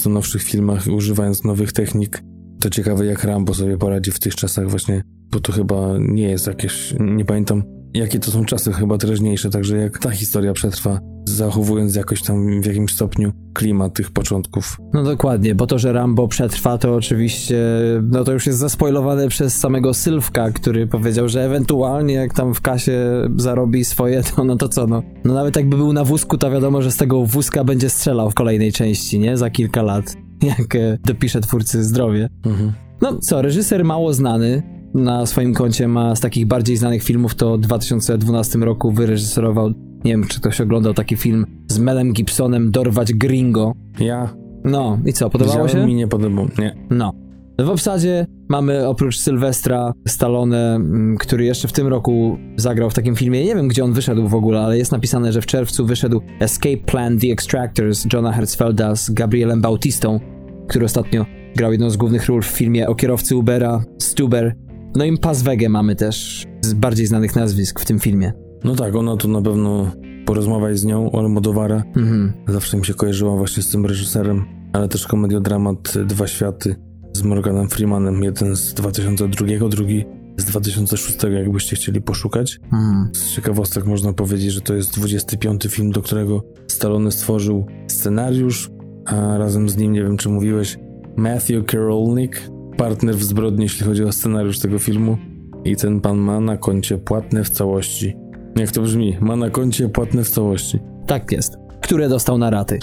w 0.03 0.05
nowszych 0.05 0.43
filmach, 0.43 0.87
używając 0.87 1.43
nowych 1.43 1.73
technik. 1.73 2.23
To 2.61 2.69
ciekawe, 2.69 3.05
jak 3.05 3.23
Rambo 3.23 3.53
sobie 3.53 3.77
poradzi 3.77 4.11
w 4.11 4.19
tych 4.19 4.35
czasach 4.35 4.69
właśnie, 4.69 5.03
bo 5.31 5.39
to 5.39 5.51
chyba 5.51 5.89
nie 5.99 6.29
jest 6.29 6.47
jakieś, 6.47 6.93
nie 6.99 7.25
pamiętam, 7.25 7.63
jakie 7.93 8.19
to 8.19 8.31
są 8.31 8.45
czasy, 8.45 8.73
chyba 8.73 8.97
teraźniejsze, 8.97 9.49
także 9.49 9.77
jak 9.77 9.99
ta 9.99 10.09
historia 10.09 10.53
przetrwa, 10.53 10.99
zachowując 11.25 11.95
jakoś 11.95 12.21
tam 12.21 12.61
w 12.61 12.65
jakimś 12.65 12.93
stopniu 12.93 13.31
klimat 13.53 13.93
tych 13.93 14.11
początków. 14.11 14.77
No 14.93 15.03
dokładnie, 15.03 15.55
bo 15.55 15.67
to, 15.67 15.79
że 15.79 15.93
Rambo 15.93 16.27
przetrwa, 16.27 16.77
to 16.77 16.95
oczywiście, 16.95 17.65
no 18.11 18.23
to 18.23 18.31
już 18.31 18.47
jest 18.47 18.59
zaspoilowane 18.59 19.27
przez 19.27 19.55
samego 19.55 19.93
Sylwka, 19.93 20.51
który 20.51 20.87
powiedział, 20.87 21.29
że 21.29 21.45
ewentualnie 21.45 22.13
jak 22.13 22.33
tam 22.33 22.53
w 22.53 22.61
kasie 22.61 23.27
zarobi 23.35 23.85
swoje, 23.85 24.23
to 24.35 24.43
no 24.43 24.55
to 24.55 24.69
co, 24.69 24.87
no. 24.87 25.03
No 25.25 25.33
nawet 25.33 25.55
jakby 25.55 25.77
był 25.77 25.93
na 25.93 26.03
wózku, 26.03 26.37
to 26.37 26.51
wiadomo, 26.51 26.81
że 26.81 26.91
z 26.91 26.97
tego 26.97 27.25
wózka 27.25 27.63
będzie 27.63 27.89
strzelał 27.89 28.31
w 28.31 28.35
kolejnej 28.35 28.71
części, 28.71 29.19
nie? 29.19 29.37
Za 29.37 29.49
kilka 29.49 29.81
lat, 29.81 30.15
jak 30.57 30.75
e, 30.75 30.97
dopisze 31.05 31.41
twórcy 31.41 31.83
zdrowie. 31.83 32.29
Mhm. 32.45 32.71
No 33.01 33.17
co, 33.19 33.41
reżyser 33.41 33.85
mało 33.85 34.13
znany, 34.13 34.63
na 34.93 35.25
swoim 35.25 35.53
koncie 35.53 35.87
ma 35.87 36.15
z 36.15 36.19
takich 36.19 36.45
bardziej 36.47 36.77
znanych 36.77 37.03
filmów, 37.03 37.35
to 37.35 37.57
w 37.57 37.61
2012 37.61 38.59
roku 38.59 38.91
wyreżyserował, 38.91 39.69
nie 40.03 40.11
wiem 40.11 40.27
czy 40.27 40.39
ktoś 40.39 40.61
oglądał 40.61 40.93
taki 40.93 41.15
film 41.17 41.45
z 41.67 41.79
Melem 41.79 42.13
Gibsonem, 42.13 42.71
Dorwać 42.71 43.13
Gringo. 43.13 43.73
Ja. 43.99 44.33
No 44.63 44.99
i 45.05 45.13
co, 45.13 45.29
podobało 45.29 45.63
Widziałem, 45.65 45.83
się? 45.83 45.87
mi 45.87 45.95
nie 45.95 46.07
podobał, 46.07 46.47
nie. 46.59 46.75
No. 46.89 47.13
W 47.59 47.69
obsadzie 47.69 48.25
mamy 48.49 48.87
oprócz 48.87 49.17
Sylwestra 49.17 49.93
Stallone, 50.07 50.75
mm, 50.75 51.17
który 51.17 51.45
jeszcze 51.45 51.67
w 51.67 51.71
tym 51.71 51.87
roku 51.87 52.37
zagrał 52.57 52.89
w 52.89 52.93
takim 52.93 53.15
filmie. 53.15 53.45
Nie 53.45 53.55
wiem, 53.55 53.67
gdzie 53.67 53.83
on 53.83 53.93
wyszedł 53.93 54.27
w 54.27 54.35
ogóle, 54.35 54.61
ale 54.61 54.77
jest 54.77 54.91
napisane, 54.91 55.31
że 55.31 55.41
w 55.41 55.45
czerwcu 55.45 55.85
wyszedł 55.85 56.21
Escape 56.39 56.77
Plan 56.77 57.19
The 57.19 57.27
Extractors 57.27 58.05
Johna 58.13 58.31
Hertzfelda 58.31 58.95
z 58.95 59.09
Gabrielem 59.09 59.61
Bautistą, 59.61 60.19
który 60.67 60.85
ostatnio 60.85 61.25
grał 61.55 61.71
jedną 61.71 61.89
z 61.89 61.97
głównych 61.97 62.27
ról 62.27 62.41
w 62.41 62.45
filmie 62.45 62.87
o 62.87 62.95
kierowcy 62.95 63.35
Ubera, 63.35 63.83
Stuber. 63.99 64.55
No 64.95 65.05
i 65.05 65.17
Paz 65.17 65.41
Wege 65.41 65.69
mamy 65.69 65.95
też 65.95 66.45
z 66.61 66.73
bardziej 66.73 67.07
znanych 67.07 67.35
nazwisk 67.35 67.79
w 67.79 67.85
tym 67.85 67.99
filmie. 67.99 68.33
No 68.63 68.75
tak, 68.75 68.95
ona 68.95 69.17
tu 69.17 69.27
na 69.27 69.41
pewno 69.41 69.91
porozmawiaj 70.25 70.77
z 70.77 70.85
nią, 70.85 71.11
Almodovara. 71.11 71.83
Mhm. 71.95 72.33
Zawsze 72.47 72.77
mi 72.77 72.85
się 72.85 72.93
kojarzyła 72.93 73.35
właśnie 73.35 73.63
z 73.63 73.71
tym 73.71 73.85
reżyserem, 73.85 74.45
ale 74.73 74.87
też 74.87 75.07
komediodramat 75.07 75.93
Dwa 76.05 76.27
Światy 76.27 76.90
z 77.13 77.23
Morganem 77.23 77.69
Freemanem, 77.69 78.23
jeden 78.23 78.55
z 78.55 78.73
2002, 78.73 79.69
drugi 79.69 80.05
z 80.37 80.45
2006, 80.45 81.17
jakbyście 81.23 81.75
chcieli 81.75 82.01
poszukać. 82.01 82.59
Mhm. 82.63 83.09
Z 83.15 83.35
ciekawostek 83.35 83.85
można 83.85 84.13
powiedzieć, 84.13 84.53
że 84.53 84.61
to 84.61 84.73
jest 84.73 84.99
25 84.99 85.67
film, 85.69 85.91
do 85.91 86.01
którego 86.01 86.43
Stallone 86.67 87.11
stworzył 87.11 87.65
scenariusz, 87.87 88.69
a 89.05 89.37
razem 89.37 89.69
z 89.69 89.77
nim, 89.77 89.93
nie 89.93 90.03
wiem 90.03 90.17
czy 90.17 90.29
mówiłeś, 90.29 90.77
Matthew 91.17 91.65
Karolnik, 91.65 92.49
partner 92.77 93.15
w 93.15 93.23
zbrodni, 93.23 93.63
jeśli 93.63 93.85
chodzi 93.85 94.03
o 94.03 94.11
scenariusz 94.11 94.59
tego 94.59 94.79
filmu. 94.79 95.17
I 95.65 95.75
ten 95.75 96.01
pan 96.01 96.17
ma 96.17 96.39
na 96.39 96.57
koncie 96.57 96.97
płatne 96.97 97.43
w 97.43 97.49
całości. 97.49 98.15
Jak 98.55 98.71
to 98.71 98.81
brzmi? 98.81 99.17
Ma 99.21 99.35
na 99.35 99.49
koncie 99.49 99.89
płatne 99.89 100.23
w 100.23 100.29
całości. 100.29 100.79
Tak 101.07 101.31
jest. 101.31 101.57
Które 101.81 102.09
dostał 102.09 102.37
na 102.37 102.49
raty. 102.49 102.79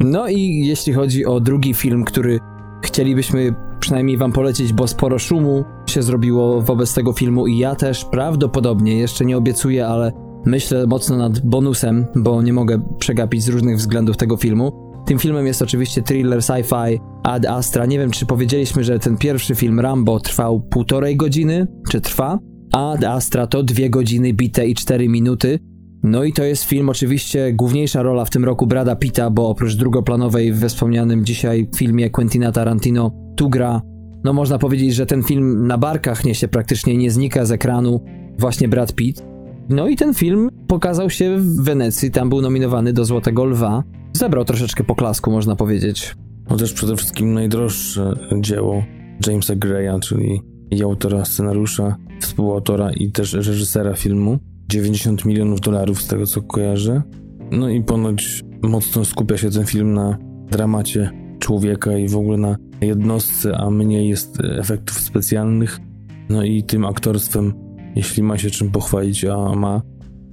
No 0.00 0.28
i 0.28 0.66
jeśli 0.66 0.92
chodzi 0.92 1.26
o 1.26 1.40
drugi 1.40 1.74
film, 1.74 2.04
który 2.04 2.38
chcielibyśmy 2.82 3.54
przynajmniej 3.80 4.16
wam 4.16 4.32
polecić, 4.32 4.72
bo 4.72 4.88
sporo 4.88 5.18
szumu 5.18 5.64
się 5.86 6.02
zrobiło 6.02 6.60
wobec 6.62 6.94
tego 6.94 7.12
filmu 7.12 7.46
i 7.46 7.58
ja 7.58 7.74
też 7.74 8.04
prawdopodobnie, 8.04 8.98
jeszcze 8.98 9.24
nie 9.24 9.36
obiecuję, 9.36 9.86
ale 9.86 10.12
myślę 10.46 10.86
mocno 10.86 11.16
nad 11.16 11.40
bonusem, 11.40 12.06
bo 12.14 12.42
nie 12.42 12.52
mogę 12.52 12.82
przegapić 12.98 13.42
z 13.42 13.48
różnych 13.48 13.76
względów 13.76 14.16
tego 14.16 14.36
filmu. 14.36 14.92
Tym 15.06 15.18
filmem 15.18 15.46
jest 15.46 15.62
oczywiście 15.62 16.02
thriller 16.02 16.38
sci-fi 16.38 17.00
Ad 17.22 17.46
Astra. 17.46 17.86
Nie 17.86 17.98
wiem, 17.98 18.10
czy 18.10 18.26
powiedzieliśmy, 18.26 18.84
że 18.84 18.98
ten 18.98 19.16
pierwszy 19.16 19.54
film 19.54 19.80
Rambo 19.80 20.20
trwał 20.20 20.60
półtorej 20.60 21.16
godziny, 21.16 21.66
czy 21.90 22.00
trwa. 22.00 22.38
a 22.72 22.94
Astra 23.06 23.46
to 23.46 23.62
2 23.62 23.88
godziny 23.88 24.32
bite 24.32 24.66
i 24.66 24.74
4 24.74 25.08
minuty. 25.08 25.58
No 26.02 26.24
i 26.24 26.32
to 26.32 26.44
jest 26.44 26.64
film, 26.64 26.88
oczywiście 26.88 27.52
główniejsza 27.52 28.02
rola 28.02 28.24
w 28.24 28.30
tym 28.30 28.44
roku 28.44 28.66
Brada 28.66 28.96
Pitta, 28.96 29.30
bo 29.30 29.48
oprócz 29.48 29.74
drugoplanowej 29.74 30.52
we 30.52 30.68
wspomnianym 30.68 31.24
dzisiaj 31.24 31.68
filmie 31.76 32.10
Quentina 32.10 32.52
Tarantino 32.52 33.10
tu 33.36 33.50
gra, 33.50 33.82
no 34.24 34.32
można 34.32 34.58
powiedzieć, 34.58 34.94
że 34.94 35.06
ten 35.06 35.22
film 35.22 35.66
na 35.66 35.78
barkach 35.78 36.24
niesie 36.24 36.48
praktycznie 36.48 36.96
nie 36.96 37.10
znika 37.10 37.44
z 37.44 37.52
ekranu 37.52 38.04
właśnie 38.38 38.68
Brad 38.68 38.94
Pitt. 38.94 39.24
No 39.68 39.88
i 39.88 39.96
ten 39.96 40.14
film 40.14 40.48
pokazał 40.66 41.10
się 41.10 41.36
w 41.36 41.64
Wenecji, 41.64 42.10
tam 42.10 42.28
był 42.28 42.40
nominowany 42.40 42.92
do 42.92 43.04
Złotego 43.04 43.44
Lwa. 43.44 43.82
Zebrał 44.12 44.44
troszeczkę 44.44 44.84
poklasku, 44.84 45.30
można 45.30 45.56
powiedzieć. 45.56 46.14
No 46.50 46.56
też 46.56 46.72
przede 46.72 46.96
wszystkim 46.96 47.34
najdroższe 47.34 48.14
dzieło 48.40 48.84
Jamesa 49.26 49.56
Greya, 49.56 50.00
czyli 50.00 50.42
i 50.70 50.82
autora 50.82 51.24
scenariusza, 51.24 51.96
współautora 52.20 52.90
i 52.92 53.12
też 53.12 53.32
reżysera 53.32 53.94
filmu. 53.94 54.38
90 54.72 55.24
milionów 55.24 55.60
dolarów 55.60 56.02
z 56.02 56.06
tego 56.06 56.26
co 56.26 56.42
kojarzę. 56.42 57.02
No 57.50 57.68
i 57.68 57.82
ponoć 57.82 58.42
mocno 58.62 59.04
skupia 59.04 59.38
się 59.38 59.50
ten 59.50 59.66
film 59.66 59.94
na 59.94 60.18
dramacie 60.50 61.10
człowieka 61.38 61.98
i 61.98 62.08
w 62.08 62.16
ogóle 62.16 62.38
na 62.38 62.56
jednostce, 62.80 63.56
a 63.56 63.70
mniej 63.70 64.08
jest 64.08 64.38
efektów 64.58 65.00
specjalnych. 65.00 65.80
No 66.28 66.44
i 66.44 66.62
tym 66.62 66.84
aktorstwem, 66.84 67.52
jeśli 67.96 68.22
ma 68.22 68.38
się 68.38 68.50
czym 68.50 68.70
pochwalić, 68.70 69.24
a 69.24 69.54
ma 69.54 69.82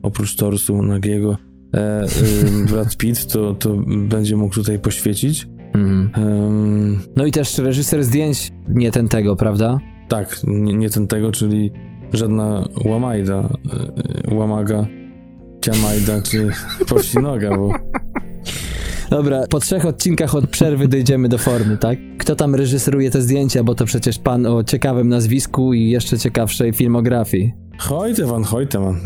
oprócz 0.04 0.36
torsu 0.36 0.82
nagiego 0.82 1.38
e, 1.74 2.04
y, 2.04 2.66
Brad 2.72 2.98
Pitt, 2.98 3.28
to, 3.28 3.54
to 3.54 3.78
będzie 4.08 4.36
mógł 4.36 4.56
tutaj 4.56 4.80
poświecić. 4.80 5.48
Mm. 5.74 6.10
Um, 6.18 7.00
no 7.16 7.26
i 7.26 7.32
też 7.32 7.58
reżyser 7.58 8.04
zdjęć 8.04 8.52
nie 8.70 8.92
ten 8.92 9.08
tego, 9.08 9.36
prawda? 9.36 9.80
Tak, 10.08 10.42
nie, 10.48 10.74
nie 10.74 10.90
ten 10.90 11.08
tego, 11.08 11.32
czyli 11.32 11.72
żadna 12.14 12.66
łamajda, 12.86 13.50
e, 14.30 14.36
łamaga, 14.36 14.88
ciamajda 15.62 16.22
czy 16.22 16.50
powsinoga, 16.90 17.58
bo... 17.58 17.74
Dobra, 19.10 19.44
po 19.50 19.60
trzech 19.60 19.86
odcinkach 19.86 20.36
od 20.36 20.50
przerwy 20.50 20.88
dojdziemy 20.88 21.30
do 21.30 21.38
formy, 21.38 21.78
tak? 21.78 22.00
Kto 22.18 22.36
tam 22.36 22.56
reżyseruje 22.56 23.12
te 23.12 23.22
zdjęcia, 23.22 23.64
bo 23.64 23.76
to 23.76 23.86
przecież 23.86 24.20
pan 24.20 24.46
o 24.46 24.64
ciekawym 24.64 25.10
nazwisku 25.10 25.74
i 25.74 25.90
jeszcze 25.90 26.18
ciekawszej 26.18 26.74
filmografii. 26.74 27.54
Hojteman, 27.78 28.44
Hojteman. 28.44 29.00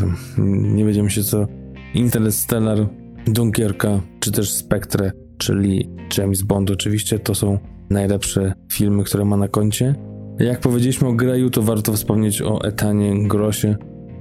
Nie 0.74 0.84
będziemy 0.84 1.10
się 1.10 1.24
co... 1.24 1.46
Interstellar, 1.94 2.86
Dunkierka, 3.26 4.00
czy 4.20 4.32
też 4.32 4.52
Spectre, 4.52 5.12
czyli 5.38 5.90
James 6.18 6.42
Bond 6.42 6.70
oczywiście, 6.70 7.18
to 7.18 7.34
są 7.34 7.58
najlepsze 7.90 8.52
filmy, 8.72 9.04
które 9.04 9.24
ma 9.24 9.36
na 9.36 9.48
koncie. 9.48 9.94
Jak 10.38 10.60
powiedzieliśmy 10.60 11.08
o 11.08 11.12
Greju, 11.12 11.50
to 11.50 11.62
warto 11.62 11.92
wspomnieć 11.92 12.42
o 12.42 12.64
Etanie 12.64 13.28
Grosie, 13.28 13.76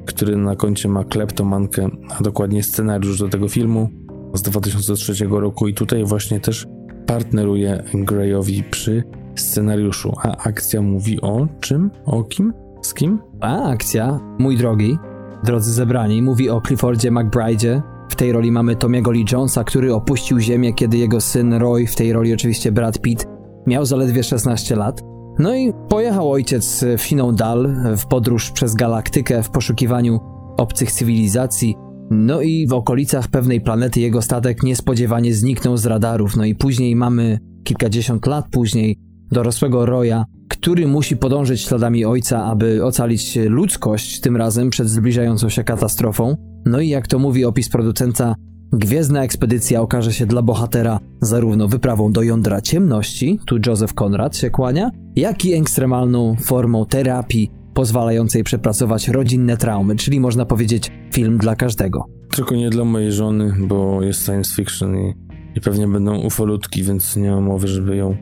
który 0.05 0.37
na 0.37 0.55
koncie 0.55 0.89
ma 0.89 1.03
kleptomankę, 1.03 1.89
a 2.19 2.23
dokładnie 2.23 2.63
scenariusz 2.63 3.19
do 3.19 3.29
tego 3.29 3.49
filmu 3.49 3.89
z 4.33 4.41
2003 4.41 5.25
roku 5.29 5.67
i 5.67 5.73
tutaj 5.73 6.03
właśnie 6.03 6.39
też 6.39 6.67
partneruje 7.05 7.83
Greyowi 7.93 8.63
przy 8.63 9.03
scenariuszu. 9.35 10.13
A 10.23 10.37
akcja 10.37 10.81
mówi 10.81 11.21
o 11.21 11.47
czym? 11.59 11.91
O 12.05 12.23
kim? 12.23 12.53
Z 12.81 12.93
kim? 12.93 13.19
A 13.41 13.69
akcja, 13.69 14.19
mój 14.39 14.57
drogi, 14.57 14.97
drodzy 15.43 15.73
zebrani, 15.73 16.21
mówi 16.21 16.49
o 16.49 16.61
Cliffordzie 16.61 17.11
McBride'ie. 17.11 17.81
W 18.09 18.15
tej 18.15 18.31
roli 18.31 18.51
mamy 18.51 18.75
Tomiego 18.75 19.11
Lee 19.11 19.25
Jonesa, 19.31 19.63
który 19.63 19.93
opuścił 19.93 20.39
ziemię, 20.39 20.73
kiedy 20.73 20.97
jego 20.97 21.21
syn 21.21 21.53
Roy, 21.53 21.87
w 21.87 21.95
tej 21.95 22.13
roli 22.13 22.33
oczywiście 22.33 22.71
Brad 22.71 23.01
Pitt, 23.01 23.27
miał 23.67 23.85
zaledwie 23.85 24.23
16 24.23 24.75
lat. 24.75 25.12
No 25.43 25.55
i 25.55 25.73
pojechał 25.89 26.31
ojciec 26.31 26.85
w 26.97 27.01
siną 27.01 27.35
dal, 27.35 27.75
w 27.97 28.05
podróż 28.05 28.51
przez 28.51 28.75
galaktykę 28.75 29.43
w 29.43 29.49
poszukiwaniu 29.49 30.19
obcych 30.57 30.91
cywilizacji. 30.91 31.75
No 32.11 32.41
i 32.41 32.67
w 32.67 32.73
okolicach 32.73 33.27
pewnej 33.27 33.61
planety 33.61 33.99
jego 33.99 34.21
statek 34.21 34.63
niespodziewanie 34.63 35.33
zniknął 35.33 35.77
z 35.77 35.85
radarów. 35.85 36.35
No 36.35 36.45
i 36.45 36.55
później 36.55 36.95
mamy 36.95 37.39
kilkadziesiąt 37.63 38.27
lat 38.27 38.45
później 38.51 38.97
dorosłego 39.31 39.85
Roya, 39.85 40.23
który 40.49 40.87
musi 40.87 41.17
podążyć 41.17 41.61
śladami 41.61 42.05
ojca, 42.05 42.45
aby 42.45 42.85
ocalić 42.85 43.35
ludzkość, 43.35 44.19
tym 44.19 44.37
razem 44.37 44.69
przed 44.69 44.89
zbliżającą 44.89 45.49
się 45.49 45.63
katastrofą. 45.63 46.35
No 46.65 46.79
i 46.79 46.89
jak 46.89 47.07
to 47.07 47.19
mówi 47.19 47.45
opis 47.45 47.69
producenta, 47.69 48.35
Gwiezdna 48.73 49.23
ekspedycja 49.23 49.81
okaże 49.81 50.13
się 50.13 50.25
dla 50.25 50.41
bohatera 50.41 50.99
zarówno 51.21 51.67
wyprawą 51.67 52.11
do 52.11 52.21
jądra 52.21 52.61
ciemności, 52.61 53.39
tu 53.45 53.57
Joseph 53.65 53.93
Conrad 53.93 54.37
się 54.37 54.49
kłania, 54.49 54.91
jak 55.15 55.45
i 55.45 55.53
ekstremalną 55.53 56.35
formą 56.35 56.85
terapii 56.85 57.51
pozwalającej 57.73 58.43
przepracować 58.43 59.07
rodzinne 59.07 59.57
traumy, 59.57 59.95
czyli 59.95 60.19
można 60.19 60.45
powiedzieć 60.45 60.91
film 61.11 61.37
dla 61.37 61.55
każdego. 61.55 62.05
Tylko 62.35 62.55
nie 62.55 62.69
dla 62.69 62.85
mojej 62.85 63.11
żony, 63.11 63.53
bo 63.59 64.01
jest 64.01 64.25
science 64.25 64.55
fiction 64.55 64.97
i, 64.97 65.13
i 65.55 65.61
pewnie 65.61 65.87
będą 65.87 66.19
ufolutki, 66.19 66.83
więc 66.83 67.15
nie 67.15 67.31
mam 67.31 67.43
mowy, 67.43 67.67
żeby 67.67 67.95
ją 67.95 68.15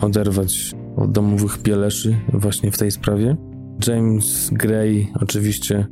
oderwać 0.00 0.72
od 0.96 1.12
domowych 1.12 1.58
pieleszy 1.58 2.16
właśnie 2.32 2.70
w 2.70 2.78
tej 2.78 2.90
sprawie. 2.90 3.36
James 3.86 4.50
Gray, 4.52 5.08
oczywiście 5.20 5.86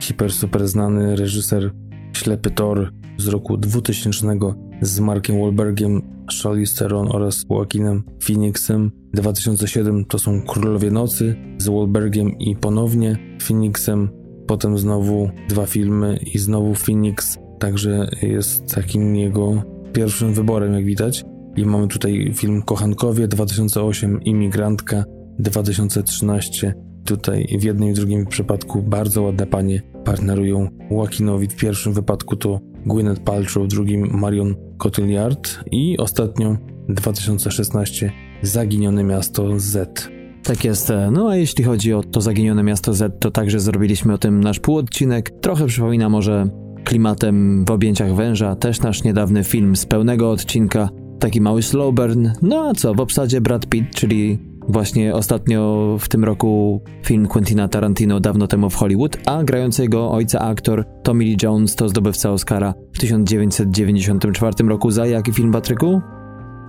hiper 0.00 0.32
super 0.32 0.68
znany 0.68 1.16
reżyser 1.16 1.70
Ślepy 2.12 2.50
Thor 2.50 2.92
z 3.18 3.26
roku 3.26 3.56
2000 3.56 4.38
z 4.82 5.00
Markiem 5.00 5.40
Wahlbergiem, 5.40 6.02
Charlize 6.42 6.78
Theron 6.78 7.08
oraz 7.12 7.44
Joaquinem 7.50 8.02
Phoenixem. 8.22 8.90
2007 9.14 10.04
to 10.04 10.18
są 10.18 10.42
Królowie 10.42 10.90
Nocy 10.90 11.36
z 11.58 11.68
Wahlbergiem 11.68 12.38
i 12.38 12.56
ponownie 12.56 13.16
Phoenixem. 13.42 14.08
Potem 14.46 14.78
znowu 14.78 15.30
dwa 15.48 15.66
filmy 15.66 16.18
i 16.34 16.38
znowu 16.38 16.74
Phoenix, 16.74 17.38
także 17.58 18.08
jest 18.22 18.74
takim 18.74 19.16
jego 19.16 19.62
pierwszym 19.92 20.34
wyborem, 20.34 20.72
jak 20.72 20.84
widać. 20.84 21.24
I 21.56 21.64
mamy 21.64 21.88
tutaj 21.88 22.32
film 22.34 22.62
Kochankowie 22.62 23.28
2008, 23.28 24.22
Imigrantka 24.22 25.04
2013. 25.38 26.74
Tutaj 27.04 27.46
w 27.58 27.62
jednym 27.62 27.88
i 27.88 27.92
drugim 27.92 28.26
przypadku 28.26 28.82
bardzo 28.82 29.22
ładne 29.22 29.46
panie 29.46 29.82
partnerują 30.04 30.68
Joaquinowi. 30.90 31.48
W 31.48 31.56
pierwszym 31.56 31.92
wypadku 31.92 32.36
to 32.36 32.60
Gwyneth 32.86 33.20
Paltrow, 33.20 33.68
drugim 33.68 34.10
Marion 34.12 34.54
Cotillard 34.78 35.64
i 35.72 35.98
ostatnio 35.98 36.56
2016 36.88 38.12
Zaginione 38.42 39.04
Miasto 39.04 39.60
Z. 39.60 40.08
Tak 40.42 40.64
jest. 40.64 40.92
No 41.12 41.28
a 41.28 41.36
jeśli 41.36 41.64
chodzi 41.64 41.92
o 41.92 42.02
to 42.02 42.20
zaginione 42.20 42.62
miasto 42.62 42.94
Z, 42.94 43.20
to 43.20 43.30
także 43.30 43.60
zrobiliśmy 43.60 44.12
o 44.12 44.18
tym 44.18 44.40
nasz 44.40 44.60
półodcinek. 44.60 45.30
Trochę 45.40 45.66
przypomina 45.66 46.08
może 46.08 46.48
klimatem 46.84 47.64
w 47.64 47.70
objęciach 47.70 48.14
węża, 48.14 48.56
też 48.56 48.80
nasz 48.80 49.04
niedawny 49.04 49.44
film 49.44 49.76
z 49.76 49.86
pełnego 49.86 50.30
odcinka, 50.30 50.88
taki 51.18 51.40
mały 51.40 51.62
slow 51.62 51.94
burn. 51.94 52.30
No 52.42 52.68
a 52.68 52.74
co, 52.74 52.94
w 52.94 53.00
obsadzie 53.00 53.40
Brad 53.40 53.66
Pitt, 53.66 53.94
czyli 53.94 54.38
Właśnie 54.68 55.14
ostatnio 55.14 55.96
w 56.00 56.08
tym 56.08 56.24
roku 56.24 56.80
film 57.04 57.26
Quentina 57.26 57.68
Tarantino 57.68 58.20
dawno 58.20 58.46
temu 58.46 58.70
w 58.70 58.74
Hollywood, 58.74 59.16
a 59.26 59.44
grającego 59.44 60.10
ojca 60.10 60.40
aktor 60.40 60.84
Tommy 61.02 61.24
Lee 61.24 61.36
Jones 61.42 61.76
to 61.76 61.88
zdobywca 61.88 62.30
Oscara 62.30 62.74
w 62.92 62.98
1994 62.98 64.68
roku 64.68 64.90
za 64.90 65.06
jaki 65.06 65.32
film, 65.32 65.52
Patryku? 65.52 66.00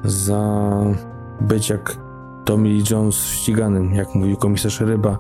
Za 0.04 0.72
być 1.42 1.70
jak 1.70 1.98
Tommy 2.46 2.70
Lee 2.70 2.84
Jones 2.92 3.16
ściganym, 3.16 3.94
jak 3.96 4.16
mówił 4.16 4.38
komisarz 4.38 4.82
Ryba, 4.82 5.20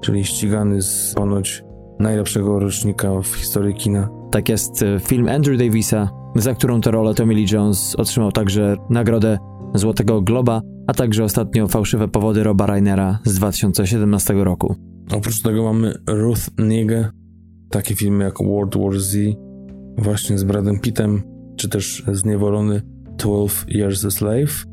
czyli 0.00 0.24
ścigany 0.24 0.82
z 0.82 1.14
ponoć 1.14 1.64
najlepszego 2.00 2.58
rocznika 2.58 3.20
w 3.22 3.26
historii 3.26 3.74
kina. 3.74 4.08
Tak 4.30 4.48
jest, 4.48 4.84
film 5.00 5.28
Andrew 5.28 5.58
Davisa, 5.58 6.08
za 6.36 6.54
którą 6.54 6.80
tę 6.80 6.90
rolę 6.90 7.14
Tommy 7.14 7.34
Lee 7.34 7.46
Jones 7.52 7.96
otrzymał 7.98 8.32
także 8.32 8.76
nagrodę 8.90 9.38
Złotego 9.74 10.22
Globa, 10.22 10.62
a 10.86 10.94
także 10.94 11.24
ostatnio 11.24 11.68
fałszywe 11.68 12.08
powody 12.08 12.42
Roba 12.42 12.66
Rainera 12.66 13.18
z 13.24 13.34
2017 13.34 14.34
roku. 14.34 14.76
Oprócz 15.12 15.42
tego 15.42 15.62
mamy 15.62 15.94
Ruth 16.06 16.42
Nigę, 16.58 17.08
takie 17.70 17.94
filmy 17.94 18.24
jak 18.24 18.38
World 18.38 18.76
War 18.76 19.00
Z, 19.00 19.16
właśnie 19.98 20.38
z 20.38 20.44
Bradem 20.44 20.78
Pittem, 20.78 21.22
czy 21.56 21.68
też 21.68 22.02
Zniewolony 22.12 22.82
12 23.18 23.66
Years 23.68 24.04
a 24.04 24.10
Slave, 24.10 24.64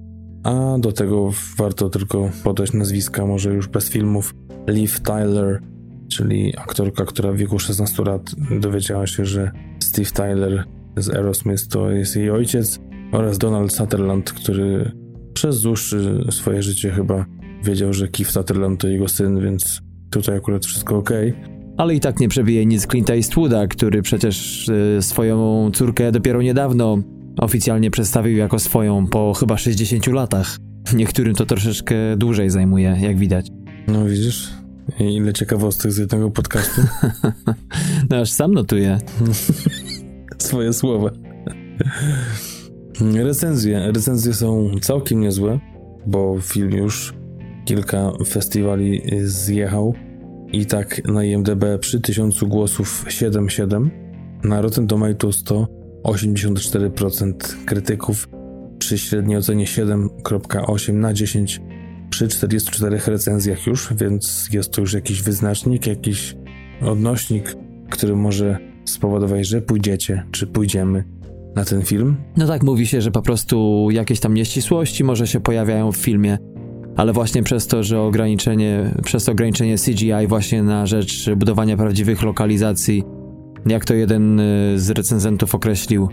a 0.43 0.77
do 0.79 0.91
tego 0.91 1.31
warto 1.57 1.89
tylko 1.89 2.29
podać 2.43 2.73
nazwiska, 2.73 3.25
może 3.25 3.53
już 3.53 3.67
bez 3.67 3.89
filmów, 3.89 4.35
Liv 4.67 4.93
Tyler, 5.03 5.61
czyli 6.09 6.57
aktorka, 6.57 7.05
która 7.05 7.31
w 7.31 7.35
wieku 7.35 7.59
16 7.59 8.03
lat 8.03 8.21
dowiedziała 8.59 9.07
się, 9.07 9.25
że 9.25 9.51
Steve 9.79 10.11
Tyler 10.11 10.63
z 10.97 11.09
Aerosmith 11.09 11.67
to 11.67 11.91
jest 11.91 12.15
jej 12.15 12.31
ojciec, 12.31 12.79
oraz 13.11 13.37
Donald 13.37 13.73
Sutherland, 13.73 14.31
który 14.31 14.91
przez 15.33 15.61
dłuższe 15.61 15.97
swoje 16.31 16.63
życie 16.63 16.91
chyba 16.91 17.25
wiedział, 17.63 17.93
że 17.93 18.07
Keith 18.07 18.31
Sutherland 18.31 18.81
to 18.81 18.87
jego 18.87 19.07
syn, 19.07 19.39
więc 19.41 19.81
tutaj 20.09 20.37
akurat 20.37 20.65
wszystko 20.65 20.97
ok. 20.97 21.09
Ale 21.77 21.95
i 21.95 21.99
tak 21.99 22.19
nie 22.19 22.29
przebije 22.29 22.65
nic 22.65 22.87
Clint 22.87 23.09
Eastwooda, 23.09 23.67
który 23.67 24.01
przecież 24.01 24.67
y, 24.69 24.97
swoją 25.01 25.69
córkę 25.73 26.11
dopiero 26.11 26.41
niedawno 26.41 26.97
oficjalnie 27.37 27.91
przedstawił 27.91 28.37
jako 28.37 28.59
swoją 28.59 29.07
po 29.07 29.33
chyba 29.33 29.57
60 29.57 30.07
latach. 30.07 30.57
Niektórym 30.93 31.35
to 31.35 31.45
troszeczkę 31.45 31.95
dłużej 32.17 32.49
zajmuje, 32.49 32.97
jak 33.01 33.17
widać. 33.17 33.47
No 33.87 34.05
widzisz, 34.05 34.49
Ile 34.99 35.33
ciekawostek 35.33 35.91
z 35.91 35.97
jednego 35.97 36.31
podcastu. 36.31 36.81
no 38.09 38.17
aż 38.17 38.31
sam 38.31 38.53
notuję. 38.53 38.97
Swoje 40.37 40.73
słowa. 40.73 41.11
Recenzje. 43.01 43.91
Recenzje 43.91 44.33
są 44.33 44.71
całkiem 44.81 45.19
niezłe, 45.19 45.59
bo 46.05 46.41
film 46.41 46.71
już 46.71 47.13
kilka 47.65 48.11
festiwali 48.27 49.01
zjechał 49.23 49.93
i 50.53 50.65
tak 50.65 51.07
na 51.07 51.23
IMDb 51.23 51.63
przy 51.79 52.01
1000 52.01 52.43
głosów 52.43 53.05
7,7, 53.07 53.89
na 54.43 54.61
Rotten 54.61 54.87
Tomatoes 54.87 55.43
to 55.43 55.67
84% 56.03 57.33
krytyków 57.65 58.29
przy 58.79 58.97
średniej 58.97 59.37
ocenie 59.37 59.65
7,8 59.65 60.93
na 60.93 61.13
10 61.13 61.61
przy 62.09 62.27
44 62.27 62.99
recenzjach 63.07 63.67
już, 63.67 63.93
więc 63.93 64.49
jest 64.51 64.71
to 64.71 64.81
już 64.81 64.93
jakiś 64.93 65.21
wyznacznik, 65.21 65.87
jakiś 65.87 66.35
odnośnik, 66.81 67.55
który 67.89 68.15
może 68.15 68.57
spowodować, 68.85 69.47
że 69.47 69.61
pójdziecie, 69.61 70.23
czy 70.31 70.47
pójdziemy 70.47 71.18
na 71.55 71.65
ten 71.65 71.81
film. 71.81 72.15
No 72.37 72.47
tak, 72.47 72.63
mówi 72.63 72.87
się, 72.87 73.01
że 73.01 73.11
po 73.11 73.21
prostu 73.21 73.87
jakieś 73.91 74.19
tam 74.19 74.33
nieścisłości 74.33 75.03
może 75.03 75.27
się 75.27 75.39
pojawiają 75.39 75.91
w 75.91 75.97
filmie, 75.97 76.37
ale 76.95 77.13
właśnie 77.13 77.43
przez 77.43 77.67
to, 77.67 77.83
że 77.83 78.01
ograniczenie, 78.01 78.93
przez 79.03 79.29
ograniczenie 79.29 79.75
CGI 79.77 80.27
właśnie 80.27 80.63
na 80.63 80.85
rzecz 80.85 81.29
budowania 81.29 81.77
prawdziwych 81.77 82.23
lokalizacji, 82.23 83.03
jak 83.65 83.85
to 83.85 83.93
jeden 83.93 84.39
y, 84.39 84.73
z 84.79 84.89
recenzentów 84.89 85.55
określił, 85.55 86.09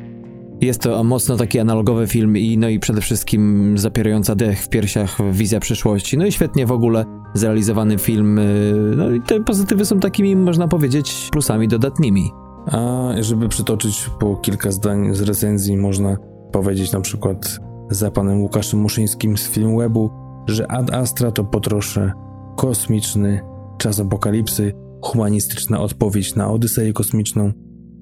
jest 0.60 0.80
to 0.80 1.04
mocno 1.04 1.36
taki 1.36 1.58
analogowy 1.58 2.06
film 2.06 2.36
i 2.36 2.58
no 2.58 2.68
i 2.68 2.80
przede 2.80 3.00
wszystkim 3.00 3.72
zapierająca 3.78 4.34
dech 4.34 4.60
w 4.60 4.68
piersiach 4.68 5.18
wizja 5.32 5.60
przyszłości. 5.60 6.18
No 6.18 6.26
i 6.26 6.32
świetnie 6.32 6.66
w 6.66 6.72
ogóle 6.72 7.04
zrealizowany 7.34 7.98
film. 7.98 8.38
Y, 8.38 8.94
no 8.96 9.10
i 9.10 9.20
te 9.20 9.40
pozytywy 9.40 9.84
są 9.84 10.00
takimi, 10.00 10.36
można 10.36 10.68
powiedzieć, 10.68 11.28
plusami 11.32 11.68
dodatnimi. 11.68 12.30
A 12.66 13.10
żeby 13.20 13.48
przytoczyć 13.48 14.10
po 14.20 14.36
kilka 14.36 14.70
zdań 14.70 15.14
z 15.14 15.20
recenzji, 15.20 15.76
można 15.76 16.16
powiedzieć 16.52 16.92
na 16.92 17.00
przykład 17.00 17.58
za 17.90 18.10
panem 18.10 18.40
Łukaszem 18.40 18.80
Muszyńskim 18.80 19.38
z 19.38 19.48
Filmwebu, 19.48 20.10
że 20.46 20.70
Ad 20.70 20.94
Astra 20.94 21.30
to 21.30 21.44
potrosze 21.44 22.12
kosmiczny 22.56 23.40
czas 23.78 24.00
apokalipsy, 24.00 24.72
humanistyczna 25.02 25.80
odpowiedź 25.80 26.34
na 26.34 26.50
Odyseję 26.50 26.92
kosmiczną 26.92 27.52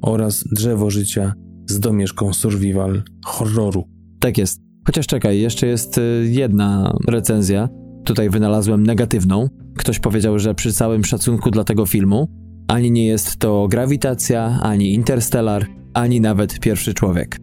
oraz 0.02 0.44
drzewo 0.52 0.90
życia 0.90 1.32
z 1.66 1.80
domieszką 1.80 2.32
survival 2.32 3.02
horroru. 3.24 3.84
Tak 4.20 4.38
jest. 4.38 4.60
Chociaż 4.86 5.06
czekaj, 5.06 5.40
jeszcze 5.40 5.66
jest 5.66 5.98
y, 5.98 6.26
jedna 6.30 6.96
recenzja. 7.08 7.68
Tutaj 8.04 8.30
wynalazłem 8.30 8.86
negatywną. 8.86 9.48
Ktoś 9.76 9.98
powiedział, 9.98 10.38
że 10.38 10.54
przy 10.54 10.72
całym 10.72 11.04
szacunku 11.04 11.50
dla 11.50 11.64
tego 11.64 11.86
filmu 11.86 12.43
ani 12.68 12.90
nie 12.90 13.06
jest 13.06 13.36
to 13.36 13.68
grawitacja, 13.68 14.58
ani 14.62 14.94
interstellar, 14.94 15.66
ani 15.94 16.20
nawet 16.20 16.60
pierwszy 16.60 16.94
człowiek. 16.94 17.38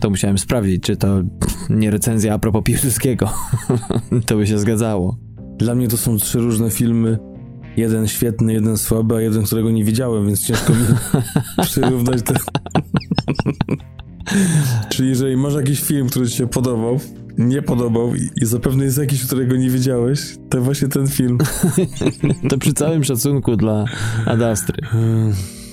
To 0.00 0.10
musiałem 0.10 0.38
sprawdzić, 0.38 0.82
czy 0.82 0.96
to 0.96 1.22
nie 1.70 1.90
recenzja 1.90 2.34
a 2.34 2.38
propos 2.38 2.62
Piłsudskiego. 2.64 3.32
to 4.26 4.36
by 4.36 4.46
się 4.46 4.58
zgadzało. 4.58 5.18
Dla 5.58 5.74
mnie 5.74 5.88
to 5.88 5.96
są 5.96 6.16
trzy 6.16 6.38
różne 6.38 6.70
filmy. 6.70 7.18
Jeden 7.76 8.08
świetny, 8.08 8.52
jeden 8.52 8.76
słaby, 8.76 9.16
a 9.16 9.20
jeden, 9.20 9.42
którego 9.42 9.70
nie 9.70 9.84
widziałem, 9.84 10.26
więc 10.26 10.46
ciężko 10.46 10.72
mi 10.72 10.84
przyrównać 11.62 12.22
te... 12.22 12.34
Czyli 14.90 15.08
jeżeli 15.08 15.36
masz 15.36 15.54
jakiś 15.54 15.80
film, 15.80 16.08
który 16.08 16.28
ci 16.28 16.36
się 16.36 16.46
podobał, 16.46 17.00
nie 17.38 17.62
podobał 17.62 18.14
i, 18.14 18.46
zapewne 18.46 18.84
jest 18.84 18.98
jakiś, 18.98 19.26
którego 19.26 19.56
nie 19.56 19.70
widziałeś, 19.70 20.36
to 20.50 20.60
właśnie 20.60 20.88
ten 20.88 21.06
film. 21.06 21.38
to 22.50 22.58
przy 22.58 22.72
całym 22.72 23.04
szacunku 23.04 23.56
dla 23.56 23.84
Adastry. 24.26 24.82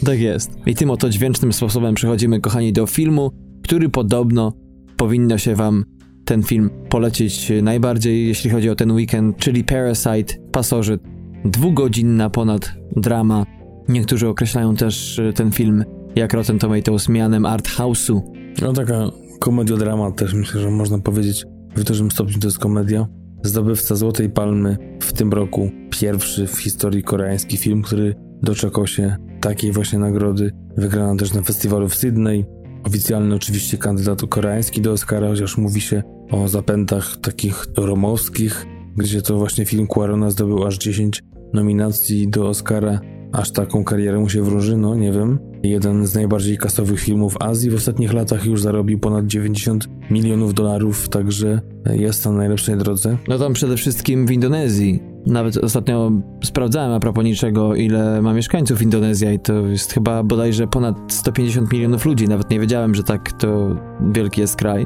Tak 0.05 0.19
jest. 0.19 0.51
I 0.65 0.75
tym 0.75 0.89
oto 0.89 1.09
dźwięcznym 1.09 1.53
sposobem 1.53 1.95
przechodzimy, 1.95 2.41
kochani, 2.41 2.73
do 2.73 2.87
filmu, 2.87 3.31
który 3.63 3.89
podobno 3.89 4.53
powinno 4.97 5.37
się 5.37 5.55
wam 5.55 5.85
ten 6.25 6.43
film 6.43 6.69
polecić 6.89 7.51
najbardziej, 7.61 8.27
jeśli 8.27 8.49
chodzi 8.49 8.69
o 8.69 8.75
ten 8.75 8.91
weekend, 8.91 9.37
czyli 9.37 9.63
Parasite, 9.63 10.33
Pasożyt. 10.51 11.01
Dwugodzinna 11.45 12.29
ponad 12.29 12.73
drama. 12.95 13.45
Niektórzy 13.89 14.27
określają 14.27 14.75
też 14.75 15.21
ten 15.35 15.51
film 15.51 15.85
jak 16.15 16.33
Rotten 16.33 16.59
Tomatoes 16.59 17.09
mianem 17.09 17.45
art 17.45 17.67
house'u. 17.67 18.21
No 18.61 18.73
taka 18.73 19.09
komediodrama 19.39 20.11
też 20.11 20.33
myślę, 20.33 20.61
że 20.61 20.71
można 20.71 20.99
powiedzieć. 20.99 21.45
W 21.75 21.83
dużym 21.83 22.11
stopniu 22.11 22.39
to 22.39 22.47
jest 22.47 22.59
komedia. 22.59 23.07
Zdobywca 23.43 23.95
Złotej 23.95 24.29
Palmy 24.29 24.77
w 25.01 25.13
tym 25.13 25.33
roku 25.33 25.71
pierwszy 25.89 26.47
w 26.47 26.57
historii 26.57 27.03
koreański 27.03 27.57
film, 27.57 27.81
który 27.81 28.15
doczekał 28.41 28.87
się 28.87 29.15
takiej 29.41 29.71
właśnie 29.71 29.99
nagrody. 29.99 30.51
Wygrana 30.77 31.15
też 31.15 31.33
na 31.33 31.41
festiwalu 31.41 31.89
w 31.89 31.95
Sydney. 31.95 32.45
Oficjalny 32.83 33.35
oczywiście 33.35 33.77
kandydat 33.77 34.21
koreański 34.29 34.81
do 34.81 34.91
Oscara, 34.91 35.27
chociaż 35.27 35.57
mówi 35.57 35.81
się 35.81 36.03
o 36.31 36.47
zapętach 36.47 37.17
takich 37.17 37.65
romowskich, 37.77 38.65
gdzie 38.97 39.21
to 39.21 39.37
właśnie 39.37 39.65
film 39.65 39.87
Quarona 39.87 40.29
zdobył 40.29 40.65
aż 40.65 40.77
10 40.77 41.23
nominacji 41.53 42.27
do 42.27 42.47
Oscara. 42.49 42.99
Aż 43.35 43.51
taką 43.51 43.83
karierę 43.83 44.19
mu 44.19 44.29
się 44.29 44.41
wróży, 44.43 44.77
no 44.77 44.95
nie 44.95 45.11
wiem. 45.11 45.39
Jeden 45.63 46.07
z 46.07 46.15
najbardziej 46.15 46.57
kasowych 46.57 46.99
filmów 46.99 47.37
Azji 47.39 47.69
w 47.69 47.75
ostatnich 47.75 48.13
latach 48.13 48.45
już 48.45 48.61
zarobił 48.61 48.99
ponad 48.99 49.25
90 49.27 49.89
milionów 50.11 50.53
dolarów, 50.53 51.09
także 51.09 51.61
jest 51.85 52.25
na 52.25 52.31
najlepszej 52.31 52.77
drodze. 52.77 53.17
No 53.27 53.39
tam 53.39 53.53
przede 53.53 53.77
wszystkim 53.77 54.27
w 54.27 54.31
Indonezji. 54.31 55.03
Nawet 55.25 55.57
ostatnio 55.57 56.11
sprawdzałem 56.43 56.91
a 56.91 56.99
propos 56.99 57.23
niczego, 57.23 57.75
ile 57.75 58.21
ma 58.21 58.33
mieszkańców 58.33 58.81
Indonezja 58.81 59.31
i 59.31 59.39
to 59.39 59.53
jest 59.53 59.93
chyba 59.93 60.23
bodajże 60.23 60.67
ponad 60.67 60.97
150 61.07 61.73
milionów 61.73 62.05
ludzi. 62.05 62.27
Nawet 62.27 62.49
nie 62.49 62.59
wiedziałem, 62.59 62.95
że 62.95 63.03
tak 63.03 63.31
to 63.31 63.75
wielki 64.11 64.41
jest 64.41 64.55
kraj. 64.55 64.85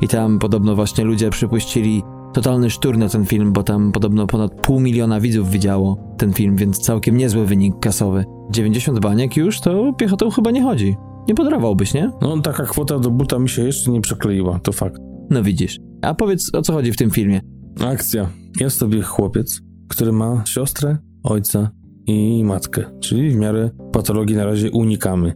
I 0.00 0.08
tam 0.08 0.38
podobno 0.38 0.74
właśnie 0.74 1.04
ludzie 1.04 1.30
przypuścili 1.30 2.02
totalny 2.32 2.70
sztur 2.70 2.98
na 2.98 3.08
ten 3.08 3.26
film, 3.26 3.52
bo 3.52 3.62
tam 3.62 3.92
podobno 3.92 4.26
ponad 4.26 4.60
pół 4.60 4.80
miliona 4.80 5.20
widzów 5.20 5.50
widziało 5.50 6.14
ten 6.18 6.32
film, 6.32 6.56
więc 6.56 6.78
całkiem 6.78 7.16
niezły 7.16 7.46
wynik 7.46 7.74
kasowy. 7.80 8.24
90 8.50 9.00
baniek 9.00 9.36
już, 9.36 9.60
to 9.60 9.92
piechotą 9.92 10.30
chyba 10.30 10.50
nie 10.50 10.62
chodzi. 10.62 10.96
Nie 11.28 11.34
podrawałbyś, 11.34 11.94
nie? 11.94 12.10
No, 12.22 12.38
taka 12.38 12.64
kwota 12.64 12.98
do 12.98 13.10
buta 13.10 13.38
mi 13.38 13.48
się 13.48 13.62
jeszcze 13.62 13.90
nie 13.90 14.00
przekleiła, 14.00 14.58
to 14.58 14.72
fakt. 14.72 14.96
No 15.30 15.42
widzisz. 15.42 15.78
A 16.02 16.14
powiedz, 16.14 16.54
o 16.54 16.62
co 16.62 16.72
chodzi 16.72 16.92
w 16.92 16.96
tym 16.96 17.10
filmie? 17.10 17.40
Akcja. 17.80 18.28
Jest 18.60 18.78
sobie 18.78 19.02
chłopiec, 19.02 19.60
który 19.88 20.12
ma 20.12 20.42
siostrę, 20.46 20.98
ojca 21.22 21.70
i 22.06 22.44
matkę, 22.44 22.84
czyli 23.00 23.30
w 23.30 23.36
miarę 23.36 23.70
patologii 23.92 24.36
na 24.36 24.44
razie 24.44 24.70
unikamy. 24.70 25.32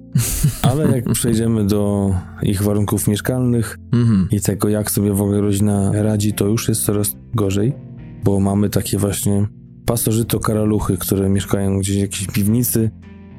Ale 0.62 0.88
jak 0.96 1.12
przejdziemy 1.12 1.66
do 1.66 2.14
ich 2.42 2.62
warunków 2.62 3.08
mieszkalnych 3.08 3.78
mm-hmm. 3.92 4.26
i 4.30 4.40
tego, 4.40 4.68
jak 4.68 4.90
sobie 4.90 5.12
w 5.12 5.22
ogóle 5.22 5.40
rodzina 5.40 5.92
radzi, 5.92 6.32
to 6.32 6.46
już 6.46 6.68
jest 6.68 6.84
coraz 6.84 7.16
gorzej, 7.34 7.72
bo 8.24 8.40
mamy 8.40 8.70
takie 8.70 8.98
właśnie 8.98 9.46
pasożyto 9.86 10.40
karaluchy, 10.40 10.96
które 10.96 11.28
mieszkają 11.28 11.78
gdzieś 11.78 11.96
w 11.96 12.00
jakiejś 12.00 12.26
piwnicy. 12.26 12.90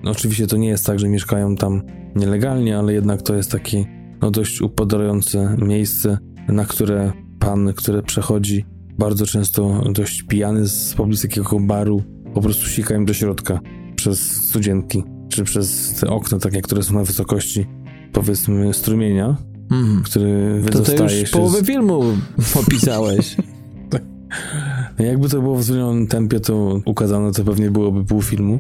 No, 0.04 0.12
oczywiście 0.12 0.48
to 0.48 0.58
nie 0.58 0.68
jest 0.68 0.86
tak, 0.86 1.00
że 1.00 1.10
mieszkają 1.10 1.56
tam 1.56 1.82
nielegalnie, 2.16 2.78
ale 2.78 2.94
jednak 2.94 3.22
to 3.22 3.36
jest 3.36 3.52
takie 3.52 3.86
no, 4.22 4.32
dość 4.32 4.62
upodarające 4.62 5.56
miejsce, 5.62 6.18
na 6.48 6.66
które 6.66 7.12
pan, 7.40 7.74
które 7.74 8.04
przechodzi 8.04 8.66
bardzo 8.98 9.26
często 9.26 9.84
dość 9.92 10.24
pijany 10.24 10.68
z 10.68 10.94
pobliskiego 10.94 11.60
baru, 11.60 12.04
po 12.36 12.42
prostu 12.42 12.66
sika 12.66 12.96
im 12.96 13.06
do 13.06 13.14
środka 13.14 13.60
przez 13.96 14.20
studzienki, 14.20 15.04
czy 15.30 15.44
przez 15.44 15.94
te 15.94 16.08
okna 16.08 16.40
takie, 16.40 16.62
które 16.62 16.84
są 16.84 16.94
na 16.94 17.04
wysokości 17.04 17.66
powiedzmy 18.14 18.74
strumienia, 18.74 19.38
mm. 19.72 20.04
który 20.04 20.60
wydostaje 20.62 20.98
to, 20.98 21.08
to 21.08 21.14
już 21.14 21.30
się 21.30 21.38
połowę 21.38 21.60
z... 21.60 21.66
filmu 21.66 22.04
opisałeś. 22.56 23.38
Jakby 25.00 25.30
to 25.30 25.42
było 25.42 25.56
w 25.56 25.64
zwolnionym 25.64 26.08
tempie, 26.08 26.40
to 26.40 26.82
ukazane 26.86 27.32
to 27.32 27.44
pewnie 27.44 27.72
byłoby 27.72 28.06
pół 28.06 28.22
filmu, 28.22 28.60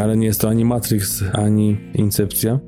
ale 0.00 0.16
nie 0.16 0.26
jest 0.26 0.40
to 0.40 0.48
ani 0.48 0.64
Matrix, 0.64 1.24
ani 1.32 1.76
Incepcja, 1.94 2.58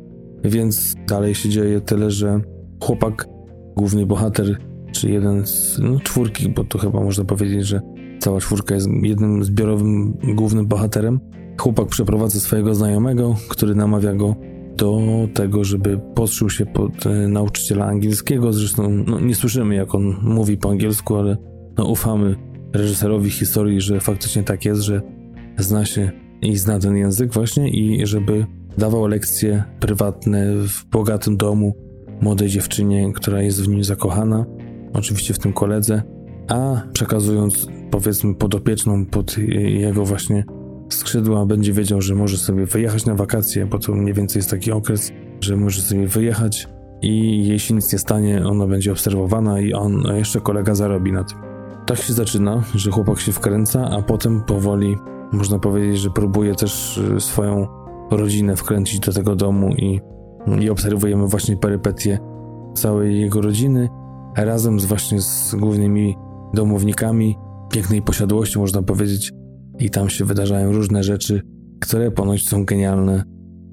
więc 0.44 0.94
dalej 1.06 1.34
się 1.34 1.48
dzieje 1.48 1.80
tyle, 1.80 2.10
że 2.10 2.40
chłopak, 2.82 3.28
główny 3.76 4.06
bohater, 4.06 4.58
czy 4.92 5.10
jeden 5.10 5.46
z 5.46 5.78
no, 5.78 6.00
czwórki, 6.00 6.48
bo 6.48 6.64
to 6.64 6.78
chyba 6.78 7.00
można 7.00 7.24
powiedzieć, 7.24 7.66
że 7.66 7.80
cała 8.20 8.40
czwórka 8.40 8.74
jest 8.74 8.88
jednym 9.02 9.44
zbiorowym 9.44 10.18
głównym 10.34 10.66
bohaterem. 10.66 11.20
Chłopak 11.60 11.88
przeprowadza 11.88 12.40
swojego 12.40 12.74
znajomego, 12.74 13.36
który 13.48 13.74
namawia 13.74 14.14
go 14.14 14.36
do 14.76 15.00
tego, 15.34 15.64
żeby 15.64 16.00
podszył 16.14 16.50
się 16.50 16.66
pod 16.66 17.06
e, 17.06 17.28
nauczyciela 17.28 17.86
angielskiego. 17.86 18.52
Zresztą 18.52 18.90
no, 19.06 19.20
nie 19.20 19.34
słyszymy, 19.34 19.74
jak 19.74 19.94
on 19.94 20.16
mówi 20.22 20.56
po 20.56 20.70
angielsku, 20.70 21.16
ale 21.16 21.36
no, 21.78 21.84
ufamy 21.84 22.36
reżyserowi 22.74 23.30
historii, 23.30 23.80
że 23.80 24.00
faktycznie 24.00 24.42
tak 24.42 24.64
jest, 24.64 24.82
że 24.82 25.02
zna 25.58 25.84
się 25.84 26.10
i 26.42 26.56
zna 26.56 26.78
ten 26.78 26.96
język 26.96 27.32
właśnie 27.32 27.68
i 27.68 28.06
żeby 28.06 28.46
dawał 28.78 29.06
lekcje 29.06 29.64
prywatne 29.80 30.54
w 30.54 30.84
bogatym 30.90 31.36
domu 31.36 31.74
młodej 32.20 32.48
dziewczynie, 32.48 33.12
która 33.12 33.42
jest 33.42 33.62
w 33.62 33.68
nim 33.68 33.84
zakochana, 33.84 34.46
oczywiście 34.92 35.34
w 35.34 35.38
tym 35.38 35.52
koledze, 35.52 36.02
a 36.48 36.82
przekazując 36.92 37.66
powiedzmy 37.90 38.34
podopieczną 38.34 39.06
pod 39.06 39.38
jego 39.58 40.04
właśnie 40.04 40.44
skrzydła, 40.88 41.46
będzie 41.46 41.72
wiedział, 41.72 42.00
że 42.00 42.14
może 42.14 42.36
sobie 42.36 42.66
wyjechać 42.66 43.06
na 43.06 43.14
wakacje, 43.14 43.66
bo 43.66 43.78
to 43.78 43.92
mniej 43.92 44.14
więcej 44.14 44.40
jest 44.40 44.50
taki 44.50 44.72
okres, 44.72 45.12
że 45.40 45.56
może 45.56 45.82
sobie 45.82 46.06
wyjechać 46.06 46.68
i 47.02 47.46
jeśli 47.46 47.74
nic 47.74 47.92
nie 47.92 47.98
stanie, 47.98 48.46
ona 48.46 48.66
będzie 48.66 48.92
obserwowana 48.92 49.60
i 49.60 49.72
on, 49.72 50.06
a 50.10 50.14
jeszcze 50.14 50.40
kolega 50.40 50.74
zarobi 50.74 51.12
na 51.12 51.24
tym. 51.24 51.38
Tak 51.86 51.98
się 51.98 52.12
zaczyna, 52.12 52.62
że 52.74 52.90
chłopak 52.90 53.20
się 53.20 53.32
wkręca, 53.32 53.90
a 53.90 54.02
potem 54.02 54.42
powoli, 54.42 54.96
można 55.32 55.58
powiedzieć, 55.58 55.98
że 55.98 56.10
próbuje 56.10 56.54
też 56.54 56.98
y, 56.98 57.20
swoją 57.20 57.66
rodzinę 58.10 58.56
wkręcić 58.56 59.00
do 59.00 59.12
tego 59.12 59.36
domu 59.36 59.68
i, 59.68 60.00
i 60.60 60.70
obserwujemy 60.70 61.26
właśnie 61.26 61.56
perypetie 61.56 62.18
całej 62.74 63.20
jego 63.20 63.40
rodziny, 63.40 63.88
razem 64.36 64.80
z 64.80 64.84
właśnie 64.84 65.20
z 65.20 65.54
głównymi 65.54 66.16
domownikami, 66.54 67.36
pięknej 67.70 68.02
posiadłości, 68.02 68.58
można 68.58 68.82
powiedzieć, 68.82 69.32
i 69.78 69.90
tam 69.90 70.10
się 70.10 70.24
wydarzają 70.24 70.72
różne 70.72 71.04
rzeczy, 71.04 71.42
które 71.80 72.10
ponoć 72.10 72.48
są 72.48 72.64
genialne, 72.64 73.24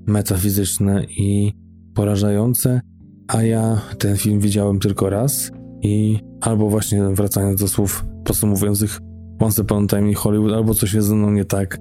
metafizyczne 0.07 1.03
i 1.03 1.53
porażające, 1.93 2.81
a 3.27 3.43
ja 3.43 3.81
ten 3.99 4.17
film 4.17 4.39
widziałem 4.39 4.79
tylko 4.79 5.09
raz 5.09 5.51
i 5.81 6.19
albo 6.41 6.69
właśnie 6.69 7.03
wracając 7.03 7.61
do 7.61 7.67
słów 7.67 8.05
podsumowujących 8.23 8.99
Once 9.39 9.61
Upon 9.61 9.83
a 9.83 9.87
Time 9.87 10.09
in 10.09 10.15
Hollywood, 10.15 10.53
albo 10.53 10.73
coś 10.73 10.93
jest 10.93 11.07
ze 11.07 11.15
mną 11.15 11.31
nie 11.31 11.45
tak 11.45 11.77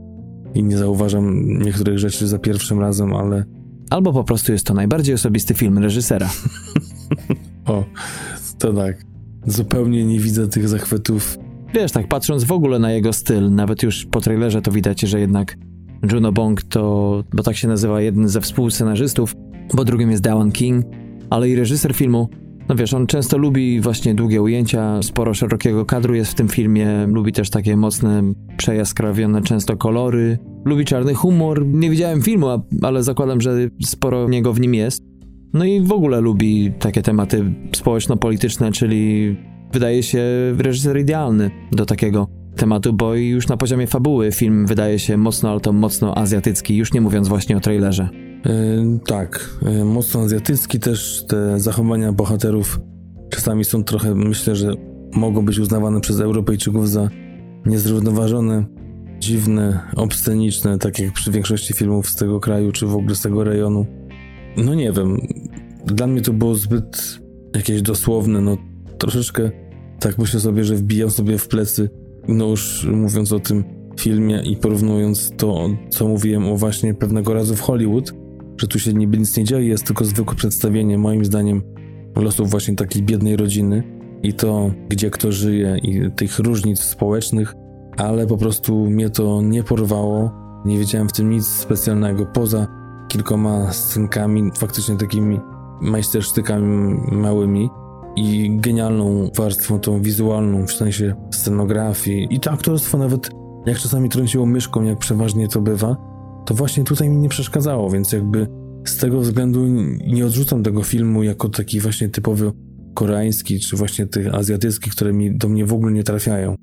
i 0.55 0.62
nie 0.62 0.79
zauważam 0.79 1.49
niektórych 1.59 1.99
rzeczy 1.99 2.27
za 2.27 2.39
pierwszym 2.39 2.81
razem, 2.81 3.14
ale... 3.14 3.45
Albo 3.91 4.12
po 4.12 4.25
prostu 4.25 4.53
jest 4.53 4.67
to 4.67 4.75
najbardziej 4.75 5.14
osobisty 5.14 5.55
film 5.55 5.79
reżysera. 5.79 6.31
o, 7.67 7.85
to 8.59 8.73
tak. 8.73 9.03
Zupełnie 9.47 10.05
nie 10.05 10.21
widzę 10.21 10.49
tych 10.49 10.69
zachwytów. 10.69 11.39
Wiesz, 11.77 11.93
tak 11.93 12.09
patrząc 12.09 12.45
w 12.45 12.53
ogóle 12.53 12.79
na 12.79 12.93
jego 12.93 13.12
styl, 13.12 13.51
nawet 13.51 13.83
już 13.83 14.07
po 14.07 14.20
trailerze 14.20 14.62
to 14.62 14.70
widać, 14.70 15.01
że 15.01 15.20
jednak 15.20 15.57
Juno 16.12 16.33
Bong 16.33 16.62
to, 16.62 17.24
bo 17.35 17.43
tak 17.43 17.57
się 17.57 17.68
nazywa 17.68 18.01
jeden 18.01 18.29
ze 18.29 18.41
współscenarzystów, 18.41 19.35
bo 19.74 19.85
drugim 19.85 20.11
jest 20.11 20.22
Dawan 20.22 20.53
King, 20.53 20.85
ale 21.31 21.49
i 21.49 21.57
reżyser 21.57 21.95
filmu. 21.95 22.29
No 22.68 22.74
wiesz, 22.74 22.95
on 22.95 23.07
często 23.07 23.39
lubi 23.39 23.81
właśnie 23.81 24.14
długie 24.14 24.43
ujęcia, 24.43 25.03
sporo 25.03 25.35
szerokiego 25.35 25.85
kadru 25.85 26.14
jest 26.14 26.33
w 26.33 26.35
tym 26.35 26.49
filmie, 26.49 27.07
lubi 27.07 27.33
też 27.33 27.51
takie 27.51 27.77
mocne, 27.77 28.22
przejaskrawione 28.57 29.43
często 29.43 29.77
kolory, 29.77 30.39
lubi 30.64 30.85
czarny 30.85 31.14
humor. 31.14 31.66
Nie 31.66 31.91
widziałem 31.91 32.22
filmu, 32.22 32.47
ale 32.83 33.03
zakładam, 33.03 33.41
że 33.41 33.57
sporo 33.85 34.29
niego 34.29 34.53
w 34.53 34.61
nim 34.61 34.74
jest. 34.74 35.03
No 35.53 35.64
i 35.64 35.81
w 35.81 35.93
ogóle 35.93 36.20
lubi 36.20 36.72
takie 36.79 37.03
tematy 37.03 37.55
społeczno-polityczne, 37.72 38.72
czyli 38.72 39.37
wydaje 39.77 40.03
się 40.03 40.22
reżyser 40.59 40.99
idealny 40.99 41.51
do 41.72 41.87
takiego 41.87 42.29
tematu, 42.57 42.93
bo 42.93 43.14
już 43.14 43.49
na 43.49 43.57
poziomie 43.57 43.87
fabuły 43.87 44.33
film 44.33 44.66
wydaje 44.66 44.99
się 44.99 45.16
mocno, 45.16 45.51
ale 45.51 45.61
to 45.61 45.72
mocno 45.72 46.18
azjatycki, 46.18 46.77
już 46.77 46.93
nie 46.93 47.01
mówiąc 47.01 47.29
właśnie 47.29 47.57
o 47.57 47.61
trailerze. 47.61 48.09
Yy, 48.45 48.99
tak, 49.07 49.51
yy, 49.62 49.85
mocno 49.85 50.20
azjatycki 50.20 50.81
też 50.81 51.24
te 51.29 51.61
zachowania 51.61 52.12
bohaterów 52.12 52.81
czasami 53.31 53.64
są 53.64 53.85
trochę, 53.85 54.14
myślę, 54.14 54.57
że 54.57 54.74
mogą 55.12 55.45
być 55.45 55.59
uznawane 55.59 56.01
przez 56.01 56.20
Europejczyków 56.20 56.91
za 56.91 57.09
niezrównoważone, 57.66 58.64
dziwne, 59.18 59.81
obsceniczne, 59.97 60.79
tak 60.79 60.99
jak 60.99 61.12
przy 61.12 61.31
większości 61.31 61.74
filmów 61.74 62.11
z 62.11 62.16
tego 62.16 62.41
kraju, 62.41 62.72
czy 62.72 62.87
w 62.87 62.97
ogóle 62.97 63.14
z 63.14 63.20
tego 63.20 63.45
rejonu. 63.45 63.87
No 64.57 64.74
nie 64.74 64.93
wiem, 64.93 65.16
dla 65.87 66.07
mnie 66.07 66.20
to 66.22 66.33
było 66.33 66.55
zbyt 66.55 67.18
jakieś 67.55 67.83
dosłowne, 67.83 68.41
no 68.41 68.57
troszeczkę 68.99 69.66
tak 70.07 70.18
myślę 70.18 70.40
sobie, 70.40 70.64
że 70.64 70.74
wbijam 70.74 71.11
sobie 71.11 71.38
w 71.38 71.48
plecy, 71.48 71.90
no 72.28 72.46
już 72.46 72.88
mówiąc 72.92 73.32
o 73.32 73.40
tym 73.40 73.64
filmie 74.00 74.42
i 74.42 74.57
porównując 74.57 75.32
to, 75.36 75.68
co 75.90 76.09
mówiłem 76.09 76.48
o 76.48 76.57
właśnie 76.57 76.94
pewnego 76.94 77.34
razu 77.34 77.57
w 77.57 77.61
Hollywood, 77.61 78.14
że 78.61 78.66
tu 78.68 78.78
się 78.78 78.92
niby 78.92 79.18
nic 79.18 79.36
nie 79.36 79.44
dzieje, 79.44 79.68
jest 79.68 79.86
tylko 79.86 80.04
zwykłe 80.04 80.36
przedstawienie, 80.36 80.98
moim 80.98 81.24
zdaniem, 81.24 81.62
losów 82.16 82.50
właśnie 82.50 82.76
takiej 82.76 83.02
biednej 83.02 83.36
rodziny 83.36 83.82
i 84.22 84.34
to, 84.34 84.70
gdzie 84.88 85.11
kto 85.11 85.32
żyje 85.32 85.76
i 85.82 86.11
tych 86.16 86.38
różnic 86.38 86.80
społecznych, 86.80 87.54
ale 87.96 88.26
po 88.26 88.36
prostu 88.36 88.90
mnie 88.90 89.11
to 89.11 89.42
nie 89.42 89.62
porwało. 89.62 90.30
Nie 90.64 90.78
wiedziałem 90.78 91.09
w 91.09 91.12
tym 91.12 91.30
nic 91.30 91.46
specjalnego, 91.46 92.26
poza 92.26 92.66
kilkoma 93.09 93.72
scenkami, 93.72 94.50
faktycznie 94.59 94.96
takimi 94.96 95.40
majstersztykami 95.80 97.00
małymi 97.12 97.68
i 98.17 98.57
genialną 98.61 99.31
warstwą 99.37 99.81
tą 99.81 100.03
wizualną, 100.03 100.67
w 100.67 100.73
sensie 100.73 101.14
scenografii 101.31 102.29
i 102.31 102.41
to 102.41 102.51
aktorstwo 102.51 102.99
nawet 102.99 103.31
jak 103.67 103.79
czasami 103.79 104.09
trąciło 104.09 104.47
myszką, 104.47 104.83
jak 104.83 104.99
przeważnie 104.99 105.49
to 105.49 105.61
bywa, 105.61 105.97
to 106.47 106.55
właśnie 106.55 106.85
tutaj 106.85 107.09
mi 107.09 107.17
nie 107.17 107.29
przeszkadzało, 107.29 107.91
więc 107.91 108.12
jakby 108.12 108.47
z 108.85 108.97
tego 108.97 109.21
względu 109.21 109.67
nie 110.07 110.27
odrzucam 110.27 110.62
tego 110.62 110.83
filmu 110.83 111.23
jako 111.23 111.49
taki 111.49 111.81
właśnie 111.81 112.09
typowy 112.09 112.53
koreański, 112.95 113.61
czy 113.61 113.77
właśnie 113.77 114.07
tych 114.07 114.35
azjatyckich, 114.35 114.93
które 114.93 115.12
mi, 115.12 115.39
do 115.39 115.49
mnie 115.49 115.67
w 115.67 115.73
ogóle 115.73 115.93
nie 115.93 116.05
trafiają. 116.05 116.55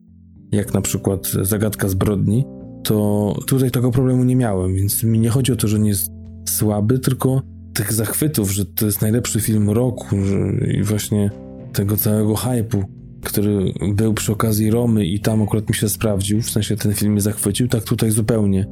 Jak 0.51 0.74
na 0.74 0.82
przykład 0.82 1.28
Zagadka 1.41 1.89
zbrodni, 1.89 2.45
to 2.84 3.36
tutaj 3.47 3.72
tego 3.72 3.91
problemu 3.91 4.24
nie 4.24 4.36
miałem, 4.36 4.76
więc 4.76 5.04
mi 5.04 5.20
nie 5.20 5.30
chodzi 5.30 5.51
o 5.51 5.56
to, 5.56 5.68
że 5.68 5.80
nie 5.80 5.89
jest 5.89 6.12
słaby, 6.49 6.99
tylko 6.99 7.41
tych 7.74 7.93
zachwytów, 7.93 8.51
że 8.51 8.66
to 8.66 8.86
jest 8.86 9.01
najlepszy 9.01 9.41
film 9.41 9.70
roku 9.70 10.16
i 10.80 10.84
właśnie 10.84 11.32
tego 11.74 11.97
całego 11.97 12.36
hypu, 12.36 12.84
który 13.24 13.74
był 13.95 14.13
przy 14.13 14.32
okazji 14.32 14.71
Romy 14.71 15.05
i 15.05 15.19
tam 15.19 15.41
akurat 15.41 15.69
mi 15.69 15.76
się 15.76 15.89
sprawdził, 15.89 16.41
w 16.41 16.49
sensie 16.49 16.78
ten 16.78 16.93
film 16.93 17.11
mnie 17.11 17.21
zachwycił, 17.21 17.67
tak 17.67 17.84
tutaj 17.84 18.11
zupełnie 18.11 18.65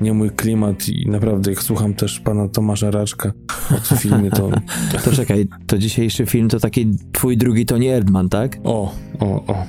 nie 0.00 0.12
mój 0.12 0.30
klimat 0.30 0.88
i 0.88 1.10
naprawdę 1.10 1.50
jak 1.50 1.62
słucham 1.62 1.94
też 1.94 2.20
pana 2.20 2.48
Tomasza 2.48 2.90
Raczka 2.90 3.32
o 3.92 3.96
filmie, 3.96 4.30
to... 4.30 4.50
to 5.04 5.12
czekaj, 5.12 5.46
to 5.66 5.78
dzisiejszy 5.78 6.26
film 6.26 6.48
to 6.48 6.60
taki 6.60 6.86
twój 7.12 7.36
drugi 7.36 7.66
Tony 7.66 7.88
Erdman, 7.88 8.28
tak? 8.28 8.58
O, 8.64 8.94
o, 9.20 9.26
o. 9.26 9.64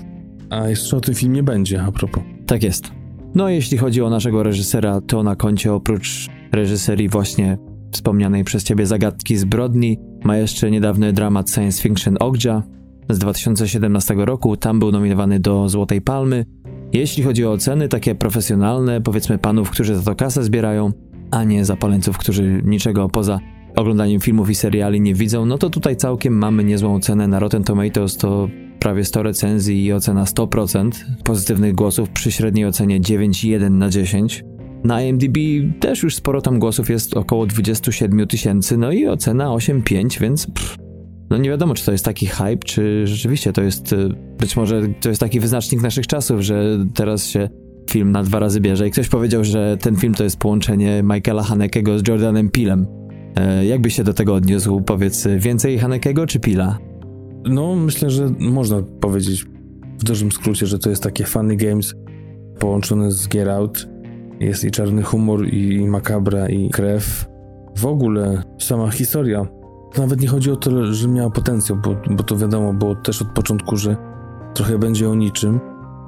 A 0.50 0.70
jeszcze 0.70 0.98
o 0.98 1.02
tym 1.02 1.16
filmie 1.16 1.44
będzie, 1.44 1.84
a 1.84 1.92
propos. 1.92 2.24
Tak 2.46 2.64
jest. 2.64 2.92
No 3.36 3.50
jeśli 3.50 3.78
chodzi 3.78 4.02
o 4.02 4.10
naszego 4.10 4.44
reżysera, 4.44 5.02
to 5.02 5.24
na 5.24 5.36
koncie 5.36 5.74
oprócz 5.74 6.28
reżyserii 6.52 7.10
właśnie 7.10 7.58
wspomnianej 7.92 8.44
przez 8.44 8.64
ciebie 8.64 8.86
Zagadki 8.86 9.38
Zbrodni 9.38 9.98
ma 10.24 10.38
jeszcze 10.38 10.72
niedawny 10.72 11.14
dramat 11.14 11.52
science 11.52 11.82
fiction 11.82 12.18
Ogja 12.20 12.64
z 13.10 13.20
2017 13.20 14.14
roku, 14.18 14.58
tam 14.58 14.80
był 14.80 14.92
nominowany 14.92 15.40
do 15.40 15.70
Złotej 15.70 16.02
Palmy, 16.02 16.46
jeśli 16.94 17.24
chodzi 17.24 17.46
o 17.46 17.52
oceny 17.52 17.88
takie 17.88 18.16
profesjonalne, 18.16 19.02
powiedzmy 19.02 19.38
panów, 19.38 19.70
którzy 19.70 19.96
za 19.96 20.02
to 20.02 20.16
kasę 20.16 20.44
zbierają, 20.44 20.92
a 21.32 21.44
nie 21.44 21.66
zapaleńców, 21.66 22.18
którzy 22.18 22.62
niczego 22.66 23.10
poza 23.10 23.40
oglądaniem 23.76 24.22
filmów 24.22 24.50
i 24.50 24.56
seriali 24.56 25.02
nie 25.02 25.14
widzą, 25.14 25.46
no 25.46 25.58
to 25.58 25.70
tutaj 25.70 25.96
całkiem 25.96 26.38
mamy 26.38 26.64
niezłą 26.64 26.96
ocenę. 26.96 27.28
Na 27.28 27.40
Rotten 27.40 27.64
Tomatoes 27.64 28.18
to 28.18 28.50
prawie 28.80 29.06
100 29.06 29.24
recenzji 29.24 29.86
i 29.86 29.94
ocena 29.94 30.24
100% 30.24 30.92
pozytywnych 31.24 31.76
głosów 31.76 32.10
przy 32.10 32.32
średniej 32.32 32.66
ocenie 32.66 33.02
9,1 33.02 33.72
na 33.72 33.90
10. 33.90 34.44
Na 34.84 35.02
IMDb 35.02 35.38
też 35.80 36.04
już 36.04 36.16
sporo 36.16 36.42
tam 36.42 36.60
głosów 36.60 36.90
jest, 36.90 37.18
około 37.18 37.46
27 37.46 38.28
tysięcy, 38.28 38.78
no 38.78 38.92
i 38.92 39.08
ocena 39.08 39.48
8,5, 39.48 40.22
więc 40.22 40.48
pff, 40.48 40.87
no 41.30 41.38
nie 41.38 41.50
wiadomo, 41.50 41.74
czy 41.74 41.86
to 41.86 41.92
jest 41.92 42.06
taki 42.06 42.26
hype, 42.26 42.58
czy 42.66 43.08
rzeczywiście 43.08 43.54
to 43.54 43.62
jest, 43.62 43.94
y, 43.94 44.10
być 44.40 44.56
może 44.56 44.82
to 45.02 45.10
jest 45.10 45.22
taki 45.22 45.40
wyznacznik 45.40 45.82
naszych 45.82 46.08
czasów, 46.08 46.42
że 46.42 46.86
teraz 46.94 47.28
się 47.28 47.50
film 47.90 48.12
na 48.12 48.24
dwa 48.24 48.40
razy 48.40 48.62
bierze 48.62 48.88
i 48.88 48.92
ktoś 48.92 49.10
powiedział, 49.10 49.44
że 49.44 49.78
ten 49.82 49.96
film 49.96 50.14
to 50.14 50.24
jest 50.24 50.38
połączenie 50.38 51.04
Michaela 51.04 51.44
Hanekego 51.44 52.00
z 52.00 52.08
Jordanem 52.08 52.50
Pilem. 52.50 52.88
E, 53.36 53.66
jakby 53.66 53.90
się 53.90 54.04
do 54.04 54.14
tego 54.14 54.34
odniósł? 54.34 54.82
Powiedz, 54.82 55.28
więcej 55.38 55.80
Hanekego 55.80 56.28
czy 56.28 56.40
Pila? 56.40 56.78
No, 57.46 57.76
myślę, 57.76 58.10
że 58.10 58.34
można 58.40 58.84
powiedzieć 59.02 59.46
w 60.00 60.04
dużym 60.04 60.32
skrócie, 60.32 60.66
że 60.66 60.80
to 60.80 60.90
jest 60.90 61.04
takie 61.04 61.24
funny 61.24 61.56
games 61.56 61.96
połączone 62.60 63.12
z 63.12 63.28
Get 63.28 63.48
Out. 63.48 63.88
Jest 64.40 64.64
i 64.64 64.72
czarny 64.72 65.04
humor, 65.04 65.54
i 65.54 65.88
makabra, 65.88 66.50
i 66.50 66.70
krew. 66.70 67.26
W 67.78 67.86
ogóle 67.86 68.44
sama 68.60 68.92
historia 68.92 69.48
nawet 69.98 70.22
nie 70.22 70.28
chodzi 70.28 70.52
o 70.52 70.56
to, 70.56 70.94
że 70.94 71.08
miała 71.08 71.30
potencjał, 71.30 71.78
bo, 71.84 71.96
bo 72.16 72.24
to 72.24 72.38
wiadomo 72.38 72.74
było 72.74 72.96
też 72.96 73.22
od 73.22 73.28
początku, 73.28 73.78
że 73.78 73.98
trochę 74.54 74.78
będzie 74.78 75.10
o 75.10 75.16
niczym, 75.16 75.60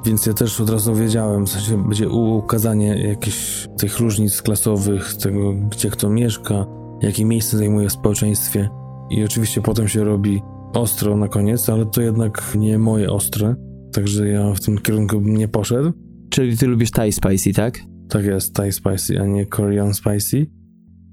więc 0.05 0.25
ja 0.25 0.33
też 0.33 0.61
od 0.61 0.69
razu 0.69 0.95
wiedziałem, 0.95 1.45
w 1.45 1.49
sensie 1.49 1.83
będzie 1.87 2.09
ukazanie 2.09 3.07
jakichś 3.07 3.67
tych 3.77 3.99
różnic 3.99 4.41
klasowych, 4.41 5.13
tego 5.13 5.53
gdzie 5.53 5.89
kto 5.89 6.09
mieszka, 6.09 6.65
jakie 7.01 7.25
miejsce 7.25 7.57
zajmuje 7.57 7.89
w 7.89 7.93
społeczeństwie 7.93 8.69
i 9.09 9.23
oczywiście 9.23 9.61
potem 9.61 9.87
się 9.87 10.03
robi 10.03 10.41
ostro 10.73 11.17
na 11.17 11.27
koniec, 11.27 11.69
ale 11.69 11.85
to 11.85 12.01
jednak 12.01 12.55
nie 12.55 12.79
moje 12.79 13.11
ostre, 13.11 13.55
także 13.93 14.27
ja 14.27 14.53
w 14.53 14.59
tym 14.59 14.77
kierunku 14.77 15.21
bym 15.21 15.37
nie 15.37 15.47
poszedł. 15.47 15.91
Czyli 16.29 16.57
ty 16.57 16.67
lubisz 16.67 16.91
Thai 16.91 17.11
Spicy, 17.11 17.53
tak? 17.53 17.79
Tak 18.09 18.25
jest, 18.25 18.55
Thai 18.55 18.71
Spicy, 18.71 19.21
a 19.21 19.25
nie 19.25 19.45
Korean 19.45 19.93
Spicy. 19.93 20.45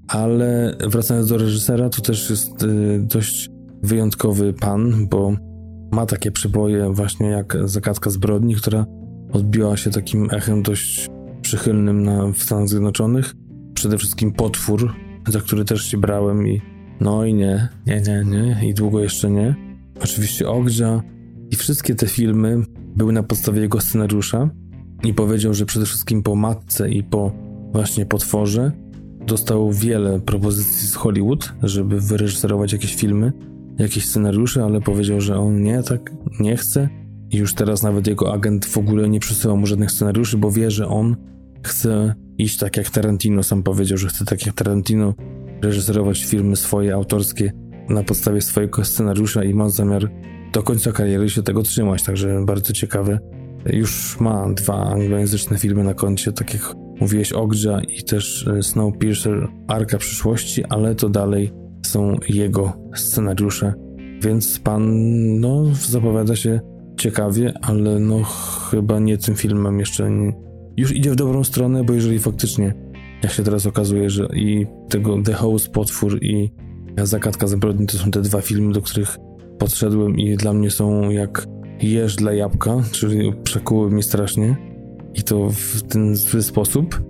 Ale 0.07 0.77
wracając 0.87 1.29
do 1.29 1.37
reżysera, 1.37 1.89
to 1.89 2.01
też 2.01 2.29
jest 2.29 2.63
y, 2.63 2.99
dość 2.99 3.49
wyjątkowy 3.83 4.53
pan, 4.53 5.07
bo 5.07 5.33
ma 5.91 6.05
takie 6.05 6.31
przyboje 6.31 6.93
właśnie 6.93 7.27
jak 7.27 7.57
Zagadka 7.65 8.09
zbrodni, 8.09 8.55
która 8.55 8.85
odbiła 9.31 9.77
się 9.77 9.91
takim 9.91 10.27
echem 10.31 10.63
dość 10.63 11.09
przychylnym 11.41 12.03
na, 12.03 12.27
w 12.27 12.37
Stanach 12.37 12.67
Zjednoczonych. 12.67 13.33
Przede 13.73 13.97
wszystkim 13.97 14.31
Potwór, 14.31 14.93
za 15.27 15.39
który 15.39 15.65
też 15.65 15.83
się 15.83 15.97
brałem 15.97 16.47
i 16.47 16.61
no 17.01 17.25
i 17.25 17.33
nie, 17.33 17.67
nie, 17.85 18.01
nie, 18.01 18.23
nie 18.25 18.69
i 18.69 18.73
długo 18.73 18.99
jeszcze 18.99 19.29
nie. 19.29 19.55
Oczywiście 20.03 20.49
Ogdzia 20.49 21.01
i 21.51 21.55
wszystkie 21.55 21.95
te 21.95 22.07
filmy 22.07 22.63
były 22.95 23.13
na 23.13 23.23
podstawie 23.23 23.61
jego 23.61 23.81
scenariusza 23.81 24.49
i 25.03 25.13
powiedział, 25.13 25.53
że 25.53 25.65
przede 25.65 25.85
wszystkim 25.85 26.23
po 26.23 26.35
Matce 26.35 26.89
i 26.89 27.03
po 27.03 27.31
właśnie 27.71 28.05
Potworze 28.05 28.71
dostał 29.27 29.71
wiele 29.71 30.19
propozycji 30.19 30.87
z 30.87 30.95
Hollywood, 30.95 31.53
żeby 31.63 32.01
wyreżyserować 32.01 32.73
jakieś 32.73 32.95
filmy, 32.95 33.33
jakieś 33.79 34.05
scenariusze, 34.05 34.63
ale 34.63 34.81
powiedział, 34.81 35.21
że 35.21 35.39
on 35.39 35.61
nie, 35.61 35.83
tak 35.83 36.11
nie 36.39 36.57
chce. 36.57 36.89
I 37.31 37.37
już 37.37 37.53
teraz 37.53 37.83
nawet 37.83 38.07
jego 38.07 38.33
agent 38.33 38.65
w 38.65 38.77
ogóle 38.77 39.09
nie 39.09 39.19
przesyła 39.19 39.55
mu 39.55 39.67
żadnych 39.67 39.91
scenariuszy, 39.91 40.37
bo 40.37 40.51
wie, 40.51 40.71
że 40.71 40.87
on 40.87 41.15
chce 41.63 42.13
iść 42.37 42.57
tak 42.57 42.77
jak 42.77 42.89
Tarantino, 42.89 43.43
sam 43.43 43.63
powiedział, 43.63 43.97
że 43.97 44.07
chce 44.07 44.25
tak 44.25 44.45
jak 44.45 44.55
Tarantino 44.55 45.13
reżyserować 45.61 46.25
filmy 46.25 46.55
swoje, 46.55 46.93
autorskie 46.93 47.51
na 47.89 48.03
podstawie 48.03 48.41
swojego 48.41 48.85
scenariusza 48.85 49.43
i 49.43 49.53
ma 49.53 49.69
zamiar 49.69 50.11
do 50.53 50.63
końca 50.63 50.91
kariery 50.91 51.29
się 51.29 51.43
tego 51.43 51.63
trzymać, 51.63 52.03
także 52.03 52.45
bardzo 52.45 52.73
ciekawe. 52.73 53.19
Już 53.65 54.19
ma 54.19 54.49
dwa 54.53 54.75
anglojęzyczne 54.75 55.57
filmy 55.57 55.83
na 55.83 55.93
koncie, 55.93 56.31
tak 56.31 56.53
jak 56.53 56.75
mówiłeś 56.99 57.33
Ogdża 57.33 57.81
i 57.81 58.03
też 58.03 58.47
e, 58.47 58.63
Snowpiercer 58.63 59.47
Arka 59.67 59.97
Przyszłości, 59.97 60.63
ale 60.69 60.95
to 60.95 61.09
dalej 61.09 61.51
są 61.85 62.17
jego 62.29 62.73
scenariusze, 62.95 63.73
więc 64.21 64.59
pan 64.59 64.83
no 65.39 65.63
zapowiada 65.89 66.35
się 66.35 66.59
ciekawie, 66.99 67.53
ale 67.61 67.99
no 67.99 68.23
chyba 68.71 68.99
nie 68.99 69.17
tym 69.17 69.35
filmem 69.35 69.79
jeszcze 69.79 70.11
nie. 70.11 70.33
już 70.77 70.95
idzie 70.95 71.11
w 71.11 71.15
dobrą 71.15 71.43
stronę, 71.43 71.83
bo 71.83 71.93
jeżeli 71.93 72.19
faktycznie 72.19 72.73
jak 73.23 73.31
się 73.31 73.43
teraz 73.43 73.65
okazuje, 73.65 74.09
że 74.09 74.27
i 74.33 74.67
tego 74.89 75.21
The 75.23 75.33
House 75.33 75.69
Potwór 75.69 76.23
i 76.23 76.51
Zagadka 77.03 77.47
Zbrodni 77.47 77.87
to 77.87 77.97
są 77.97 78.11
te 78.11 78.21
dwa 78.21 78.41
filmy, 78.41 78.73
do 78.73 78.81
których 78.81 79.17
podszedłem 79.59 80.17
i 80.17 80.35
dla 80.35 80.53
mnie 80.53 80.71
są 80.71 81.09
jak 81.09 81.47
jeż 81.81 82.15
dla 82.15 82.33
jabłka, 82.33 82.83
czyli 82.91 83.33
przekuły 83.43 83.91
mnie 83.91 84.03
strasznie 84.03 84.76
i 85.17 85.23
to 85.23 85.49
w 85.49 85.81
ten 85.81 86.15
zły 86.15 86.43
sposób, 86.43 87.01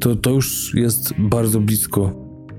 to, 0.00 0.16
to 0.16 0.30
już 0.30 0.74
jest 0.74 1.14
bardzo 1.18 1.60
blisko 1.60 2.12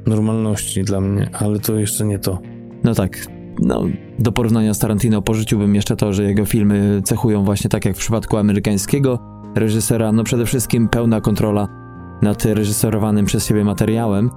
normalności 0.07 0.83
dla 0.83 1.01
mnie, 1.01 1.29
ale 1.33 1.59
to 1.59 1.75
jeszcze 1.75 2.05
nie 2.05 2.19
to. 2.19 2.39
No 2.83 2.95
tak, 2.95 3.27
no, 3.59 3.83
do 4.19 4.31
porównania 4.31 4.73
z 4.73 4.79
Tarantino 4.79 5.21
porzuciłbym 5.21 5.75
jeszcze 5.75 5.95
to, 5.95 6.13
że 6.13 6.23
jego 6.23 6.45
filmy 6.45 7.01
cechują 7.03 7.43
właśnie 7.43 7.69
tak 7.69 7.85
jak 7.85 7.95
w 7.95 7.99
przypadku 7.99 8.37
amerykańskiego 8.37 9.19
reżysera, 9.55 10.11
no 10.11 10.23
przede 10.23 10.45
wszystkim 10.45 10.89
pełna 10.89 11.21
kontrola 11.21 11.67
nad 12.21 12.45
reżyserowanym 12.45 13.25
przez 13.25 13.47
siebie 13.47 13.63
materiałem. 13.63 14.29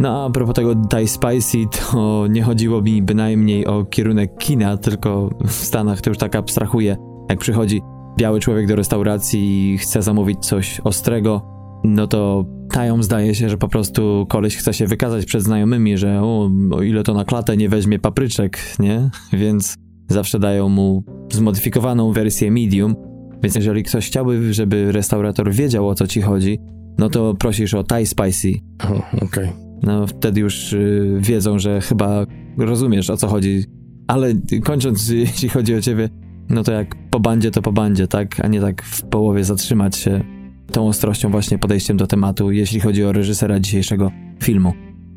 No 0.00 0.24
a 0.24 0.30
propos 0.30 0.54
tego 0.54 0.74
Die 0.74 1.08
Spicy, 1.08 1.58
to 1.70 2.26
nie 2.26 2.42
chodziło 2.42 2.82
mi 2.82 3.02
bynajmniej 3.02 3.66
o 3.66 3.84
kierunek 3.84 4.38
kina, 4.38 4.76
tylko 4.76 5.30
w 5.44 5.52
Stanach 5.52 6.00
to 6.00 6.10
już 6.10 6.18
tak 6.18 6.36
abstrahuje, 6.36 6.96
jak 7.30 7.38
przychodzi 7.38 7.82
biały 8.16 8.40
człowiek 8.40 8.66
do 8.66 8.76
restauracji 8.76 9.72
i 9.72 9.78
chce 9.78 10.02
zamówić 10.02 10.46
coś 10.46 10.80
ostrego, 10.80 11.42
no 11.84 12.06
to 12.06 12.44
tają 12.70 13.02
zdaje 13.02 13.34
się, 13.34 13.48
że 13.48 13.58
po 13.58 13.68
prostu 13.68 14.26
koleś 14.28 14.56
chce 14.56 14.74
się 14.74 14.86
wykazać 14.86 15.24
przed 15.24 15.42
znajomymi, 15.42 15.98
że 15.98 16.22
o, 16.22 16.50
o 16.70 16.82
ile 16.82 17.02
to 17.02 17.14
na 17.14 17.24
klatę 17.24 17.56
nie 17.56 17.68
weźmie 17.68 17.98
papryczek, 17.98 18.58
nie? 18.78 19.10
Więc 19.32 19.74
zawsze 20.08 20.38
dają 20.38 20.68
mu 20.68 21.04
zmodyfikowaną 21.32 22.12
wersję 22.12 22.50
medium. 22.50 22.94
Więc 23.42 23.54
jeżeli 23.54 23.82
ktoś 23.82 24.06
chciałby, 24.06 24.54
żeby 24.54 24.92
restaurator 24.92 25.52
wiedział 25.52 25.88
o 25.88 25.94
co 25.94 26.06
ci 26.06 26.22
chodzi, 26.22 26.58
no 26.98 27.08
to 27.08 27.34
prosisz 27.34 27.74
o 27.74 27.84
Thai 27.84 28.06
Spicy. 28.06 28.52
Okej. 28.82 29.22
Okay. 29.22 29.48
No 29.82 30.06
wtedy 30.06 30.40
już 30.40 30.72
y, 30.72 31.16
wiedzą, 31.20 31.58
że 31.58 31.80
chyba 31.80 32.26
rozumiesz 32.58 33.10
o 33.10 33.16
co 33.16 33.28
chodzi. 33.28 33.64
Ale 34.06 34.34
kończąc, 34.64 35.08
jeśli 35.26 35.48
chodzi 35.48 35.74
o 35.74 35.80
ciebie, 35.80 36.08
no 36.48 36.62
to 36.62 36.72
jak 36.72 36.94
po 37.10 37.20
bandzie, 37.20 37.50
to 37.50 37.62
po 37.62 37.72
bandzie, 37.72 38.08
tak? 38.08 38.40
A 38.40 38.48
nie 38.48 38.60
tak 38.60 38.82
w 38.82 39.02
połowie 39.02 39.44
zatrzymać 39.44 39.96
się 39.96 40.24
tą 40.72 40.88
ostrością 40.88 41.30
właśnie 41.30 41.58
podejściem 41.58 41.96
do 41.96 42.06
tematu, 42.06 42.50
jeśli 42.50 42.80
chodzi 42.80 43.04
o 43.04 43.12
reżysera 43.12 43.60
dzisiejszego 43.60 44.10
filmu. 44.42 44.72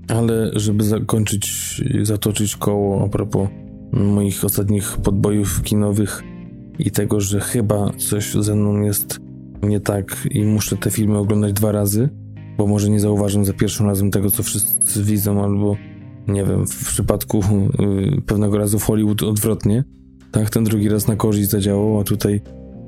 Ale 0.08 0.52
żeby 0.56 0.84
zakończyć, 0.84 1.82
zatoczyć 2.02 2.56
koło 2.56 3.06
a 3.06 3.10
propos 3.10 3.50
moich 3.94 4.46
ostatnich 4.46 4.98
podbojów 4.98 5.64
kinowych 5.64 6.24
i 6.80 6.92
tego, 6.92 7.22
że 7.22 7.40
chyba 7.40 7.92
coś 7.98 8.34
ze 8.34 8.56
mną 8.56 8.82
jest 8.82 9.20
nie 9.64 9.80
tak 9.80 10.28
i 10.32 10.46
muszę 10.46 10.78
te 10.78 10.92
filmy 10.92 11.18
oglądać 11.18 11.54
dwa 11.54 11.72
razy, 11.72 12.10
bo 12.58 12.68
może 12.68 12.90
nie 12.90 13.00
zauważam 13.00 13.46
za 13.46 13.54
pierwszym 13.54 13.86
razem 13.86 14.12
tego, 14.12 14.32
co 14.32 14.44
wszyscy 14.44 15.04
widzą, 15.04 15.44
albo 15.44 15.76
nie 16.28 16.44
wiem, 16.44 16.68
w 16.68 16.88
przypadku 16.88 17.44
yy, 17.80 18.22
pewnego 18.22 18.58
razu 18.58 18.80
w 18.80 18.84
Hollywood 18.84 19.24
odwrotnie. 19.24 19.84
Tak, 20.38 20.50
ten 20.50 20.64
drugi 20.64 20.90
raz 20.90 21.08
na 21.08 21.16
korzyść 21.16 21.50
zadziałał, 21.50 22.00
a 22.00 22.04
tutaj 22.04 22.42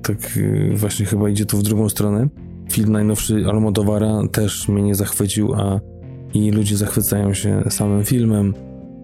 tak 0.03 0.35
yy, 0.35 0.75
właśnie 0.75 1.05
chyba 1.05 1.29
idzie 1.29 1.45
to 1.45 1.57
w 1.57 1.63
drugą 1.63 1.89
stronę. 1.89 2.27
Film 2.71 2.91
najnowszy 2.91 3.45
Almodovara 3.47 4.21
też 4.31 4.67
mnie 4.67 4.83
nie 4.83 4.95
zachwycił, 4.95 5.53
a 5.53 5.79
i 6.33 6.51
ludzie 6.51 6.77
zachwycają 6.77 7.33
się 7.33 7.63
samym 7.69 8.05
filmem, 8.05 8.53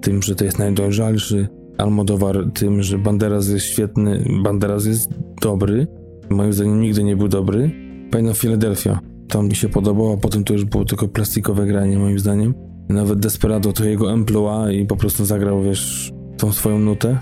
tym, 0.02 0.24
że 0.24 0.36
to 0.36 0.46
jest 0.46 0.60
najdojrzalszy. 0.60 1.48
Almodovar 1.78 2.52
tym, 2.54 2.84
że 2.84 2.98
Banderas 2.98 3.50
jest 3.50 3.66
świetny, 3.66 4.26
Banderas 4.44 4.86
jest 4.86 5.10
dobry. 5.42 5.88
Moim 6.30 6.54
zdaniem 6.54 6.82
nigdy 6.82 7.04
nie 7.04 7.16
był 7.16 7.28
dobry. 7.28 7.72
Pamiętam 8.12 8.36
Philadelphia. 8.36 9.00
Tam 9.30 9.48
mi 9.48 9.56
się 9.56 9.70
podobał, 9.70 10.14
a 10.14 10.18
potem 10.18 10.44
to 10.44 10.54
już 10.54 10.66
było 10.66 10.86
tylko 10.86 11.08
plastikowe 11.08 11.66
granie, 11.66 12.00
moim 12.00 12.20
zdaniem. 12.20 12.54
Nawet 12.90 13.20
Desperado 13.20 13.74
to 13.74 13.86
jego 13.86 14.14
emploi 14.14 14.80
i 14.80 14.86
po 14.86 14.96
prostu 14.96 15.26
zagrał, 15.26 15.64
wiesz, 15.64 16.14
tą 16.38 16.52
swoją 16.52 16.80
nutę. 16.80 17.20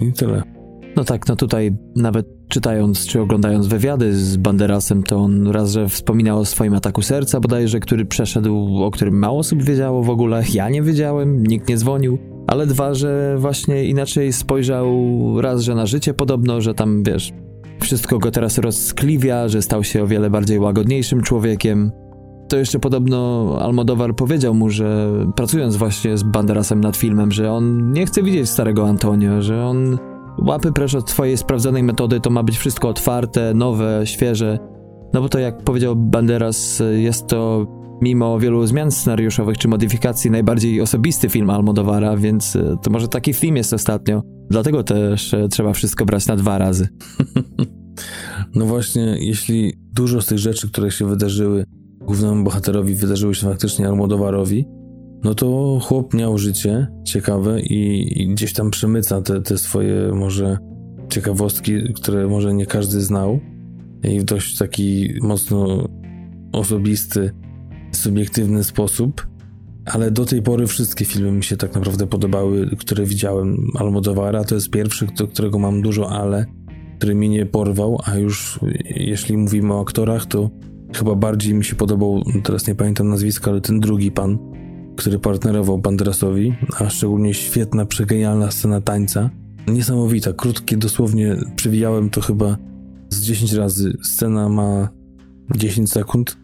I 0.00 0.12
tyle. 0.12 0.59
No 0.96 1.04
tak, 1.04 1.28
no 1.28 1.36
tutaj 1.36 1.76
nawet 1.96 2.26
czytając 2.48 3.06
czy 3.06 3.20
oglądając 3.20 3.66
wywiady 3.66 4.14
z 4.14 4.36
Banderasem, 4.36 5.02
to 5.02 5.16
on 5.16 5.46
raz, 5.46 5.72
że 5.72 5.88
wspominał 5.88 6.38
o 6.38 6.44
swoim 6.44 6.74
ataku 6.74 7.02
serca 7.02 7.40
bodajże, 7.40 7.80
który 7.80 8.04
przeszedł, 8.04 8.82
o 8.84 8.90
którym 8.90 9.18
mało 9.18 9.38
osób 9.38 9.62
wiedziało 9.62 10.02
w 10.02 10.10
ogóle. 10.10 10.42
Ja 10.54 10.68
nie 10.68 10.82
wiedziałem, 10.82 11.46
nikt 11.46 11.68
nie 11.68 11.76
dzwonił. 11.76 12.18
Ale 12.46 12.66
dwa, 12.66 12.94
że 12.94 13.36
właśnie 13.38 13.84
inaczej 13.84 14.32
spojrzał 14.32 14.86
raz, 15.40 15.62
że 15.62 15.74
na 15.74 15.86
życie 15.86 16.14
podobno, 16.14 16.60
że 16.60 16.74
tam, 16.74 17.02
wiesz, 17.02 17.32
wszystko 17.80 18.18
go 18.18 18.30
teraz 18.30 18.58
rozkliwia, 18.58 19.48
że 19.48 19.62
stał 19.62 19.84
się 19.84 20.02
o 20.02 20.06
wiele 20.06 20.30
bardziej 20.30 20.58
łagodniejszym 20.58 21.22
człowiekiem. 21.22 21.92
To 22.48 22.56
jeszcze 22.56 22.78
podobno 22.78 23.58
Almodowar 23.60 24.16
powiedział 24.16 24.54
mu, 24.54 24.70
że 24.70 25.12
pracując 25.36 25.76
właśnie 25.76 26.18
z 26.18 26.22
Banderasem 26.22 26.80
nad 26.80 26.96
filmem, 26.96 27.32
że 27.32 27.52
on 27.52 27.92
nie 27.92 28.06
chce 28.06 28.22
widzieć 28.22 28.50
starego 28.50 28.88
Antonio, 28.88 29.42
że 29.42 29.64
on 29.66 29.98
łapy 30.38 30.72
precz 30.72 30.94
od 30.94 31.06
twojej 31.06 31.36
sprawdzonej 31.36 31.82
metody, 31.82 32.20
to 32.20 32.30
ma 32.30 32.42
być 32.42 32.58
wszystko 32.58 32.88
otwarte, 32.88 33.54
nowe, 33.54 34.02
świeże. 34.04 34.58
No 35.14 35.20
bo 35.20 35.28
to 35.28 35.38
jak 35.38 35.62
powiedział 35.62 35.96
Banderas, 35.96 36.82
jest 36.96 37.26
to 37.26 37.66
mimo 38.02 38.38
wielu 38.38 38.66
zmian 38.66 38.90
scenariuszowych 38.90 39.58
czy 39.58 39.68
modyfikacji 39.68 40.30
najbardziej 40.30 40.80
osobisty 40.80 41.28
film 41.28 41.50
Almodovara, 41.50 42.16
więc 42.16 42.56
e, 42.56 42.76
to 42.82 42.90
może 42.90 43.08
taki 43.08 43.32
film 43.34 43.56
jest 43.56 43.72
ostatnio. 43.72 44.22
Dlatego 44.50 44.82
też 44.82 45.34
e, 45.34 45.48
trzeba 45.48 45.72
wszystko 45.72 46.04
brać 46.04 46.26
na 46.26 46.36
dwa 46.36 46.58
razy. 46.58 46.88
No 48.54 48.66
właśnie, 48.66 49.16
jeśli 49.20 49.74
dużo 49.92 50.20
z 50.20 50.26
tych 50.26 50.38
rzeczy, 50.38 50.70
które 50.70 50.90
się 50.90 51.06
wydarzyły 51.06 51.64
głównemu 52.00 52.44
bohaterowi, 52.44 52.94
wydarzyły 52.94 53.34
się 53.34 53.46
faktycznie 53.46 53.88
Almodovarowi, 53.88 54.66
no 55.24 55.34
to 55.34 55.78
chłop 55.82 56.14
miał 56.14 56.38
życie 56.38 56.86
ciekawe 57.04 57.60
i, 57.60 58.12
i 58.22 58.28
gdzieś 58.28 58.52
tam 58.52 58.70
przemyca 58.70 59.22
te, 59.22 59.40
te 59.40 59.58
swoje 59.58 60.12
może 60.14 60.58
ciekawostki, 61.08 61.72
które 61.94 62.28
może 62.28 62.54
nie 62.54 62.66
każdy 62.66 63.00
znał 63.00 63.40
i 64.02 64.20
w 64.20 64.24
dość 64.24 64.58
taki 64.58 65.14
mocno 65.22 65.88
osobisty, 66.52 67.30
subiektywny 67.92 68.64
sposób. 68.64 69.26
Ale 69.84 70.10
do 70.10 70.24
tej 70.24 70.42
pory 70.42 70.66
wszystkie 70.66 71.04
filmy 71.04 71.32
mi 71.32 71.44
się 71.44 71.56
tak 71.56 71.74
naprawdę 71.74 72.06
podobały, 72.06 72.70
które 72.78 73.04
widziałem 73.04 73.56
Almodovara. 73.78 74.44
To 74.44 74.54
jest 74.54 74.70
pierwszy, 74.70 75.06
do 75.18 75.26
którego 75.26 75.58
mam 75.58 75.82
dużo 75.82 76.10
ale, 76.10 76.46
który 76.98 77.14
mnie 77.14 77.28
nie 77.28 77.46
porwał, 77.46 77.98
a 78.04 78.16
już 78.16 78.60
jeśli 78.84 79.36
mówimy 79.36 79.74
o 79.74 79.80
aktorach, 79.80 80.26
to 80.26 80.50
chyba 80.96 81.14
bardziej 81.14 81.54
mi 81.54 81.64
się 81.64 81.76
podobał, 81.76 82.22
teraz 82.44 82.66
nie 82.66 82.74
pamiętam 82.74 83.08
nazwiska, 83.08 83.50
ale 83.50 83.60
ten 83.60 83.80
drugi 83.80 84.10
pan, 84.10 84.38
który 85.00 85.18
partnerował 85.18 85.78
Banderasowi, 85.78 86.54
a 86.78 86.90
szczególnie 86.90 87.34
świetna, 87.34 87.86
przegenialna 87.86 88.50
scena 88.50 88.80
tańca. 88.80 89.30
Niesamowita, 89.68 90.32
krótkie, 90.32 90.76
dosłownie 90.76 91.36
przewijałem 91.56 92.10
to 92.10 92.20
chyba 92.20 92.56
z 93.10 93.22
10 93.22 93.52
razy. 93.52 93.96
Scena 94.02 94.48
ma 94.48 94.88
10 95.56 95.92
sekund, 95.92 96.36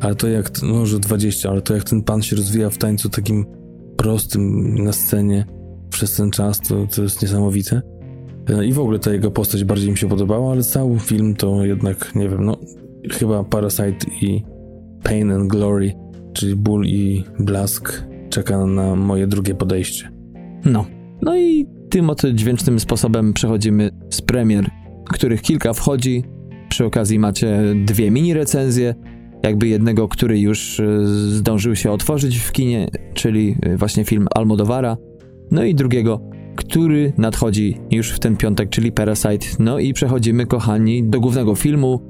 ale 0.00 0.14
to 0.14 0.28
jak, 0.28 0.62
no 0.62 0.74
może 0.74 0.98
20, 0.98 1.50
ale 1.50 1.62
to 1.62 1.74
jak 1.74 1.84
ten 1.84 2.02
pan 2.02 2.22
się 2.22 2.36
rozwija 2.36 2.70
w 2.70 2.78
tańcu 2.78 3.08
takim 3.08 3.46
prostym 3.96 4.74
na 4.74 4.92
scenie 4.92 5.46
przez 5.90 6.16
ten 6.16 6.30
czas, 6.30 6.60
to, 6.60 6.86
to 6.96 7.02
jest 7.02 7.22
niesamowite. 7.22 7.82
E, 8.48 8.64
I 8.64 8.72
w 8.72 8.78
ogóle 8.78 8.98
ta 8.98 9.12
jego 9.12 9.30
postać 9.30 9.64
bardziej 9.64 9.90
mi 9.90 9.96
się 9.96 10.08
podobała, 10.08 10.52
ale 10.52 10.62
cały 10.62 10.98
film 10.98 11.34
to 11.34 11.64
jednak, 11.64 12.14
nie 12.14 12.28
wiem, 12.28 12.44
no 12.44 12.56
chyba 13.10 13.44
Parasite 13.44 14.06
i 14.20 14.44
Pain 15.02 15.30
and 15.32 15.48
Glory, 15.48 15.92
czyli 16.32 16.56
ból 16.56 16.86
i 16.86 17.24
blask, 17.38 18.04
czeka 18.30 18.66
na 18.66 18.96
moje 18.96 19.26
drugie 19.26 19.54
podejście. 19.54 20.10
No. 20.64 20.86
No 21.22 21.36
i 21.36 21.66
tym 21.90 22.10
oto 22.10 22.32
dźwięcznym 22.32 22.80
sposobem 22.80 23.32
przechodzimy 23.32 23.90
z 24.10 24.22
premier, 24.22 24.70
których 25.08 25.42
kilka 25.42 25.72
wchodzi. 25.72 26.24
Przy 26.68 26.84
okazji 26.84 27.18
macie 27.18 27.60
dwie 27.84 28.10
mini 28.10 28.34
recenzje, 28.34 28.94
jakby 29.42 29.68
jednego, 29.68 30.08
który 30.08 30.40
już 30.40 30.80
e, 30.80 31.06
zdążył 31.06 31.76
się 31.76 31.90
otworzyć 31.90 32.38
w 32.38 32.52
kinie, 32.52 32.88
czyli 33.14 33.56
e, 33.62 33.76
właśnie 33.76 34.04
film 34.04 34.28
Almodovara, 34.34 34.96
no 35.50 35.64
i 35.64 35.74
drugiego, 35.74 36.20
który 36.56 37.12
nadchodzi 37.18 37.78
już 37.90 38.10
w 38.10 38.18
ten 38.18 38.36
piątek, 38.36 38.70
czyli 38.70 38.92
Parasite. 38.92 39.46
No 39.58 39.78
i 39.78 39.92
przechodzimy, 39.92 40.46
kochani, 40.46 41.02
do 41.04 41.20
głównego 41.20 41.54
filmu, 41.54 42.09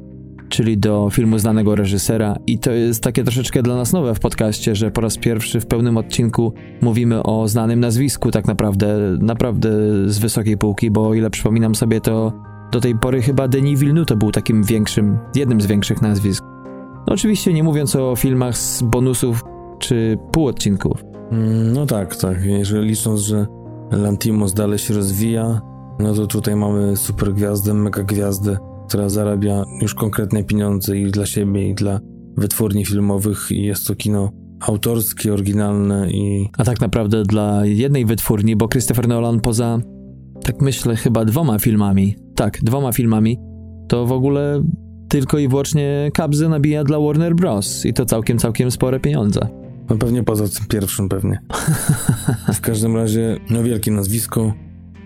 czyli 0.51 0.79
do 0.79 1.11
filmu 1.11 1.39
znanego 1.39 1.75
reżysera. 1.75 2.37
I 2.47 2.59
to 2.59 2.73
jest 2.73 3.03
takie 3.03 3.25
troszeczkę 3.25 3.63
dla 3.63 3.77
nas 3.77 3.93
nowe 3.93 4.15
w 4.15 4.21
podcaście, 4.21 4.75
że 4.75 4.91
po 4.91 5.01
raz 5.01 5.19
pierwszy 5.19 5.61
w 5.61 5.67
pełnym 5.67 5.97
odcinku 5.97 6.53
mówimy 6.81 7.23
o 7.23 7.49
znanym 7.49 7.81
nazwisku, 7.81 8.31
tak 8.31 8.47
naprawdę, 8.47 9.17
naprawdę 9.21 9.71
z 10.07 10.19
wysokiej 10.19 10.59
półki, 10.59 10.91
bo 10.91 11.09
o 11.09 11.15
ile 11.15 11.31
przypominam 11.31 11.75
sobie, 11.75 12.01
to 12.01 12.33
do 12.73 12.81
tej 12.81 12.99
pory 12.99 13.23
chyba 13.23 13.49
Denis 13.49 13.81
Villeneuve 13.81 14.07
to 14.07 14.17
był 14.17 14.31
takim 14.31 14.65
większym, 14.65 15.19
jednym 15.35 15.61
z 15.61 15.67
większych 15.67 16.03
nazwisk. 16.03 16.45
No 17.07 17.15
oczywiście 17.15 17.53
nie 17.53 17.63
mówiąc 17.63 17.97
o 17.97 18.17
filmach 18.17 18.57
z 18.57 18.83
bonusów 18.83 19.45
czy 19.79 20.19
półodcinków. 20.33 21.05
Mm, 21.31 21.73
no 21.73 21.87
tak, 21.87 22.17
tak. 22.17 22.45
Jeżeli 22.45 22.89
licząc, 22.89 23.21
że 23.21 23.47
Lantimos 23.91 24.55
dalej 24.55 24.79
się 24.79 24.95
rozwija, 24.95 25.61
no 25.99 26.15
to 26.15 26.27
tutaj 26.27 26.57
mamy 26.57 26.97
super 26.97 27.35
gwiazdę, 27.35 27.75
mega 27.75 28.03
gwiazdę, 28.03 28.59
która 28.91 29.09
zarabia 29.09 29.65
już 29.83 29.95
konkretne 29.95 30.45
pieniądze 30.45 30.99
i 30.99 31.11
dla 31.11 31.27
siebie, 31.27 31.69
i 31.69 31.75
dla 31.75 32.01
wytwórni 32.37 32.87
filmowych 32.87 33.47
i 33.51 33.63
jest 33.63 33.87
to 33.87 33.95
kino 33.95 34.33
autorskie, 34.61 35.33
oryginalne 35.33 36.11
i... 36.11 36.49
A 36.59 36.65
tak 36.65 36.81
naprawdę 36.81 37.23
dla 37.23 37.67
jednej 37.67 38.07
wytwórni, 38.07 38.57
bo 38.57 38.69
Christopher 38.69 39.09
Nolan 39.09 39.41
poza, 39.41 39.79
tak 40.43 40.63
myślę, 40.63 40.97
chyba 40.97 41.25
dwoma 41.25 41.59
filmami, 41.59 42.17
tak, 42.37 42.59
dwoma 42.63 42.93
filmami, 42.93 43.39
to 43.89 44.07
w 44.07 44.13
ogóle 44.13 44.63
tylko 45.09 45.39
i 45.39 45.49
wyłącznie 45.49 46.11
kabzy 46.15 46.49
nabija 46.49 46.85
dla 46.85 47.01
Warner 47.01 47.35
Bros. 47.35 47.87
i 47.87 47.93
to 47.93 48.05
całkiem, 48.05 48.39
całkiem 48.39 48.71
spore 48.71 49.01
pieniądze. 49.01 49.49
No 49.91 49.97
pewnie 49.97 50.23
poza 50.23 50.49
tym 50.49 50.67
pierwszym 50.69 51.09
pewnie. 51.09 51.41
w 52.55 52.61
każdym 52.61 52.97
razie, 52.97 53.37
no 53.51 53.63
wielkie 53.63 53.91
nazwisko, 53.91 54.53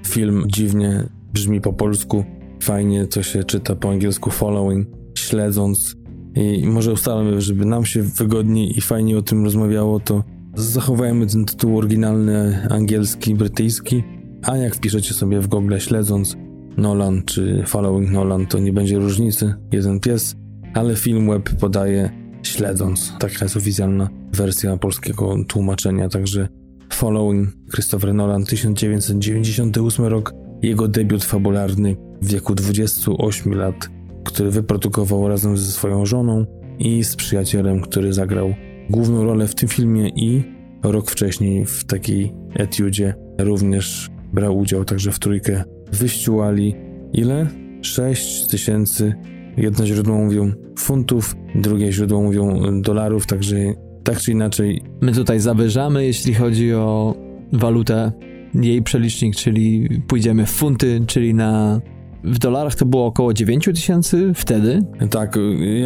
film 0.07 0.45
dziwnie 0.47 1.09
brzmi 1.33 1.61
po 1.61 1.73
polsku, 1.73 2.25
fajnie 2.65 3.07
to 3.07 3.23
się 3.23 3.45
czyta 3.45 3.75
po 3.75 3.91
angielsku 3.91 4.31
following, 4.31 4.89
śledząc. 5.19 5.97
I 6.35 6.67
może 6.67 6.93
ustalmy, 6.93 7.41
żeby 7.41 7.65
nam 7.65 7.85
się 7.85 8.03
wygodniej 8.03 8.79
i 8.79 8.81
fajniej 8.81 9.17
o 9.17 9.23
tym 9.23 9.45
rozmawiało, 9.45 10.01
to 10.01 10.25
zachowajmy 10.55 11.27
ten 11.27 11.45
tytuł 11.45 11.79
oryginalny 11.79 12.67
angielski, 12.71 13.35
brytyjski, 13.35 14.03
a 14.43 14.57
jak 14.57 14.75
wpiszecie 14.75 15.15
sobie 15.15 15.41
w 15.41 15.47
Google 15.47 15.79
śledząc 15.79 16.37
Nolan 16.77 17.23
czy 17.23 17.63
Following 17.67 18.11
Nolan, 18.11 18.47
to 18.47 18.59
nie 18.59 18.73
będzie 18.73 18.99
różnicy, 18.99 19.55
jeden 19.73 20.01
pies, 20.01 20.37
ale 20.75 20.97
film 20.97 21.31
web 21.31 21.51
podaje 21.61 22.11
śledząc. 22.43 23.13
Taka 23.19 23.45
jest 23.45 23.57
oficjalna 23.57 24.09
wersja 24.33 24.77
polskiego 24.77 25.37
tłumaczenia, 25.49 26.09
także 26.09 26.49
Following 26.93 27.49
Christopher 27.73 28.15
Nolan 28.15 28.45
1998 28.45 30.05
rok, 30.05 30.33
jego 30.67 30.89
debiut 30.89 31.25
fabularny 31.25 31.97
w 32.23 32.29
wieku 32.29 32.55
28 32.55 33.55
lat, 33.55 33.89
który 34.25 34.51
wyprodukował 34.51 35.29
razem 35.29 35.57
ze 35.57 35.73
swoją 35.73 36.07
żoną 36.07 36.47
i 36.79 37.05
z 37.05 37.17
przyjacielem, 37.17 37.81
który 37.81 38.13
zagrał 38.13 38.55
główną 38.91 39.25
rolę 39.25 39.47
w 39.47 39.55
tym 39.55 39.69
filmie 39.69 40.09
i 40.09 40.43
rok 40.83 41.11
wcześniej 41.11 41.67
w 41.67 41.85
takiej 41.85 42.33
etiudzie 42.55 43.15
również 43.39 44.11
brał 44.33 44.59
udział 44.59 44.85
także 44.85 45.13
w 45.13 45.19
trójkę 45.19 45.65
wyściółali 45.93 46.75
ile? 47.13 47.47
6 47.83 48.47
tysięcy. 48.47 49.15
Jedno 49.57 49.87
źródło 49.87 50.19
mówią 50.19 50.53
funtów, 50.79 51.37
drugie 51.55 51.93
źródło 51.93 52.23
mówią 52.23 52.61
dolarów, 52.83 53.27
także 53.27 53.57
tak 54.05 54.19
czy 54.19 54.33
inaczej. 54.33 54.83
My 55.01 55.13
tutaj 55.13 55.41
zawyżamy, 55.41 56.05
jeśli 56.05 56.35
chodzi 56.35 56.75
o 56.75 57.15
walutę, 57.53 58.13
jej 58.55 58.83
przelicznik, 58.83 59.37
czyli 59.37 59.89
pójdziemy 60.07 60.47
w 60.47 60.51
funty, 60.51 61.01
czyli 61.07 61.35
na 61.35 61.81
w 62.25 62.39
dolarach 62.39 62.75
to 62.75 62.87
było 62.87 63.07
około 63.07 63.35
9 63.35 63.65
tysięcy 63.65 64.33
wtedy? 64.35 64.81
Tak, 65.11 65.39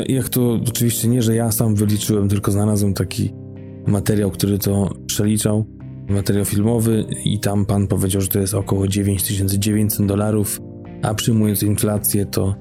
jak 0.08 0.28
to 0.28 0.60
oczywiście 0.68 1.08
nie, 1.08 1.22
że 1.22 1.34
ja 1.34 1.52
sam 1.52 1.74
wyliczyłem, 1.74 2.28
tylko 2.28 2.50
znalazłem 2.50 2.94
taki 2.94 3.32
materiał, 3.86 4.30
który 4.30 4.58
to 4.58 4.90
przeliczał 5.06 5.66
materiał 6.08 6.44
filmowy 6.44 7.04
i 7.24 7.40
tam 7.40 7.66
pan 7.66 7.86
powiedział, 7.86 8.20
że 8.20 8.28
to 8.28 8.38
jest 8.38 8.54
około 8.54 8.88
9900 8.88 10.06
dolarów, 10.06 10.60
a 11.02 11.14
przyjmując 11.14 11.62
inflację 11.62 12.26
to 12.26 12.54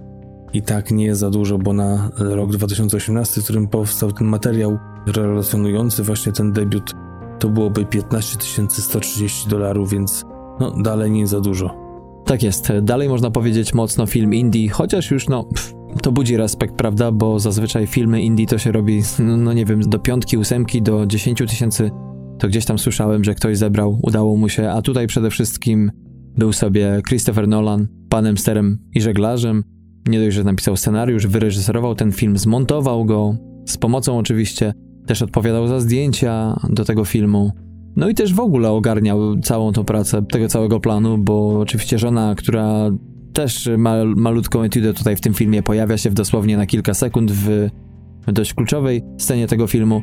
i 0.53 0.62
tak 0.62 0.91
nie 0.91 1.05
jest 1.05 1.20
za 1.20 1.30
dużo, 1.30 1.58
bo 1.58 1.74
na 1.74 2.12
rok 2.18 2.51
2018, 2.51 3.41
w 3.41 3.43
którym 3.43 3.68
powstał 3.68 4.12
ten 4.12 4.28
materiał 4.28 4.78
relacjonujący 5.08 6.03
właśnie 6.03 6.32
ten 6.32 6.51
debiut, 6.51 6.91
to 7.39 7.49
byłoby 7.49 7.85
15 7.85 8.38
130 8.69 9.49
dolarów, 9.49 9.91
więc 9.91 10.25
no 10.59 10.71
dalej 10.71 11.11
nie 11.11 11.27
za 11.27 11.41
dużo. 11.41 11.88
Tak 12.25 12.43
jest, 12.43 12.73
dalej 12.81 13.09
można 13.09 13.31
powiedzieć 13.31 13.73
mocno 13.73 14.05
film 14.05 14.33
indie, 14.33 14.69
chociaż 14.69 15.11
już 15.11 15.27
no 15.27 15.43
pff, 15.43 15.73
to 16.01 16.11
budzi 16.11 16.38
respekt, 16.38 16.75
prawda, 16.75 17.11
bo 17.11 17.39
zazwyczaj 17.39 17.88
filmy 17.88 18.21
indie 18.21 18.47
to 18.47 18.57
się 18.57 18.71
robi, 18.71 19.01
no, 19.19 19.38
no 19.38 19.53
nie 19.53 19.65
wiem, 19.65 19.79
do 19.79 19.99
piątki, 19.99 20.38
ósemki, 20.38 20.81
do 20.81 21.05
10 21.05 21.39
tysięcy 21.39 21.91
to 22.39 22.47
gdzieś 22.47 22.65
tam 22.65 22.79
słyszałem, 22.79 23.23
że 23.23 23.35
ktoś 23.35 23.57
zebrał, 23.57 23.99
udało 24.03 24.38
mu 24.38 24.49
się, 24.49 24.69
a 24.69 24.81
tutaj 24.81 25.07
przede 25.07 25.29
wszystkim 25.29 25.91
był 26.38 26.53
sobie 26.53 27.01
Christopher 27.07 27.47
Nolan, 27.47 27.88
panem 28.09 28.38
sterem 28.38 28.77
i 28.93 29.01
żeglarzem. 29.01 29.63
Nie 30.07 30.19
dość, 30.19 30.35
że 30.35 30.43
napisał 30.43 30.77
scenariusz, 30.77 31.27
wyreżyserował 31.27 31.95
ten 31.95 32.11
film, 32.11 32.38
zmontował 32.38 33.05
go, 33.05 33.35
z 33.65 33.77
pomocą 33.77 34.17
oczywiście, 34.17 34.73
też 35.08 35.22
odpowiadał 35.22 35.68
za 35.68 35.80
zdjęcia 35.80 36.60
do 36.70 36.86
tego 36.86 37.05
filmu. 37.05 37.51
No 37.95 38.10
i 38.10 38.16
też 38.16 38.34
w 38.34 38.39
ogóle 38.39 38.70
ogarniał 38.70 39.39
całą 39.39 39.72
tą 39.72 39.84
pracę 39.84 40.26
tego 40.32 40.47
całego 40.47 40.80
planu, 40.80 41.18
bo 41.18 41.60
oczywiście 41.60 41.99
żona, 41.99 42.36
która 42.36 42.91
też 43.34 43.70
ma 43.78 43.95
malutką 44.05 44.62
etudę 44.62 44.93
tutaj 44.93 45.16
w 45.16 45.22
tym 45.22 45.34
filmie, 45.34 45.64
pojawia 45.64 45.97
się 45.97 46.10
w 46.10 46.14
dosłownie 46.14 46.58
na 46.58 46.66
kilka 46.66 46.93
sekund 46.93 47.32
w 47.32 47.70
dość 48.28 48.53
kluczowej 48.53 49.01
scenie 49.18 49.47
tego 49.47 49.68
filmu, 49.68 50.01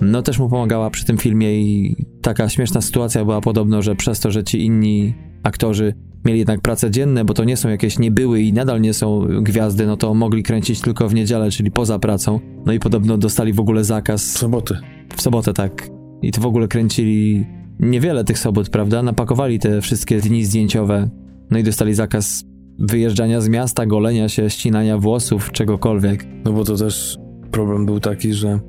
no 0.00 0.22
też 0.22 0.38
mu 0.38 0.48
pomagała 0.48 0.90
przy 0.90 1.04
tym 1.04 1.18
filmie 1.18 1.60
i 1.60 1.96
taka 2.22 2.48
śmieszna 2.48 2.80
sytuacja 2.80 3.24
była 3.24 3.40
podobno, 3.40 3.82
że 3.82 3.96
przez 3.96 4.20
to, 4.20 4.30
że 4.30 4.44
ci 4.44 4.64
inni 4.64 5.14
aktorzy 5.42 5.94
mieli 6.24 6.38
jednak 6.38 6.60
pracę 6.60 6.90
dzienne, 6.90 7.24
bo 7.24 7.34
to 7.34 7.44
nie 7.44 7.56
są 7.56 7.68
jakieś 7.68 7.98
niebyły 7.98 8.40
i 8.40 8.52
nadal 8.52 8.80
nie 8.80 8.94
są 8.94 9.26
gwiazdy, 9.42 9.86
no 9.86 9.96
to 9.96 10.14
mogli 10.14 10.42
kręcić 10.42 10.80
tylko 10.80 11.08
w 11.08 11.14
niedzielę, 11.14 11.50
czyli 11.50 11.70
poza 11.70 11.98
pracą. 11.98 12.40
No 12.66 12.72
i 12.72 12.78
podobno 12.78 13.18
dostali 13.18 13.52
w 13.52 13.60
ogóle 13.60 13.84
zakaz. 13.84 14.34
W 14.34 14.38
sobotę. 14.38 14.80
W 15.16 15.22
sobotę, 15.22 15.52
tak. 15.52 15.88
I 16.22 16.32
to 16.32 16.40
w 16.40 16.46
ogóle 16.46 16.68
kręcili 16.68 17.46
niewiele 17.80 18.24
tych 18.24 18.38
sobot, 18.38 18.70
prawda? 18.70 19.02
Napakowali 19.02 19.58
te 19.58 19.80
wszystkie 19.80 20.20
dni 20.20 20.44
zdjęciowe. 20.44 21.10
No 21.50 21.58
i 21.58 21.62
dostali 21.62 21.94
zakaz 21.94 22.44
wyjeżdżania 22.78 23.40
z 23.40 23.48
miasta, 23.48 23.86
golenia 23.86 24.28
się, 24.28 24.50
ścinania 24.50 24.98
włosów, 24.98 25.52
czegokolwiek. 25.52 26.26
No 26.44 26.52
bo 26.52 26.64
to 26.64 26.76
też 26.76 27.18
problem 27.50 27.86
był 27.86 28.00
taki, 28.00 28.32
że 28.32 28.60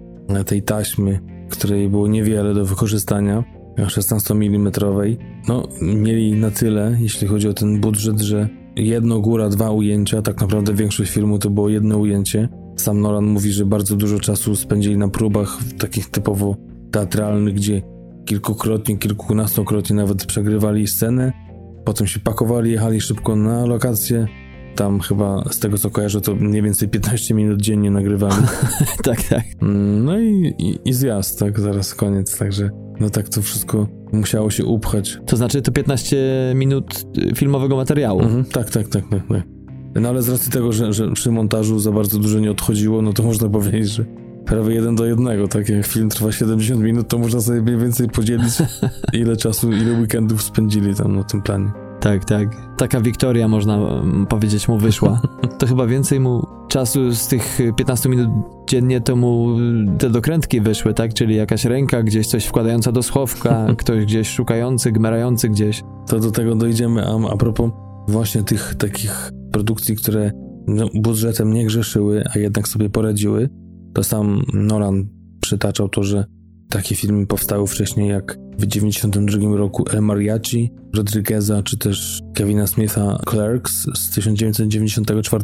tej 0.45 0.63
taśmy, 0.63 1.19
której 1.49 1.89
było 1.89 2.07
niewiele 2.07 2.53
do 2.53 2.65
wykorzystania, 2.65 3.43
16 3.89 4.33
mm, 4.33 4.71
no 5.47 5.67
mieli 5.81 6.33
na 6.33 6.51
tyle, 6.51 6.97
jeśli 6.99 7.27
chodzi 7.27 7.47
o 7.47 7.53
ten 7.53 7.81
budżet, 7.81 8.21
że 8.21 8.49
jedno 8.75 9.19
góra, 9.19 9.49
dwa 9.49 9.71
ujęcia, 9.71 10.21
tak 10.21 10.41
naprawdę 10.41 10.73
większość 10.73 11.11
filmu 11.11 11.39
to 11.39 11.49
było 11.49 11.69
jedno 11.69 11.97
ujęcie. 11.97 12.49
Sam 12.75 13.01
Nolan 13.01 13.25
mówi, 13.25 13.51
że 13.51 13.65
bardzo 13.65 13.95
dużo 13.95 14.19
czasu 14.19 14.55
spędzili 14.55 14.97
na 14.97 15.07
próbach 15.07 15.57
takich 15.79 16.09
typowo 16.09 16.55
teatralnych, 16.91 17.53
gdzie 17.53 17.81
kilkukrotnie, 18.25 18.97
kilkunastokrotnie 18.97 19.95
nawet 19.95 20.25
przegrywali 20.25 20.87
scenę, 20.87 21.33
potem 21.85 22.07
się 22.07 22.19
pakowali, 22.19 22.71
jechali 22.71 23.01
szybko 23.01 23.35
na 23.35 23.65
lokację, 23.65 24.27
tam 24.75 24.99
chyba 24.99 25.43
z 25.51 25.59
tego 25.59 25.77
co 25.77 25.89
kojarzę, 25.89 26.21
to 26.21 26.35
mniej 26.35 26.61
więcej 26.61 26.89
15 26.89 27.33
minut 27.33 27.61
dziennie 27.61 27.91
nagrywali. 27.91 28.35
tak, 29.03 29.23
tak. 29.23 29.43
Mm, 29.61 30.05
no 30.05 30.19
i, 30.19 30.53
i, 30.59 30.89
i 30.89 30.93
zjazd, 30.93 31.39
tak, 31.39 31.59
zaraz 31.59 31.95
koniec, 31.95 32.37
także 32.37 32.69
no 32.99 33.09
tak 33.09 33.29
to 33.29 33.41
wszystko 33.41 33.87
musiało 34.11 34.49
się 34.49 34.65
upchać. 34.65 35.19
To 35.25 35.37
znaczy 35.37 35.61
to 35.61 35.71
15 35.71 36.17
minut 36.55 37.05
y, 37.17 37.35
filmowego 37.35 37.75
materiału. 37.75 38.21
Mhm, 38.21 38.45
tak, 38.45 38.69
tak, 38.69 38.87
tak, 38.87 39.03
tak, 39.09 39.27
tak. 39.29 39.43
No 39.95 40.09
ale 40.09 40.21
z 40.21 40.29
racji 40.29 40.51
tego, 40.51 40.71
że, 40.71 40.93
że 40.93 41.11
przy 41.11 41.31
montażu 41.31 41.79
za 41.79 41.91
bardzo 41.91 42.19
dużo 42.19 42.39
nie 42.39 42.51
odchodziło, 42.51 43.01
no 43.01 43.13
to 43.13 43.23
można 43.23 43.49
powiedzieć, 43.49 43.89
że 43.89 44.05
prawie 44.45 44.75
jeden 44.75 44.95
do 44.95 45.05
jednego, 45.05 45.47
tak 45.47 45.69
jak 45.69 45.87
film 45.87 46.09
trwa 46.09 46.31
70 46.31 46.81
minut, 46.81 47.07
to 47.07 47.17
można 47.17 47.41
sobie 47.41 47.61
mniej 47.61 47.77
więcej 47.77 48.07
podzielić 48.07 48.53
ile 49.13 49.37
czasu, 49.37 49.71
ile 49.71 49.99
weekendów 49.99 50.41
spędzili 50.41 50.95
tam 50.95 51.15
na 51.15 51.23
tym 51.23 51.41
planie. 51.41 51.86
Tak, 51.99 52.25
tak. 52.25 52.47
Taka 52.77 53.01
Wiktoria, 53.01 53.47
można 53.47 53.75
mm, 53.75 54.25
powiedzieć, 54.25 54.67
mu 54.67 54.77
wyszła. 54.77 55.21
To 55.59 55.67
chyba 55.67 55.87
więcej 55.87 56.19
mu 56.19 56.47
czasu 56.67 57.11
z 57.11 57.27
tych 57.27 57.59
15 57.77 58.09
minut 58.09 58.29
dziennie 58.69 59.01
to 59.01 59.15
mu 59.15 59.57
te 59.97 60.09
dokrętki 60.09 60.61
wyszły, 60.61 60.93
tak? 60.93 61.13
Czyli 61.13 61.35
jakaś 61.35 61.65
ręka 61.65 62.03
gdzieś 62.03 62.27
coś 62.27 62.45
wkładająca 62.45 62.91
do 62.91 63.03
schowka, 63.03 63.67
ktoś 63.77 64.05
gdzieś 64.05 64.29
szukający, 64.29 64.91
gmerający 64.91 65.49
gdzieś. 65.49 65.83
To 66.07 66.19
do 66.19 66.31
tego 66.31 66.55
dojdziemy, 66.55 67.05
a, 67.07 67.33
a 67.33 67.37
propos 67.37 67.71
właśnie 68.07 68.43
tych 68.43 68.75
takich 68.75 69.31
produkcji, 69.51 69.95
które 69.95 70.31
no, 70.67 70.85
budżetem 70.93 71.53
nie 71.53 71.65
grzeszyły, 71.65 72.23
a 72.35 72.39
jednak 72.39 72.67
sobie 72.67 72.89
poradziły, 72.89 73.49
to 73.93 74.03
sam 74.03 74.41
Nolan 74.53 75.07
przytaczał 75.41 75.89
to, 75.89 76.03
że 76.03 76.25
takie 76.69 76.95
filmy 76.95 77.27
powstały 77.27 77.67
wcześniej 77.67 78.09
jak 78.09 78.37
w 78.57 78.67
1992 78.67 79.57
roku 79.57 79.85
El 79.89 80.01
Mariachi 80.01 80.71
Rodrigueza, 80.95 81.63
czy 81.63 81.77
też 81.77 82.21
Kevina 82.33 82.67
Smitha 82.67 83.19
Clerks 83.29 83.87
z 83.95 84.11
1994. 84.11 85.43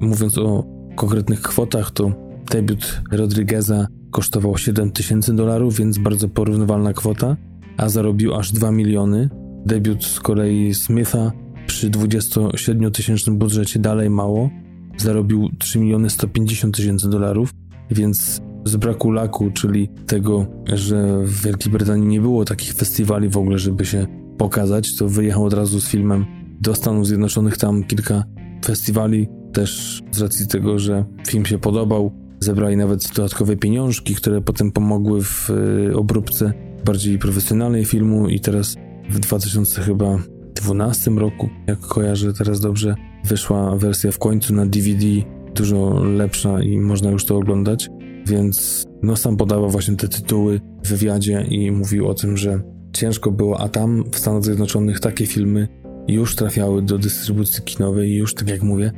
Mówiąc 0.00 0.38
o 0.38 0.64
konkretnych 0.96 1.40
kwotach, 1.40 1.90
to 1.90 2.12
debiut 2.50 3.02
Rodrigueza 3.12 3.86
kosztował 4.10 4.58
7 4.58 4.90
tysięcy 4.90 5.34
dolarów, 5.34 5.76
więc 5.76 5.98
bardzo 5.98 6.28
porównywalna 6.28 6.92
kwota, 6.92 7.36
a 7.76 7.88
zarobił 7.88 8.34
aż 8.34 8.52
2 8.52 8.70
miliony. 8.70 9.28
Debiut 9.66 10.04
z 10.04 10.20
kolei 10.20 10.74
Smitha 10.74 11.32
przy 11.66 11.90
27-tysięcznym 11.90 13.34
budżecie 13.34 13.78
dalej 13.78 14.10
mało, 14.10 14.50
zarobił 14.96 15.48
3 15.58 15.78
miliony 15.78 16.10
150 16.10 16.76
tysięcy 16.76 17.10
dolarów, 17.10 17.50
więc 17.90 18.42
z 18.64 18.76
braku 18.76 19.10
laku, 19.10 19.50
czyli 19.50 19.88
tego, 20.06 20.46
że 20.66 21.18
w 21.24 21.42
Wielkiej 21.42 21.72
Brytanii 21.72 22.06
nie 22.06 22.20
było 22.20 22.44
takich 22.44 22.74
festiwali 22.74 23.28
w 23.28 23.36
ogóle, 23.36 23.58
żeby 23.58 23.84
się 23.84 24.06
pokazać, 24.38 24.96
to 24.96 25.08
wyjechał 25.08 25.44
od 25.44 25.52
razu 25.52 25.80
z 25.80 25.88
filmem 25.88 26.26
do 26.60 26.74
Stanów 26.74 27.06
Zjednoczonych, 27.06 27.56
tam 27.56 27.84
kilka 27.84 28.24
festiwali, 28.64 29.28
też 29.52 30.02
z 30.10 30.20
racji 30.20 30.46
tego, 30.46 30.78
że 30.78 31.04
film 31.28 31.46
się 31.46 31.58
podobał, 31.58 32.12
zebrali 32.40 32.76
nawet 32.76 33.08
dodatkowe 33.16 33.56
pieniążki, 33.56 34.14
które 34.14 34.40
potem 34.40 34.72
pomogły 34.72 35.22
w 35.22 35.50
y, 35.50 35.96
obróbce 35.96 36.52
bardziej 36.84 37.18
profesjonalnej 37.18 37.84
filmu. 37.84 38.28
I 38.28 38.40
teraz 38.40 38.76
w 39.10 39.18
2012 39.18 41.10
roku, 41.10 41.48
jak 41.66 41.80
kojarzę 41.80 42.32
teraz 42.32 42.60
dobrze, 42.60 42.94
wyszła 43.24 43.76
wersja 43.76 44.12
w 44.12 44.18
końcu 44.18 44.54
na 44.54 44.66
DVD, 44.66 45.06
dużo 45.54 46.04
lepsza 46.04 46.62
i 46.62 46.78
można 46.78 47.10
już 47.10 47.24
to 47.24 47.36
oglądać. 47.36 47.88
Więc 48.26 48.86
no 49.02 49.16
sam 49.16 49.36
podawał 49.36 49.70
właśnie 49.70 49.96
te 49.96 50.08
tytuły 50.08 50.60
w 50.84 50.88
wywiadzie 50.88 51.46
i 51.48 51.70
mówił 51.70 52.08
o 52.08 52.14
tym, 52.14 52.36
że 52.36 52.60
ciężko 52.92 53.30
było, 53.30 53.60
a 53.60 53.68
tam 53.68 54.04
w 54.12 54.18
Stanach 54.18 54.44
Zjednoczonych 54.44 55.00
takie 55.00 55.26
filmy 55.26 55.68
już 56.08 56.36
trafiały 56.36 56.82
do 56.82 56.98
dystrybucji 56.98 57.62
kinowej 57.64 58.10
i 58.10 58.16
już, 58.16 58.34
tak 58.34 58.48
jak 58.48 58.62
mówię, 58.62 58.92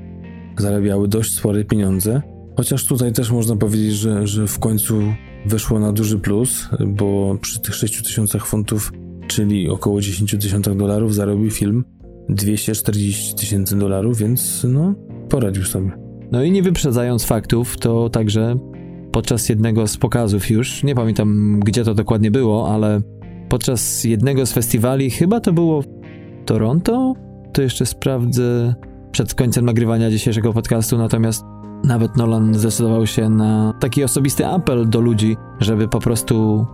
zarabiały 0.59 1.09
dość 1.09 1.35
spore 1.35 1.65
pieniądze. 1.65 2.23
Chociaż 2.57 2.87
tutaj 2.87 3.13
też 3.13 3.31
można 3.31 3.57
powiedzieć, 3.57 3.95
że, 3.95 4.27
że 4.27 4.47
w 4.47 4.59
końcu 4.59 5.03
wyszło 5.47 5.79
na 5.79 5.93
duży 5.93 6.19
plus, 6.19 6.69
bo 6.87 7.39
przy 7.41 7.61
tych 7.61 7.75
6000 7.75 8.39
funtów, 8.39 8.93
czyli 9.27 9.69
około 9.69 10.01
10 10.01 10.37
tysiącach 10.41 10.77
dolarów, 10.77 11.15
zarobił 11.15 11.51
film 11.51 11.85
240 12.29 13.35
tysięcy 13.35 13.77
dolarów, 13.77 14.19
więc 14.19 14.67
no, 14.69 14.95
poradził 15.29 15.65
sobie. 15.65 15.91
No 16.33 16.45
i 16.45 16.51
nie 16.51 16.63
wyprzedzając 16.63 17.25
faktów, 17.25 17.77
to 17.77 18.11
także 18.11 18.57
podczas 19.15 19.49
jednego 19.49 19.87
z 19.87 19.97
pokazów 19.97 20.51
już, 20.51 20.83
nie 20.83 20.95
pamiętam 20.95 21.61
gdzie 21.61 21.85
to 21.85 21.95
dokładnie 21.95 22.31
było, 22.31 22.75
ale 22.75 23.01
podczas 23.49 24.05
jednego 24.05 24.47
z 24.47 24.53
festiwali, 24.53 25.11
chyba 25.11 25.41
to 25.41 25.53
było 25.53 25.83
w 25.83 25.87
Toronto, 26.47 27.15
to 27.53 27.63
jeszcze 27.63 27.87
sprawdzę 27.87 28.75
przed 29.11 29.35
końcem 29.35 29.65
nagrywania 29.65 30.11
dzisiejszego 30.11 30.53
podcastu, 30.53 30.99
natomiast 30.99 31.45
nawet 31.85 32.17
Nolan 32.17 32.55
zdecydował 32.55 33.07
się 33.07 33.29
na 33.29 33.75
taki 33.81 34.05
osobisty 34.05 34.47
apel 34.47 34.89
do 34.89 35.01
ludzi, 35.01 35.37
żeby 35.61 35.89
po 35.89 36.01
prostu. 36.01 36.67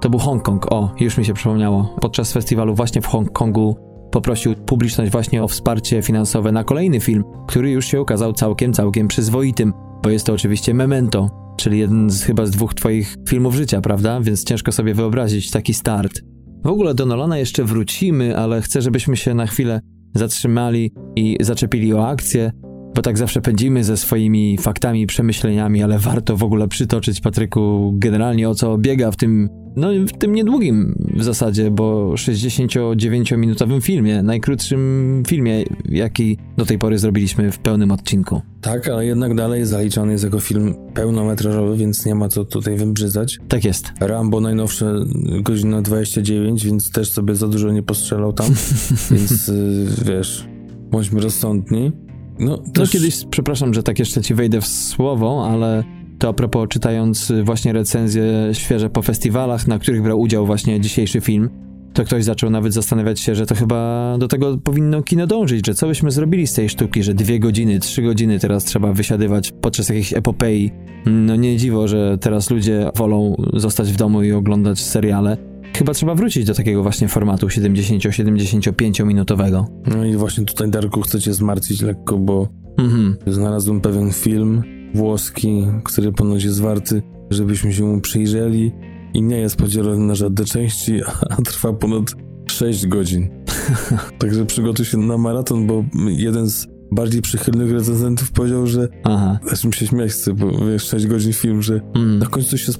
To 0.00 0.10
był 0.10 0.18
Hongkong, 0.18 0.72
o, 0.72 0.94
już 1.00 1.18
mi 1.18 1.24
się 1.24 1.34
przypomniało. 1.34 1.94
Podczas 2.00 2.32
festiwalu 2.32 2.74
właśnie 2.74 3.02
w 3.02 3.06
Hongkongu 3.06 3.76
poprosił 4.10 4.54
publiczność 4.54 5.12
właśnie 5.12 5.44
o 5.44 5.48
wsparcie 5.48 6.02
finansowe 6.02 6.52
na 6.52 6.64
kolejny 6.64 7.00
film, 7.00 7.24
który 7.46 7.70
już 7.70 7.86
się 7.86 8.00
okazał 8.00 8.32
całkiem, 8.32 8.72
całkiem 8.72 9.08
przyzwoitym, 9.08 9.72
bo 10.02 10.10
jest 10.10 10.26
to 10.26 10.32
oczywiście 10.32 10.74
Memento, 10.74 11.43
czyli 11.56 11.78
jeden 11.78 12.10
z 12.10 12.22
chyba 12.22 12.46
z 12.46 12.50
dwóch 12.50 12.74
twoich 12.74 13.16
filmów 13.28 13.54
życia, 13.54 13.80
prawda? 13.80 14.20
Więc 14.20 14.44
ciężko 14.44 14.72
sobie 14.72 14.94
wyobrazić 14.94 15.50
taki 15.50 15.74
start. 15.74 16.20
W 16.64 16.66
ogóle 16.66 16.94
do 16.94 17.06
Nolana 17.06 17.38
jeszcze 17.38 17.64
wrócimy, 17.64 18.36
ale 18.36 18.62
chcę, 18.62 18.82
żebyśmy 18.82 19.16
się 19.16 19.34
na 19.34 19.46
chwilę 19.46 19.80
zatrzymali 20.14 20.92
i 21.16 21.36
zaczepili 21.40 21.94
o 21.94 22.08
akcję, 22.08 22.52
bo 22.94 23.02
tak 23.02 23.18
zawsze 23.18 23.40
pędzimy 23.40 23.84
ze 23.84 23.96
swoimi 23.96 24.58
faktami, 24.58 25.06
przemyśleniami, 25.06 25.82
ale 25.82 25.98
warto 25.98 26.36
w 26.36 26.42
ogóle 26.42 26.68
przytoczyć, 26.68 27.20
Patryku, 27.20 27.94
generalnie 27.96 28.48
o 28.48 28.54
co 28.54 28.78
biega 28.78 29.10
w 29.10 29.16
tym 29.16 29.48
no, 29.76 29.88
w 30.08 30.18
tym 30.18 30.32
niedługim 30.32 30.94
w 31.16 31.24
zasadzie, 31.24 31.70
bo 31.70 32.12
69-minutowym 32.14 33.80
filmie, 33.80 34.22
najkrótszym 34.22 35.22
filmie, 35.26 35.64
jaki 35.84 36.38
do 36.56 36.66
tej 36.66 36.78
pory 36.78 36.98
zrobiliśmy 36.98 37.52
w 37.52 37.58
pełnym 37.58 37.90
odcinku. 37.90 38.40
Tak, 38.60 38.88
ale 38.88 39.06
jednak 39.06 39.34
dalej 39.34 39.66
zaliczany 39.66 40.12
jest 40.12 40.24
jako 40.24 40.40
film 40.40 40.74
pełnometrażowy, 40.94 41.76
więc 41.76 42.06
nie 42.06 42.14
ma 42.14 42.28
co 42.28 42.44
tutaj 42.44 42.76
wybrzydzać. 42.76 43.38
Tak 43.48 43.64
jest. 43.64 43.92
Rambo 44.00 44.40
najnowsze 44.40 44.94
godzina 45.42 45.82
29, 45.82 46.64
więc 46.64 46.90
też 46.90 47.10
sobie 47.10 47.34
za 47.34 47.48
dużo 47.48 47.72
nie 47.72 47.82
postrzelał 47.82 48.32
tam, 48.32 48.46
więc 49.10 49.48
y, 49.48 49.86
wiesz, 50.04 50.48
bądźmy 50.90 51.20
rozsądni. 51.20 51.92
No, 52.38 52.58
też... 52.58 52.66
no 52.76 52.86
kiedyś, 52.86 53.24
przepraszam, 53.30 53.74
że 53.74 53.82
tak 53.82 53.98
jeszcze 53.98 54.22
ci 54.22 54.34
wejdę 54.34 54.60
w 54.60 54.66
słowo, 54.66 55.48
ale 55.50 55.84
to 56.18 56.28
a 56.28 56.32
propos 56.32 56.68
czytając 56.68 57.32
właśnie 57.44 57.72
recenzje 57.72 58.24
świeże 58.52 58.90
po 58.90 59.02
festiwalach, 59.02 59.66
na 59.66 59.78
których 59.78 60.02
brał 60.02 60.20
udział 60.20 60.46
właśnie 60.46 60.80
dzisiejszy 60.80 61.20
film, 61.20 61.50
to 61.94 62.04
ktoś 62.04 62.24
zaczął 62.24 62.50
nawet 62.50 62.72
zastanawiać 62.72 63.20
się, 63.20 63.34
że 63.34 63.46
to 63.46 63.54
chyba 63.54 64.16
do 64.18 64.28
tego 64.28 64.58
powinno 64.58 65.02
kino 65.02 65.26
dążyć, 65.26 65.66
że 65.66 65.74
co 65.74 65.86
byśmy 65.86 66.10
zrobili 66.10 66.46
z 66.46 66.54
tej 66.54 66.68
sztuki, 66.68 67.02
że 67.02 67.14
dwie 67.14 67.38
godziny, 67.38 67.78
trzy 67.78 68.02
godziny 68.02 68.38
teraz 68.38 68.64
trzeba 68.64 68.92
wysiadywać 68.92 69.52
podczas 69.60 69.88
jakiejś 69.88 70.12
epopei. 70.12 70.70
No 71.06 71.36
nie 71.36 71.56
dziwo, 71.56 71.88
że 71.88 72.18
teraz 72.20 72.50
ludzie 72.50 72.90
wolą 72.96 73.36
zostać 73.52 73.92
w 73.92 73.96
domu 73.96 74.22
i 74.22 74.32
oglądać 74.32 74.80
seriale. 74.80 75.53
Chyba 75.76 75.94
trzeba 75.94 76.14
wrócić 76.14 76.44
do 76.44 76.54
takiego 76.54 76.82
właśnie 76.82 77.08
formatu 77.08 77.46
70-75 77.46 79.06
minutowego. 79.06 79.66
No 79.86 80.04
i 80.04 80.16
właśnie 80.16 80.44
tutaj 80.44 80.70
Darku 80.70 81.00
chcecie 81.00 81.34
zmartwić 81.34 81.82
lekko, 81.82 82.18
bo 82.18 82.48
mhm. 82.78 83.16
znalazłem 83.26 83.80
pewien 83.80 84.12
film, 84.12 84.62
włoski, 84.94 85.66
który 85.84 86.12
ponoć 86.12 86.44
jest 86.44 86.60
warty, 86.60 87.02
żebyśmy 87.30 87.72
się 87.72 87.84
mu 87.84 88.00
przyjrzeli 88.00 88.72
i 89.14 89.22
nie 89.22 89.36
jest 89.36 89.56
podzielony 89.56 90.06
na 90.06 90.14
żadne 90.14 90.44
części, 90.44 91.00
a 91.30 91.42
trwa 91.42 91.72
ponad 91.72 92.04
6 92.50 92.86
godzin. 92.86 93.28
Także 94.18 94.46
przygotuj 94.46 94.86
się 94.86 94.98
na 94.98 95.18
maraton, 95.18 95.66
bo 95.66 95.84
jeden 96.08 96.50
z 96.50 96.66
bardziej 96.92 97.22
przychylnych 97.22 97.72
recenzentów 97.72 98.32
powiedział, 98.32 98.66
że 98.66 98.88
Aha. 99.04 99.38
mi 99.64 99.72
się 99.72 99.86
śmiać 99.86 100.12
bo 100.34 100.66
wiesz, 100.66 100.82
6 100.82 101.06
godzin 101.06 101.32
film, 101.32 101.62
że 101.62 101.80
mm. 101.94 102.18
na 102.18 102.26
końcu 102.26 102.58
się 102.58 102.72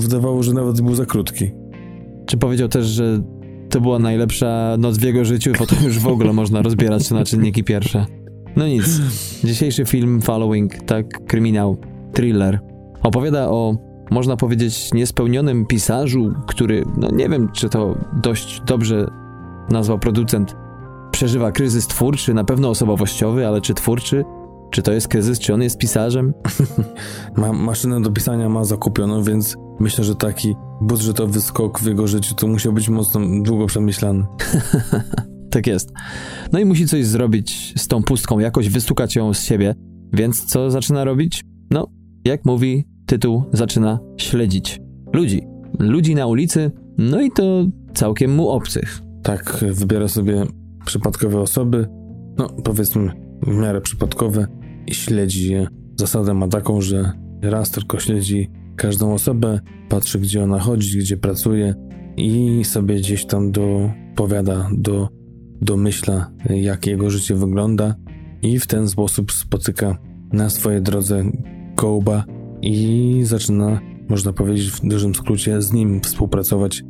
wydawało, 0.00 0.42
że 0.42 0.52
nawet 0.52 0.80
był 0.80 0.94
za 0.94 1.06
krótki. 1.06 1.50
Czy 2.30 2.38
powiedział 2.38 2.68
też, 2.68 2.86
że 2.86 3.22
to 3.70 3.80
była 3.80 3.98
najlepsza 3.98 4.76
noc 4.78 4.98
w 4.98 5.02
jego 5.02 5.24
życiu, 5.24 5.52
potem 5.58 5.78
już 5.84 5.98
w 5.98 6.06
ogóle 6.06 6.32
można 6.32 6.62
rozbierać 6.62 7.08
to 7.08 7.14
na 7.14 7.24
czynniki 7.24 7.64
pierwsze. 7.64 8.06
No 8.56 8.66
nic. 8.66 9.00
Dzisiejszy 9.44 9.84
film 9.84 10.20
Following, 10.20 10.74
tak, 10.82 11.26
kryminał, 11.26 11.76
thriller, 12.12 12.60
opowiada 13.02 13.48
o, 13.48 13.76
można 14.10 14.36
powiedzieć, 14.36 14.90
niespełnionym 14.94 15.66
pisarzu, 15.66 16.34
który, 16.46 16.84
no 16.96 17.10
nie 17.10 17.28
wiem, 17.28 17.48
czy 17.52 17.68
to 17.68 17.94
dość 18.22 18.62
dobrze 18.66 19.06
nazwał 19.70 19.98
producent, 19.98 20.56
przeżywa 21.10 21.52
kryzys 21.52 21.86
twórczy, 21.86 22.34
na 22.34 22.44
pewno 22.44 22.70
osobowościowy, 22.70 23.46
ale 23.46 23.60
czy 23.60 23.74
twórczy? 23.74 24.24
Czy 24.70 24.82
to 24.82 24.92
jest 24.92 25.08
kryzys, 25.08 25.38
czy 25.38 25.54
on 25.54 25.62
jest 25.62 25.78
pisarzem? 25.78 26.34
ma, 27.36 27.52
maszynę 27.52 28.02
do 28.02 28.10
pisania 28.10 28.48
ma 28.48 28.64
zakupioną, 28.64 29.22
więc 29.22 29.56
myślę, 29.80 30.04
że 30.04 30.14
taki 30.14 30.54
budżetowy 30.80 31.40
skok 31.40 31.80
w 31.80 31.86
jego 31.86 32.06
życiu 32.06 32.34
to 32.34 32.46
musiał 32.46 32.72
być 32.72 32.88
mocno 32.88 33.20
długo 33.42 33.66
przemyślany. 33.66 34.24
Tak 35.50 35.66
jest. 35.66 35.92
No 36.52 36.58
i 36.58 36.64
musi 36.64 36.86
coś 36.86 37.06
zrobić 37.06 37.74
z 37.76 37.88
tą 37.88 38.02
pustką, 38.02 38.38
jakoś 38.38 38.68
wystukać 38.68 39.16
ją 39.16 39.34
z 39.34 39.42
siebie. 39.42 39.74
Więc 40.12 40.44
co 40.44 40.70
zaczyna 40.70 41.04
robić? 41.04 41.44
No, 41.70 41.86
jak 42.24 42.44
mówi 42.44 42.86
tytuł, 43.06 43.44
zaczyna 43.52 43.98
śledzić 44.16 44.80
ludzi. 45.12 45.42
Ludzi 45.78 46.14
na 46.14 46.26
ulicy, 46.26 46.70
no 46.98 47.20
i 47.20 47.30
to 47.30 47.66
całkiem 47.94 48.34
mu 48.34 48.48
obcych. 48.48 49.00
Tak, 49.22 49.64
wybiera 49.72 50.08
sobie 50.08 50.46
przypadkowe 50.84 51.40
osoby, 51.40 51.86
no 52.38 52.48
powiedzmy 52.64 53.12
w 53.42 53.54
miarę 53.54 53.80
przypadkowe 53.80 54.46
i 54.90 54.94
śledzi 54.94 55.52
je. 55.52 55.66
Zasadę 55.96 56.34
ma 56.34 56.48
taką, 56.48 56.80
że 56.80 57.12
raz 57.42 57.70
tylko 57.70 58.00
śledzi 58.00 58.50
każdą 58.76 59.14
osobę, 59.14 59.60
patrzy 59.88 60.18
gdzie 60.18 60.44
ona 60.44 60.58
chodzi, 60.58 60.98
gdzie 60.98 61.16
pracuje 61.16 61.74
i 62.16 62.64
sobie 62.64 62.94
gdzieś 62.94 63.26
tam 63.26 63.52
dopowiada 63.52 64.70
do 64.72 65.08
domyśla, 65.62 66.30
jak 66.50 66.86
jego 66.86 67.10
życie 67.10 67.34
wygląda 67.34 67.94
i 68.42 68.58
w 68.58 68.66
ten 68.66 68.88
sposób 68.88 69.32
spotyka 69.32 69.98
na 70.32 70.50
swojej 70.50 70.82
drodze 70.82 71.24
Kołba 71.76 72.24
i 72.62 73.20
zaczyna, 73.24 73.80
można 74.08 74.32
powiedzieć 74.32 74.70
w 74.70 74.88
dużym 74.88 75.14
skrócie, 75.14 75.62
z 75.62 75.72
nim 75.72 76.00
współpracować 76.00 76.82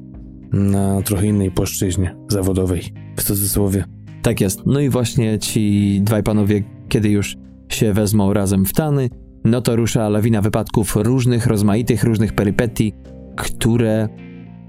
na 0.53 1.03
trochę 1.03 1.27
innej 1.27 1.51
płaszczyźnie 1.51 2.17
zawodowej, 2.29 2.83
w 3.17 3.23
cudzysłowie. 3.23 3.85
Tak 4.23 4.41
jest. 4.41 4.61
No 4.67 4.81
i 4.81 4.89
właśnie 4.89 5.39
ci 5.39 6.01
dwaj 6.03 6.23
panowie, 6.23 6.65
kiedy 6.89 7.09
już 7.09 7.37
się 7.75 7.93
wezmą 7.93 8.33
razem 8.33 8.65
w 8.65 8.73
tany, 8.73 9.11
no 9.45 9.61
to 9.61 9.77
rusza 9.77 10.09
lawina 10.09 10.43
wypadków 10.43 10.97
różnych, 10.97 11.47
rozmaitych, 11.47 12.05
różnych 12.05 12.33
perypetii, 12.33 12.93
które 13.37 14.09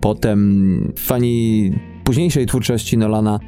potem 0.01 0.93
fani 0.97 1.71
późniejszej 2.03 2.45
twórczości 2.45 2.97
Nolana 2.97 3.39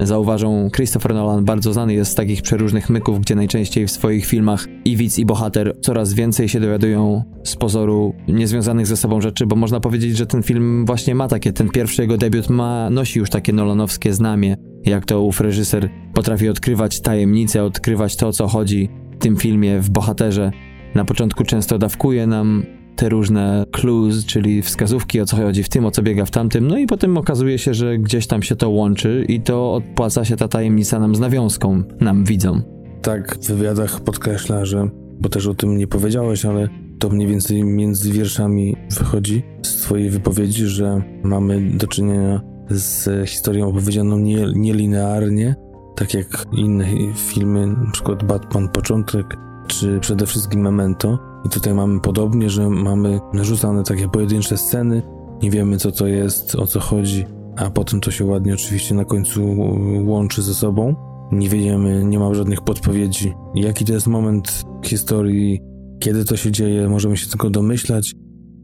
zauważą, 0.00 0.68
Christopher 0.76 1.14
Nolan 1.14 1.44
bardzo 1.44 1.72
znany 1.72 1.94
jest 1.94 2.12
z 2.12 2.14
takich 2.14 2.42
przeróżnych 2.42 2.90
myków, 2.90 3.20
gdzie 3.20 3.34
najczęściej 3.34 3.86
w 3.86 3.90
swoich 3.90 4.26
filmach 4.26 4.66
i 4.84 4.96
widz 4.96 5.18
i 5.18 5.26
bohater 5.26 5.76
coraz 5.80 6.14
więcej 6.14 6.48
się 6.48 6.60
dowiadują 6.60 7.24
z 7.44 7.56
pozoru 7.56 8.14
niezwiązanych 8.28 8.86
ze 8.86 8.96
sobą 8.96 9.20
rzeczy, 9.20 9.46
bo 9.46 9.56
można 9.56 9.80
powiedzieć, 9.80 10.16
że 10.16 10.26
ten 10.26 10.42
film 10.42 10.86
właśnie 10.86 11.14
ma 11.14 11.28
takie, 11.28 11.52
ten 11.52 11.68
pierwszy 11.68 12.02
jego 12.02 12.16
debiut 12.16 12.50
ma, 12.50 12.90
nosi 12.90 13.18
już 13.18 13.30
takie 13.30 13.52
nolanowskie 13.52 14.12
znamie, 14.12 14.56
jak 14.84 15.04
to 15.04 15.22
ów 15.22 15.40
reżyser 15.40 15.90
potrafi 16.14 16.48
odkrywać 16.48 17.00
tajemnice, 17.00 17.64
odkrywać 17.64 18.16
to, 18.16 18.28
o 18.28 18.32
co 18.32 18.48
chodzi 18.48 18.88
w 19.14 19.18
tym 19.18 19.36
filmie, 19.36 19.80
w 19.80 19.90
bohaterze. 19.90 20.50
Na 20.94 21.04
początku 21.04 21.44
często 21.44 21.78
dawkuje 21.78 22.26
nam 22.26 22.62
te 22.96 23.08
różne 23.08 23.64
clues, 23.72 24.26
czyli 24.26 24.62
wskazówki 24.62 25.20
o 25.20 25.26
co 25.26 25.36
chodzi 25.36 25.62
w 25.62 25.68
tym, 25.68 25.86
o 25.86 25.90
co 25.90 26.02
biega 26.02 26.24
w 26.24 26.30
tamtym, 26.30 26.68
no 26.68 26.78
i 26.78 26.86
potem 26.86 27.18
okazuje 27.18 27.58
się, 27.58 27.74
że 27.74 27.98
gdzieś 27.98 28.26
tam 28.26 28.42
się 28.42 28.56
to 28.56 28.70
łączy 28.70 29.24
i 29.28 29.40
to 29.40 29.74
odpłaca 29.74 30.24
się 30.24 30.36
ta 30.36 30.48
tajemnica 30.48 30.98
nam 30.98 31.14
z 31.14 31.20
nawiązką, 31.20 31.82
nam 32.00 32.24
widzom. 32.24 32.62
Tak, 33.02 33.38
w 33.42 33.48
wywiadach 33.48 34.00
podkreśla, 34.00 34.64
że, 34.64 34.88
bo 35.20 35.28
też 35.28 35.46
o 35.46 35.54
tym 35.54 35.76
nie 35.76 35.86
powiedziałeś, 35.86 36.44
ale 36.44 36.68
to 36.98 37.08
mniej 37.08 37.28
więcej 37.28 37.64
między 37.64 38.12
wierszami 38.12 38.76
wychodzi 38.98 39.42
z 39.62 39.76
twojej 39.76 40.10
wypowiedzi, 40.10 40.66
że 40.66 41.02
mamy 41.24 41.70
do 41.70 41.86
czynienia 41.86 42.40
z 42.70 43.28
historią 43.28 43.68
opowiedzianą 43.68 44.18
nie, 44.18 44.46
nielinearnie, 44.54 45.54
tak 45.96 46.14
jak 46.14 46.46
inne 46.52 46.86
filmy, 47.14 47.76
przykład 47.92 48.24
Batman 48.24 48.68
Początek, 48.68 49.36
czy 49.66 50.00
przede 50.00 50.26
wszystkim 50.26 50.60
Memento, 50.60 51.18
i 51.44 51.48
tutaj 51.48 51.74
mamy 51.74 52.00
podobnie, 52.00 52.50
że 52.50 52.70
mamy 52.70 53.20
narzucane 53.34 53.82
takie 53.82 54.08
pojedyncze 54.08 54.58
sceny, 54.58 55.02
nie 55.42 55.50
wiemy 55.50 55.76
co 55.76 55.92
to 55.92 56.06
jest, 56.06 56.54
o 56.54 56.66
co 56.66 56.80
chodzi, 56.80 57.24
a 57.56 57.70
potem 57.70 58.00
to 58.00 58.10
się 58.10 58.24
ładnie 58.24 58.54
oczywiście 58.54 58.94
na 58.94 59.04
końcu 59.04 59.56
łączy 60.04 60.42
ze 60.42 60.54
sobą. 60.54 60.94
Nie 61.32 61.48
wiemy, 61.48 62.04
nie 62.04 62.18
ma 62.18 62.34
żadnych 62.34 62.60
podpowiedzi, 62.60 63.32
jaki 63.54 63.84
to 63.84 63.92
jest 63.92 64.06
moment 64.06 64.64
historii, 64.84 65.60
kiedy 66.00 66.24
to 66.24 66.36
się 66.36 66.50
dzieje, 66.52 66.88
możemy 66.88 67.16
się 67.16 67.28
tylko 67.28 67.50
domyślać, 67.50 68.12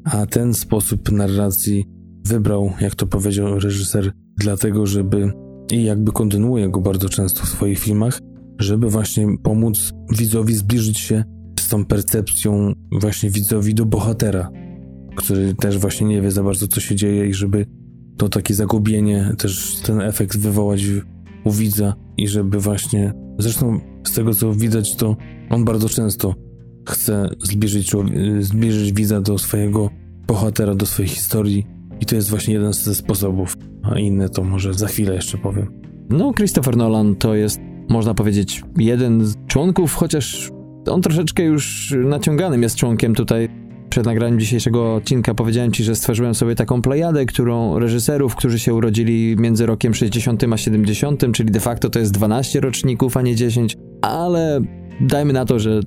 a 0.05 0.27
ten 0.27 0.55
sposób 0.55 1.13
narracji 1.13 1.85
wybrał, 2.27 2.71
jak 2.81 2.95
to 2.95 3.07
powiedział 3.07 3.59
reżyser, 3.59 4.13
dlatego, 4.39 4.87
żeby 4.87 5.33
i 5.73 5.85
jakby 5.85 6.13
kontynuuje 6.13 6.69
go 6.69 6.81
bardzo 6.81 7.09
często 7.09 7.43
w 7.43 7.49
swoich 7.49 7.79
filmach, 7.79 8.21
żeby 8.59 8.91
właśnie 8.91 9.27
pomóc 9.43 9.93
widzowi 10.19 10.55
zbliżyć 10.55 10.99
się 10.99 11.25
tą 11.69 11.85
percepcją 11.85 12.73
właśnie 12.93 13.31
widzowi 13.31 13.75
do 13.75 13.87
bohatera, 13.87 14.51
który 15.17 15.55
też 15.55 15.79
właśnie 15.79 16.07
nie 16.07 16.23
wie 16.23 16.31
za 16.31 16.43
bardzo, 16.43 16.69
co 16.69 16.81
się 16.81 16.95
dzieje 16.95 17.27
i 17.27 17.35
żeby 17.35 17.67
to 18.17 18.29
takie 18.29 18.55
zagubienie, 18.55 19.33
też 19.39 19.81
ten 19.83 20.01
efekt 20.01 20.39
wywołać 20.39 20.83
u 21.45 21.51
widza 21.51 21.95
i 22.17 22.29
żeby 22.29 22.61
właśnie, 22.61 23.13
zresztą 23.39 23.81
z 24.05 24.15
tego, 24.15 24.35
co 24.35 24.53
widać, 24.53 24.97
to 24.97 25.17
on 25.51 25.65
bardzo 25.65 25.89
często 25.89 26.35
chce 26.89 27.29
zbliżyć, 27.43 27.93
zbliżyć 28.41 28.93
widza 28.93 29.21
do 29.21 29.39
swojego 29.39 29.91
bohatera, 30.27 30.75
do 30.75 30.87
swojej 30.87 31.09
historii 31.09 31.67
i 32.01 32.07
to 32.07 32.15
jest 32.15 32.31
właśnie 32.31 32.55
jeden 32.55 32.73
ze 32.73 32.95
sposobów, 32.95 33.57
a 33.83 33.99
inne 33.99 34.29
to 34.29 34.45
może 34.45 34.75
za 34.75 34.87
chwilę 34.87 35.15
jeszcze 35.15 35.39
powiem. 35.39 35.67
No, 36.11 36.33
Christopher 36.33 36.77
Nolan 36.77 37.17
to 37.17 37.35
jest, 37.35 37.59
można 37.89 38.15
powiedzieć, 38.15 38.63
jeden 38.79 39.27
z 39.27 39.35
członków, 39.47 39.95
chociaż 39.95 40.51
on 40.89 41.03
troszeczkę 41.03 41.43
już 41.43 41.95
naciąganym 42.05 42.63
jest 42.63 42.77
członkiem 42.77 43.15
tutaj. 43.15 43.49
Przed 43.91 44.07
nagraniem 44.07 44.41
dzisiejszego 44.41 44.95
odcinka 44.95 45.35
powiedziałem 45.35 45.73
ci, 45.73 45.85
że 45.85 45.95
stworzyłem 45.95 46.35
sobie 46.35 46.55
taką 46.55 46.83
plejadę, 46.83 47.27
którą 47.27 47.79
reżyserów, 47.79 48.37
którzy 48.37 48.59
się 48.59 48.75
urodzili 48.75 49.37
między 49.39 49.67
rokiem 49.67 49.95
60 49.95 50.45
a 50.53 50.57
70, 50.57 51.25
czyli 51.33 51.51
de 51.51 51.61
facto 51.61 51.91
to 51.91 51.99
jest 51.99 52.13
12 52.13 52.61
roczników, 52.61 53.17
a 53.17 53.23
nie 53.23 53.35
10, 53.35 53.77
ale 54.03 54.61
dajmy 55.01 55.33
na 55.33 55.45
to, 55.45 55.59
że 55.59 55.81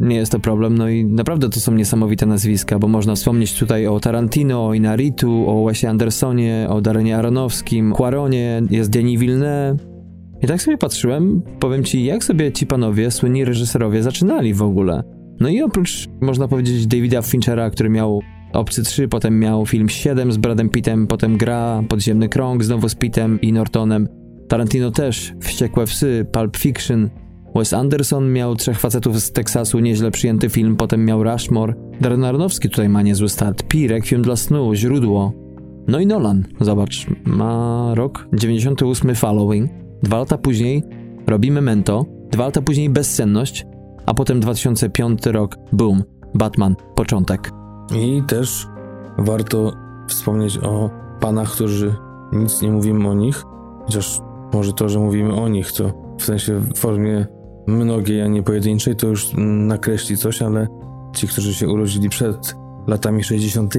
nie 0.00 0.16
jest 0.16 0.32
to 0.32 0.38
problem, 0.38 0.78
no 0.78 0.88
i 0.88 1.04
naprawdę 1.04 1.48
to 1.48 1.60
są 1.60 1.74
niesamowite 1.74 2.26
nazwiska, 2.26 2.78
bo 2.78 2.88
można 2.88 3.14
wspomnieć 3.14 3.58
tutaj 3.58 3.86
o 3.86 4.00
Tarantino, 4.00 4.66
o 4.66 4.74
Inaritu, 4.74 5.44
o 5.48 5.64
Wesie 5.64 5.88
Andersonie, 5.88 6.66
o 6.70 6.80
Darenie 6.80 7.16
Aronowskim, 7.16 7.92
Quaronie, 7.92 8.62
jest 8.70 8.90
Denis 8.90 9.20
Villeneuve, 9.20 9.91
i 10.42 10.46
tak 10.46 10.62
sobie 10.62 10.78
patrzyłem, 10.78 11.42
powiem 11.60 11.84
ci, 11.84 12.04
jak 12.04 12.24
sobie 12.24 12.52
ci 12.52 12.66
panowie, 12.66 13.10
słynni 13.10 13.44
reżyserowie, 13.44 14.02
zaczynali 14.02 14.54
w 14.54 14.62
ogóle. 14.62 15.02
No 15.40 15.48
i 15.48 15.62
oprócz, 15.62 16.08
można 16.20 16.48
powiedzieć, 16.48 16.86
Davida 16.86 17.22
Finchera, 17.22 17.70
który 17.70 17.90
miał 17.90 18.20
Obcy 18.52 18.82
3, 18.82 19.08
potem 19.08 19.38
miał 19.38 19.66
film 19.66 19.88
7 19.88 20.32
z 20.32 20.36
Bradem 20.36 20.68
Pittem, 20.68 21.06
potem 21.06 21.36
Gra, 21.36 21.82
Podziemny 21.88 22.28
Krąg, 22.28 22.64
znowu 22.64 22.88
z 22.88 22.94
Pittem 22.94 23.40
i 23.40 23.52
Nortonem. 23.52 24.08
Tarantino 24.48 24.90
też, 24.90 25.32
Wściekłe 25.40 25.86
Psy, 25.86 26.26
Pulp 26.32 26.56
Fiction. 26.56 27.10
Wes 27.54 27.72
Anderson 27.72 28.32
miał 28.32 28.56
Trzech 28.56 28.80
Facetów 28.80 29.20
z 29.20 29.32
Teksasu, 29.32 29.78
nieźle 29.78 30.10
przyjęty 30.10 30.48
film, 30.48 30.76
potem 30.76 31.04
miał 31.04 31.24
Rushmore. 31.24 31.74
Darren 32.00 32.24
Aronofsky 32.24 32.68
tutaj 32.68 32.88
ma 32.88 33.02
niezły 33.02 33.28
start. 33.28 33.62
Pi, 33.62 33.88
Requiem 33.88 34.22
dla 34.22 34.36
snu, 34.36 34.74
Źródło. 34.74 35.32
No 35.88 36.00
i 36.00 36.06
Nolan, 36.06 36.44
zobacz, 36.60 37.06
ma 37.24 37.90
rok 37.94 38.28
98 38.32 39.14
Following. 39.14 39.81
Dwa 40.02 40.18
lata 40.18 40.38
później 40.38 40.82
robimy 41.26 41.60
Mento, 41.60 42.06
dwa 42.30 42.44
lata 42.44 42.62
później 42.62 42.90
Bezsenność, 42.90 43.66
a 44.06 44.14
potem 44.14 44.40
2005 44.40 45.26
rok, 45.26 45.56
boom, 45.72 46.02
Batman, 46.34 46.76
początek. 46.94 47.50
I 47.94 48.22
też 48.26 48.66
warto 49.18 49.72
wspomnieć 50.08 50.58
o 50.58 50.90
panach, 51.20 51.50
którzy 51.50 51.94
nic 52.32 52.62
nie 52.62 52.70
mówimy 52.70 53.08
o 53.08 53.14
nich, 53.14 53.44
chociaż 53.84 54.20
może 54.52 54.72
to, 54.72 54.88
że 54.88 54.98
mówimy 54.98 55.34
o 55.34 55.48
nich, 55.48 55.72
to 55.72 55.92
w 56.18 56.24
sensie 56.24 56.58
w 56.58 56.78
formie 56.78 57.26
mnogiej, 57.66 58.22
a 58.22 58.28
nie 58.28 58.42
pojedynczej, 58.42 58.96
to 58.96 59.06
już 59.06 59.30
nakreśli 59.38 60.16
coś, 60.16 60.42
ale 60.42 60.68
ci, 61.14 61.28
którzy 61.28 61.54
się 61.54 61.68
urodzili 61.68 62.08
przed 62.08 62.54
latami 62.86 63.24
60., 63.24 63.74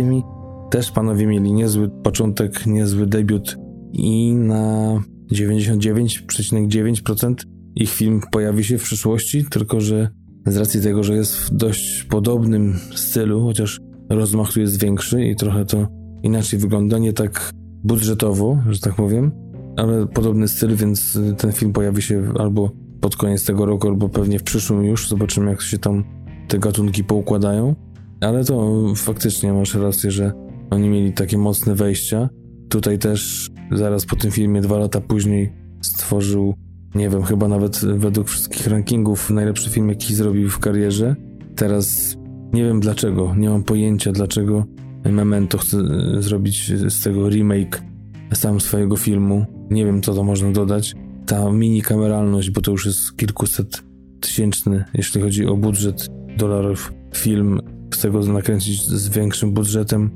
też 0.70 0.92
panowie 0.92 1.28
mieli 1.28 1.54
niezły 1.54 1.90
początek, 1.90 2.66
niezły 2.66 3.08
debiut 3.08 3.58
i 3.94 4.34
na 4.34 5.00
99,9% 5.32 7.36
ich 7.76 7.90
film 7.90 8.22
pojawi 8.32 8.64
się 8.64 8.78
w 8.78 8.84
przyszłości, 8.84 9.46
tylko 9.50 9.82
że 9.82 10.10
z 10.46 10.58
racji 10.58 10.82
tego, 10.82 11.04
że 11.04 11.16
jest 11.16 11.36
w 11.36 11.56
dość 11.56 12.04
podobnym 12.04 12.76
stylu, 12.96 13.44
chociaż 13.44 13.80
rozmach 14.10 14.54
tu 14.54 14.60
jest 14.60 14.80
większy 14.80 15.26
i 15.26 15.36
trochę 15.36 15.66
to 15.66 15.88
inaczej 16.24 16.60
wygląda, 16.60 16.98
nie 16.98 17.14
tak 17.14 17.52
budżetowo, 17.84 18.58
że 18.70 18.80
tak 18.80 18.96
powiem, 18.96 19.32
ale 19.78 20.08
podobny 20.08 20.48
styl, 20.48 20.76
więc 20.76 21.20
ten 21.38 21.52
film 21.52 21.74
pojawi 21.74 22.02
się 22.02 22.34
albo 22.40 22.72
pod 23.02 23.16
koniec 23.16 23.46
tego 23.46 23.66
roku, 23.66 23.88
albo 23.88 24.10
pewnie 24.10 24.40
w 24.40 24.44
przyszłym 24.44 24.84
już. 24.84 25.10
Zobaczymy, 25.10 25.52
jak 25.52 25.62
się 25.62 25.78
tam 25.78 26.04
te 26.48 26.60
gatunki 26.60 27.04
poukładają. 27.04 27.76
Ale 28.22 28.46
to 28.46 28.84
faktycznie 28.96 29.54
masz 29.54 29.76
rację, 29.76 30.12
że 30.12 30.32
oni 30.70 30.90
mieli 30.90 31.14
takie 31.14 31.38
mocne 31.38 31.76
wejścia. 31.76 32.30
Tutaj 32.70 33.00
też 33.00 33.50
zaraz 33.74 34.06
po 34.06 34.16
tym 34.16 34.32
filmie, 34.32 34.62
dwa 34.62 34.78
lata 34.78 35.02
później, 35.02 35.54
stworzył, 35.82 36.56
nie 36.96 37.10
wiem, 37.10 37.24
chyba 37.24 37.48
nawet 37.48 37.86
według 37.86 38.28
wszystkich 38.28 38.68
rankingów, 38.68 39.30
najlepszy 39.30 39.70
film, 39.70 39.90
jaki 39.90 40.16
zrobił 40.16 40.50
w 40.50 40.60
karierze. 40.60 41.16
Teraz 41.56 42.18
nie 42.54 42.64
wiem 42.64 42.80
dlaczego, 42.80 43.36
nie 43.36 43.50
mam 43.50 43.64
pojęcia 43.64 44.12
dlaczego 44.12 44.66
Memento 45.12 45.58
chce 45.58 45.78
zrobić 46.20 46.72
z 46.88 47.04
tego 47.04 47.30
remake 47.30 47.84
sam 48.34 48.62
swojego 48.62 48.98
filmu. 48.98 49.46
Nie 49.70 49.86
wiem, 49.86 50.02
co 50.02 50.14
to 50.14 50.24
można 50.24 50.52
dodać. 50.52 50.96
Ta 51.26 51.52
mini 51.52 51.82
kameralność, 51.82 52.50
bo 52.50 52.62
to 52.62 52.72
już 52.72 52.86
jest 52.86 53.18
kilkuset 53.18 53.84
tysięczny, 54.20 54.84
jeśli 54.94 55.22
chodzi 55.22 55.46
o 55.46 55.58
budżet 55.58 56.08
dolarów 56.38 56.94
film, 57.16 57.60
chce 57.94 58.12
go 58.12 58.20
nakręcić 58.20 58.88
z 58.88 59.10
większym 59.10 59.54
budżetem. 59.54 60.10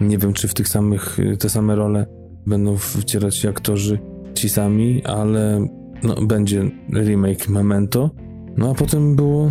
Nie 0.00 0.18
wiem, 0.18 0.32
czy 0.32 0.48
w 0.48 0.54
tych 0.54 0.68
samych, 0.68 1.18
te 1.38 1.48
same 1.48 1.74
role 1.76 2.06
będą 2.46 2.76
wcierać 2.76 3.36
się 3.36 3.48
aktorzy 3.48 3.98
ci 4.34 4.48
sami, 4.48 5.04
ale 5.04 5.68
no, 6.02 6.14
będzie 6.26 6.70
remake 6.94 7.48
Memento. 7.48 8.10
No 8.56 8.70
a 8.70 8.74
potem 8.74 9.16
było 9.16 9.50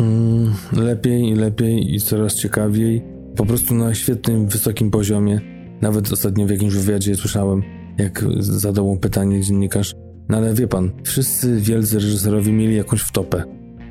mm, 0.00 0.52
lepiej 0.72 1.28
i 1.28 1.34
lepiej 1.34 1.94
i 1.94 2.00
coraz 2.00 2.34
ciekawiej. 2.34 3.02
Po 3.36 3.46
prostu 3.46 3.74
na 3.74 3.94
świetnym, 3.94 4.46
wysokim 4.46 4.90
poziomie. 4.90 5.40
Nawet 5.80 6.12
ostatnio 6.12 6.46
w 6.46 6.50
jakimś 6.50 6.74
wywiadzie 6.74 7.16
słyszałem, 7.16 7.62
jak 7.98 8.24
zadał 8.38 8.86
mu 8.86 8.96
pytanie 8.96 9.40
dziennikarz, 9.40 9.94
No 10.28 10.36
ale 10.36 10.54
wie 10.54 10.68
pan, 10.68 10.90
wszyscy 11.04 11.60
wielcy 11.60 11.94
reżyserowie 11.94 12.52
mieli 12.52 12.76
jakąś 12.76 13.00
wtopę. 13.00 13.44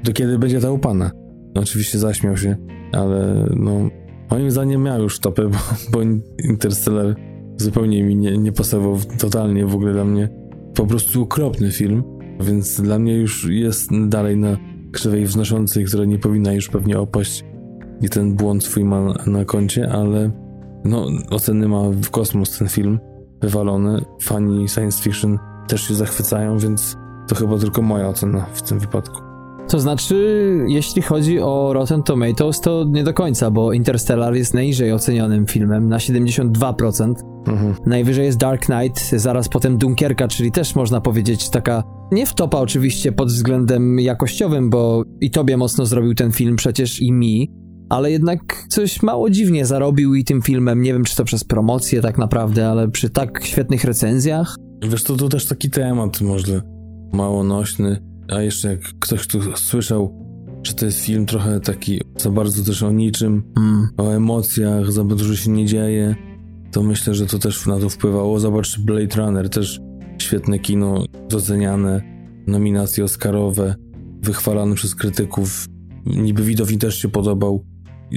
Do 0.03 0.13
kiedy 0.13 0.39
będzie 0.39 0.59
ta 0.59 0.71
u 0.71 0.79
pana? 0.79 1.11
No, 1.55 1.61
oczywiście 1.61 1.99
zaśmiał 1.99 2.37
się, 2.37 2.55
ale 2.91 3.45
no, 3.55 3.89
moim 4.31 4.51
zdaniem 4.51 4.83
miał 4.83 5.01
już 5.01 5.17
wtopę, 5.17 5.49
bo, 5.49 5.57
bo 5.91 5.99
Interstellar 6.43 7.15
zupełnie 7.61 8.03
mi 8.03 8.15
nie, 8.15 8.37
nie 8.37 8.51
pasował 8.51 8.97
totalnie 9.17 9.65
w 9.65 9.75
ogóle 9.75 9.93
dla 9.93 10.05
mnie. 10.05 10.29
Po 10.75 10.85
prostu 10.85 11.21
okropny 11.21 11.71
film, 11.71 12.03
więc 12.39 12.81
dla 12.81 12.99
mnie 12.99 13.15
już 13.15 13.49
jest 13.49 13.89
dalej 14.07 14.37
na 14.37 14.57
krzywej 14.91 15.25
wznoszącej, 15.25 15.85
która 15.85 16.05
nie 16.05 16.19
powinna 16.19 16.53
już 16.53 16.69
pewnie 16.69 16.99
opaść 16.99 17.45
i 18.01 18.09
ten 18.09 18.35
błąd 18.35 18.63
swój 18.63 18.83
ma 18.83 19.13
na 19.25 19.45
koncie, 19.45 19.91
ale 19.91 20.31
no, 20.85 21.07
oceny 21.29 21.67
ma 21.67 21.81
w 21.89 22.09
kosmos 22.09 22.57
ten 22.57 22.67
film, 22.67 22.99
wywalony. 23.41 24.01
Fani 24.21 24.69
science 24.69 25.03
fiction 25.03 25.39
też 25.67 25.81
się 25.81 25.95
zachwycają, 25.95 26.57
więc 26.57 26.97
to 27.27 27.35
chyba 27.35 27.57
tylko 27.57 27.81
moja 27.81 28.07
ocena 28.07 28.45
w 28.53 28.61
tym 28.61 28.79
wypadku. 28.79 29.30
To 29.71 29.79
znaczy, 29.79 30.57
jeśli 30.67 31.01
chodzi 31.01 31.39
o 31.39 31.73
Rotten 31.73 32.03
Tomatoes, 32.03 32.61
to 32.61 32.85
nie 32.87 33.03
do 33.03 33.13
końca, 33.13 33.51
bo 33.51 33.73
Interstellar 33.73 34.35
jest 34.35 34.53
najniżej 34.53 34.91
ocenionym 34.91 35.45
filmem 35.45 35.89
na 35.89 35.97
72%. 35.97 37.13
Mhm. 37.47 37.75
Najwyżej 37.85 38.25
jest 38.25 38.37
Dark 38.37 38.65
Knight, 38.65 39.09
zaraz 39.09 39.49
potem 39.49 39.77
Dunkierka, 39.77 40.27
czyli 40.27 40.51
też 40.51 40.75
można 40.75 41.01
powiedzieć 41.01 41.49
taka 41.49 41.83
nie 42.11 42.25
wtopa 42.25 42.57
oczywiście 42.57 43.11
pod 43.11 43.27
względem 43.27 43.99
jakościowym, 43.99 44.69
bo 44.69 45.03
i 45.21 45.31
tobie 45.31 45.57
mocno 45.57 45.85
zrobił 45.85 46.13
ten 46.13 46.31
film 46.31 46.55
przecież 46.55 47.01
i 47.01 47.11
mi, 47.11 47.51
ale 47.89 48.11
jednak 48.11 48.65
coś 48.69 49.03
mało 49.03 49.29
dziwnie 49.29 49.65
zarobił 49.65 50.15
i 50.15 50.23
tym 50.23 50.41
filmem, 50.41 50.81
nie 50.81 50.93
wiem 50.93 51.03
czy 51.03 51.15
to 51.15 51.25
przez 51.25 51.43
promocję 51.43 52.01
tak 52.01 52.17
naprawdę, 52.17 52.69
ale 52.69 52.87
przy 52.87 53.09
tak 53.09 53.45
świetnych 53.45 53.83
recenzjach. 53.83 54.55
Wiesz, 54.89 55.03
to, 55.03 55.15
to 55.15 55.29
też 55.29 55.45
taki 55.45 55.69
temat 55.69 56.21
może 56.21 56.61
mało 57.13 57.43
nośny, 57.43 58.10
a 58.31 58.41
jeszcze 58.41 58.69
jak 58.69 58.79
ktoś 58.99 59.27
tu 59.27 59.39
słyszał, 59.55 60.21
że 60.63 60.73
to 60.73 60.85
jest 60.85 60.99
film 60.99 61.25
trochę 61.25 61.59
taki 61.59 62.01
za 62.17 62.29
bardzo 62.29 62.63
też 62.63 62.83
o 62.83 62.91
niczym, 62.91 63.43
mm. 63.57 63.87
o 63.97 64.11
emocjach, 64.11 64.91
za 64.91 65.03
dużo 65.03 65.35
się 65.35 65.51
nie 65.51 65.65
dzieje, 65.65 66.15
to 66.71 66.83
myślę, 66.83 67.13
że 67.15 67.25
to 67.25 67.39
też 67.39 67.65
na 67.65 67.79
to 67.79 67.89
wpływało. 67.89 68.39
Zobacz 68.39 68.79
Blade 68.79 69.15
Runner, 69.15 69.49
też 69.49 69.79
świetne 70.17 70.59
kino, 70.59 71.05
doceniane, 71.29 72.01
nominacje 72.47 73.03
Oscarowe, 73.03 73.75
wychwalane 74.21 74.75
przez 74.75 74.95
krytyków. 74.95 75.65
Niby 76.05 76.43
widowi 76.43 76.77
też 76.77 76.95
się 76.95 77.09
podobał, 77.09 77.65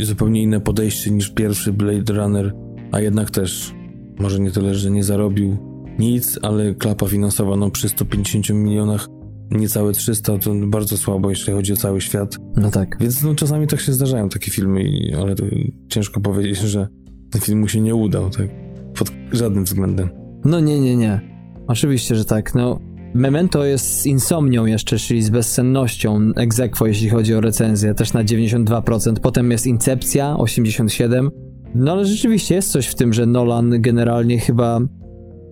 zupełnie 0.03 0.43
inne 0.43 0.61
podejście 0.61 1.11
niż 1.11 1.31
pierwszy 1.31 1.73
Blade 1.73 2.13
Runner, 2.13 2.55
a 2.93 3.01
jednak 3.01 3.31
też 3.31 3.75
może 4.19 4.41
nie 4.41 4.51
tyle, 4.51 4.75
że 4.75 4.91
nie 4.91 5.05
zarobił 5.05 5.57
nic, 5.99 6.39
ale 6.43 6.75
klapa 6.75 7.09
finansowa 7.09 7.57
no 7.57 7.71
przy 7.71 7.89
150 7.89 8.51
milionach 8.51 9.09
niecałe 9.51 9.93
300 9.93 10.39
to 10.39 10.55
bardzo 10.67 10.97
słabo, 10.97 11.31
jeśli 11.31 11.53
chodzi 11.53 11.73
o 11.73 11.77
cały 11.77 12.01
świat. 12.01 12.37
No 12.57 12.71
tak. 12.71 12.97
Więc 13.01 13.23
no, 13.23 13.35
czasami 13.35 13.67
tak 13.67 13.81
się 13.81 13.93
zdarzają 13.93 14.29
takie 14.29 14.51
filmy, 14.51 14.85
ale 15.21 15.35
ciężko 15.89 16.21
powiedzieć, 16.21 16.59
że 16.59 16.89
ten 17.31 17.41
film 17.41 17.61
mu 17.61 17.69
się 17.69 17.81
nie 17.81 17.95
udał, 17.95 18.31
tak? 18.31 18.49
Pod 18.99 19.13
żadnym 19.33 19.65
względem. 19.65 20.09
No 20.45 20.61
nie, 20.61 20.81
nie, 20.81 20.97
nie. 20.97 21.21
Oczywiście, 21.67 22.15
że 22.15 22.25
tak. 22.25 22.55
No, 22.55 22.81
Memento 23.15 23.65
jest 23.65 24.01
z 24.01 24.07
insomnią 24.07 24.67
jeszcze, 24.67 24.99
czyli 24.99 25.23
z 25.23 25.31
bezsennością 25.31 26.33
egzekwo, 26.37 26.87
jeśli 26.87 27.09
chodzi 27.09 27.35
o 27.35 27.41
recenzję, 27.41 27.95
też 27.95 28.13
na 28.13 28.25
92%. 28.25 29.15
Potem 29.23 29.51
jest 29.51 29.67
Incepcja, 29.67 30.35
87%. 30.39 31.29
No 31.75 31.93
ale 31.93 32.05
rzeczywiście 32.05 32.55
jest 32.55 32.73
coś 32.73 32.87
w 32.87 32.95
tym, 32.95 33.13
że 33.13 33.27
Nolan 33.27 33.83
generalnie 33.83 34.39
chyba 34.39 34.81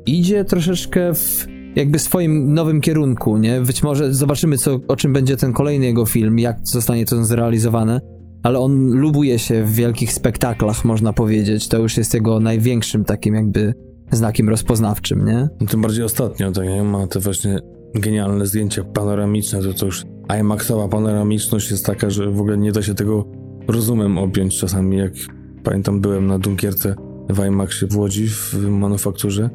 idzie 0.06 0.44
troszeczkę 0.44 1.14
w 1.14 1.51
jakby 1.76 1.98
swoim 1.98 2.54
nowym 2.54 2.80
kierunku, 2.80 3.38
nie? 3.38 3.60
Być 3.60 3.82
może 3.82 4.14
zobaczymy, 4.14 4.58
co, 4.58 4.80
o 4.88 4.96
czym 4.96 5.12
będzie 5.12 5.36
ten 5.36 5.52
kolejny 5.52 5.86
jego 5.86 6.06
film, 6.06 6.38
jak 6.38 6.56
zostanie 6.62 7.06
to 7.06 7.24
zrealizowane, 7.24 8.00
ale 8.42 8.58
on 8.58 8.90
lubuje 8.90 9.38
się 9.38 9.64
w 9.64 9.72
wielkich 9.74 10.12
spektaklach, 10.12 10.84
można 10.84 11.12
powiedzieć. 11.12 11.68
To 11.68 11.78
już 11.78 11.96
jest 11.96 12.14
jego 12.14 12.40
największym 12.40 13.04
takim 13.04 13.34
jakby 13.34 13.74
znakiem 14.10 14.48
rozpoznawczym, 14.48 15.24
nie? 15.24 15.48
No, 15.60 15.66
tym 15.66 15.82
bardziej 15.82 16.04
ostatnio, 16.04 16.52
tak 16.52 16.64
jak 16.64 16.84
ma 16.84 17.06
te 17.06 17.20
właśnie 17.20 17.58
genialne 17.94 18.46
zdjęcia 18.46 18.84
panoramiczne, 18.84 19.62
to 19.62 19.74
to 19.74 19.86
już 19.86 20.04
panoramiczność 20.90 21.70
jest 21.70 21.86
taka, 21.86 22.10
że 22.10 22.30
w 22.30 22.40
ogóle 22.40 22.58
nie 22.58 22.72
da 22.72 22.82
się 22.82 22.94
tego 22.94 23.24
rozumem 23.68 24.18
objąć 24.18 24.58
czasami, 24.58 24.96
jak 24.96 25.12
pamiętam 25.64 26.00
byłem 26.00 26.26
na 26.26 26.38
Dunkierce 26.38 26.94
w 27.30 27.46
IMAXie 27.46 27.86
w 27.86 27.96
Łodzi 27.96 28.28
w 28.28 28.54
manufakturze, 28.54 29.50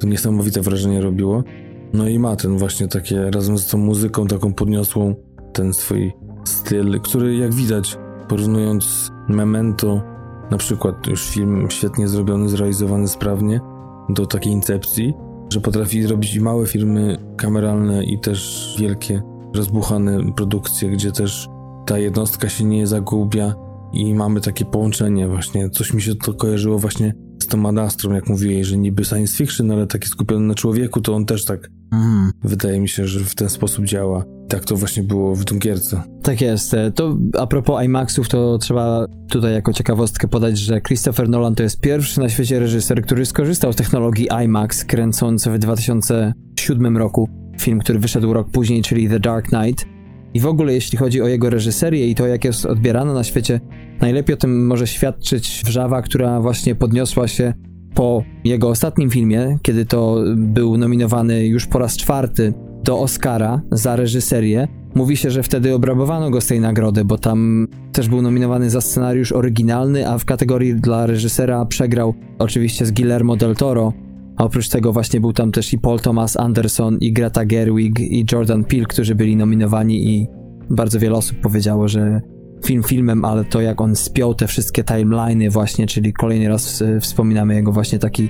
to 0.00 0.06
niesamowite 0.06 0.60
wrażenie 0.60 1.00
robiło. 1.00 1.44
No 1.92 2.08
i 2.08 2.18
ma 2.18 2.36
ten 2.36 2.58
właśnie 2.58 2.88
takie, 2.88 3.30
razem 3.30 3.58
z 3.58 3.66
tą 3.66 3.78
muzyką 3.78 4.26
taką 4.26 4.52
podniosłą, 4.52 5.14
ten 5.52 5.74
swój 5.74 6.12
styl, 6.44 7.00
który 7.00 7.36
jak 7.36 7.54
widać, 7.54 7.98
porównując 8.28 9.10
Memento, 9.28 10.02
na 10.50 10.56
przykład 10.56 11.06
już 11.06 11.28
film 11.28 11.66
świetnie 11.70 12.08
zrobiony, 12.08 12.48
zrealizowany 12.48 13.08
sprawnie, 13.08 13.60
do 14.08 14.26
takiej 14.26 14.52
incepcji, 14.52 15.14
że 15.52 15.60
potrafi 15.60 16.02
zrobić 16.02 16.38
małe 16.38 16.66
filmy 16.66 17.16
kameralne 17.36 18.04
i 18.04 18.20
też 18.20 18.74
wielkie, 18.78 19.22
rozbuchane 19.54 20.32
produkcje, 20.36 20.90
gdzie 20.90 21.12
też 21.12 21.48
ta 21.86 21.98
jednostka 21.98 22.48
się 22.48 22.64
nie 22.64 22.86
zagubia 22.86 23.54
i 23.92 24.14
mamy 24.14 24.40
takie 24.40 24.64
połączenie 24.64 25.28
właśnie. 25.28 25.70
Coś 25.70 25.92
mi 25.92 26.02
się 26.02 26.14
to 26.14 26.34
kojarzyło 26.34 26.78
właśnie 26.78 27.14
z 27.42 27.46
tą 27.46 27.58
Madastrą, 27.58 28.12
jak 28.12 28.28
mówiłeś, 28.28 28.66
że 28.66 28.78
niby 28.78 29.04
science 29.04 29.36
fiction, 29.36 29.70
ale 29.70 29.86
taki 29.86 30.08
skupiony 30.08 30.46
na 30.46 30.54
człowieku, 30.54 31.00
to 31.00 31.14
on 31.14 31.26
też 31.26 31.44
tak 31.44 31.70
mm. 31.92 32.32
wydaje 32.44 32.80
mi 32.80 32.88
się, 32.88 33.06
że 33.06 33.20
w 33.20 33.34
ten 33.34 33.48
sposób 33.48 33.84
działa. 33.84 34.24
Tak 34.48 34.64
to 34.64 34.76
właśnie 34.76 35.02
było 35.02 35.34
w 35.34 35.44
Dunkierce. 35.44 36.02
Tak 36.22 36.40
jest. 36.40 36.74
E, 36.74 36.90
to 36.90 37.18
a 37.38 37.46
propos 37.46 37.84
IMAXów, 37.84 38.28
to 38.28 38.58
trzeba 38.58 39.06
tutaj 39.30 39.52
jako 39.52 39.72
ciekawostkę 39.72 40.28
podać, 40.28 40.58
że 40.58 40.80
Christopher 40.80 41.28
Nolan 41.28 41.54
to 41.54 41.62
jest 41.62 41.80
pierwszy 41.80 42.20
na 42.20 42.28
świecie 42.28 42.58
reżyser, 42.58 43.02
który 43.02 43.26
skorzystał 43.26 43.72
z 43.72 43.76
technologii 43.76 44.28
IMAX, 44.44 44.84
kręcąc 44.84 45.48
w 45.48 45.58
2007 45.58 46.96
roku 46.96 47.28
film, 47.60 47.78
który 47.78 47.98
wyszedł 47.98 48.32
rok 48.32 48.50
później, 48.50 48.82
czyli 48.82 49.08
The 49.08 49.20
Dark 49.20 49.48
Knight. 49.48 49.86
I 50.34 50.40
w 50.40 50.46
ogóle 50.46 50.74
jeśli 50.74 50.98
chodzi 50.98 51.22
o 51.22 51.28
jego 51.28 51.50
reżyserię 51.50 52.08
i 52.08 52.14
to, 52.14 52.26
jak 52.26 52.44
jest 52.44 52.66
odbierana 52.66 53.14
na 53.14 53.24
świecie, 53.24 53.60
najlepiej 54.00 54.34
o 54.34 54.36
tym 54.36 54.66
może 54.66 54.86
świadczyć 54.86 55.62
wrzawa, 55.64 56.02
która 56.02 56.40
właśnie 56.40 56.74
podniosła 56.74 57.28
się 57.28 57.54
po 57.94 58.22
jego 58.44 58.68
ostatnim 58.68 59.10
filmie, 59.10 59.58
kiedy 59.62 59.86
to 59.86 60.18
był 60.36 60.76
nominowany 60.76 61.46
już 61.46 61.66
po 61.66 61.78
raz 61.78 61.96
czwarty 61.96 62.54
do 62.84 62.98
Oscara 62.98 63.62
za 63.72 63.96
reżyserię. 63.96 64.68
Mówi 64.94 65.16
się, 65.16 65.30
że 65.30 65.42
wtedy 65.42 65.74
obrabowano 65.74 66.30
go 66.30 66.40
z 66.40 66.46
tej 66.46 66.60
nagrody, 66.60 67.04
bo 67.04 67.18
tam 67.18 67.68
też 67.92 68.08
był 68.08 68.22
nominowany 68.22 68.70
za 68.70 68.80
scenariusz 68.80 69.32
oryginalny, 69.32 70.08
a 70.08 70.18
w 70.18 70.24
kategorii 70.24 70.74
dla 70.74 71.06
reżysera 71.06 71.64
przegrał 71.64 72.14
oczywiście 72.38 72.86
z 72.86 72.92
Guillermo 72.92 73.36
del 73.36 73.54
Toro. 73.54 73.92
A 74.36 74.44
oprócz 74.44 74.68
tego 74.68 74.92
właśnie 74.92 75.20
był 75.20 75.32
tam 75.32 75.52
też 75.52 75.72
i 75.72 75.78
Paul 75.78 76.00
Thomas 76.00 76.36
Anderson, 76.36 76.98
i 77.00 77.12
Greta 77.12 77.44
Gerwig, 77.44 78.00
i 78.00 78.26
Jordan 78.32 78.64
Peele, 78.64 78.84
którzy 78.84 79.14
byli 79.14 79.36
nominowani 79.36 80.08
i 80.08 80.26
bardzo 80.70 80.98
wiele 80.98 81.16
osób 81.16 81.36
powiedziało, 81.40 81.88
że 81.88 82.20
film 82.66 82.82
filmem, 82.82 83.24
ale 83.24 83.44
to 83.44 83.60
jak 83.60 83.80
on 83.80 83.96
spiął 83.96 84.34
te 84.34 84.46
wszystkie 84.46 84.84
timeliny 84.84 85.50
właśnie, 85.50 85.86
czyli 85.86 86.12
kolejny 86.12 86.48
raz 86.48 86.82
e, 86.82 87.00
wspominamy 87.00 87.54
jego 87.54 87.72
właśnie 87.72 87.98
taki 87.98 88.28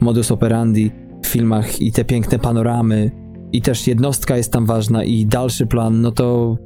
modus 0.00 0.30
operandi 0.30 0.90
w 1.22 1.26
filmach 1.26 1.82
i 1.82 1.92
te 1.92 2.04
piękne 2.04 2.38
panoramy 2.38 3.10
i 3.52 3.62
też 3.62 3.86
jednostka 3.86 4.36
jest 4.36 4.52
tam 4.52 4.66
ważna 4.66 5.04
i 5.04 5.26
dalszy 5.26 5.66
plan, 5.66 6.00
no 6.00 6.12
to 6.12 6.58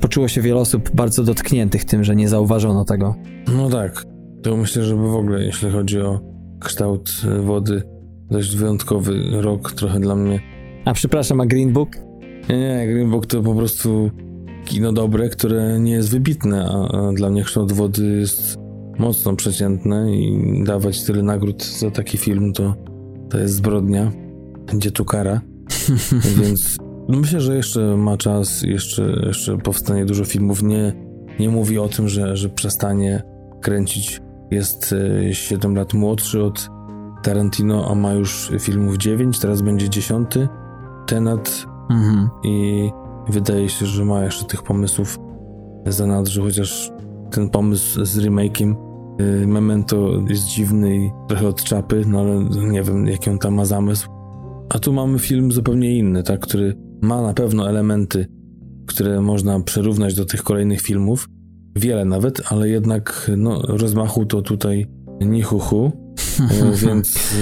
poczuło 0.00 0.28
się 0.28 0.40
wiele 0.40 0.60
osób 0.60 0.90
bardzo 0.94 1.24
dotkniętych 1.24 1.84
tym, 1.84 2.04
że 2.04 2.16
nie 2.16 2.28
zauważono 2.28 2.84
tego. 2.84 3.14
No 3.56 3.70
tak. 3.70 4.04
To 4.42 4.56
myślę, 4.56 4.82
że 4.82 4.96
w 4.96 5.14
ogóle 5.16 5.44
jeśli 5.44 5.70
chodzi 5.70 6.00
o 6.00 6.20
kształt 6.60 7.10
e, 7.28 7.40
wody, 7.40 7.82
dość 8.30 8.56
wyjątkowy 8.56 9.14
rok 9.32 9.72
trochę 9.72 10.00
dla 10.00 10.14
mnie. 10.14 10.40
A 10.84 10.92
przepraszam, 10.92 11.40
a 11.40 11.46
Green 11.46 11.72
Book? 11.72 11.96
Nie, 12.48 12.58
nie, 12.58 12.86
Green 12.86 13.10
Book 13.10 13.26
to 13.26 13.42
po 13.42 13.54
prostu 13.54 14.10
kino 14.64 14.92
dobre, 14.92 15.28
które 15.28 15.80
nie 15.80 15.92
jest 15.92 16.10
wybitne, 16.10 16.68
a, 16.68 17.12
dla 17.12 17.30
mnie 17.30 17.44
kształt 17.44 17.72
wody 17.72 18.06
jest 18.06 18.58
mocno 18.98 19.36
przeciętne 19.36 20.16
i 20.16 20.64
dawać 20.64 21.02
tyle 21.02 21.22
nagród 21.22 21.64
za 21.64 21.90
taki 21.90 22.18
film 22.18 22.52
to, 22.52 22.74
to 23.30 23.38
jest 23.38 23.54
zbrodnia. 23.54 24.12
Gdzie 24.74 24.90
tu 24.90 25.04
kara? 25.04 25.40
Więc 26.42 26.76
myślę, 27.08 27.40
że 27.40 27.56
jeszcze 27.56 27.96
ma 27.96 28.16
czas, 28.16 28.62
jeszcze, 28.62 29.22
jeszcze 29.26 29.58
powstanie 29.58 30.04
dużo 30.06 30.24
filmów. 30.24 30.62
Nie, 30.62 30.92
nie 31.40 31.48
mówi 31.48 31.78
o 31.78 31.88
tym, 31.88 32.08
że, 32.08 32.36
że 32.36 32.48
przestanie 32.48 33.22
kręcić. 33.62 34.20
Jest 34.50 34.94
7 35.32 35.72
e, 35.72 35.74
lat 35.78 35.94
młodszy 35.94 36.42
od 36.42 36.68
Tarantino, 37.22 37.90
a 37.90 37.94
ma 37.94 38.12
już 38.12 38.52
filmów 38.60 38.96
9, 38.96 39.38
teraz 39.38 39.62
będzie 39.62 39.90
10. 39.90 40.28
Tenet 41.06 41.66
mhm. 41.90 42.28
i 42.44 42.90
wydaje 43.28 43.68
się, 43.68 43.86
że 43.86 44.04
ma 44.04 44.24
jeszcze 44.24 44.44
tych 44.44 44.62
pomysłów 44.62 45.18
za 45.86 46.06
nadrzu, 46.06 46.42
chociaż 46.42 46.92
ten 47.30 47.50
pomysł 47.50 48.04
z 48.04 48.18
remake'iem 48.18 48.74
y, 49.20 49.46
Memento 49.46 50.22
jest 50.28 50.46
dziwny 50.46 50.96
i 50.96 51.10
trochę 51.28 51.48
od 51.48 51.64
czapy, 51.64 52.04
no 52.06 52.20
ale 52.20 52.44
nie 52.70 52.82
wiem, 52.82 53.06
jaki 53.06 53.30
on 53.30 53.38
tam 53.38 53.54
ma 53.54 53.64
zamysł. 53.64 54.08
A 54.68 54.78
tu 54.78 54.92
mamy 54.92 55.18
film 55.18 55.52
zupełnie 55.52 55.98
inny, 55.98 56.22
tak, 56.22 56.40
który 56.40 56.74
ma 57.02 57.22
na 57.22 57.34
pewno 57.34 57.68
elementy, 57.68 58.26
które 58.86 59.20
można 59.20 59.60
przerównać 59.60 60.14
do 60.14 60.24
tych 60.24 60.42
kolejnych 60.42 60.80
filmów. 60.80 61.28
Wiele 61.76 62.04
nawet, 62.04 62.52
ale 62.52 62.68
jednak 62.68 63.30
no, 63.36 63.62
rozmachu 63.62 64.26
to 64.26 64.42
tutaj 64.42 64.86
nie 65.20 65.42
huhu, 65.42 65.92
e, 66.40 66.76
więc 66.86 67.34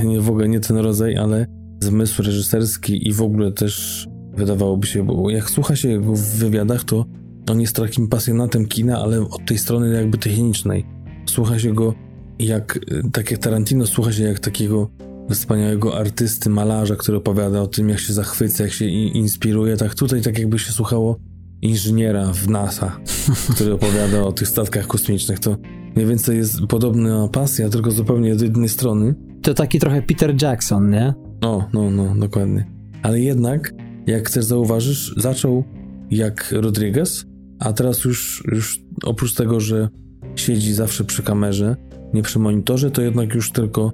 e, 0.00 0.04
nie, 0.04 0.20
w 0.20 0.30
ogóle 0.30 0.48
nie 0.48 0.60
ten 0.60 0.76
rodzaj, 0.76 1.16
ale 1.16 1.46
zmysł 1.80 2.22
reżyserski 2.22 3.08
i 3.08 3.12
w 3.12 3.22
ogóle 3.22 3.52
też 3.52 4.06
wydawałoby 4.36 4.86
się, 4.86 5.06
bo 5.06 5.30
jak 5.30 5.50
słucha 5.50 5.76
się 5.76 5.88
jego 5.88 6.14
w 6.14 6.20
wywiadach, 6.20 6.84
to 6.84 7.04
on 7.50 7.60
jest 7.60 7.76
takim 7.76 8.08
pasjonatem 8.08 8.66
kina, 8.66 8.98
ale 8.98 9.20
od 9.20 9.46
tej 9.46 9.58
strony 9.58 9.94
jakby 9.94 10.18
technicznej. 10.18 10.86
Słucha 11.26 11.58
się 11.58 11.74
go 11.74 11.94
jak, 12.38 12.78
tak 13.12 13.30
jak 13.30 13.40
Tarantino, 13.40 13.86
słucha 13.86 14.12
się 14.12 14.22
jak 14.22 14.38
takiego 14.38 14.90
wspaniałego 15.30 15.98
artysty, 15.98 16.50
malarza, 16.50 16.96
który 16.96 17.18
opowiada 17.18 17.60
o 17.62 17.66
tym, 17.66 17.88
jak 17.88 17.98
się 17.98 18.12
zachwyca, 18.12 18.64
jak 18.64 18.72
się 18.72 18.84
inspiruje. 18.84 19.76
Tak 19.76 19.94
tutaj 19.94 20.22
tak 20.22 20.38
jakby 20.38 20.58
się 20.58 20.72
słuchało 20.72 21.16
inżyniera 21.62 22.32
w 22.32 22.48
NASA, 22.48 23.00
który 23.54 23.72
opowiada 23.74 24.22
o 24.22 24.32
tych 24.32 24.48
statkach 24.48 24.86
kosmicznych. 24.86 25.38
To 25.38 25.56
mniej 25.96 26.06
więcej 26.06 26.36
jest 26.36 26.60
podobna 26.68 27.28
pasja, 27.28 27.68
tylko 27.68 27.90
zupełnie 27.90 28.38
z 28.38 28.40
jednej 28.40 28.68
strony. 28.68 29.14
To 29.42 29.54
taki 29.54 29.78
trochę 29.78 30.02
Peter 30.02 30.42
Jackson, 30.42 30.90
nie? 30.90 31.14
O, 31.42 31.68
no, 31.72 31.90
no, 31.90 32.14
dokładnie. 32.16 32.66
Ale 33.02 33.20
jednak, 33.20 33.72
jak 34.06 34.30
też 34.30 34.44
zauważysz, 34.44 35.14
zaczął 35.16 35.64
jak 36.10 36.52
Rodriguez, 36.52 37.24
a 37.58 37.72
teraz 37.72 38.04
już, 38.04 38.44
już 38.52 38.80
oprócz 39.04 39.34
tego, 39.34 39.60
że 39.60 39.88
siedzi 40.36 40.74
zawsze 40.74 41.04
przy 41.04 41.22
kamerze, 41.22 41.76
nie 42.14 42.22
przy 42.22 42.38
monitorze, 42.38 42.90
to 42.90 43.02
jednak 43.02 43.34
już 43.34 43.52
tylko 43.52 43.92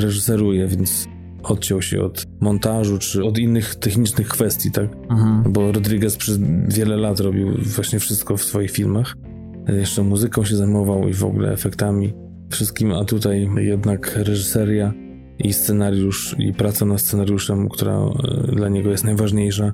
reżyseruje, 0.00 0.66
więc 0.66 1.06
odciął 1.42 1.82
się 1.82 2.00
od 2.00 2.26
montażu 2.40 2.98
czy 2.98 3.24
od 3.24 3.38
innych 3.38 3.74
technicznych 3.74 4.28
kwestii, 4.28 4.70
tak? 4.70 4.90
Mhm. 5.10 5.52
Bo 5.52 5.72
Rodriguez 5.72 6.16
przez 6.16 6.38
wiele 6.68 6.96
lat 6.96 7.20
robił 7.20 7.48
właśnie 7.76 7.98
wszystko 7.98 8.36
w 8.36 8.44
swoich 8.44 8.70
filmach. 8.70 9.16
Jeszcze 9.68 10.02
muzyką 10.02 10.44
się 10.44 10.56
zajmował 10.56 11.08
i 11.08 11.12
w 11.12 11.24
ogóle 11.24 11.52
efektami, 11.52 12.12
wszystkim, 12.50 12.92
a 12.92 13.04
tutaj 13.04 13.48
jednak 13.56 14.16
reżyseria 14.16 14.92
i 15.38 15.52
scenariusz 15.52 16.36
i 16.38 16.52
praca 16.52 16.84
nad 16.84 17.00
scenariuszem, 17.00 17.68
która 17.68 17.98
e, 17.98 18.52
dla 18.52 18.68
niego 18.68 18.90
jest 18.90 19.04
najważniejsza. 19.04 19.72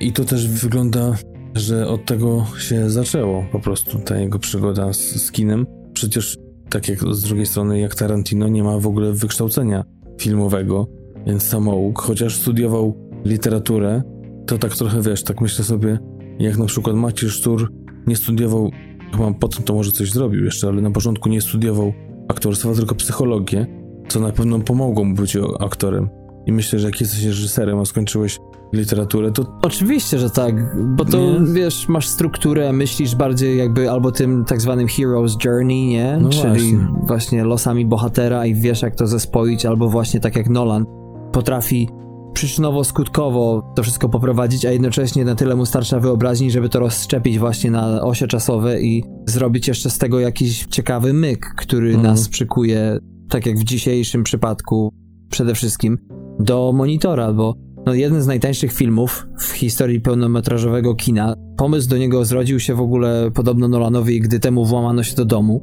I 0.00 0.12
to 0.12 0.24
też 0.24 0.48
wygląda, 0.48 1.16
że 1.54 1.88
od 1.88 2.04
tego 2.04 2.46
się 2.58 2.90
zaczęło 2.90 3.46
po 3.52 3.60
prostu 3.60 3.98
ta 3.98 4.18
jego 4.18 4.38
przygoda 4.38 4.92
z, 4.92 4.98
z 4.98 5.32
kinem. 5.32 5.66
Przecież 5.92 6.36
tak 6.70 6.88
jak 6.88 7.14
z 7.14 7.22
drugiej 7.22 7.46
strony, 7.46 7.80
jak 7.80 7.94
Tarantino 7.94 8.48
nie 8.48 8.64
ma 8.64 8.78
w 8.78 8.86
ogóle 8.86 9.12
wykształcenia 9.12 9.84
filmowego, 10.20 10.86
więc 11.26 11.42
samouk, 11.42 12.00
chociaż 12.00 12.36
studiował 12.36 13.10
literaturę, 13.24 14.02
to 14.46 14.58
tak 14.58 14.76
trochę 14.76 15.02
wiesz, 15.02 15.24
tak 15.24 15.40
myślę 15.40 15.64
sobie, 15.64 15.98
jak 16.38 16.56
na 16.56 16.66
przykład 16.66 16.96
Maciej 16.96 17.30
Sztur 17.30 17.72
nie 18.06 18.16
studiował, 18.16 18.70
chyba 19.12 19.32
potem 19.32 19.62
to 19.62 19.74
może 19.74 19.92
coś 19.92 20.12
zrobił 20.12 20.44
jeszcze, 20.44 20.68
ale 20.68 20.82
na 20.82 20.90
początku 20.90 21.28
nie 21.28 21.40
studiował 21.40 21.92
aktorstwa, 22.28 22.74
tylko 22.74 22.94
psychologię, 22.94 23.66
co 24.08 24.20
na 24.20 24.32
pewno 24.32 24.58
pomogło 24.58 25.04
mu 25.04 25.14
być 25.14 25.36
aktorem. 25.60 26.08
I 26.46 26.52
myślę, 26.52 26.78
że 26.78 26.86
jak 26.86 27.00
jesteś 27.00 27.24
reżyserem, 27.24 27.78
a 27.78 27.84
skończyłeś 27.84 28.38
literaturę, 28.72 29.32
to... 29.32 29.44
Oczywiście, 29.62 30.18
że 30.18 30.30
tak, 30.30 30.76
bo 30.96 31.04
to, 31.04 31.18
nie? 31.18 31.52
wiesz, 31.52 31.88
masz 31.88 32.08
strukturę, 32.08 32.72
myślisz 32.72 33.14
bardziej 33.14 33.58
jakby 33.58 33.90
albo 33.90 34.12
tym 34.12 34.44
tak 34.44 34.60
zwanym 34.60 34.86
hero's 34.86 35.44
journey, 35.44 35.86
nie? 35.86 36.18
No 36.20 36.28
Czyli 36.28 36.42
właśnie. 36.42 36.88
właśnie 37.06 37.44
losami 37.44 37.86
bohatera 37.86 38.46
i 38.46 38.54
wiesz, 38.54 38.82
jak 38.82 38.96
to 38.96 39.06
zespoić, 39.06 39.66
albo 39.66 39.88
właśnie 39.88 40.20
tak 40.20 40.36
jak 40.36 40.48
Nolan 40.48 40.86
potrafi 41.32 41.88
przyczynowo-skutkowo 42.34 43.62
to 43.74 43.82
wszystko 43.82 44.08
poprowadzić, 44.08 44.64
a 44.64 44.70
jednocześnie 44.70 45.24
na 45.24 45.34
tyle 45.34 45.56
mu 45.56 45.66
starsza 45.66 46.00
wyobraźni, 46.00 46.50
żeby 46.50 46.68
to 46.68 46.78
rozszczepić 46.78 47.38
właśnie 47.38 47.70
na 47.70 48.02
osie 48.02 48.26
czasowe 48.26 48.80
i 48.80 49.04
zrobić 49.26 49.68
jeszcze 49.68 49.90
z 49.90 49.98
tego 49.98 50.20
jakiś 50.20 50.66
ciekawy 50.66 51.12
myk, 51.12 51.54
który 51.56 51.88
mhm. 51.88 52.02
nas 52.02 52.28
przykuje, 52.28 52.98
tak 53.28 53.46
jak 53.46 53.58
w 53.58 53.64
dzisiejszym 53.64 54.24
przypadku 54.24 54.92
przede 55.30 55.54
wszystkim, 55.54 55.98
do 56.40 56.72
monitora, 56.72 57.32
bo 57.32 57.54
no, 57.86 57.94
jeden 57.94 58.22
z 58.22 58.26
najtańszych 58.26 58.72
filmów 58.72 59.26
w 59.38 59.50
historii 59.50 60.00
pełnometrażowego 60.00 60.94
kina. 60.94 61.34
Pomysł 61.56 61.88
do 61.88 61.98
niego 61.98 62.24
zrodził 62.24 62.60
się 62.60 62.74
w 62.74 62.80
ogóle 62.80 63.30
podobno 63.34 63.68
Nolanowi, 63.68 64.20
gdy 64.20 64.40
temu 64.40 64.64
włamano 64.64 65.02
się 65.02 65.16
do 65.16 65.24
domu. 65.24 65.62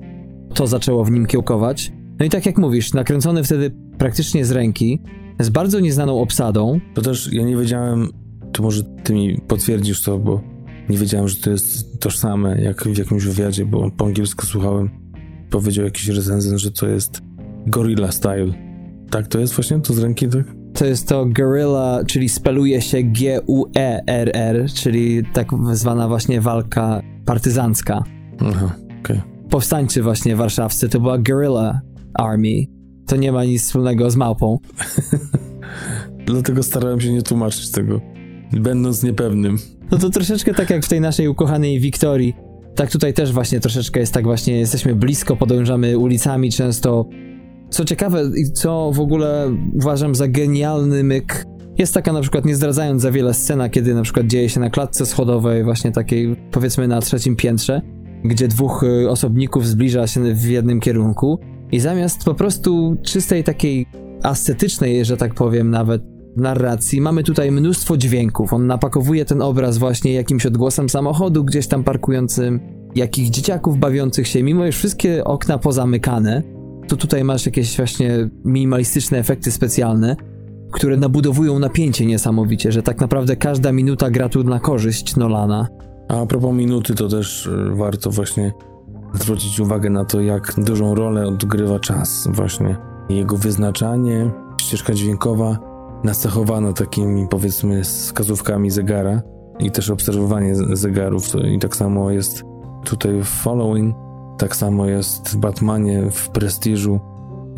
To 0.53 0.67
zaczęło 0.67 1.05
w 1.05 1.11
nim 1.11 1.25
kiełkować. 1.25 1.91
No 2.19 2.25
i 2.25 2.29
tak 2.29 2.45
jak 2.45 2.57
mówisz, 2.57 2.93
nakręcony 2.93 3.43
wtedy 3.43 3.71
praktycznie 3.97 4.45
z 4.45 4.51
ręki, 4.51 5.01
z 5.39 5.49
bardzo 5.49 5.79
nieznaną 5.79 6.21
obsadą. 6.21 6.79
To 6.93 7.01
też 7.01 7.33
ja 7.33 7.43
nie 7.43 7.57
wiedziałem, 7.57 8.09
to 8.51 8.63
może 8.63 8.83
ty 8.83 9.13
mi 9.13 9.41
potwierdzisz 9.47 10.01
to, 10.01 10.17
bo 10.17 10.41
nie 10.89 10.97
wiedziałem, 10.97 11.27
że 11.27 11.35
to 11.35 11.49
jest 11.49 11.99
tożsame, 11.99 12.61
jak 12.61 12.83
w 12.83 12.97
jakimś 12.97 13.23
wywiadzie, 13.23 13.65
bo 13.65 13.91
po 13.91 14.05
angielsku 14.05 14.45
słuchałem. 14.45 14.89
Powiedział 15.49 15.85
jakiś 15.85 16.07
recenzent, 16.07 16.59
że 16.59 16.71
to 16.71 16.87
jest 16.87 17.21
gorilla 17.67 18.11
style. 18.11 18.53
Tak, 19.09 19.27
to 19.27 19.39
jest 19.39 19.53
właśnie 19.53 19.79
to 19.79 19.93
z 19.93 19.99
ręki, 19.99 20.27
tak? 20.27 20.61
to 20.73 20.85
jest 20.85 21.07
to 21.07 21.25
guerrilla, 21.25 21.99
czyli 22.07 22.29
speluje 22.29 22.81
się 22.81 23.03
G-U-E-R-R, 23.03 24.65
czyli 24.73 25.23
tak 25.33 25.47
zwana 25.73 26.07
właśnie 26.07 26.41
walka 26.41 27.01
partyzancka. 27.25 28.03
Aha, 28.39 28.75
okej. 28.99 29.17
Okay. 29.17 29.21
Powstańcy 29.49 30.03
właśnie 30.03 30.35
warszawscy 30.35 30.89
to 30.89 30.99
była 30.99 31.17
guerrilla 31.17 31.81
army. 32.13 32.65
To 33.07 33.15
nie 33.15 33.31
ma 33.31 33.45
nic 33.45 33.63
wspólnego 33.63 34.11
z 34.11 34.15
małpą. 34.15 34.57
Dlatego 36.25 36.63
starałem 36.63 37.01
się 37.01 37.13
nie 37.13 37.21
tłumaczyć 37.21 37.71
tego, 37.71 38.01
będąc 38.53 39.03
niepewnym. 39.03 39.57
No 39.91 39.97
to 39.97 40.09
troszeczkę 40.09 40.53
tak 40.53 40.69
jak 40.69 40.85
w 40.85 40.89
tej 40.89 41.01
naszej 41.01 41.27
ukochanej 41.27 41.79
Wiktorii. 41.79 42.33
Tak 42.75 42.91
tutaj 42.91 43.13
też 43.13 43.31
właśnie 43.31 43.59
troszeczkę 43.59 43.99
jest 43.99 44.13
tak 44.13 44.23
właśnie, 44.23 44.59
jesteśmy 44.59 44.95
blisko, 44.95 45.35
podążamy 45.35 45.97
ulicami 45.97 46.51
często 46.51 47.05
co 47.71 47.85
ciekawe 47.85 48.23
i 48.35 48.51
co 48.51 48.91
w 48.93 48.99
ogóle 48.99 49.55
uważam 49.73 50.15
za 50.15 50.27
genialny 50.27 51.03
myk, 51.03 51.45
jest 51.77 51.93
taka 51.93 52.13
na 52.13 52.21
przykład, 52.21 52.45
nie 52.45 52.55
zdradzając 52.55 53.01
za 53.01 53.11
wiele 53.11 53.33
scena, 53.33 53.69
kiedy 53.69 53.93
na 53.93 54.01
przykład 54.01 54.27
dzieje 54.27 54.49
się 54.49 54.59
na 54.59 54.69
klatce 54.69 55.05
schodowej, 55.05 55.63
właśnie 55.63 55.91
takiej 55.91 56.35
powiedzmy 56.51 56.87
na 56.87 57.01
trzecim 57.01 57.35
piętrze, 57.35 57.81
gdzie 58.23 58.47
dwóch 58.47 58.83
y, 58.83 59.09
osobników 59.09 59.67
zbliża 59.67 60.07
się 60.07 60.33
w 60.33 60.43
jednym 60.43 60.79
kierunku 60.79 61.39
i 61.71 61.79
zamiast 61.79 62.23
po 62.23 62.33
prostu 62.33 62.97
czystej 63.03 63.43
takiej 63.43 63.85
ascetycznej, 64.23 65.05
że 65.05 65.17
tak 65.17 65.33
powiem 65.33 65.69
nawet, 65.69 66.01
narracji, 66.37 67.01
mamy 67.01 67.23
tutaj 67.23 67.51
mnóstwo 67.51 67.97
dźwięków. 67.97 68.53
On 68.53 68.67
napakowuje 68.67 69.25
ten 69.25 69.41
obraz 69.41 69.77
właśnie 69.77 70.13
jakimś 70.13 70.45
odgłosem 70.45 70.89
samochodu 70.89 71.43
gdzieś 71.43 71.67
tam 71.67 71.83
parkującym, 71.83 72.59
jakich 72.95 73.29
dzieciaków 73.29 73.77
bawiących 73.77 74.27
się, 74.27 74.43
mimo 74.43 74.65
już 74.65 74.75
wszystkie 74.75 75.23
okna 75.23 75.57
pozamykane, 75.57 76.43
to 76.87 76.97
tutaj 76.97 77.23
masz 77.23 77.45
jakieś 77.45 77.77
właśnie 77.77 78.29
minimalistyczne 78.45 79.17
efekty 79.17 79.51
specjalne, 79.51 80.15
które 80.71 80.97
nabudowują 80.97 81.59
napięcie 81.59 82.05
niesamowicie, 82.05 82.71
że 82.71 82.83
tak 82.83 83.01
naprawdę 83.01 83.35
każda 83.35 83.71
minuta 83.71 84.09
gra 84.09 84.29
tu 84.29 84.43
na 84.43 84.59
korzyść 84.59 85.15
Nolana. 85.15 85.67
A, 86.07 86.25
propos 86.25 86.55
minuty, 86.55 86.95
to 86.95 87.07
też 87.07 87.45
y, 87.45 87.75
warto 87.75 88.11
właśnie 88.11 88.51
zwrócić 89.13 89.59
uwagę 89.59 89.89
na 89.89 90.05
to, 90.05 90.21
jak 90.21 90.53
dużą 90.57 90.95
rolę 90.95 91.27
odgrywa 91.27 91.79
czas 91.79 92.27
właśnie. 92.31 92.77
Jego 93.09 93.37
wyznaczanie, 93.37 94.31
ścieżka 94.57 94.93
dźwiękowa 94.93 95.57
nacechowana 96.03 96.73
takimi 96.73 97.27
powiedzmy 97.27 97.83
wskazówkami 97.83 98.71
zegara 98.71 99.21
i 99.59 99.71
też 99.71 99.89
obserwowanie 99.89 100.55
zegarów. 100.55 101.23
I 101.55 101.59
tak 101.59 101.75
samo 101.75 102.11
jest 102.11 102.43
tutaj 102.85 103.21
w 103.23 103.25
Following, 103.25 103.95
tak 104.41 104.55
samo 104.55 104.87
jest 104.87 105.29
w 105.29 105.37
Batmanie, 105.37 106.03
w 106.11 106.29
Prestiżu, 106.29 106.99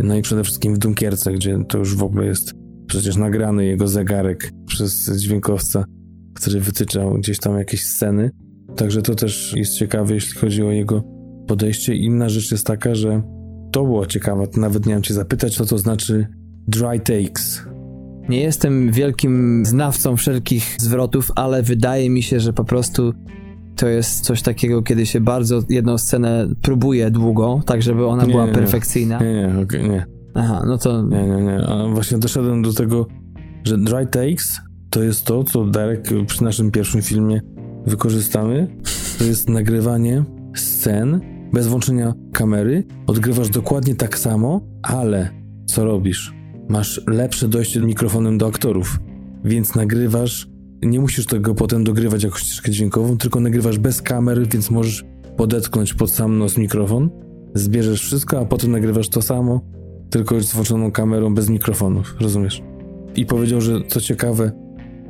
no 0.03 0.15
i 0.15 0.21
przede 0.21 0.43
wszystkim 0.43 0.75
w 0.75 0.77
Dunkierce, 0.77 1.33
gdzie 1.33 1.59
to 1.69 1.77
już 1.77 1.95
w 1.95 2.03
ogóle 2.03 2.25
jest 2.25 2.53
przecież 2.87 3.15
nagrany 3.15 3.65
jego 3.65 3.87
zegarek 3.87 4.51
przez 4.65 5.11
dźwiękowca, 5.17 5.85
który 6.33 6.59
wytyczał 6.59 7.13
gdzieś 7.13 7.39
tam 7.39 7.57
jakieś 7.57 7.85
sceny. 7.85 8.31
Także 8.75 9.01
to 9.01 9.15
też 9.15 9.53
jest 9.55 9.73
ciekawe, 9.73 10.13
jeśli 10.13 10.39
chodzi 10.39 10.63
o 10.63 10.71
jego 10.71 11.03
podejście. 11.47 11.95
Inna 11.95 12.29
rzecz 12.29 12.51
jest 12.51 12.67
taka, 12.67 12.95
że 12.95 13.21
to 13.71 13.83
było 13.83 14.05
ciekawe, 14.05 14.47
nawet 14.57 14.85
nie 14.85 14.93
wiem 14.93 15.03
cię 15.03 15.13
zapytać, 15.13 15.55
co 15.55 15.65
to 15.65 15.77
znaczy 15.77 16.27
dry 16.67 16.99
takes. 16.99 17.61
Nie 18.29 18.41
jestem 18.41 18.91
wielkim 18.91 19.65
znawcą 19.65 20.17
wszelkich 20.17 20.75
zwrotów, 20.79 21.31
ale 21.35 21.63
wydaje 21.63 22.09
mi 22.09 22.23
się, 22.23 22.39
że 22.39 22.53
po 22.53 22.63
prostu 22.63 23.13
to 23.75 23.87
jest 23.87 24.21
coś 24.21 24.41
takiego, 24.41 24.81
kiedy 24.81 25.05
się 25.05 25.21
bardzo 25.21 25.61
jedną 25.69 25.97
scenę 25.97 26.47
próbuje 26.61 27.11
długo, 27.11 27.61
tak 27.65 27.81
żeby 27.81 28.05
ona 28.05 28.25
nie, 28.25 28.31
była 28.31 28.45
nie, 28.45 28.51
perfekcyjna. 28.51 29.19
Nie, 29.19 29.33
nie, 29.33 29.61
okay, 29.63 29.89
nie. 29.89 30.05
Aha, 30.33 30.63
no 30.67 30.77
to... 30.77 31.01
Nie, 31.01 31.27
nie, 31.27 31.41
nie. 31.41 31.67
A 31.67 31.87
właśnie 31.87 32.17
doszedłem 32.17 32.61
do 32.61 32.73
tego, 32.73 33.07
że 33.63 33.77
dry 33.77 34.05
takes 34.05 34.59
to 34.89 35.03
jest 35.03 35.25
to, 35.25 35.43
co 35.43 35.65
Darek 35.65 36.09
przy 36.27 36.43
naszym 36.43 36.71
pierwszym 36.71 37.01
filmie 37.01 37.41
wykorzystamy. 37.85 38.67
To 39.19 39.23
jest 39.23 39.49
nagrywanie 39.49 40.23
scen 40.55 41.19
bez 41.53 41.67
włączenia 41.67 42.13
kamery. 42.33 42.83
Odgrywasz 43.07 43.49
dokładnie 43.49 43.95
tak 43.95 44.19
samo, 44.19 44.61
ale 44.83 45.29
co 45.65 45.85
robisz? 45.85 46.33
masz 46.69 47.01
lepsze 47.07 47.47
dojście 47.47 47.79
mikrofonem 47.79 48.37
do 48.37 48.47
aktorów, 48.47 48.99
więc 49.43 49.75
nagrywasz, 49.75 50.47
nie 50.85 50.99
musisz 50.99 51.25
tego 51.25 51.55
potem 51.55 51.83
dogrywać 51.83 52.23
jako 52.23 52.37
ścieżkę 52.37 52.71
dźwiękową, 52.71 53.17
tylko 53.17 53.39
nagrywasz 53.39 53.79
bez 53.79 54.01
kamery, 54.01 54.45
więc 54.45 54.71
możesz 54.71 55.05
podetknąć 55.37 55.93
pod 55.93 56.11
sam 56.11 56.37
nos 56.37 56.57
mikrofon, 56.57 57.09
zbierzesz 57.53 58.01
wszystko, 58.01 58.39
a 58.39 58.45
potem 58.45 58.71
nagrywasz 58.71 59.09
to 59.09 59.21
samo, 59.21 59.61
tylko 60.09 60.41
z 60.41 60.53
włączoną 60.53 60.91
kamerą 60.91 61.35
bez 61.35 61.49
mikrofonów, 61.49 62.15
rozumiesz? 62.21 62.61
I 63.15 63.25
powiedział, 63.25 63.61
że 63.61 63.81
co 63.87 64.01
ciekawe, 64.01 64.51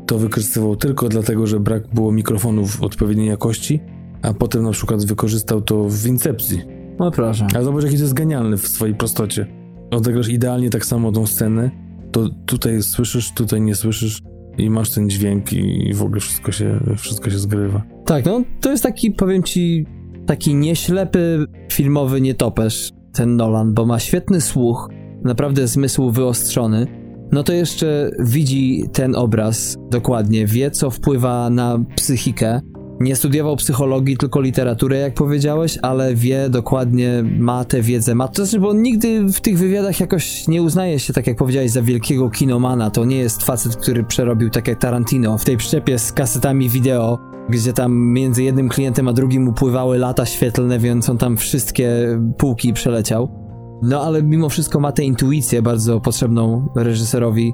to 0.08 0.18
wykorzystywał 0.18 0.76
tylko 0.76 1.10
dlatego, 1.10 1.48
że 1.48 1.60
brak 1.60 1.94
było 1.94 2.12
mikrofonów 2.12 2.82
odpowiedniej 2.82 3.28
jakości, 3.28 3.80
a 4.22 4.34
potem 4.34 4.64
na 4.64 4.72
przykład 4.72 5.06
wykorzystał 5.06 5.62
to 5.62 5.90
w 5.90 6.08
Incepcji. 6.08 6.62
No 7.00 7.12
proszę. 7.12 7.48
A 7.56 7.64
zobacz, 7.64 7.84
jaki 7.84 7.96
to 7.96 8.02
jest 8.02 8.14
genialny 8.14 8.58
w 8.58 8.68
swojej 8.68 8.96
prostocie. 8.96 9.48
Odegrasz 9.92 10.30
idealnie 10.30 10.70
tak 10.70 10.86
samo 10.86 11.12
tą 11.12 11.28
scenę, 11.28 11.72
to 12.12 12.30
tutaj 12.46 12.84
słyszysz, 12.84 13.34
tutaj 13.34 13.62
nie 13.62 13.76
słyszysz 13.76 14.22
i 14.58 14.70
masz 14.70 14.92
ten 14.92 15.10
dźwięk 15.10 15.54
i 15.54 15.94
w 15.94 16.04
ogóle 16.04 16.20
wszystko 16.20 16.52
się, 16.52 16.80
wszystko 16.98 17.30
się 17.30 17.38
zgrywa. 17.38 17.84
Tak, 18.06 18.26
no 18.26 18.44
to 18.62 18.72
jest 18.72 18.84
taki, 18.84 19.12
powiem 19.12 19.44
ci, 19.44 19.86
taki 20.26 20.56
nieślepy 20.56 21.46
filmowy 21.72 22.22
nietoperz, 22.22 22.92
ten 23.14 23.36
Nolan, 23.36 23.74
bo 23.74 23.86
ma 23.86 24.00
świetny 24.00 24.42
słuch, 24.42 24.90
naprawdę 25.24 25.68
zmysł 25.68 26.12
wyostrzony, 26.12 26.88
no 27.32 27.44
to 27.44 27.54
jeszcze 27.54 28.12
widzi 28.20 28.84
ten 28.94 29.16
obraz 29.16 29.78
dokładnie, 29.92 30.46
wie 30.46 30.72
co 30.72 30.90
wpływa 30.90 31.50
na 31.50 31.80
psychikę. 31.96 32.62
Nie 33.00 33.16
studiował 33.16 33.56
psychologii, 33.56 34.18
tylko 34.18 34.42
literaturę, 34.42 34.98
jak 34.98 35.14
powiedziałeś, 35.14 35.80
ale 35.82 36.16
wie 36.16 36.50
dokładnie, 36.50 37.24
ma 37.40 37.66
tę 37.66 37.82
wiedzę. 37.82 38.16
Ma, 38.16 38.28
to 38.28 38.46
znaczy, 38.46 38.60
bo 38.60 38.74
nigdy 38.74 39.24
w 39.24 39.42
tych 39.42 39.58
wywiadach 39.58 40.00
jakoś 40.00 40.48
nie 40.48 40.62
uznaje 40.62 41.00
się, 41.00 41.14
tak 41.14 41.28
jak 41.28 41.38
powiedziałeś, 41.38 41.72
za 41.72 41.82
wielkiego 41.82 42.30
kinomana. 42.30 42.90
To 42.92 43.06
nie 43.06 43.18
jest 43.18 43.44
facet, 43.44 43.76
który 43.76 44.04
przerobił 44.04 44.50
tak 44.50 44.68
jak 44.68 44.80
Tarantino 44.80 45.38
w 45.38 45.46
tej 45.46 45.58
przyczepie 45.58 46.00
z 46.00 46.12
kasetami 46.12 46.70
wideo, 46.70 47.20
gdzie 47.50 47.74
tam 47.74 47.96
między 47.96 48.44
jednym 48.44 48.70
klientem 48.70 49.08
a 49.08 49.14
drugim 49.14 49.48
upływały 49.48 49.98
lata 49.98 50.26
świetlne, 50.26 50.80
więc 50.80 51.10
on 51.10 51.18
tam 51.18 51.38
wszystkie 51.38 52.20
półki 52.38 52.74
przeleciał. 52.74 53.44
No 53.82 54.02
ale 54.02 54.24
mimo 54.24 54.50
wszystko 54.50 54.80
ma 54.80 54.92
tę 54.92 55.04
intuicję 55.04 55.62
bardzo 55.62 56.02
potrzebną 56.02 56.68
reżyserowi. 56.76 57.54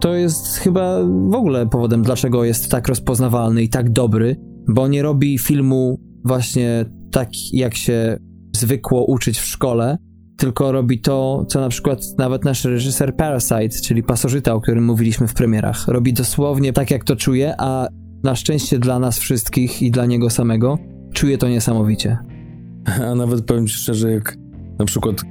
To 0.00 0.14
jest 0.14 0.56
chyba 0.56 0.98
w 1.28 1.34
ogóle 1.34 1.66
powodem, 1.66 2.02
dlaczego 2.02 2.44
jest 2.44 2.70
tak 2.70 2.88
rozpoznawalny 2.88 3.62
i 3.62 3.68
tak 3.68 3.90
dobry, 3.90 4.36
bo 4.68 4.88
nie 4.88 5.02
robi 5.02 5.38
filmu 5.38 6.00
właśnie 6.24 6.84
tak, 7.12 7.28
jak 7.52 7.74
się 7.74 8.16
zwykło 8.56 9.04
uczyć 9.04 9.38
w 9.38 9.46
szkole, 9.46 9.98
tylko 10.36 10.72
robi 10.72 11.00
to, 11.00 11.46
co 11.48 11.60
na 11.60 11.68
przykład 11.68 12.00
nawet 12.18 12.44
nasz 12.44 12.64
reżyser 12.64 13.16
Parasite, 13.16 13.80
czyli 13.84 14.02
Pasożyta, 14.02 14.54
o 14.54 14.60
którym 14.60 14.84
mówiliśmy 14.84 15.28
w 15.28 15.34
premierach. 15.34 15.88
Robi 15.88 16.12
dosłownie 16.12 16.72
tak, 16.72 16.90
jak 16.90 17.04
to 17.04 17.16
czuje, 17.16 17.54
a 17.58 17.88
na 18.24 18.34
szczęście 18.34 18.78
dla 18.78 18.98
nas 18.98 19.18
wszystkich 19.18 19.82
i 19.82 19.90
dla 19.90 20.06
niego 20.06 20.30
samego, 20.30 20.78
czuje 21.14 21.38
to 21.38 21.48
niesamowicie. 21.48 22.18
A 23.10 23.14
nawet 23.14 23.44
powiem 23.44 23.66
ci 23.66 23.74
szczerze, 23.74 24.10
jak 24.12 24.36
na 24.78 24.84
przykład 24.84 25.24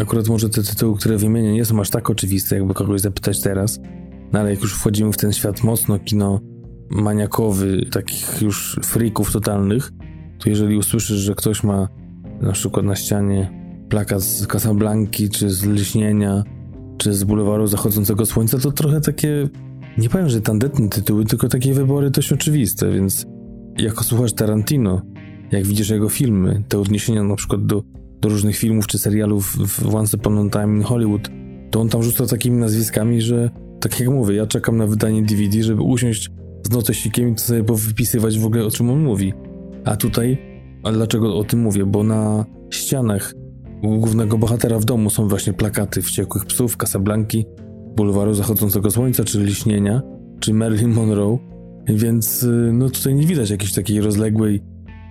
Akurat 0.00 0.28
może 0.28 0.48
te 0.48 0.62
tytuły, 0.62 0.96
które 0.96 1.16
wymienię, 1.16 1.52
nie 1.52 1.64
są 1.64 1.80
aż 1.80 1.90
tak 1.90 2.10
oczywiste, 2.10 2.56
jakby 2.56 2.74
kogoś 2.74 3.00
zapytać 3.00 3.40
teraz, 3.40 3.80
no 4.32 4.38
ale 4.40 4.50
jak 4.50 4.60
już 4.60 4.74
wchodzimy 4.74 5.12
w 5.12 5.16
ten 5.16 5.32
świat 5.32 5.64
mocno 5.64 5.98
kino 5.98 6.40
maniakowy, 6.90 7.86
takich 7.92 8.42
już 8.42 8.80
freaków 8.82 9.32
totalnych, 9.32 9.92
to 10.38 10.48
jeżeli 10.50 10.76
usłyszysz, 10.76 11.18
że 11.18 11.34
ktoś 11.34 11.64
ma 11.64 11.88
na 12.40 12.52
przykład 12.52 12.86
na 12.86 12.96
ścianie 12.96 13.50
plakat 13.88 14.22
z 14.22 14.46
Casablanki, 14.46 15.28
czy 15.28 15.50
z 15.50 15.64
Lśnienia, 15.64 16.42
czy 16.98 17.14
z 17.14 17.24
Bulewaru 17.24 17.66
Zachodzącego 17.66 18.26
Słońca, 18.26 18.58
to 18.58 18.72
trochę 18.72 19.00
takie, 19.00 19.48
nie 19.98 20.08
powiem, 20.08 20.28
że 20.28 20.40
tandetne 20.40 20.88
tytuły, 20.88 21.24
tylko 21.24 21.48
takie 21.48 21.74
wybory 21.74 22.10
dość 22.10 22.32
oczywiste, 22.32 22.92
więc 22.92 23.26
jako 23.78 24.04
słuchasz 24.04 24.32
Tarantino, 24.32 25.02
jak 25.52 25.66
widzisz 25.66 25.90
jego 25.90 26.08
filmy, 26.08 26.62
te 26.68 26.78
odniesienia 26.78 27.22
na 27.22 27.36
przykład 27.36 27.66
do 27.66 27.82
do 28.24 28.28
różnych 28.28 28.56
filmów 28.56 28.86
czy 28.86 28.98
serialów 28.98 29.56
w 29.68 29.94
Once 29.94 30.16
Upon 30.16 30.38
a 30.38 30.50
Time 30.50 30.76
in 30.76 30.82
Hollywood, 30.82 31.30
to 31.70 31.80
on 31.80 31.88
tam 31.88 32.02
rzuca 32.02 32.26
takimi 32.26 32.58
nazwiskami, 32.58 33.22
że 33.22 33.50
tak 33.80 34.00
jak 34.00 34.08
mówię, 34.08 34.34
ja 34.34 34.46
czekam 34.46 34.76
na 34.76 34.86
wydanie 34.86 35.22
DVD, 35.22 35.62
żeby 35.62 35.82
usiąść 35.82 36.30
z 36.64 36.70
notesikiem 36.70 37.28
i 37.28 37.34
to 37.34 37.40
sobie 37.40 37.64
wypisywać 37.68 38.38
w 38.38 38.46
ogóle 38.46 38.64
o 38.64 38.70
czym 38.70 38.90
on 38.90 39.04
mówi. 39.04 39.32
A 39.84 39.96
tutaj, 39.96 40.38
ale 40.82 40.96
dlaczego 40.96 41.38
o 41.38 41.44
tym 41.44 41.60
mówię? 41.60 41.86
Bo 41.86 42.02
na 42.02 42.44
ścianach 42.70 43.34
głównego 43.82 44.38
bohatera 44.38 44.78
w 44.78 44.84
domu 44.84 45.10
są 45.10 45.28
właśnie 45.28 45.52
plakaty 45.52 46.02
Wściekłych 46.02 46.44
Psów, 46.46 46.76
Casablanki, 46.76 47.46
Bulwaru 47.96 48.34
Zachodzącego 48.34 48.90
Słońca, 48.90 49.24
czy 49.24 49.44
Liśnienia, 49.44 50.02
czy 50.40 50.54
Marilyn 50.54 50.92
Monroe, 50.92 51.38
więc 51.88 52.42
y, 52.42 52.70
no 52.72 52.90
tutaj 52.90 53.14
nie 53.14 53.26
widać 53.26 53.50
jakiejś 53.50 53.72
takiej 53.72 54.00
rozległej, 54.00 54.60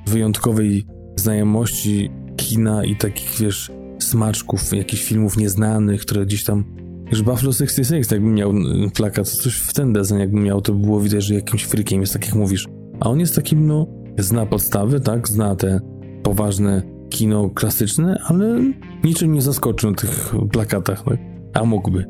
wyjątkowej 0.08 0.86
znajomości 1.16 2.10
kina 2.38 2.86
i 2.86 2.96
takich, 2.96 3.38
wiesz, 3.40 3.72
smaczków, 4.00 4.74
jakichś 4.74 5.04
filmów 5.04 5.38
nieznanych, 5.38 6.02
które 6.02 6.26
gdzieś 6.26 6.44
tam... 6.44 6.83
Już 7.14 7.22
Buffalo 7.22 7.54
66 7.54 8.12
jakbym 8.12 8.34
miał 8.34 8.52
y, 8.52 8.90
plakat, 8.94 9.30
coś 9.30 9.56
w 9.56 9.74
ten 9.74 9.94
desen 9.94 10.20
jakbym 10.20 10.44
miał, 10.44 10.62
to 10.62 10.74
było 10.74 11.00
widać, 11.00 11.24
że 11.24 11.36
jakimś 11.36 11.64
freakiem 11.64 12.02
jest, 12.02 12.14
tak 12.14 12.26
jak 12.26 12.36
mówisz. 12.36 12.68
A 13.00 13.10
on 13.10 13.20
jest 13.20 13.36
takim, 13.36 13.68
no, 13.68 13.88
zna 14.18 14.46
podstawy, 14.46 15.00
tak, 15.00 15.28
zna 15.28 15.56
te 15.56 15.80
poważne 16.24 16.82
kino 17.10 17.50
klasyczne, 17.50 18.22
ale 18.26 18.62
niczym 19.04 19.32
nie 19.32 19.42
zaskoczył 19.42 19.92
na 19.92 19.98
tych 19.98 20.34
plakatach, 20.52 21.04
tak? 21.04 21.18
A 21.54 21.64
mógłby. 21.64 22.06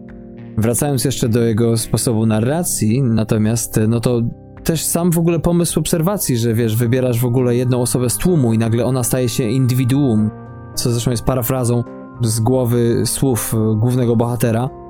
Wracając 0.58 1.06
jeszcze 1.06 1.30
do 1.30 1.44
jego 1.44 1.78
sposobu 1.78 2.26
narracji, 2.26 3.02
natomiast, 3.02 3.80
no 3.88 4.00
to 4.00 4.22
też 4.64 4.84
sam 4.84 5.12
w 5.12 5.18
ogóle 5.18 5.40
pomysł 5.40 5.80
obserwacji, 5.80 6.38
że 6.38 6.54
wiesz, 6.54 6.76
wybierasz 6.76 7.20
w 7.20 7.26
ogóle 7.26 7.56
jedną 7.56 7.82
osobę 7.82 8.10
z 8.10 8.18
tłumu 8.18 8.54
i 8.54 8.58
nagle 8.58 8.86
ona 8.86 9.04
staje 9.04 9.30
się 9.30 9.44
indywiduum, 9.44 10.30
co 10.76 10.92
zresztą 10.92 11.12
jest 11.12 11.24
parafrazą 11.24 11.84
z 12.22 12.40
głowy 12.40 13.02
słów 13.06 13.54
e, 13.54 13.76
głównego 13.80 14.16
bohatera. 14.16 14.83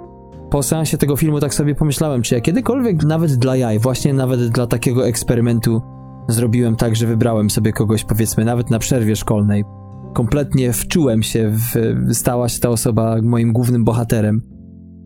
Po 0.54 0.64
seansie 0.64 0.98
tego 0.98 1.16
filmu 1.16 1.40
tak 1.40 1.54
sobie 1.54 1.76
pomyślałem, 1.76 2.22
czy 2.22 2.36
ja 2.36 2.42
kiedykolwiek 2.42 3.04
nawet 3.04 3.36
dla 3.36 3.56
jaj, 3.56 3.80
właśnie 3.80 4.14
nawet 4.14 4.48
dla 4.48 4.68
takiego 4.68 5.08
eksperymentu 5.08 5.82
zrobiłem 6.28 6.76
tak, 6.76 6.96
że 6.96 7.08
wybrałem 7.08 7.50
sobie 7.50 7.74
kogoś 7.74 8.04
powiedzmy 8.04 8.46
nawet 8.46 8.70
na 8.70 8.80
przerwie 8.80 9.16
szkolnej. 9.16 9.64
Kompletnie 10.14 10.74
wczułem 10.74 11.24
się 11.24 11.52
w, 11.52 12.14
stała 12.16 12.50
się 12.50 12.60
ta 12.60 12.70
osoba 12.70 13.16
moim 13.24 13.54
głównym 13.54 13.84
bohaterem 13.84 14.42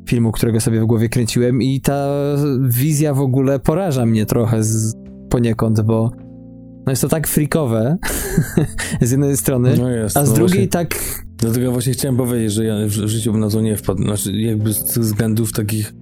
filmu, 0.09 0.31
którego 0.31 0.59
sobie 0.59 0.81
w 0.81 0.85
głowie 0.85 1.09
kręciłem 1.09 1.61
i 1.61 1.81
ta 1.81 2.07
wizja 2.61 3.13
w 3.13 3.21
ogóle 3.21 3.59
poraża 3.59 4.05
mnie 4.05 4.25
trochę 4.25 4.63
z, 4.63 4.93
poniekąd, 5.29 5.81
bo 5.81 6.11
no 6.85 6.91
jest 6.91 7.01
to 7.01 7.09
tak 7.09 7.27
frikowe 7.27 7.97
z 9.01 9.11
jednej 9.11 9.37
strony, 9.37 9.77
no 9.79 9.89
jest, 9.89 10.17
a 10.17 10.25
z 10.25 10.29
no 10.29 10.35
drugiej 10.35 10.67
właśnie, 10.67 10.67
tak... 10.67 11.26
Dlatego 11.37 11.71
właśnie 11.71 11.93
chciałem 11.93 12.17
powiedzieć, 12.17 12.53
że 12.53 12.65
ja 12.65 12.75
w, 12.87 12.91
życiu 12.91 13.31
bym 13.31 13.41
na 13.41 13.49
to 13.49 13.61
nie 13.61 13.77
wpadł. 13.77 14.03
Znaczy 14.03 14.31
jakby 14.31 14.73
z 14.73 14.93
tych 14.93 15.03
względów 15.03 15.51
takich, 15.51 15.93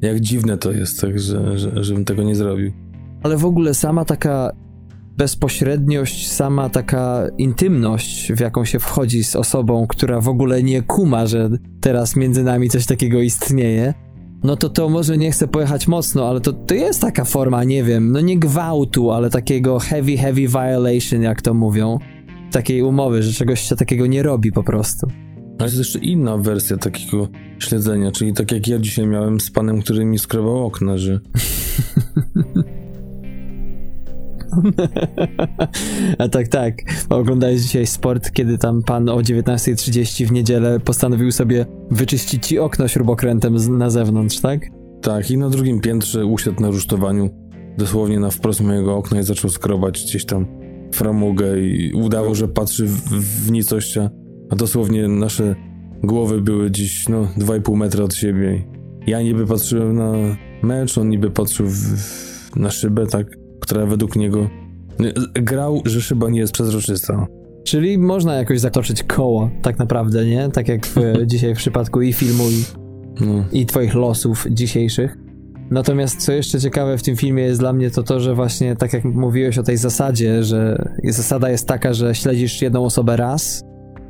jak 0.00 0.20
dziwne 0.20 0.58
to 0.58 0.72
jest, 0.72 1.00
tak, 1.00 1.20
że, 1.20 1.58
że, 1.58 1.84
żebym 1.84 2.04
tego 2.04 2.22
nie 2.22 2.36
zrobił. 2.36 2.72
Ale 3.22 3.36
w 3.36 3.44
ogóle 3.44 3.74
sama 3.74 4.04
taka 4.04 4.50
bezpośredniość, 5.16 6.32
sama 6.32 6.68
taka 6.68 7.26
intymność, 7.38 8.32
w 8.32 8.40
jaką 8.40 8.64
się 8.64 8.78
wchodzi 8.78 9.24
z 9.24 9.36
osobą, 9.36 9.86
która 9.86 10.20
w 10.20 10.28
ogóle 10.28 10.62
nie 10.62 10.82
kuma, 10.82 11.26
że 11.26 11.50
teraz 11.80 12.16
między 12.16 12.44
nami 12.44 12.68
coś 12.68 12.86
takiego 12.86 13.20
istnieje, 13.20 13.94
no 14.44 14.56
to 14.56 14.68
to 14.68 14.88
może 14.88 15.18
nie 15.18 15.30
chcę 15.30 15.48
pojechać 15.48 15.88
mocno, 15.88 16.28
ale 16.28 16.40
to, 16.40 16.52
to 16.52 16.74
jest 16.74 17.00
taka 17.00 17.24
forma, 17.24 17.64
nie 17.64 17.84
wiem, 17.84 18.12
no 18.12 18.20
nie 18.20 18.38
gwałtu, 18.38 19.10
ale 19.10 19.30
takiego 19.30 19.78
heavy, 19.78 20.16
heavy 20.16 20.48
violation, 20.48 21.22
jak 21.22 21.42
to 21.42 21.54
mówią. 21.54 21.98
Takiej 22.54 22.82
umowy, 22.82 23.22
że 23.22 23.32
czegoś 23.32 23.60
się 23.60 23.76
takiego 23.76 24.06
nie 24.06 24.22
robi 24.22 24.52
po 24.52 24.62
prostu. 24.62 25.06
Ale 25.58 25.66
jest 25.66 25.78
jeszcze 25.78 25.98
inna 25.98 26.36
wersja 26.36 26.76
takiego 26.76 27.28
śledzenia, 27.58 28.12
czyli 28.12 28.32
tak 28.32 28.52
jak 28.52 28.68
ja 28.68 28.78
dzisiaj 28.78 29.06
miałem 29.06 29.40
z 29.40 29.50
panem, 29.50 29.82
który 29.82 30.04
mi 30.04 30.18
skrobał 30.18 30.66
okna, 30.66 30.98
że 30.98 31.20
A 36.18 36.28
tak, 36.28 36.48
tak. 36.48 36.74
Oglądałeś 37.10 37.60
dzisiaj 37.60 37.86
sport, 37.86 38.30
kiedy 38.30 38.58
tam 38.58 38.82
pan 38.82 39.08
o 39.08 39.16
19.30 39.16 40.26
w 40.26 40.32
niedzielę 40.32 40.80
postanowił 40.80 41.32
sobie 41.32 41.66
wyczyścić 41.90 42.46
ci 42.46 42.58
okno 42.58 42.88
śrubokrętem 42.88 43.78
na 43.78 43.90
zewnątrz, 43.90 44.40
tak? 44.40 44.60
Tak, 45.02 45.30
i 45.30 45.38
na 45.38 45.50
drugim 45.50 45.80
piętrze 45.80 46.26
usiadł 46.26 46.62
na 46.62 46.68
rusztowaniu, 46.68 47.30
dosłownie 47.78 48.20
na 48.20 48.30
wprost 48.30 48.60
mojego 48.60 48.96
okna 48.96 49.20
i 49.20 49.22
zaczął 49.22 49.50
skrobać 49.50 50.02
gdzieś 50.02 50.24
tam 50.24 50.63
framugę 50.94 51.60
i 51.60 51.92
udawał, 51.92 52.34
że 52.34 52.48
patrzy 52.48 52.86
w, 52.86 53.00
w 53.46 53.50
nicość, 53.50 53.98
a 54.50 54.56
dosłownie 54.56 55.08
nasze 55.08 55.54
głowy 56.02 56.40
były 56.40 56.70
dziś, 56.70 57.08
no, 57.08 57.28
2,5 57.38 57.76
metra 57.76 58.04
od 58.04 58.14
siebie. 58.14 58.64
Ja 59.06 59.22
niby 59.22 59.46
patrzyłem 59.46 59.96
na 59.96 60.12
mecz, 60.62 60.98
on 60.98 61.08
niby 61.08 61.30
patrzył 61.30 61.66
w, 61.66 62.56
na 62.56 62.70
szybę, 62.70 63.06
tak? 63.06 63.26
która 63.60 63.86
według 63.86 64.16
niego 64.16 64.50
grał, 65.34 65.82
że 65.84 66.02
szyba 66.02 66.30
nie 66.30 66.40
jest 66.40 66.52
przezroczysta. 66.52 67.26
Czyli 67.64 67.98
można 67.98 68.34
jakoś 68.34 68.60
zatoczyć 68.60 69.02
koło, 69.02 69.50
tak 69.62 69.78
naprawdę, 69.78 70.26
nie? 70.26 70.48
Tak 70.48 70.68
jak 70.68 70.86
w, 70.86 70.96
dzisiaj 71.26 71.54
w 71.54 71.58
przypadku 71.58 72.02
i 72.02 72.12
filmu, 72.12 72.44
i, 72.50 72.64
no. 73.24 73.44
i 73.52 73.66
twoich 73.66 73.94
losów 73.94 74.46
dzisiejszych. 74.50 75.16
Natomiast 75.70 76.24
co 76.24 76.32
jeszcze 76.32 76.60
ciekawe 76.60 76.98
w 76.98 77.02
tym 77.02 77.16
filmie 77.16 77.42
jest 77.42 77.60
dla 77.60 77.72
mnie 77.72 77.90
to 77.90 78.02
to, 78.02 78.20
że 78.20 78.34
właśnie 78.34 78.76
tak 78.76 78.92
jak 78.92 79.04
mówiłeś 79.04 79.58
o 79.58 79.62
tej 79.62 79.76
zasadzie, 79.76 80.44
że 80.44 80.88
zasada 81.04 81.50
jest 81.50 81.68
taka, 81.68 81.92
że 81.92 82.14
śledzisz 82.14 82.62
jedną 82.62 82.84
osobę 82.84 83.16
raz, 83.16 83.64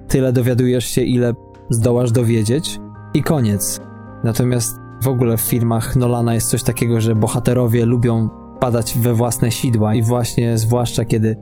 tyle 0.09 0.32
dowiadujesz 0.32 0.85
się, 0.85 1.02
ile 1.02 1.35
zdołasz 1.70 2.12
dowiedzieć 2.12 2.81
i 3.14 3.22
koniec. 3.22 3.81
Natomiast 4.24 4.76
w 5.02 5.09
ogóle 5.09 5.36
w 5.36 5.40
filmach 5.40 5.97
Nolana 5.97 6.35
jest 6.35 6.51
coś 6.51 6.62
takiego, 6.62 7.01
że 7.01 7.14
bohaterowie 7.14 7.86
lubią 7.86 8.28
padać 8.60 8.98
we 8.98 9.14
własne 9.14 9.51
sidła 9.51 9.94
i 9.94 10.02
właśnie 10.02 10.59
zwłaszcza 10.59 11.05
kiedy 11.05 11.36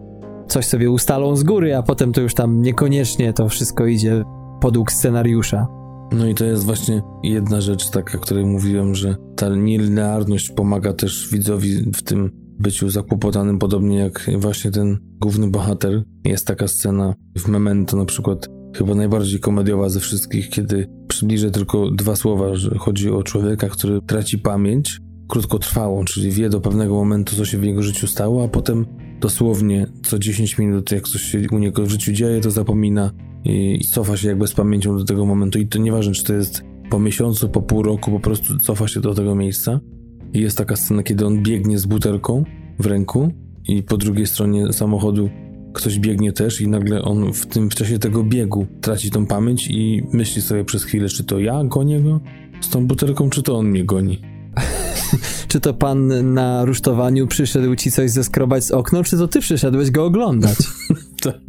coś 0.49 0.67
sobie 0.67 0.91
ustalą 0.91 1.37
z 1.37 1.43
góry, 1.43 1.77
a 1.77 1.83
potem 1.83 2.13
to 2.13 2.21
już 2.21 2.35
tam 2.35 2.63
niekoniecznie 2.63 3.33
to 3.33 3.49
wszystko 3.49 3.87
idzie 3.87 4.25
podług 4.61 4.93
scenariusza. 4.93 5.82
No 6.13 6.27
i 6.27 6.35
to 6.35 6.45
jest 6.45 6.65
właśnie 6.65 7.03
jedna 7.23 7.61
rzecz 7.61 7.91
taka, 7.91 8.19
o 8.19 8.21
której 8.21 8.45
mówiłem, 8.45 8.95
że 8.95 9.17
ta 9.37 9.49
nielinearność 9.49 10.51
pomaga 10.51 10.93
też 10.93 11.29
widzowi 11.33 11.93
w 11.95 12.03
tym 12.03 12.31
byciu 12.59 12.91
zakłopotanym, 12.91 13.59
podobnie 13.59 13.99
jak 13.99 14.31
właśnie 14.39 14.71
ten 14.71 14.99
główny 15.21 15.51
bohater. 15.51 16.03
Jest 16.25 16.47
taka 16.47 16.69
scena 16.69 17.15
w 17.39 17.49
Memento 17.49 17.97
na 17.97 18.05
przykład, 18.05 18.49
chyba 18.77 18.95
najbardziej 18.95 19.41
komediowa 19.41 19.89
ze 19.89 20.01
wszystkich, 20.01 20.49
kiedy 20.49 20.87
przybliżę 21.09 21.51
tylko 21.51 21.91
dwa 21.91 22.17
słowa, 22.17 22.55
że 22.55 22.79
chodzi 22.79 23.11
o 23.11 23.23
człowieka, 23.23 23.69
który 23.69 24.01
traci 24.07 24.39
pamięć 24.39 24.99
krótkotrwałą, 25.29 26.05
czyli 26.05 26.31
wie 26.31 26.51
do 26.51 26.61
pewnego 26.61 26.95
momentu, 26.95 27.37
co 27.37 27.45
się 27.45 27.59
w 27.59 27.65
jego 27.65 27.83
życiu 27.83 28.07
stało, 28.07 28.45
a 28.45 28.49
potem 28.49 28.87
dosłownie 29.21 29.87
co 30.03 30.19
10 30.19 30.59
minut, 30.59 30.93
jak 30.93 31.09
coś 31.09 31.23
się 31.23 31.39
u 31.53 31.59
niego 31.59 31.87
w 31.87 31.91
życiu 31.91 32.13
dzieje, 32.13 32.41
to 32.41 32.51
zapomina 32.51 33.11
i 33.45 33.81
cofa 33.91 34.17
się 34.17 34.29
jakby 34.29 34.47
z 34.47 34.53
pamięcią 34.53 34.99
do 34.99 35.05
tego 35.05 35.27
momentu. 35.27 35.59
I 35.59 35.67
to 35.67 35.79
nieważne, 35.79 36.13
czy 36.13 36.25
to 36.25 36.35
jest 36.35 36.65
po 36.91 36.99
miesiącu, 36.99 37.49
po 37.49 37.63
pół 37.63 37.83
roku, 37.83 38.11
po 38.11 38.21
prostu 38.21 38.59
cofa 38.59 38.89
się 38.89 39.01
do 39.01 39.15
tego 39.15 39.35
miejsca. 39.35 39.81
I 40.33 40.41
jest 40.41 40.59
taka 40.59 40.77
scena, 40.77 41.03
kiedy 41.03 41.27
on 41.27 41.43
biegnie 41.43 41.79
z 41.79 41.87
butelką 41.87 42.45
w 42.79 42.87
ręku 42.87 43.33
i 43.69 43.83
po 43.83 43.97
drugiej 43.97 44.27
stronie 44.27 44.73
samochodu 44.73 45.31
ktoś 45.73 45.99
biegnie 45.99 46.33
też 46.33 46.61
i 46.61 46.69
nagle 46.69 47.03
on 47.03 47.33
w 47.33 47.47
tym 47.47 47.71
w 47.71 47.75
czasie 47.75 47.99
tego 47.99 48.25
biegu 48.25 48.67
traci 48.81 49.11
tą 49.11 49.27
pamięć 49.27 49.69
i 49.71 50.03
myśli 50.13 50.43
sobie 50.43 50.65
przez 50.65 50.85
chwilę, 50.85 51.09
czy 51.09 51.25
to 51.25 51.39
ja 51.39 51.65
gonię 51.65 52.01
go 52.01 52.21
z 52.61 52.69
tą 52.69 52.87
butelką, 52.87 53.31
czy 53.31 53.43
to 53.43 53.59
on 53.59 53.67
mnie 53.67 53.85
goni. 53.85 54.23
czy 55.49 55.61
to 55.61 55.75
pan 55.75 56.33
na 56.35 56.65
rusztowaniu 56.65 57.27
przyszedł 57.27 57.77
ci 57.77 57.91
coś 57.91 58.11
zeskrobać 58.11 58.65
z 58.65 58.71
okno, 58.71 59.05
czy 59.05 59.17
to 59.17 59.29
ty 59.29 59.41
przyszedłeś 59.41 59.91
go 59.91 60.05
oglądać? 60.05 60.57
tak. 61.25 61.41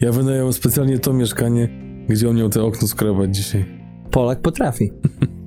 Ja 0.00 0.12
wynająłem 0.12 0.52
specjalnie 0.52 0.98
to 0.98 1.12
mieszkanie, 1.12 1.68
gdzie 2.08 2.28
on 2.28 2.36
miał 2.36 2.48
te 2.48 2.62
okno 2.62 2.88
skrobać 2.88 3.36
dzisiaj. 3.36 3.64
Polak 4.10 4.40
potrafi. 4.40 4.92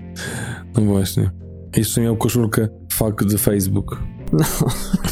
no 0.77 0.81
właśnie. 0.81 1.31
Jeszcze 1.77 2.01
miał 2.01 2.17
koszulkę 2.17 2.67
Fuck 2.91 3.25
the 3.31 3.37
Facebook. 3.37 4.03
No. 4.33 4.45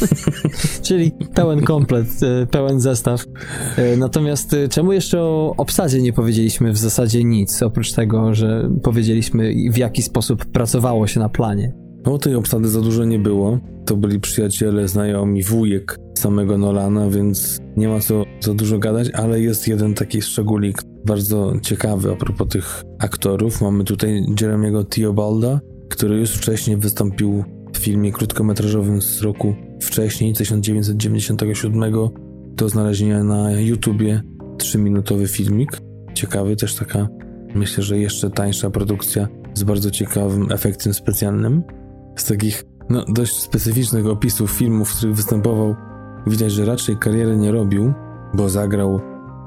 Czyli 0.88 1.12
pełen 1.34 1.62
komplet, 1.62 2.08
e, 2.24 2.46
pełen 2.46 2.80
zestaw. 2.80 3.26
E, 3.78 3.98
natomiast 3.98 4.54
e, 4.54 4.68
czemu 4.68 4.94
jeszcze 4.94 5.22
o 5.22 5.54
obsadzie 5.58 6.02
nie 6.02 6.14
powiedzieliśmy 6.14 6.72
w 6.72 6.78
zasadzie 6.78 7.24
nic, 7.24 7.64
oprócz 7.64 7.92
tego, 7.92 8.34
że 8.34 8.70
powiedzieliśmy 8.84 9.54
w 9.72 9.78
jaki 9.78 10.02
sposób 10.02 10.46
pracowało 10.46 11.08
się 11.08 11.20
na 11.20 11.30
planie? 11.30 11.74
No 12.06 12.18
tej 12.18 12.36
obsady 12.36 12.68
za 12.68 12.82
dużo 12.82 13.06
nie 13.06 13.20
było. 13.20 13.60
To 13.86 13.98
byli 13.98 14.20
przyjaciele, 14.20 14.88
znajomi, 14.88 15.44
wujek 15.44 15.98
samego 16.20 16.58
Nolana, 16.58 17.10
więc 17.10 17.60
nie 17.78 17.88
ma 17.88 18.00
co 18.00 18.24
za 18.40 18.54
dużo 18.54 18.80
gadać, 18.80 19.12
ale 19.12 19.42
jest 19.42 19.68
jeden 19.68 19.94
taki 19.94 20.22
szczególik 20.22 20.82
bardzo 21.06 21.54
ciekawy 21.62 22.12
a 22.12 22.16
propos 22.16 22.48
tych 22.48 22.84
aktorów. 23.00 23.62
Mamy 23.62 23.84
tutaj 23.84 24.26
Jeremiego 24.42 24.84
Theobalda, 24.84 25.60
który 25.90 26.18
już 26.18 26.32
wcześniej 26.32 26.78
wystąpił 26.78 27.44
w 27.74 27.78
filmie 27.78 28.12
krótkometrażowym 28.12 29.02
z 29.02 29.22
roku 29.22 29.56
wcześniej, 29.82 30.34
1997, 30.34 31.94
do 32.56 32.70
znalezienia 32.70 33.24
na 33.24 33.52
YouTubie. 33.52 34.22
Trzyminutowy 34.58 35.28
filmik. 35.28 35.82
Ciekawy, 36.14 36.56
też 36.56 36.76
taka, 36.76 37.08
myślę, 37.56 37.84
że 37.84 37.98
jeszcze 37.98 38.30
tańsza 38.30 38.70
produkcja 38.70 39.28
z 39.54 39.64
bardzo 39.64 39.92
ciekawym 39.92 40.52
efektem 40.52 40.94
specjalnym. 40.94 41.64
Z 42.16 42.26
takich 42.26 42.66
no, 42.90 43.06
dość 43.08 43.40
specyficznych 43.40 44.08
opisów 44.08 44.52
filmów, 44.52 44.90
w 44.90 44.98
których 44.98 45.16
występował, 45.16 45.76
widać, 46.28 46.52
że 46.52 46.66
raczej 46.66 46.98
kariery 46.98 47.38
nie 47.38 47.52
robił, 47.52 47.94
bo 48.34 48.50
zagrał 48.50 49.00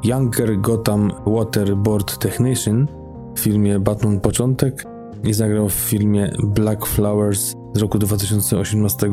Younger 0.04 0.60
Gotham 0.60 1.12
Waterboard 1.26 2.18
Technician 2.18 2.86
w 3.34 3.40
filmie 3.40 3.80
Batman 3.80 4.20
Początek 4.20 4.84
i 5.24 5.34
zagrał 5.34 5.68
w 5.68 5.72
filmie 5.72 6.32
Black 6.42 6.86
Flowers 6.86 7.54
z 7.74 7.78
roku 7.78 7.98
2018, 7.98 9.10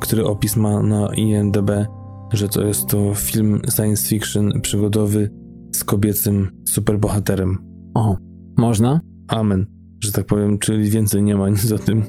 który 0.00 0.24
opis 0.24 0.56
ma 0.56 0.82
na 0.82 1.14
IMDb, 1.14 1.70
że 2.32 2.48
to 2.48 2.62
jest 2.62 2.86
to 2.86 3.14
film 3.14 3.60
science 3.76 4.08
fiction 4.08 4.60
przygodowy 4.60 5.30
z 5.76 5.84
kobiecym 5.84 6.48
superbohaterem. 6.68 7.58
O, 7.94 8.16
można? 8.58 9.00
Amen, 9.28 9.66
że 10.00 10.12
tak 10.12 10.26
powiem, 10.26 10.58
czyli 10.58 10.90
więcej 10.90 11.22
nie 11.22 11.36
ma 11.36 11.48
nic 11.48 11.72
o 11.72 11.78
tym. 11.78 12.02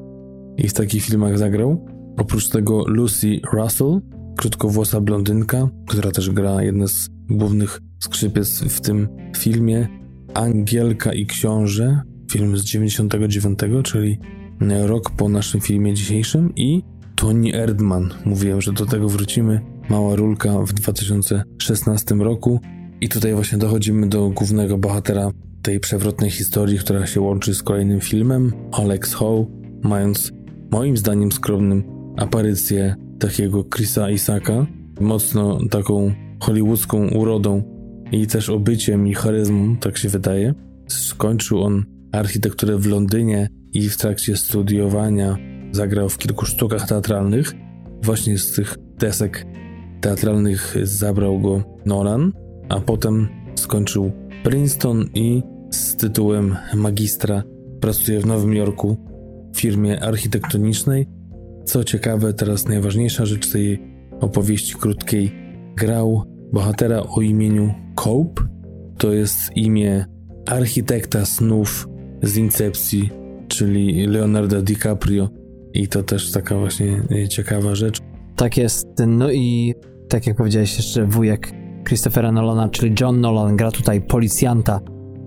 I 0.58 0.68
w 0.68 0.74
takich 0.74 1.04
filmach 1.04 1.38
zagrał. 1.38 1.86
Oprócz 2.20 2.50
tego 2.50 2.84
Lucy 2.88 3.40
Russell, 3.54 4.02
krótkowłosa 4.38 5.02
blondynka, 5.02 5.70
która 5.88 6.12
też 6.12 6.30
gra 6.30 6.64
jedne 6.64 6.88
z 6.88 7.10
głównych 7.30 7.80
skrzypiec 8.00 8.60
w 8.60 8.82
tym 8.82 9.08
filmie. 9.38 9.88
Angielka 10.34 11.14
i 11.14 11.26
Książę, 11.26 12.02
film 12.32 12.58
z 12.58 12.64
99, 12.64 13.60
czyli 13.84 14.20
rok 14.86 15.10
po 15.10 15.30
naszym 15.30 15.62
filmie 15.62 15.94
dzisiejszym 15.94 16.56
i 16.56 16.84
Tony 17.16 17.56
Erdman. 17.56 18.10
Mówiłem, 18.26 18.62
że 18.62 18.74
do 18.74 18.86
tego 18.86 19.10
wrócimy. 19.10 19.62
Mała 19.90 20.16
rulka 20.16 20.60
w 20.60 20.74
2016 20.74 22.16
roku. 22.16 22.60
I 23.02 23.10
tutaj 23.10 23.34
właśnie 23.34 23.58
dochodzimy 23.58 24.10
do 24.10 24.30
głównego 24.30 24.78
bohatera 24.78 25.32
tej 25.62 25.80
przewrotnej 25.80 26.32
historii, 26.32 26.80
która 26.80 27.08
się 27.08 27.22
łączy 27.22 27.56
z 27.56 27.64
kolejnym 27.64 28.00
filmem, 28.00 28.54
Alex 28.72 29.14
Howe, 29.14 29.46
mając 29.84 30.32
moim 30.72 30.98
zdaniem 30.98 31.32
skromnym 31.32 31.84
aparycję 32.18 32.96
takiego 33.22 33.64
Chrisa 33.76 34.10
Isaka, 34.10 34.66
mocno 35.00 35.60
taką 35.70 36.14
hollywoodzką 36.40 37.08
urodą 37.08 37.64
i 38.12 38.28
też 38.28 38.50
obyciem 38.50 39.08
i 39.08 39.14
charyzmą, 39.14 39.78
tak 39.78 39.98
się 39.98 40.10
wydaje. 40.10 40.54
Skończył 40.88 41.64
on 41.64 41.84
architekturę 42.12 42.78
w 42.78 42.88
Londynie 42.88 43.48
i 43.74 43.90
w 43.90 43.98
trakcie 43.98 44.38
studiowania 44.38 45.38
zagrał 45.72 46.10
w 46.10 46.18
kilku 46.18 46.46
sztukach 46.46 46.88
teatralnych. 46.88 47.54
Właśnie 48.04 48.38
z 48.38 48.52
tych 48.52 48.78
desek 49.00 49.46
teatralnych 50.02 50.76
zabrał 50.84 51.40
go 51.40 51.64
Nolan, 51.86 52.32
a 52.70 52.80
potem 52.80 53.28
skończył 53.56 54.12
Princeton 54.44 55.06
i 55.14 55.44
z 55.72 55.96
tytułem 55.96 56.56
magistra 56.74 57.44
pracuje 57.82 58.20
w 58.20 58.26
Nowym 58.26 58.54
Jorku 58.54 58.98
w 59.54 59.60
firmie 59.60 60.04
architektonicznej. 60.04 61.21
Co 61.72 61.84
ciekawe, 61.84 62.34
teraz 62.34 62.68
najważniejsza 62.68 63.26
rzecz 63.26 63.52
tej 63.52 63.82
opowieści 64.20 64.76
krótkiej 64.76 65.32
grał 65.76 66.24
bohatera 66.54 67.04
o 67.04 67.22
imieniu 67.22 67.74
Cope. 67.96 68.44
To 68.98 69.12
jest 69.14 69.38
imię 69.56 70.06
architekta 70.48 71.26
snów 71.26 71.88
z 72.24 72.38
Incepcji, 72.38 73.10
czyli 73.48 74.08
Leonardo 74.08 74.62
DiCaprio. 74.62 75.30
I 75.74 75.88
to 75.88 76.04
też 76.04 76.32
taka 76.32 76.58
właśnie 76.58 77.04
ciekawa 77.30 77.76
rzecz. 77.76 78.00
Tak 78.36 78.58
jest. 78.58 78.88
No 79.08 79.32
i 79.32 79.74
tak 80.10 80.28
jak 80.28 80.38
powiedziałeś 80.38 80.78
jeszcze 80.78 81.06
wujek 81.06 81.54
Christophera 81.88 82.32
Nolana, 82.32 82.70
czyli 82.70 82.96
John 83.02 83.22
Nolan 83.22 83.58
gra 83.58 83.72
tutaj 83.72 84.02
policjanta, 84.02 84.80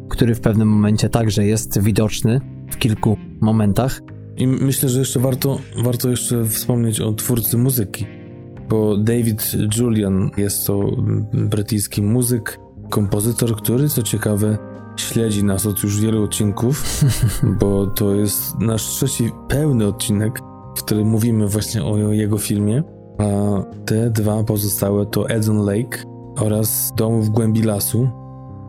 który 0.08 0.34
w 0.34 0.40
pewnym 0.40 0.68
momencie 0.68 1.08
także 1.08 1.46
jest 1.46 1.82
widoczny 1.82 2.40
w 2.70 2.78
kilku 2.78 3.16
momentach. 3.40 4.00
I 4.36 4.46
myślę, 4.46 4.88
że 4.88 4.98
jeszcze 4.98 5.20
warto, 5.20 5.58
warto 5.84 6.08
jeszcze 6.08 6.44
wspomnieć 6.44 7.00
o 7.00 7.12
twórcy 7.12 7.58
muzyki, 7.58 8.06
bo 8.68 8.96
David 8.96 9.52
Julian 9.78 10.30
jest 10.36 10.66
to 10.66 10.90
brytyjski 11.32 12.02
muzyk, 12.02 12.60
kompozytor, 12.90 13.56
który 13.56 13.88
co 13.88 14.02
ciekawe 14.02 14.58
śledzi 14.96 15.44
nas 15.44 15.66
od 15.66 15.82
już 15.82 16.00
wielu 16.00 16.24
odcinków, 16.24 17.04
bo 17.60 17.86
to 17.86 18.14
jest 18.14 18.58
nasz 18.60 18.82
trzeci 18.82 19.30
pełny 19.48 19.86
odcinek, 19.86 20.40
w 20.76 20.82
którym 20.82 21.08
mówimy 21.08 21.48
właśnie 21.48 21.84
o 21.84 22.12
jego 22.12 22.38
filmie, 22.38 22.82
a 23.18 23.62
te 23.84 24.10
dwa 24.10 24.44
pozostałe 24.44 25.06
to 25.06 25.28
Eden 25.28 25.64
Lake 25.64 25.98
oraz 26.36 26.92
Dom 26.96 27.22
w 27.22 27.28
głębi 27.28 27.62
lasu. 27.62 28.08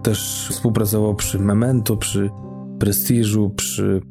Też 0.03 0.47
współpracował 0.51 1.15
przy 1.15 1.39
Memento, 1.39 1.97
przy 1.97 2.29
Prestiżu, 2.79 3.49
przy 3.49 4.01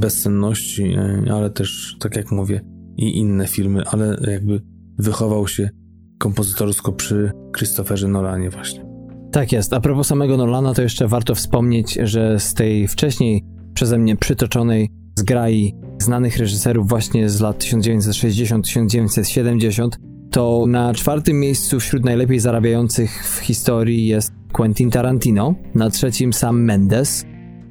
Bezsenności, 0.00 0.94
e, 0.94 1.24
ale 1.32 1.50
też, 1.50 1.96
tak 2.00 2.16
jak 2.16 2.30
mówię, 2.30 2.60
i 2.96 3.18
inne 3.18 3.46
filmy, 3.46 3.82
ale 3.86 4.16
jakby 4.32 4.60
wychował 4.98 5.48
się 5.48 5.70
kompozytorsko 6.18 6.92
przy 6.92 7.32
Christopherze 7.56 8.08
Nolanie 8.08 8.50
właśnie. 8.50 8.90
Tak 9.32 9.52
jest. 9.52 9.72
A 9.72 9.80
propos 9.80 10.06
samego 10.06 10.36
Nolana, 10.36 10.74
to 10.74 10.82
jeszcze 10.82 11.08
warto 11.08 11.34
wspomnieć, 11.34 11.98
że 12.02 12.40
z 12.40 12.54
tej 12.54 12.88
wcześniej 12.88 13.44
przeze 13.74 13.98
mnie 13.98 14.16
przytoczonej 14.16 14.90
zgrai 15.18 15.74
znanych 15.98 16.36
reżyserów 16.36 16.88
właśnie 16.88 17.28
z 17.28 17.40
lat 17.40 17.64
1960-1970, 17.64 19.88
to 20.30 20.64
na 20.68 20.94
czwartym 20.94 21.40
miejscu 21.40 21.80
wśród 21.80 22.04
najlepiej 22.04 22.40
zarabiających 22.40 23.26
w 23.26 23.38
historii 23.38 24.06
jest 24.06 24.32
Quentin 24.52 24.90
Tarantino, 24.90 25.54
na 25.74 25.90
trzecim 25.90 26.32
Sam 26.32 26.64
Mendes, 26.64 27.24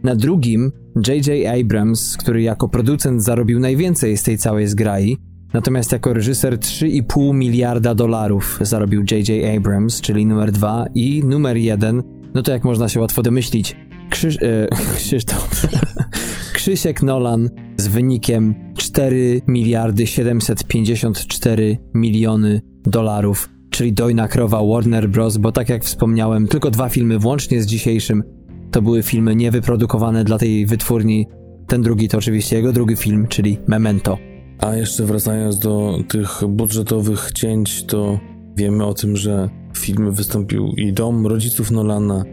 na 0.03 0.15
drugim 0.15 0.71
J.J. 1.07 1.59
Abrams, 1.61 2.17
który 2.17 2.41
jako 2.41 2.69
producent 2.69 3.23
zarobił 3.23 3.59
najwięcej 3.59 4.17
z 4.17 4.23
tej 4.23 4.37
całej 4.37 4.67
zgrai, 4.67 5.17
natomiast 5.53 5.91
jako 5.91 6.13
reżyser 6.13 6.57
3,5 6.57 7.33
miliarda 7.33 7.95
dolarów 7.95 8.59
zarobił 8.61 9.03
J.J. 9.11 9.57
Abrams, 9.57 10.01
czyli 10.01 10.25
numer 10.25 10.51
dwa 10.51 10.85
i 10.95 11.23
numer 11.23 11.57
jeden, 11.57 12.03
no 12.33 12.41
to 12.41 12.51
jak 12.51 12.63
można 12.63 12.89
się 12.89 12.99
łatwo 12.99 13.21
domyślić, 13.21 13.75
Krzyż, 14.09 14.37
e, 14.41 14.67
Krzysztof, 14.97 15.67
Krzysiek 16.53 17.03
Nolan 17.03 17.49
z 17.77 17.87
wynikiem 17.87 18.55
4 18.77 19.41
miliardy 19.47 20.07
754 20.07 21.77
miliony 21.93 22.61
dolarów, 22.85 23.49
czyli 23.69 23.93
dojna 23.93 24.27
krowa 24.27 24.63
Warner 24.63 25.09
Bros., 25.09 25.37
bo 25.37 25.51
tak 25.51 25.69
jak 25.69 25.83
wspomniałem, 25.83 26.47
tylko 26.47 26.71
dwa 26.71 26.89
filmy 26.89 27.19
włącznie 27.19 27.61
z 27.61 27.65
dzisiejszym 27.65 28.23
to 28.71 28.81
były 28.81 29.03
filmy 29.03 29.35
niewyprodukowane 29.35 30.23
dla 30.23 30.37
tej 30.37 30.65
wytwórni. 30.65 31.27
Ten 31.67 31.81
drugi 31.81 32.07
to 32.07 32.17
oczywiście 32.17 32.55
jego 32.55 32.73
drugi 32.73 32.95
film, 32.95 33.27
czyli 33.27 33.57
Memento. 33.67 34.17
A 34.59 34.75
jeszcze 34.75 35.05
wracając 35.05 35.59
do 35.59 35.99
tych 36.07 36.41
budżetowych 36.47 37.31
cięć, 37.31 37.83
to 37.85 38.19
wiemy 38.57 38.85
o 38.85 38.93
tym, 38.93 39.17
że 39.17 39.49
w 39.73 39.77
filmie 39.77 40.11
wystąpił 40.11 40.67
i 40.77 40.93
dom 40.93 41.27
rodziców 41.27 41.71
Nolana, 41.71 42.23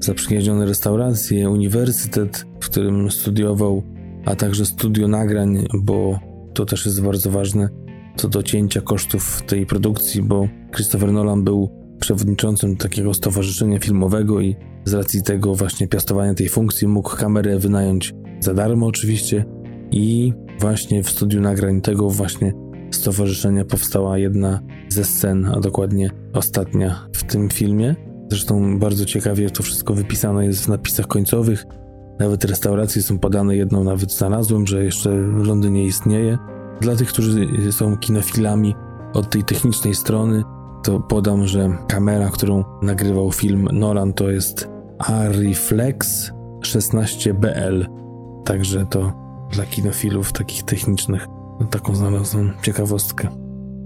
zaprzyjaźnione 0.00 0.66
restauracje, 0.66 1.50
uniwersytet, 1.50 2.46
w 2.60 2.64
którym 2.68 3.10
studiował, 3.10 3.82
a 4.24 4.34
także 4.34 4.66
studio 4.66 5.08
nagrań, 5.08 5.66
bo 5.74 6.18
to 6.54 6.64
też 6.64 6.86
jest 6.86 7.02
bardzo 7.02 7.30
ważne 7.30 7.68
co 8.16 8.28
do 8.28 8.42
cięcia 8.42 8.80
kosztów 8.80 9.42
tej 9.42 9.66
produkcji, 9.66 10.22
bo 10.22 10.48
Christopher 10.74 11.12
Nolan 11.12 11.44
był 11.44 11.81
przewodniczącym 12.02 12.76
takiego 12.76 13.14
stowarzyszenia 13.14 13.78
filmowego 13.78 14.40
i 14.40 14.56
z 14.84 14.94
racji 14.94 15.22
tego 15.22 15.54
właśnie 15.54 15.88
piastowania 15.88 16.34
tej 16.34 16.48
funkcji 16.48 16.88
mógł 16.88 17.16
kamerę 17.16 17.58
wynająć 17.58 18.14
za 18.40 18.54
darmo 18.54 18.86
oczywiście 18.86 19.44
i 19.90 20.32
właśnie 20.60 21.02
w 21.02 21.10
studiu 21.10 21.40
nagrań 21.40 21.80
tego 21.80 22.10
właśnie 22.10 22.52
stowarzyszenia 22.90 23.64
powstała 23.64 24.18
jedna 24.18 24.60
ze 24.88 25.04
scen, 25.04 25.46
a 25.46 25.60
dokładnie 25.60 26.10
ostatnia 26.32 27.08
w 27.16 27.24
tym 27.24 27.48
filmie. 27.48 27.96
Zresztą 28.30 28.78
bardzo 28.78 29.04
ciekawie 29.04 29.50
to 29.50 29.62
wszystko 29.62 29.94
wypisane 29.94 30.46
jest 30.46 30.64
w 30.64 30.68
napisach 30.68 31.06
końcowych. 31.06 31.64
Nawet 32.18 32.44
restauracje 32.44 33.02
są 33.02 33.18
podane, 33.18 33.56
jedną 33.56 33.84
nawet 33.84 34.12
znalazłem, 34.12 34.66
że 34.66 34.84
jeszcze 34.84 35.10
w 35.22 35.46
Londynie 35.46 35.84
istnieje. 35.84 36.38
Dla 36.80 36.96
tych, 36.96 37.08
którzy 37.08 37.48
są 37.70 37.96
kinofilami 37.96 38.74
od 39.14 39.30
tej 39.30 39.44
technicznej 39.44 39.94
strony, 39.94 40.42
to 40.82 41.00
podam, 41.00 41.46
że 41.46 41.78
kamera, 41.88 42.30
którą 42.30 42.64
nagrywał 42.82 43.32
film 43.32 43.68
Nolan, 43.72 44.12
to 44.12 44.30
jest 44.30 44.68
Arriflex 44.98 46.30
16BL. 46.60 47.86
Także 48.44 48.86
to 48.86 49.12
dla 49.52 49.66
kinofilów 49.66 50.32
takich 50.32 50.62
technicznych 50.62 51.26
no, 51.60 51.66
taką 51.66 51.94
znalazłem 51.94 52.52
ciekawostkę. 52.62 53.28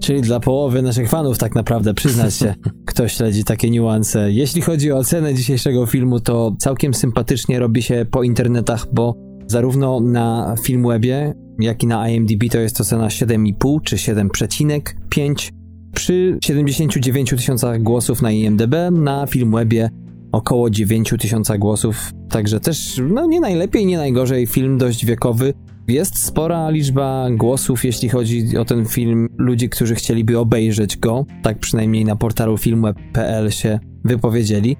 Czyli 0.01 0.21
dla 0.21 0.39
połowy 0.39 0.81
naszych 0.81 1.09
fanów 1.09 1.37
tak 1.37 1.55
naprawdę, 1.55 1.93
przyznać 1.93 2.33
się, 2.33 2.55
kto 2.87 3.07
śledzi 3.07 3.43
takie 3.43 3.69
niuanse. 3.69 4.31
Jeśli 4.31 4.61
chodzi 4.61 4.91
o 4.91 4.97
ocenę 4.97 5.33
dzisiejszego 5.33 5.85
filmu, 5.85 6.19
to 6.19 6.55
całkiem 6.59 6.93
sympatycznie 6.93 7.59
robi 7.59 7.81
się 7.81 8.05
po 8.11 8.23
internetach, 8.23 8.87
bo 8.93 9.15
zarówno 9.47 9.99
na 9.99 10.55
Filmwebie, 10.63 11.33
jak 11.59 11.83
i 11.83 11.87
na 11.87 12.09
IMDb 12.09 12.43
to 12.51 12.57
jest 12.57 12.81
ocena 12.81 13.07
7,5 13.07 13.81
czy 13.83 13.95
7,5. 13.95 15.56
Przy 15.97 16.37
79 16.43 17.29
tysiącach 17.29 17.83
głosów 17.83 18.21
na 18.21 18.31
IMDb, 18.31 18.75
na 18.91 19.27
Filmwebie 19.27 19.89
około 20.31 20.69
9 20.69 21.13
tysiąca 21.19 21.57
głosów, 21.57 22.11
także 22.29 22.59
też 22.59 23.01
no 23.09 23.25
nie 23.25 23.39
najlepiej, 23.39 23.85
nie 23.85 23.97
najgorzej, 23.97 24.47
film 24.47 24.77
dość 24.77 25.05
wiekowy. 25.05 25.53
Jest 25.87 26.25
spora 26.25 26.69
liczba 26.69 27.27
głosów, 27.31 27.85
jeśli 27.85 28.09
chodzi 28.09 28.57
o 28.57 28.65
ten 28.65 28.85
film, 28.85 29.27
ludzi, 29.37 29.69
którzy 29.69 29.95
chcieliby 29.95 30.39
obejrzeć 30.39 30.97
go, 30.97 31.25
tak 31.43 31.59
przynajmniej 31.59 32.05
na 32.05 32.15
portalu 32.15 32.57
filmweb.pl 32.57 33.51
się 33.51 33.79
wypowiedzieli. 34.05 34.77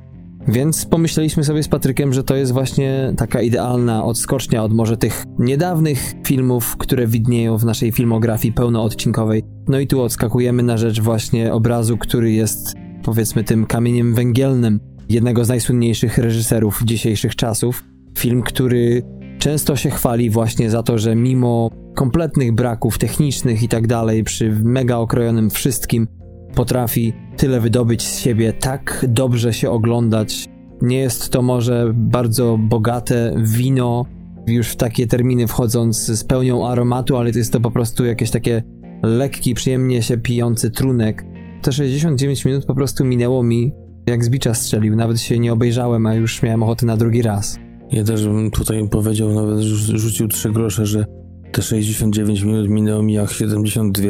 Więc 0.48 0.86
pomyśleliśmy 0.86 1.44
sobie 1.44 1.64
z 1.64 1.68
Patrykiem, 1.68 2.14
że 2.14 2.24
to 2.24 2.36
jest 2.36 2.52
właśnie 2.52 3.14
taka 3.18 3.42
idealna 3.42 4.04
odskocznia 4.04 4.64
od 4.64 4.74
może 4.74 4.98
tych 4.98 5.24
niedawnych 5.40 6.14
filmów, 6.26 6.78
które 6.78 7.08
widnieją 7.08 7.58
w 7.58 7.66
naszej 7.66 7.92
filmografii 7.92 8.54
pełnoodcinkowej. 8.54 9.44
No 9.68 9.80
i 9.80 9.88
tu 9.88 10.02
odskakujemy 10.02 10.64
na 10.64 10.78
rzecz 10.78 11.02
właśnie 11.02 11.54
obrazu, 11.54 11.98
który 11.98 12.32
jest 12.32 12.74
powiedzmy 13.04 13.44
tym 13.44 13.66
kamieniem 13.66 14.14
węgielnym 14.14 14.80
jednego 15.10 15.46
z 15.46 15.50
najsłynniejszych 15.50 16.18
reżyserów 16.18 16.82
dzisiejszych 16.84 17.36
czasów. 17.36 17.84
Film, 18.18 18.42
który 18.42 19.04
często 19.40 19.76
się 19.76 19.90
chwali 19.90 20.30
właśnie 20.30 20.70
za 20.70 20.84
to, 20.84 20.98
że 20.98 21.16
mimo 21.16 21.70
kompletnych 21.96 22.54
braków 22.54 22.98
technicznych 22.98 23.64
i 23.64 23.68
tak 23.68 23.88
dalej, 23.88 24.24
przy 24.24 24.52
mega 24.64 24.98
okrojonym 24.98 25.50
wszystkim, 25.50 26.08
potrafi 26.56 27.14
tyle 27.38 27.60
wydobyć 27.60 28.08
z 28.08 28.20
siebie, 28.20 28.54
tak 28.54 29.06
dobrze 29.10 29.54
się 29.54 29.70
oglądać. 29.70 30.46
Nie 30.82 30.98
jest 30.98 31.30
to 31.30 31.42
może 31.42 31.92
bardzo 31.94 32.58
bogate 32.60 33.36
wino, 33.44 34.06
już 34.48 34.68
w 34.68 34.76
takie 34.76 35.08
terminy 35.08 35.48
wchodząc 35.48 36.06
z 36.06 36.24
pełnią 36.24 36.68
aromatu, 36.68 37.18
ale 37.18 37.32
to 37.32 37.38
jest 37.38 37.54
to 37.54 37.60
po 37.60 37.72
prostu 37.72 38.06
jakieś 38.06 38.32
takie 38.32 38.64
lekki, 39.04 39.54
przyjemnie 39.54 40.02
się 40.02 40.18
pijący 40.18 40.72
trunek. 40.72 41.26
Te 41.62 41.72
69 41.72 42.46
minut 42.46 42.66
po 42.66 42.76
prostu 42.76 43.06
minęło 43.06 43.44
mi 43.44 43.72
jak 44.08 44.26
z 44.26 44.30
bicza 44.30 44.54
strzelił. 44.54 44.96
Nawet 44.96 45.22
się 45.22 45.40
nie 45.40 45.54
obejrzałem, 45.54 46.06
a 46.06 46.14
już 46.14 46.44
miałem 46.44 46.64
ochotę 46.64 46.86
na 46.86 46.98
drugi 46.98 47.22
raz. 47.22 47.60
Ja 47.92 48.04
też 48.04 48.26
bym 48.26 48.52
tutaj 48.52 48.90
powiedział, 48.90 49.34
nawet 49.34 49.60
rzucił 49.60 50.28
trzy 50.28 50.52
grosze, 50.52 50.86
że 50.86 51.06
te 51.52 51.62
69 51.62 52.42
minut 52.42 52.70
minęło 52.70 53.04
mi 53.04 53.14
jak 53.14 53.32
72, 53.32 54.08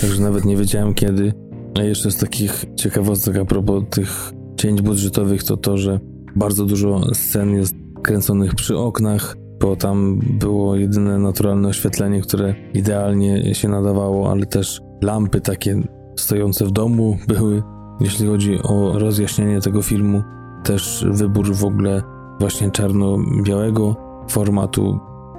także 0.00 0.22
nawet 0.22 0.44
nie 0.44 0.56
wiedziałem 0.56 0.94
kiedy. 0.94 1.32
A 1.78 1.82
jeszcze 1.82 2.10
z 2.10 2.16
takich 2.16 2.64
ciekawostek 2.76 3.36
a 3.36 3.44
propos 3.44 3.84
tych 3.90 4.32
cięć 4.56 4.82
budżetowych 4.82 5.44
to 5.44 5.56
to, 5.56 5.78
że 5.78 6.00
bardzo 6.36 6.64
dużo 6.64 7.14
scen 7.14 7.54
jest 7.54 7.74
kręconych 8.02 8.54
przy 8.54 8.78
oknach, 8.78 9.36
bo 9.60 9.76
tam 9.76 10.20
było 10.40 10.76
jedyne 10.76 11.18
naturalne 11.18 11.68
oświetlenie, 11.68 12.20
które 12.20 12.54
idealnie 12.74 13.54
się 13.54 13.68
nadawało, 13.68 14.30
ale 14.30 14.46
też 14.46 14.80
lampy 15.02 15.40
takie 15.40 15.82
stojące 16.16 16.66
w 16.66 16.70
domu 16.70 17.18
były. 17.28 17.62
Jeśli 18.00 18.26
chodzi 18.26 18.58
o 18.62 18.98
rozjaśnienie 18.98 19.60
tego 19.60 19.82
filmu, 19.82 20.22
też 20.64 21.06
wybór 21.10 21.54
w 21.54 21.64
ogóle 21.64 22.02
właśnie 22.40 22.70
czarno-białego 22.70 23.96
formatu 24.28 24.98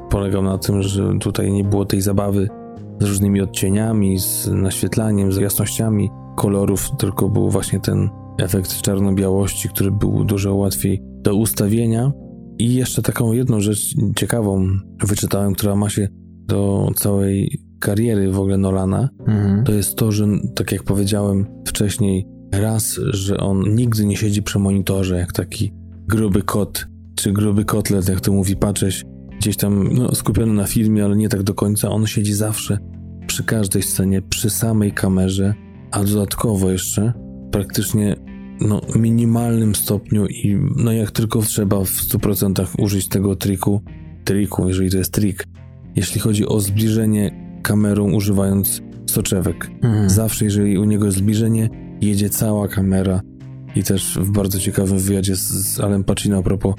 polegał 0.10 0.44
na 0.44 0.58
tym, 0.58 0.84
że 0.84 1.14
tutaj 1.20 1.52
nie 1.52 1.64
było 1.64 1.86
tej 1.86 2.02
zabawy 2.02 2.50
z 3.00 3.06
różnymi 3.06 3.42
odcieniami, 3.42 4.20
z 4.20 4.48
naświetlaniem, 4.48 5.32
z 5.32 5.38
jasnościami 5.38 6.10
kolorów, 6.40 6.90
tylko 6.98 7.30
był 7.30 7.50
właśnie 7.50 7.80
ten 7.80 8.10
efekt 8.42 8.82
czarno-białości, 8.82 9.70
który 9.70 9.92
był 9.92 10.24
dużo 10.24 10.56
łatwiej 10.56 11.02
do 11.04 11.36
ustawienia. 11.36 12.12
I 12.60 12.76
jeszcze 12.76 13.02
taką 13.02 13.32
jedną 13.32 13.62
rzecz 13.62 13.96
ciekawą 14.16 14.68
wyczytałem, 15.04 15.54
która 15.54 15.76
ma 15.76 15.90
się 15.90 16.08
do 16.48 16.92
całej 16.96 17.60
kariery 17.80 18.32
w 18.32 18.40
ogóle 18.40 18.58
Nolana, 18.58 19.10
mhm. 19.28 19.64
to 19.64 19.72
jest 19.72 19.96
to, 19.96 20.12
że 20.12 20.28
tak 20.56 20.72
jak 20.72 20.84
powiedziałem 20.84 21.46
wcześniej, 21.66 22.28
Raz, 22.52 23.00
że 23.10 23.38
on 23.38 23.76
nigdy 23.76 24.06
nie 24.06 24.18
siedzi 24.18 24.44
przy 24.44 24.60
monitorze 24.60 25.18
jak 25.18 25.34
taki 25.34 25.74
gruby 26.08 26.42
kot, 26.42 26.88
czy 27.16 27.32
gruby 27.32 27.66
kotlet, 27.66 28.10
jak 28.10 28.22
to 28.22 28.32
mówi 28.32 28.56
Pacześ, 28.56 29.06
gdzieś 29.40 29.58
tam 29.58 29.90
no, 29.94 30.16
skupiony 30.16 30.54
na 30.54 30.66
filmie, 30.66 31.06
ale 31.06 31.16
nie 31.16 31.30
tak 31.30 31.44
do 31.44 31.54
końca. 31.54 31.90
On 31.90 32.08
siedzi 32.08 32.34
zawsze 32.34 32.78
przy 33.28 33.44
każdej 33.44 33.84
scenie, 33.84 34.22
przy 34.22 34.50
samej 34.50 34.92
kamerze, 34.92 35.54
a 35.92 36.04
dodatkowo 36.04 36.72
jeszcze 36.72 37.14
praktycznie 37.52 38.16
no, 38.62 38.82
minimalnym 38.96 39.76
stopniu 39.76 40.28
i 40.28 40.58
no 40.76 40.92
jak 40.92 41.12
tylko 41.12 41.42
trzeba 41.42 41.80
w 41.80 41.90
100% 41.90 42.66
użyć 42.78 43.08
tego 43.08 43.36
triku, 43.36 43.82
triku, 44.24 44.68
jeżeli 44.68 44.92
to 44.92 44.98
jest 44.98 45.14
trik, 45.14 45.44
jeśli 45.96 46.22
chodzi 46.22 46.48
o 46.48 46.60
zbliżenie 46.60 47.32
kamerą 47.64 48.12
używając 48.12 48.82
soczewek. 49.06 49.72
Mhm. 49.82 50.10
Zawsze, 50.10 50.46
jeżeli 50.46 50.78
u 50.78 50.84
niego 50.84 51.06
jest 51.06 51.18
zbliżenie, 51.18 51.70
jedzie 52.02 52.30
cała 52.30 52.68
kamera 52.68 53.22
i 53.76 53.84
też 53.84 54.20
w 54.22 54.32
bardzo 54.32 54.60
ciekawym 54.60 55.00
wywiadzie 55.00 55.36
z, 55.36 55.42
z 55.42 55.80
Alem 55.80 56.04
Pacino 56.04 56.38
a 56.38 56.42
propos 56.42 56.76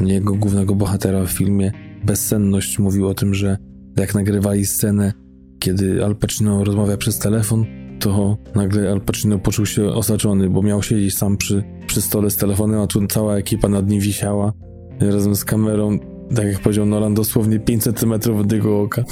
jego 0.00 0.34
głównego 0.34 0.74
bohatera 0.74 1.26
w 1.26 1.30
filmie 1.30 1.72
Bezsenność 2.04 2.78
mówił 2.78 3.08
o 3.08 3.14
tym, 3.14 3.34
że 3.34 3.56
jak 3.96 4.14
nagrywali 4.14 4.66
scenę, 4.66 5.12
kiedy 5.58 6.04
Al 6.04 6.16
Pacino 6.16 6.64
rozmawia 6.64 6.96
przez 6.96 7.18
telefon, 7.18 7.64
to 8.00 8.36
nagle 8.54 8.90
Al 8.90 9.00
Pacino 9.00 9.38
poczuł 9.38 9.66
się 9.66 9.84
osaczony, 9.84 10.50
bo 10.50 10.62
miał 10.62 10.82
siedzieć 10.82 11.16
sam 11.16 11.36
przy, 11.36 11.64
przy 11.86 12.02
stole 12.02 12.30
z 12.30 12.36
telefonem, 12.36 12.80
a 12.80 12.86
tu 12.86 13.06
cała 13.06 13.36
ekipa 13.36 13.68
nad 13.68 13.88
nim 13.88 14.00
wisiała 14.00 14.52
razem 15.00 15.36
z 15.36 15.44
kamerą. 15.44 15.98
tak 16.34 16.46
jak 16.46 16.58
powiedział 16.58 16.86
Nolan, 16.86 17.14
dosłownie 17.14 17.58
5 17.58 17.82
centymetrów 17.82 18.40
od 18.40 18.52
jego 18.52 18.80
oka. 18.80 19.04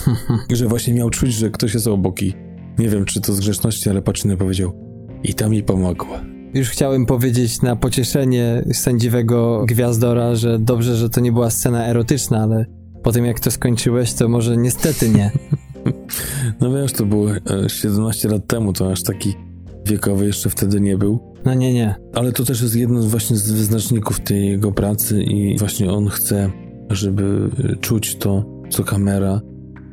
że 0.52 0.66
właśnie 0.66 0.94
miał 0.94 1.10
czuć, 1.10 1.34
że 1.34 1.50
ktoś 1.50 1.74
jest 1.74 1.86
obok 1.86 2.22
i 2.22 2.34
nie 2.78 2.88
wiem, 2.88 3.04
czy 3.04 3.20
to 3.20 3.32
z 3.32 3.40
grzeczności, 3.40 3.90
ale 3.90 4.02
Paczyny 4.02 4.36
powiedział 4.36 4.72
i 5.22 5.34
ta 5.34 5.48
mi 5.48 5.62
pomogła. 5.62 6.20
Już 6.54 6.68
chciałem 6.68 7.06
powiedzieć 7.06 7.62
na 7.62 7.76
pocieszenie 7.76 8.64
sędziwego 8.72 9.64
Gwiazdora, 9.68 10.34
że 10.34 10.58
dobrze, 10.58 10.96
że 10.96 11.10
to 11.10 11.20
nie 11.20 11.32
była 11.32 11.50
scena 11.50 11.86
erotyczna, 11.86 12.42
ale 12.42 12.66
po 13.02 13.12
tym 13.12 13.24
jak 13.24 13.40
to 13.40 13.50
skończyłeś, 13.50 14.12
to 14.12 14.28
może 14.28 14.56
niestety 14.56 15.08
nie. 15.08 15.30
no 16.60 16.72
wiesz, 16.72 16.92
to 16.92 17.06
było 17.06 17.28
17 17.68 18.28
e, 18.28 18.32
lat 18.32 18.46
temu, 18.46 18.72
to 18.72 18.92
aż 18.92 19.02
taki 19.02 19.34
wiekowy 19.86 20.26
jeszcze 20.26 20.50
wtedy 20.50 20.80
nie 20.80 20.98
był. 20.98 21.34
No 21.44 21.54
nie, 21.54 21.74
nie. 21.74 21.94
Ale 22.14 22.32
to 22.32 22.44
też 22.44 22.62
jest 22.62 22.76
jedno 22.76 23.02
właśnie 23.02 23.36
z 23.36 23.52
wyznaczników 23.52 24.20
tej 24.20 24.48
jego 24.48 24.72
pracy 24.72 25.22
i 25.22 25.58
właśnie 25.58 25.90
on 25.90 26.08
chce, 26.08 26.50
żeby 26.90 27.50
czuć 27.80 28.16
to, 28.16 28.44
co 28.70 28.84
kamera. 28.84 29.40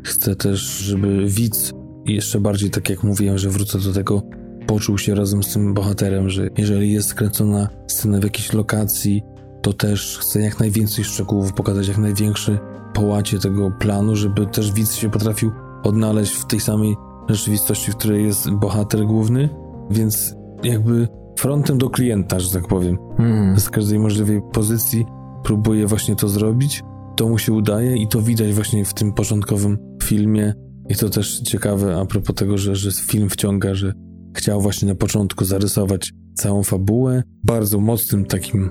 Chce 0.03 0.35
też, 0.35 0.59
żeby 0.59 1.25
widz 1.27 1.73
i 2.05 2.15
jeszcze 2.15 2.39
bardziej, 2.39 2.69
tak 2.69 2.89
jak 2.89 3.03
mówiłem, 3.03 3.37
że 3.37 3.49
wrócę 3.49 3.79
do 3.79 3.93
tego, 3.93 4.23
poczuł 4.67 4.97
się 4.97 5.15
razem 5.15 5.43
z 5.43 5.53
tym 5.53 5.73
bohaterem, 5.73 6.29
że 6.29 6.49
jeżeli 6.57 6.93
jest 6.93 7.09
skręcona 7.09 7.69
scena 7.87 8.19
w 8.19 8.23
jakiejś 8.23 8.53
lokacji, 8.53 9.21
to 9.61 9.73
też 9.73 10.17
chce 10.21 10.41
jak 10.41 10.59
najwięcej 10.59 11.05
szczegółów 11.05 11.53
pokazać, 11.53 11.87
jak 11.87 11.97
największy 11.97 12.59
połacie 12.93 13.39
tego 13.39 13.71
planu, 13.79 14.15
żeby 14.15 14.45
też 14.45 14.71
widz 14.71 14.95
się 14.95 15.09
potrafił 15.09 15.51
odnaleźć 15.85 16.33
w 16.33 16.45
tej 16.45 16.59
samej 16.59 16.95
rzeczywistości, 17.29 17.91
w 17.91 17.95
której 17.95 18.25
jest 18.25 18.51
bohater 18.51 19.05
główny, 19.05 19.49
więc 19.89 20.35
jakby 20.63 21.07
frontem 21.39 21.77
do 21.77 21.89
klienta, 21.89 22.39
że 22.39 22.51
tak 22.51 22.67
powiem. 22.67 22.97
Hmm. 23.17 23.59
Z 23.59 23.69
każdej 23.69 23.99
możliwej 23.99 24.41
pozycji 24.53 25.05
próbuje 25.43 25.87
właśnie 25.87 26.15
to 26.15 26.27
zrobić. 26.27 26.83
To 27.15 27.29
mu 27.29 27.37
się 27.37 27.53
udaje 27.53 27.97
i 27.97 28.07
to 28.07 28.21
widać 28.21 28.53
właśnie 28.53 28.85
w 28.85 28.93
tym 28.93 29.13
początkowym 29.13 29.77
filmie. 30.03 30.53
I 30.89 30.95
to 30.95 31.09
też 31.09 31.39
ciekawe 31.39 31.97
a 31.99 32.05
propos 32.05 32.35
tego, 32.35 32.57
że, 32.57 32.75
że 32.75 32.91
film 32.91 33.29
wciąga, 33.29 33.75
że 33.75 33.93
chciał 34.37 34.61
właśnie 34.61 34.87
na 34.87 34.95
początku 34.95 35.45
zarysować 35.45 36.13
całą 36.33 36.63
fabułę, 36.63 37.23
bardzo 37.43 37.79
mocnym 37.79 38.25
takim 38.25 38.69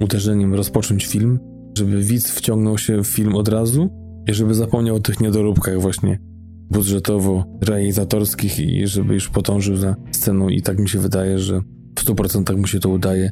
uderzeniem 0.00 0.54
rozpocząć 0.54 1.06
film, 1.06 1.38
żeby 1.78 2.02
widz 2.02 2.30
wciągnął 2.30 2.78
się 2.78 3.02
w 3.02 3.06
film 3.06 3.34
od 3.34 3.48
razu 3.48 3.88
i 4.28 4.34
żeby 4.34 4.54
zapomniał 4.54 4.96
o 4.96 5.00
tych 5.00 5.20
niedoróbkach 5.20 5.80
właśnie 5.80 6.18
budżetowo-realizatorskich 6.72 8.60
i 8.60 8.86
żeby 8.86 9.14
już 9.14 9.28
potążył 9.28 9.76
za 9.76 9.96
sceną 10.10 10.48
i 10.48 10.62
tak 10.62 10.78
mi 10.78 10.88
się 10.88 10.98
wydaje, 10.98 11.38
że 11.38 11.60
w 11.98 12.04
100% 12.04 12.56
mu 12.56 12.66
się 12.66 12.80
to 12.80 12.88
udaje. 12.88 13.30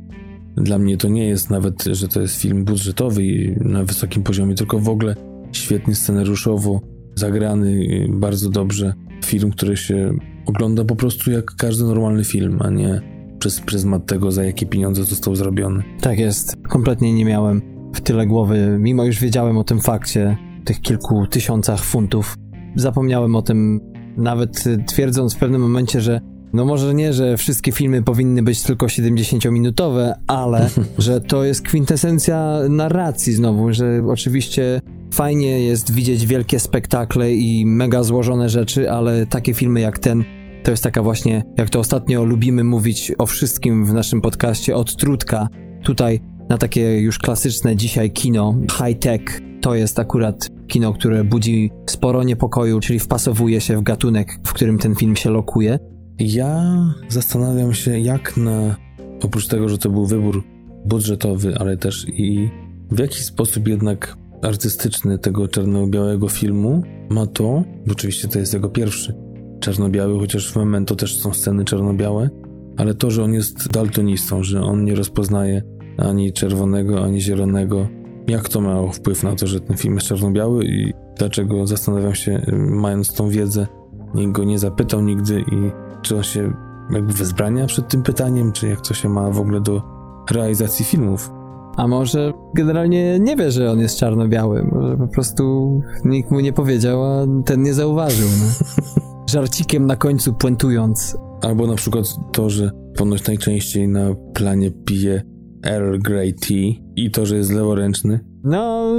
Dla 0.56 0.78
mnie 0.78 0.96
to 0.96 1.08
nie 1.08 1.26
jest 1.26 1.50
nawet, 1.50 1.84
że 1.84 2.08
to 2.08 2.20
jest 2.20 2.36
film 2.36 2.64
budżetowy 2.64 3.24
i 3.24 3.56
na 3.60 3.84
wysokim 3.84 4.22
poziomie, 4.22 4.54
tylko 4.54 4.78
w 4.78 4.88
ogóle 4.88 5.16
świetnie 5.52 5.94
scenariuszowo 5.94 6.80
zagrany, 7.14 7.86
bardzo 8.08 8.50
dobrze. 8.50 8.94
Film, 9.24 9.50
który 9.50 9.76
się 9.76 10.12
ogląda 10.46 10.84
po 10.84 10.96
prostu 10.96 11.30
jak 11.30 11.44
każdy 11.44 11.84
normalny 11.84 12.24
film, 12.24 12.58
a 12.60 12.70
nie 12.70 13.00
przez 13.38 13.60
pryzmat 13.60 14.06
tego, 14.06 14.32
za 14.32 14.44
jakie 14.44 14.66
pieniądze 14.66 15.04
został 15.04 15.36
zrobiony. 15.36 15.82
Tak 16.00 16.18
jest. 16.18 16.56
Kompletnie 16.68 17.12
nie 17.12 17.24
miałem 17.24 17.62
w 17.94 18.00
tyle 18.00 18.26
głowy, 18.26 18.76
mimo 18.80 19.04
już 19.04 19.20
wiedziałem 19.20 19.58
o 19.58 19.64
tym 19.64 19.80
fakcie, 19.80 20.36
tych 20.64 20.80
kilku 20.80 21.26
tysiącach 21.26 21.84
funtów. 21.84 22.36
Zapomniałem 22.76 23.36
o 23.36 23.42
tym, 23.42 23.80
nawet 24.16 24.64
twierdząc 24.86 25.34
w 25.34 25.38
pewnym 25.38 25.60
momencie, 25.60 26.00
że 26.00 26.20
no 26.52 26.64
może 26.64 26.94
nie, 26.94 27.12
że 27.12 27.36
wszystkie 27.36 27.72
filmy 27.72 28.02
powinny 28.02 28.42
być 28.42 28.62
tylko 28.62 28.86
70-minutowe, 28.86 30.12
ale 30.26 30.70
że 30.98 31.20
to 31.20 31.44
jest 31.44 31.62
kwintesencja 31.62 32.58
narracji 32.68 33.32
znowu, 33.32 33.72
że 33.72 34.02
oczywiście 34.08 34.80
fajnie 35.12 35.60
jest 35.60 35.92
widzieć 35.92 36.26
wielkie 36.26 36.60
spektakle 36.60 37.34
i 37.34 37.66
mega 37.66 38.02
złożone 38.02 38.48
rzeczy, 38.48 38.90
ale 38.90 39.26
takie 39.26 39.54
filmy 39.54 39.80
jak 39.80 39.98
ten 39.98 40.24
to 40.64 40.70
jest 40.70 40.82
taka 40.82 41.02
właśnie, 41.02 41.44
jak 41.58 41.70
to 41.70 41.80
ostatnio 41.80 42.24
lubimy 42.24 42.64
mówić 42.64 43.12
o 43.18 43.26
wszystkim 43.26 43.86
w 43.86 43.92
naszym 43.92 44.20
podcaście, 44.20 44.76
od 44.76 44.96
trudka. 44.96 45.48
Tutaj 45.82 46.20
na 46.48 46.58
takie 46.58 47.00
już 47.00 47.18
klasyczne 47.18 47.76
dzisiaj 47.76 48.10
kino, 48.10 48.54
high-tech, 48.72 49.40
to 49.60 49.74
jest 49.74 49.98
akurat 49.98 50.50
kino, 50.66 50.92
które 50.92 51.24
budzi 51.24 51.70
sporo 51.90 52.22
niepokoju, 52.22 52.80
czyli 52.80 52.98
wpasowuje 52.98 53.60
się 53.60 53.76
w 53.76 53.82
gatunek, 53.82 54.38
w 54.46 54.52
którym 54.52 54.78
ten 54.78 54.94
film 54.94 55.16
się 55.16 55.30
lokuje. 55.30 55.78
Ja 56.18 56.64
zastanawiam 57.08 57.74
się, 57.74 58.00
jak 58.00 58.36
na. 58.36 58.76
Oprócz 59.22 59.48
tego, 59.48 59.68
że 59.68 59.78
to 59.78 59.90
był 59.90 60.06
wybór 60.06 60.44
budżetowy, 60.84 61.54
ale 61.58 61.76
też 61.76 62.06
i 62.08 62.50
w 62.90 62.98
jaki 62.98 63.22
sposób 63.22 63.68
jednak 63.68 64.16
artystyczny 64.42 65.18
tego 65.18 65.48
czarno-białego 65.48 66.28
filmu 66.28 66.82
ma 67.10 67.26
to, 67.26 67.64
bo 67.86 67.92
oczywiście 67.92 68.28
to 68.28 68.38
jest 68.38 68.54
jego 68.54 68.68
pierwszy 68.68 69.14
czarno-biały, 69.60 70.18
chociaż 70.18 70.52
w 70.52 70.56
Memento 70.56 70.96
też 70.96 71.20
są 71.20 71.34
sceny 71.34 71.64
czarno-białe, 71.64 72.30
ale 72.76 72.94
to, 72.94 73.10
że 73.10 73.24
on 73.24 73.34
jest 73.34 73.68
daltonistą, 73.68 74.42
że 74.42 74.62
on 74.62 74.84
nie 74.84 74.94
rozpoznaje 74.94 75.62
ani 75.98 76.32
czerwonego, 76.32 77.04
ani 77.04 77.20
zielonego. 77.20 77.86
Jak 78.26 78.48
to 78.48 78.60
miało 78.60 78.92
wpływ 78.92 79.22
na 79.22 79.34
to, 79.34 79.46
że 79.46 79.60
ten 79.60 79.76
film 79.76 79.94
jest 79.94 80.06
czarno-biały 80.06 80.64
i 80.64 80.92
dlaczego 81.18 81.66
zastanawiam 81.66 82.14
się, 82.14 82.46
mając 82.56 83.14
tą 83.14 83.28
wiedzę, 83.28 83.66
nikt 84.14 84.32
go 84.32 84.44
nie 84.44 84.58
zapytał 84.58 85.02
nigdy 85.02 85.40
i 85.40 85.70
czy 86.02 86.16
on 86.16 86.22
się 86.22 86.52
jakby 86.90 87.12
wezbrania 87.12 87.66
przed 87.66 87.88
tym 87.88 88.02
pytaniem, 88.02 88.52
czy 88.52 88.68
jak 88.68 88.80
to 88.80 88.94
się 88.94 89.08
ma 89.08 89.30
w 89.30 89.40
ogóle 89.40 89.60
do 89.60 89.82
realizacji 90.30 90.84
filmów. 90.84 91.30
A 91.76 91.86
może 91.86 92.32
generalnie 92.54 93.18
nie 93.20 93.36
wie, 93.36 93.50
że 93.50 93.70
on 93.70 93.80
jest 93.80 93.98
czarno-biały, 93.98 94.64
może 94.72 94.96
po 94.96 95.08
prostu 95.08 95.80
nikt 96.04 96.30
mu 96.30 96.40
nie 96.40 96.52
powiedział, 96.52 97.04
a 97.04 97.26
ten 97.44 97.62
nie 97.62 97.74
zauważył. 97.74 98.28
No. 98.40 98.66
Żarcikiem 99.30 99.86
na 99.86 99.96
końcu 99.96 100.34
puentując. 100.34 101.16
Albo 101.42 101.66
na 101.66 101.74
przykład 101.74 102.04
to, 102.32 102.50
że 102.50 102.70
ponoć 102.96 103.26
najczęściej 103.26 103.88
na 103.88 104.14
planie 104.34 104.70
pije 104.70 105.22
Earl 105.64 105.98
Grey 105.98 106.34
Tea 106.34 106.84
i 106.96 107.10
to, 107.10 107.26
że 107.26 107.36
jest 107.36 107.52
leworęczny. 107.52 108.20
No, 108.44 108.92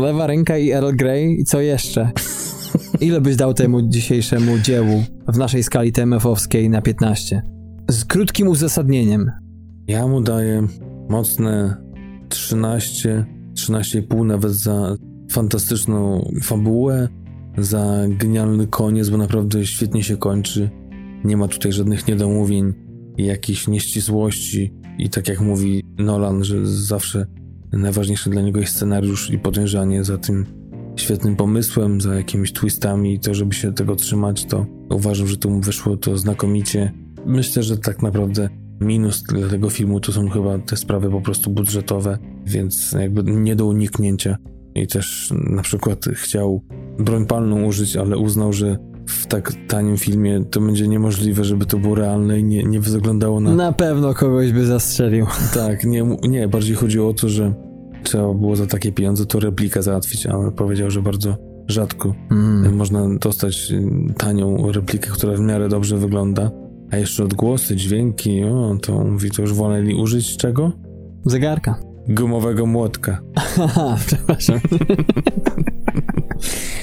lewa 0.00 0.26
ręka 0.26 0.58
i 0.58 0.70
Earl 0.70 0.96
Grey 0.96 1.40
i 1.40 1.44
co 1.44 1.60
jeszcze? 1.60 2.10
Ile 3.00 3.20
byś 3.20 3.36
dał 3.36 3.54
temu 3.54 3.82
dzisiejszemu 3.82 4.58
dziełu 4.58 5.04
w 5.28 5.38
naszej 5.38 5.62
skali 5.62 5.92
TMF-owskiej 5.92 6.70
na 6.70 6.82
15? 6.82 7.42
Z 7.90 8.04
krótkim 8.04 8.48
uzasadnieniem. 8.48 9.30
Ja 9.88 10.06
mu 10.06 10.20
daję 10.20 10.66
mocne 11.08 11.76
13, 12.28 13.26
13,5 13.54 14.26
nawet 14.26 14.52
za 14.52 14.96
fantastyczną 15.30 16.30
fabułę, 16.42 17.08
za 17.58 18.04
genialny 18.08 18.66
koniec, 18.66 19.08
bo 19.08 19.16
naprawdę 19.16 19.66
świetnie 19.66 20.02
się 20.02 20.16
kończy. 20.16 20.70
Nie 21.24 21.36
ma 21.36 21.48
tutaj 21.48 21.72
żadnych 21.72 22.08
niedomówień 22.08 22.74
i 23.16 23.24
jakichś 23.24 23.68
nieścisłości. 23.68 24.72
I 24.98 25.10
tak 25.10 25.28
jak 25.28 25.40
mówi 25.40 25.82
Nolan, 25.98 26.44
że 26.44 26.66
zawsze 26.66 27.26
najważniejsze 27.72 28.30
dla 28.30 28.42
niego 28.42 28.60
jest 28.60 28.76
scenariusz 28.76 29.30
i 29.30 29.38
podejrzanie 29.38 30.04
za 30.04 30.18
tym 30.18 30.46
świetnym 30.96 31.36
pomysłem, 31.36 32.00
za 32.00 32.14
jakimiś 32.14 32.52
twistami 32.52 33.14
i 33.14 33.20
to, 33.20 33.34
żeby 33.34 33.54
się 33.54 33.72
tego 33.72 33.96
trzymać, 33.96 34.44
to 34.44 34.66
uważam, 34.90 35.26
że 35.26 35.36
tu 35.36 35.50
mu 35.50 35.60
wyszło 35.60 35.96
to 35.96 36.18
znakomicie. 36.18 36.92
Myślę, 37.26 37.62
że 37.62 37.78
tak 37.78 38.02
naprawdę 38.02 38.48
minus 38.80 39.22
dla 39.22 39.48
tego 39.48 39.70
filmu 39.70 40.00
to 40.00 40.12
są 40.12 40.30
chyba 40.30 40.58
te 40.58 40.76
sprawy 40.76 41.10
po 41.10 41.20
prostu 41.20 41.50
budżetowe, 41.50 42.18
więc 42.46 42.92
jakby 42.92 43.22
nie 43.22 43.56
do 43.56 43.66
uniknięcia. 43.66 44.36
I 44.74 44.86
też 44.86 45.32
na 45.50 45.62
przykład 45.62 46.04
chciał 46.04 46.62
broń 46.98 47.26
palną 47.26 47.64
użyć, 47.64 47.96
ale 47.96 48.18
uznał, 48.18 48.52
że 48.52 48.78
w 49.06 49.26
tak 49.26 49.52
tanim 49.68 49.96
filmie 49.96 50.44
to 50.50 50.60
będzie 50.60 50.88
niemożliwe, 50.88 51.44
żeby 51.44 51.66
to 51.66 51.78
było 51.78 51.94
realne 51.94 52.40
i 52.40 52.44
nie, 52.44 52.62
nie 52.62 52.80
wyglądało 52.80 53.40
na... 53.40 53.54
Na 53.54 53.72
pewno 53.72 54.14
kogoś 54.14 54.52
by 54.52 54.66
zastrzelił. 54.66 55.26
Tak, 55.54 55.84
nie, 55.84 56.16
nie, 56.28 56.48
bardziej 56.48 56.76
chodziło 56.76 57.08
o 57.08 57.14
to, 57.14 57.28
że 57.28 57.54
trzeba 58.02 58.34
było 58.34 58.56
za 58.56 58.66
takie 58.66 58.92
pieniądze 58.92 59.26
to 59.26 59.40
replikę 59.40 59.82
załatwić, 59.82 60.26
a 60.26 60.50
powiedział, 60.50 60.90
że 60.90 61.02
bardzo 61.02 61.36
rzadko 61.68 62.14
mm. 62.30 62.76
można 62.76 63.18
dostać 63.18 63.72
tanią 64.18 64.72
replikę, 64.72 65.10
która 65.10 65.36
w 65.36 65.40
miarę 65.40 65.68
dobrze 65.68 65.96
wygląda, 65.96 66.50
a 66.90 66.96
jeszcze 66.96 67.24
odgłosy, 67.24 67.76
dźwięki, 67.76 68.44
o, 68.44 68.76
to 68.82 69.04
mówi, 69.04 69.30
to 69.30 69.42
już 69.42 69.54
woleli 69.54 69.94
użyć 69.94 70.36
czego? 70.36 70.72
Zegarka. 71.26 71.78
Gumowego 72.08 72.66
młotka. 72.66 73.20
Haha, 73.36 73.96
przepraszam. 74.06 74.60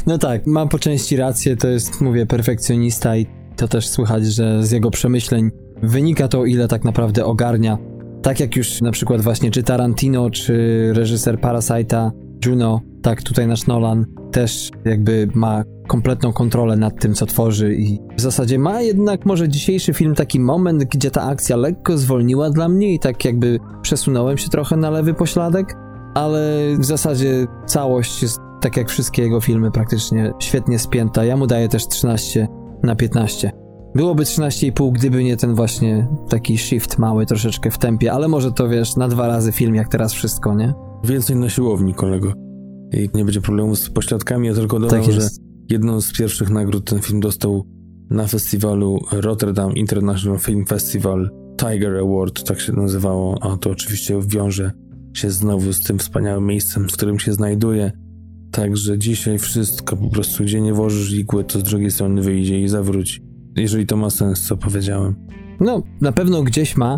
no 0.07 0.17
tak, 0.17 0.47
mam 0.47 0.69
po 0.69 0.79
części 0.79 1.15
rację, 1.15 1.57
to 1.57 1.67
jest, 1.67 2.01
mówię, 2.01 2.25
perfekcjonista 2.25 3.17
i 3.17 3.25
to 3.55 3.67
też 3.67 3.87
słychać, 3.87 4.25
że 4.25 4.63
z 4.63 4.71
jego 4.71 4.91
przemyśleń 4.91 5.49
wynika 5.83 6.27
to, 6.27 6.45
ile 6.45 6.67
tak 6.67 6.83
naprawdę 6.83 7.25
ogarnia. 7.25 7.77
Tak 8.21 8.39
jak 8.39 8.55
już 8.55 8.81
na 8.81 8.91
przykład 8.91 9.21
właśnie 9.21 9.51
czy 9.51 9.63
Tarantino, 9.63 10.29
czy 10.29 10.53
reżyser 10.93 11.39
Parasite'a, 11.39 12.11
Juno, 12.45 12.81
tak 13.01 13.23
tutaj 13.23 13.47
nasz 13.47 13.67
Nolan 13.67 14.05
też 14.31 14.69
jakby 14.85 15.27
ma 15.33 15.63
kompletną 15.87 16.33
kontrolę 16.33 16.77
nad 16.77 17.01
tym, 17.01 17.13
co 17.13 17.25
tworzy 17.25 17.75
i 17.75 17.99
w 18.17 18.21
zasadzie 18.21 18.59
ma 18.59 18.81
jednak 18.81 19.25
może 19.25 19.49
dzisiejszy 19.49 19.93
film 19.93 20.15
taki 20.15 20.39
moment, 20.39 20.83
gdzie 20.83 21.11
ta 21.11 21.23
akcja 21.23 21.57
lekko 21.57 21.97
zwolniła 21.97 22.49
dla 22.49 22.69
mnie 22.69 22.93
i 22.93 22.99
tak 22.99 23.25
jakby 23.25 23.59
przesunąłem 23.81 24.37
się 24.37 24.49
trochę 24.49 24.77
na 24.77 24.89
lewy 24.89 25.13
pośladek, 25.13 25.75
ale 26.15 26.59
w 26.79 26.85
zasadzie 26.85 27.47
całość 27.65 28.21
jest 28.21 28.39
tak 28.61 28.77
jak 28.77 28.89
wszystkie 28.89 29.21
jego 29.21 29.41
filmy 29.41 29.71
praktycznie 29.71 30.33
świetnie 30.39 30.79
spięta. 30.79 31.25
Ja 31.25 31.37
mu 31.37 31.47
daję 31.47 31.69
też 31.69 31.87
13 31.87 32.47
na 32.83 32.95
15. 32.95 33.51
Byłoby 33.95 34.23
13,5, 34.23 34.91
gdyby 34.91 35.23
nie 35.23 35.37
ten 35.37 35.55
właśnie 35.55 36.07
taki 36.29 36.57
shift 36.57 36.97
mały 36.97 37.25
troszeczkę 37.25 37.71
w 37.71 37.77
tempie, 37.77 38.13
ale 38.13 38.27
może 38.27 38.51
to 38.51 38.69
wiesz, 38.69 38.95
na 38.95 39.07
dwa 39.07 39.27
razy 39.27 39.51
film, 39.51 39.75
jak 39.75 39.87
teraz 39.87 40.13
wszystko, 40.13 40.55
nie? 40.55 40.73
Więcej 41.03 41.35
na 41.35 41.49
siłowni, 41.49 41.93
kolego. 41.93 42.33
I 42.93 43.09
nie 43.13 43.25
będzie 43.25 43.41
problemu 43.41 43.75
z 43.75 43.89
pośladkami, 43.89 44.47
ja 44.47 44.53
tylko 44.53 44.79
dodam, 44.79 45.03
tak 45.03 45.13
że 45.13 45.27
jedną 45.69 46.01
z 46.01 46.11
pierwszych 46.11 46.49
nagród 46.49 46.89
ten 46.89 46.99
film 46.99 47.19
dostał 47.19 47.65
na 48.09 48.27
festiwalu 48.27 48.99
Rotterdam 49.11 49.73
International 49.73 50.39
Film 50.39 50.65
Festival 50.65 51.29
Tiger 51.57 51.97
Award, 51.97 52.43
tak 52.43 52.59
się 52.59 52.73
nazywało, 52.73 53.37
a 53.41 53.57
to 53.57 53.69
oczywiście 53.69 54.19
wiąże 54.27 54.71
się 55.13 55.29
znowu 55.29 55.73
z 55.73 55.81
tym 55.81 55.99
wspaniałym 55.99 56.45
miejscem, 56.45 56.89
w 56.89 56.93
którym 56.93 57.19
się 57.19 57.33
znajduje. 57.33 57.91
Także 58.51 58.97
dzisiaj 58.97 59.39
wszystko 59.39 59.97
po 59.97 60.09
prostu, 60.09 60.43
gdzie 60.43 60.61
nie 60.61 60.73
włożysz 60.73 61.13
igły, 61.13 61.43
to 61.43 61.59
z 61.59 61.63
drugiej 61.63 61.91
strony 61.91 62.21
wyjdzie 62.21 62.61
i 62.61 62.67
zawróci. 62.67 63.21
Jeżeli 63.55 63.85
to 63.85 63.97
ma 63.97 64.09
sens, 64.09 64.41
co 64.41 64.57
powiedziałem. 64.57 65.15
No, 65.59 65.83
na 66.01 66.11
pewno 66.11 66.43
gdzieś 66.43 66.77
ma. 66.77 66.97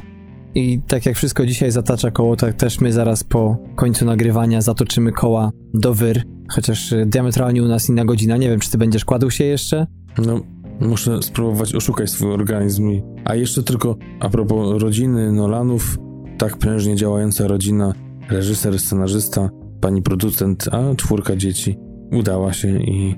I 0.56 0.82
tak 0.88 1.06
jak 1.06 1.16
wszystko 1.16 1.46
dzisiaj 1.46 1.72
zatacza 1.72 2.12
koło, 2.12 2.36
tak 2.36 2.54
też 2.54 2.82
my 2.82 2.94
zaraz 2.94 3.24
po 3.24 3.58
końcu 3.76 4.06
nagrywania 4.06 4.62
zatoczymy 4.62 5.12
koła 5.12 5.52
do 5.74 5.94
wyr. 5.94 6.24
Chociaż 6.50 6.94
diametralnie 7.06 7.64
u 7.64 7.68
nas 7.68 7.90
inna 7.90 8.06
godzina. 8.06 8.38
Nie 8.38 8.50
wiem, 8.50 8.60
czy 8.60 8.72
ty 8.72 8.78
będziesz 8.78 9.06
kładł 9.06 9.30
się 9.30 9.44
jeszcze? 9.44 9.88
No, 10.26 10.42
muszę 10.82 11.22
spróbować 11.22 11.76
oszukać 11.76 12.10
swój 12.10 12.32
organizm. 12.32 13.02
A 13.26 13.36
jeszcze 13.36 13.64
tylko 13.64 13.96
a 14.20 14.30
propos 14.30 14.82
rodziny 14.82 15.32
Nolanów, 15.32 15.98
tak 16.38 16.58
prężnie 16.58 16.96
działająca 16.96 17.48
rodzina, 17.48 17.94
reżyser, 18.30 18.80
scenarzysta, 18.80 19.50
pani 19.82 20.02
producent, 20.02 20.68
a 20.72 20.96
czwórka 20.96 21.36
dzieci 21.36 21.78
udała 22.12 22.54
się 22.54 22.82
i 22.82 23.16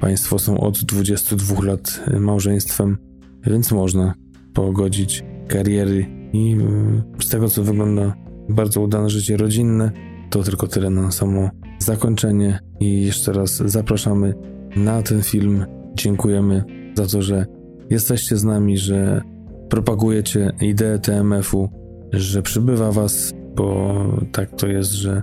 państwo 0.00 0.38
są 0.38 0.60
od 0.60 0.84
22 0.84 1.64
lat 1.64 2.00
małżeństwem, 2.20 2.98
więc 3.46 3.72
można 3.72 4.14
pogodzić 4.54 5.24
kariery 5.48 6.06
i 6.32 6.52
mm, 6.52 7.02
z 7.20 7.28
tego 7.28 7.48
co 7.48 7.62
wygląda 7.62 8.14
bardzo 8.48 8.80
udane 8.80 9.10
życie 9.10 9.36
rodzinne, 9.36 9.90
to 10.30 10.42
tylko 10.42 10.66
tyle 10.66 10.90
na 10.90 11.10
samo 11.10 11.50
zakończenie 11.78 12.58
i 12.80 13.02
jeszcze 13.02 13.32
raz 13.32 13.56
zapraszamy 13.56 14.34
na 14.76 15.02
ten 15.02 15.22
film. 15.22 15.64
Dziękujemy 15.94 16.64
za 16.94 17.06
to, 17.06 17.22
że 17.22 17.46
jesteście 17.90 18.36
z 18.36 18.44
nami, 18.44 18.78
że 18.78 19.22
propagujecie 19.68 20.52
ideę 20.60 20.98
TMF-u, 20.98 21.68
że 22.12 22.42
przybywa 22.42 22.92
was, 22.92 23.32
bo 23.56 23.94
tak 24.32 24.50
to 24.56 24.66
jest, 24.66 24.90
że 24.90 25.22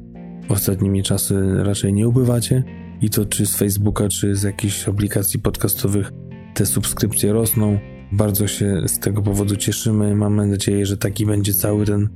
ostatnimi 0.49 1.03
czasy 1.03 1.63
raczej 1.63 1.93
nie 1.93 2.07
ubywacie 2.07 2.63
i 3.01 3.09
to 3.09 3.25
czy 3.25 3.45
z 3.45 3.55
Facebooka, 3.55 4.07
czy 4.07 4.35
z 4.35 4.43
jakichś 4.43 4.87
aplikacji 4.87 5.39
podcastowych 5.39 6.11
te 6.53 6.65
subskrypcje 6.65 7.33
rosną. 7.33 7.79
Bardzo 8.11 8.47
się 8.47 8.81
z 8.87 8.99
tego 8.99 9.21
powodu 9.21 9.55
cieszymy. 9.55 10.15
Mamy 10.15 10.47
nadzieję, 10.47 10.85
że 10.85 10.97
taki 10.97 11.25
będzie 11.25 11.53
cały 11.53 11.85
ten 11.85 12.09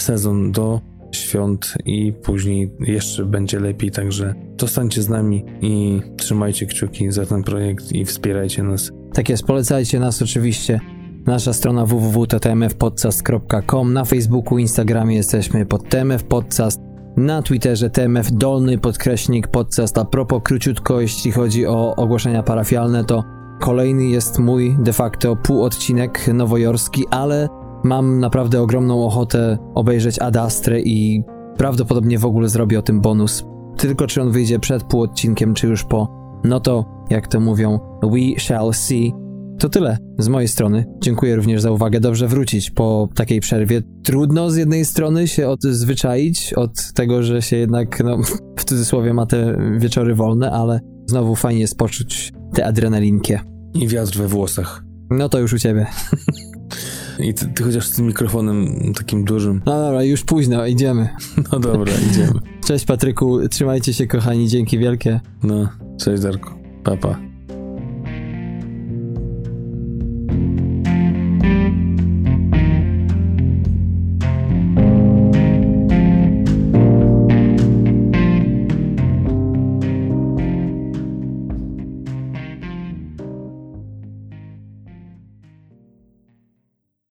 sezon 0.00 0.52
do 0.52 0.80
świąt 1.12 1.74
i 1.84 2.12
później 2.12 2.70
jeszcze 2.80 3.24
będzie 3.24 3.60
lepiej, 3.60 3.90
także 3.90 4.34
zostańcie 4.60 5.02
z 5.02 5.08
nami 5.08 5.44
i 5.62 6.00
trzymajcie 6.16 6.66
kciuki 6.66 7.12
za 7.12 7.26
ten 7.26 7.42
projekt 7.42 7.92
i 7.92 8.04
wspierajcie 8.04 8.62
nas. 8.62 8.90
Tak 9.12 9.28
jest, 9.28 9.44
polecajcie 9.44 10.00
nas 10.00 10.22
oczywiście. 10.22 10.80
Nasza 11.26 11.52
strona 11.52 11.86
www.tmfpodcast.com 11.86 13.92
Na 13.92 14.04
Facebooku, 14.04 14.58
Instagramie 14.58 15.16
jesteśmy 15.16 15.66
pod 15.66 15.88
TMF 15.88 16.24
Podcast. 16.24 16.80
Na 17.18 17.42
Twitterze 17.42 17.90
TMF 17.90 18.32
Dolny 18.32 18.78
Podkreśnik 18.78 19.48
Podcast. 19.48 19.98
A 19.98 20.04
propos 20.04 20.42
króciutko, 20.44 21.00
jeśli 21.00 21.32
chodzi 21.32 21.66
o 21.66 21.96
ogłoszenia 21.96 22.42
parafialne, 22.42 23.04
to 23.04 23.24
kolejny 23.60 24.04
jest 24.04 24.38
mój 24.38 24.76
de 24.78 24.92
facto 24.92 25.36
półodcinek 25.36 26.28
nowojorski, 26.34 27.04
ale 27.10 27.48
mam 27.84 28.20
naprawdę 28.20 28.62
ogromną 28.62 29.06
ochotę 29.06 29.58
obejrzeć 29.74 30.18
Adastrę 30.18 30.80
i 30.80 31.24
prawdopodobnie 31.56 32.18
w 32.18 32.24
ogóle 32.24 32.48
zrobię 32.48 32.78
o 32.78 32.82
tym 32.82 33.00
bonus. 33.00 33.44
Tylko 33.76 34.06
czy 34.06 34.22
on 34.22 34.30
wyjdzie 34.30 34.58
przed 34.58 34.84
półodcinkiem, 34.84 35.54
czy 35.54 35.66
już 35.66 35.84
po, 35.84 36.08
no 36.44 36.60
to 36.60 36.84
jak 37.10 37.26
to 37.26 37.40
mówią, 37.40 37.80
we 38.02 38.40
shall 38.40 38.72
see. 38.72 39.14
To 39.58 39.68
tyle 39.68 39.98
z 40.18 40.28
mojej 40.28 40.48
strony. 40.48 40.84
Dziękuję 41.02 41.36
również 41.36 41.62
za 41.62 41.70
uwagę. 41.70 42.00
Dobrze 42.00 42.28
wrócić 42.28 42.70
po 42.70 43.08
takiej 43.14 43.40
przerwie. 43.40 43.82
Trudno 44.04 44.50
z 44.50 44.56
jednej 44.56 44.84
strony 44.84 45.28
się 45.28 45.48
odzwyczaić 45.48 46.52
od 46.52 46.92
tego, 46.92 47.22
że 47.22 47.42
się 47.42 47.56
jednak, 47.56 48.04
no, 48.04 48.18
w 48.58 48.64
cudzysłowie 48.64 49.14
ma 49.14 49.26
te 49.26 49.58
wieczory 49.78 50.14
wolne, 50.14 50.50
ale 50.50 50.80
znowu 51.06 51.36
fajnie 51.36 51.60
jest 51.60 51.76
poczuć 51.76 52.32
tę 52.54 52.66
adrenalinkę. 52.66 53.40
I 53.74 53.88
wiatr 53.88 54.18
we 54.18 54.28
włosach. 54.28 54.84
No 55.10 55.28
to 55.28 55.38
już 55.38 55.52
u 55.52 55.58
ciebie. 55.58 55.86
I 57.18 57.34
ty, 57.34 57.46
ty, 57.46 57.62
chociaż 57.62 57.86
z 57.86 57.90
tym 57.90 58.06
mikrofonem 58.06 58.66
takim 58.96 59.24
dużym. 59.24 59.62
No 59.66 59.80
dobra, 59.80 60.02
już 60.02 60.24
późno, 60.24 60.66
idziemy. 60.66 61.08
No 61.52 61.58
dobra, 61.60 61.92
idziemy. 62.10 62.40
Cześć 62.66 62.84
Patryku, 62.84 63.48
trzymajcie 63.48 63.94
się 63.94 64.06
kochani, 64.06 64.48
dzięki 64.48 64.78
wielkie. 64.78 65.20
No, 65.42 65.68
cześć 66.00 66.22
Darku, 66.22 66.50
papa. 66.84 67.27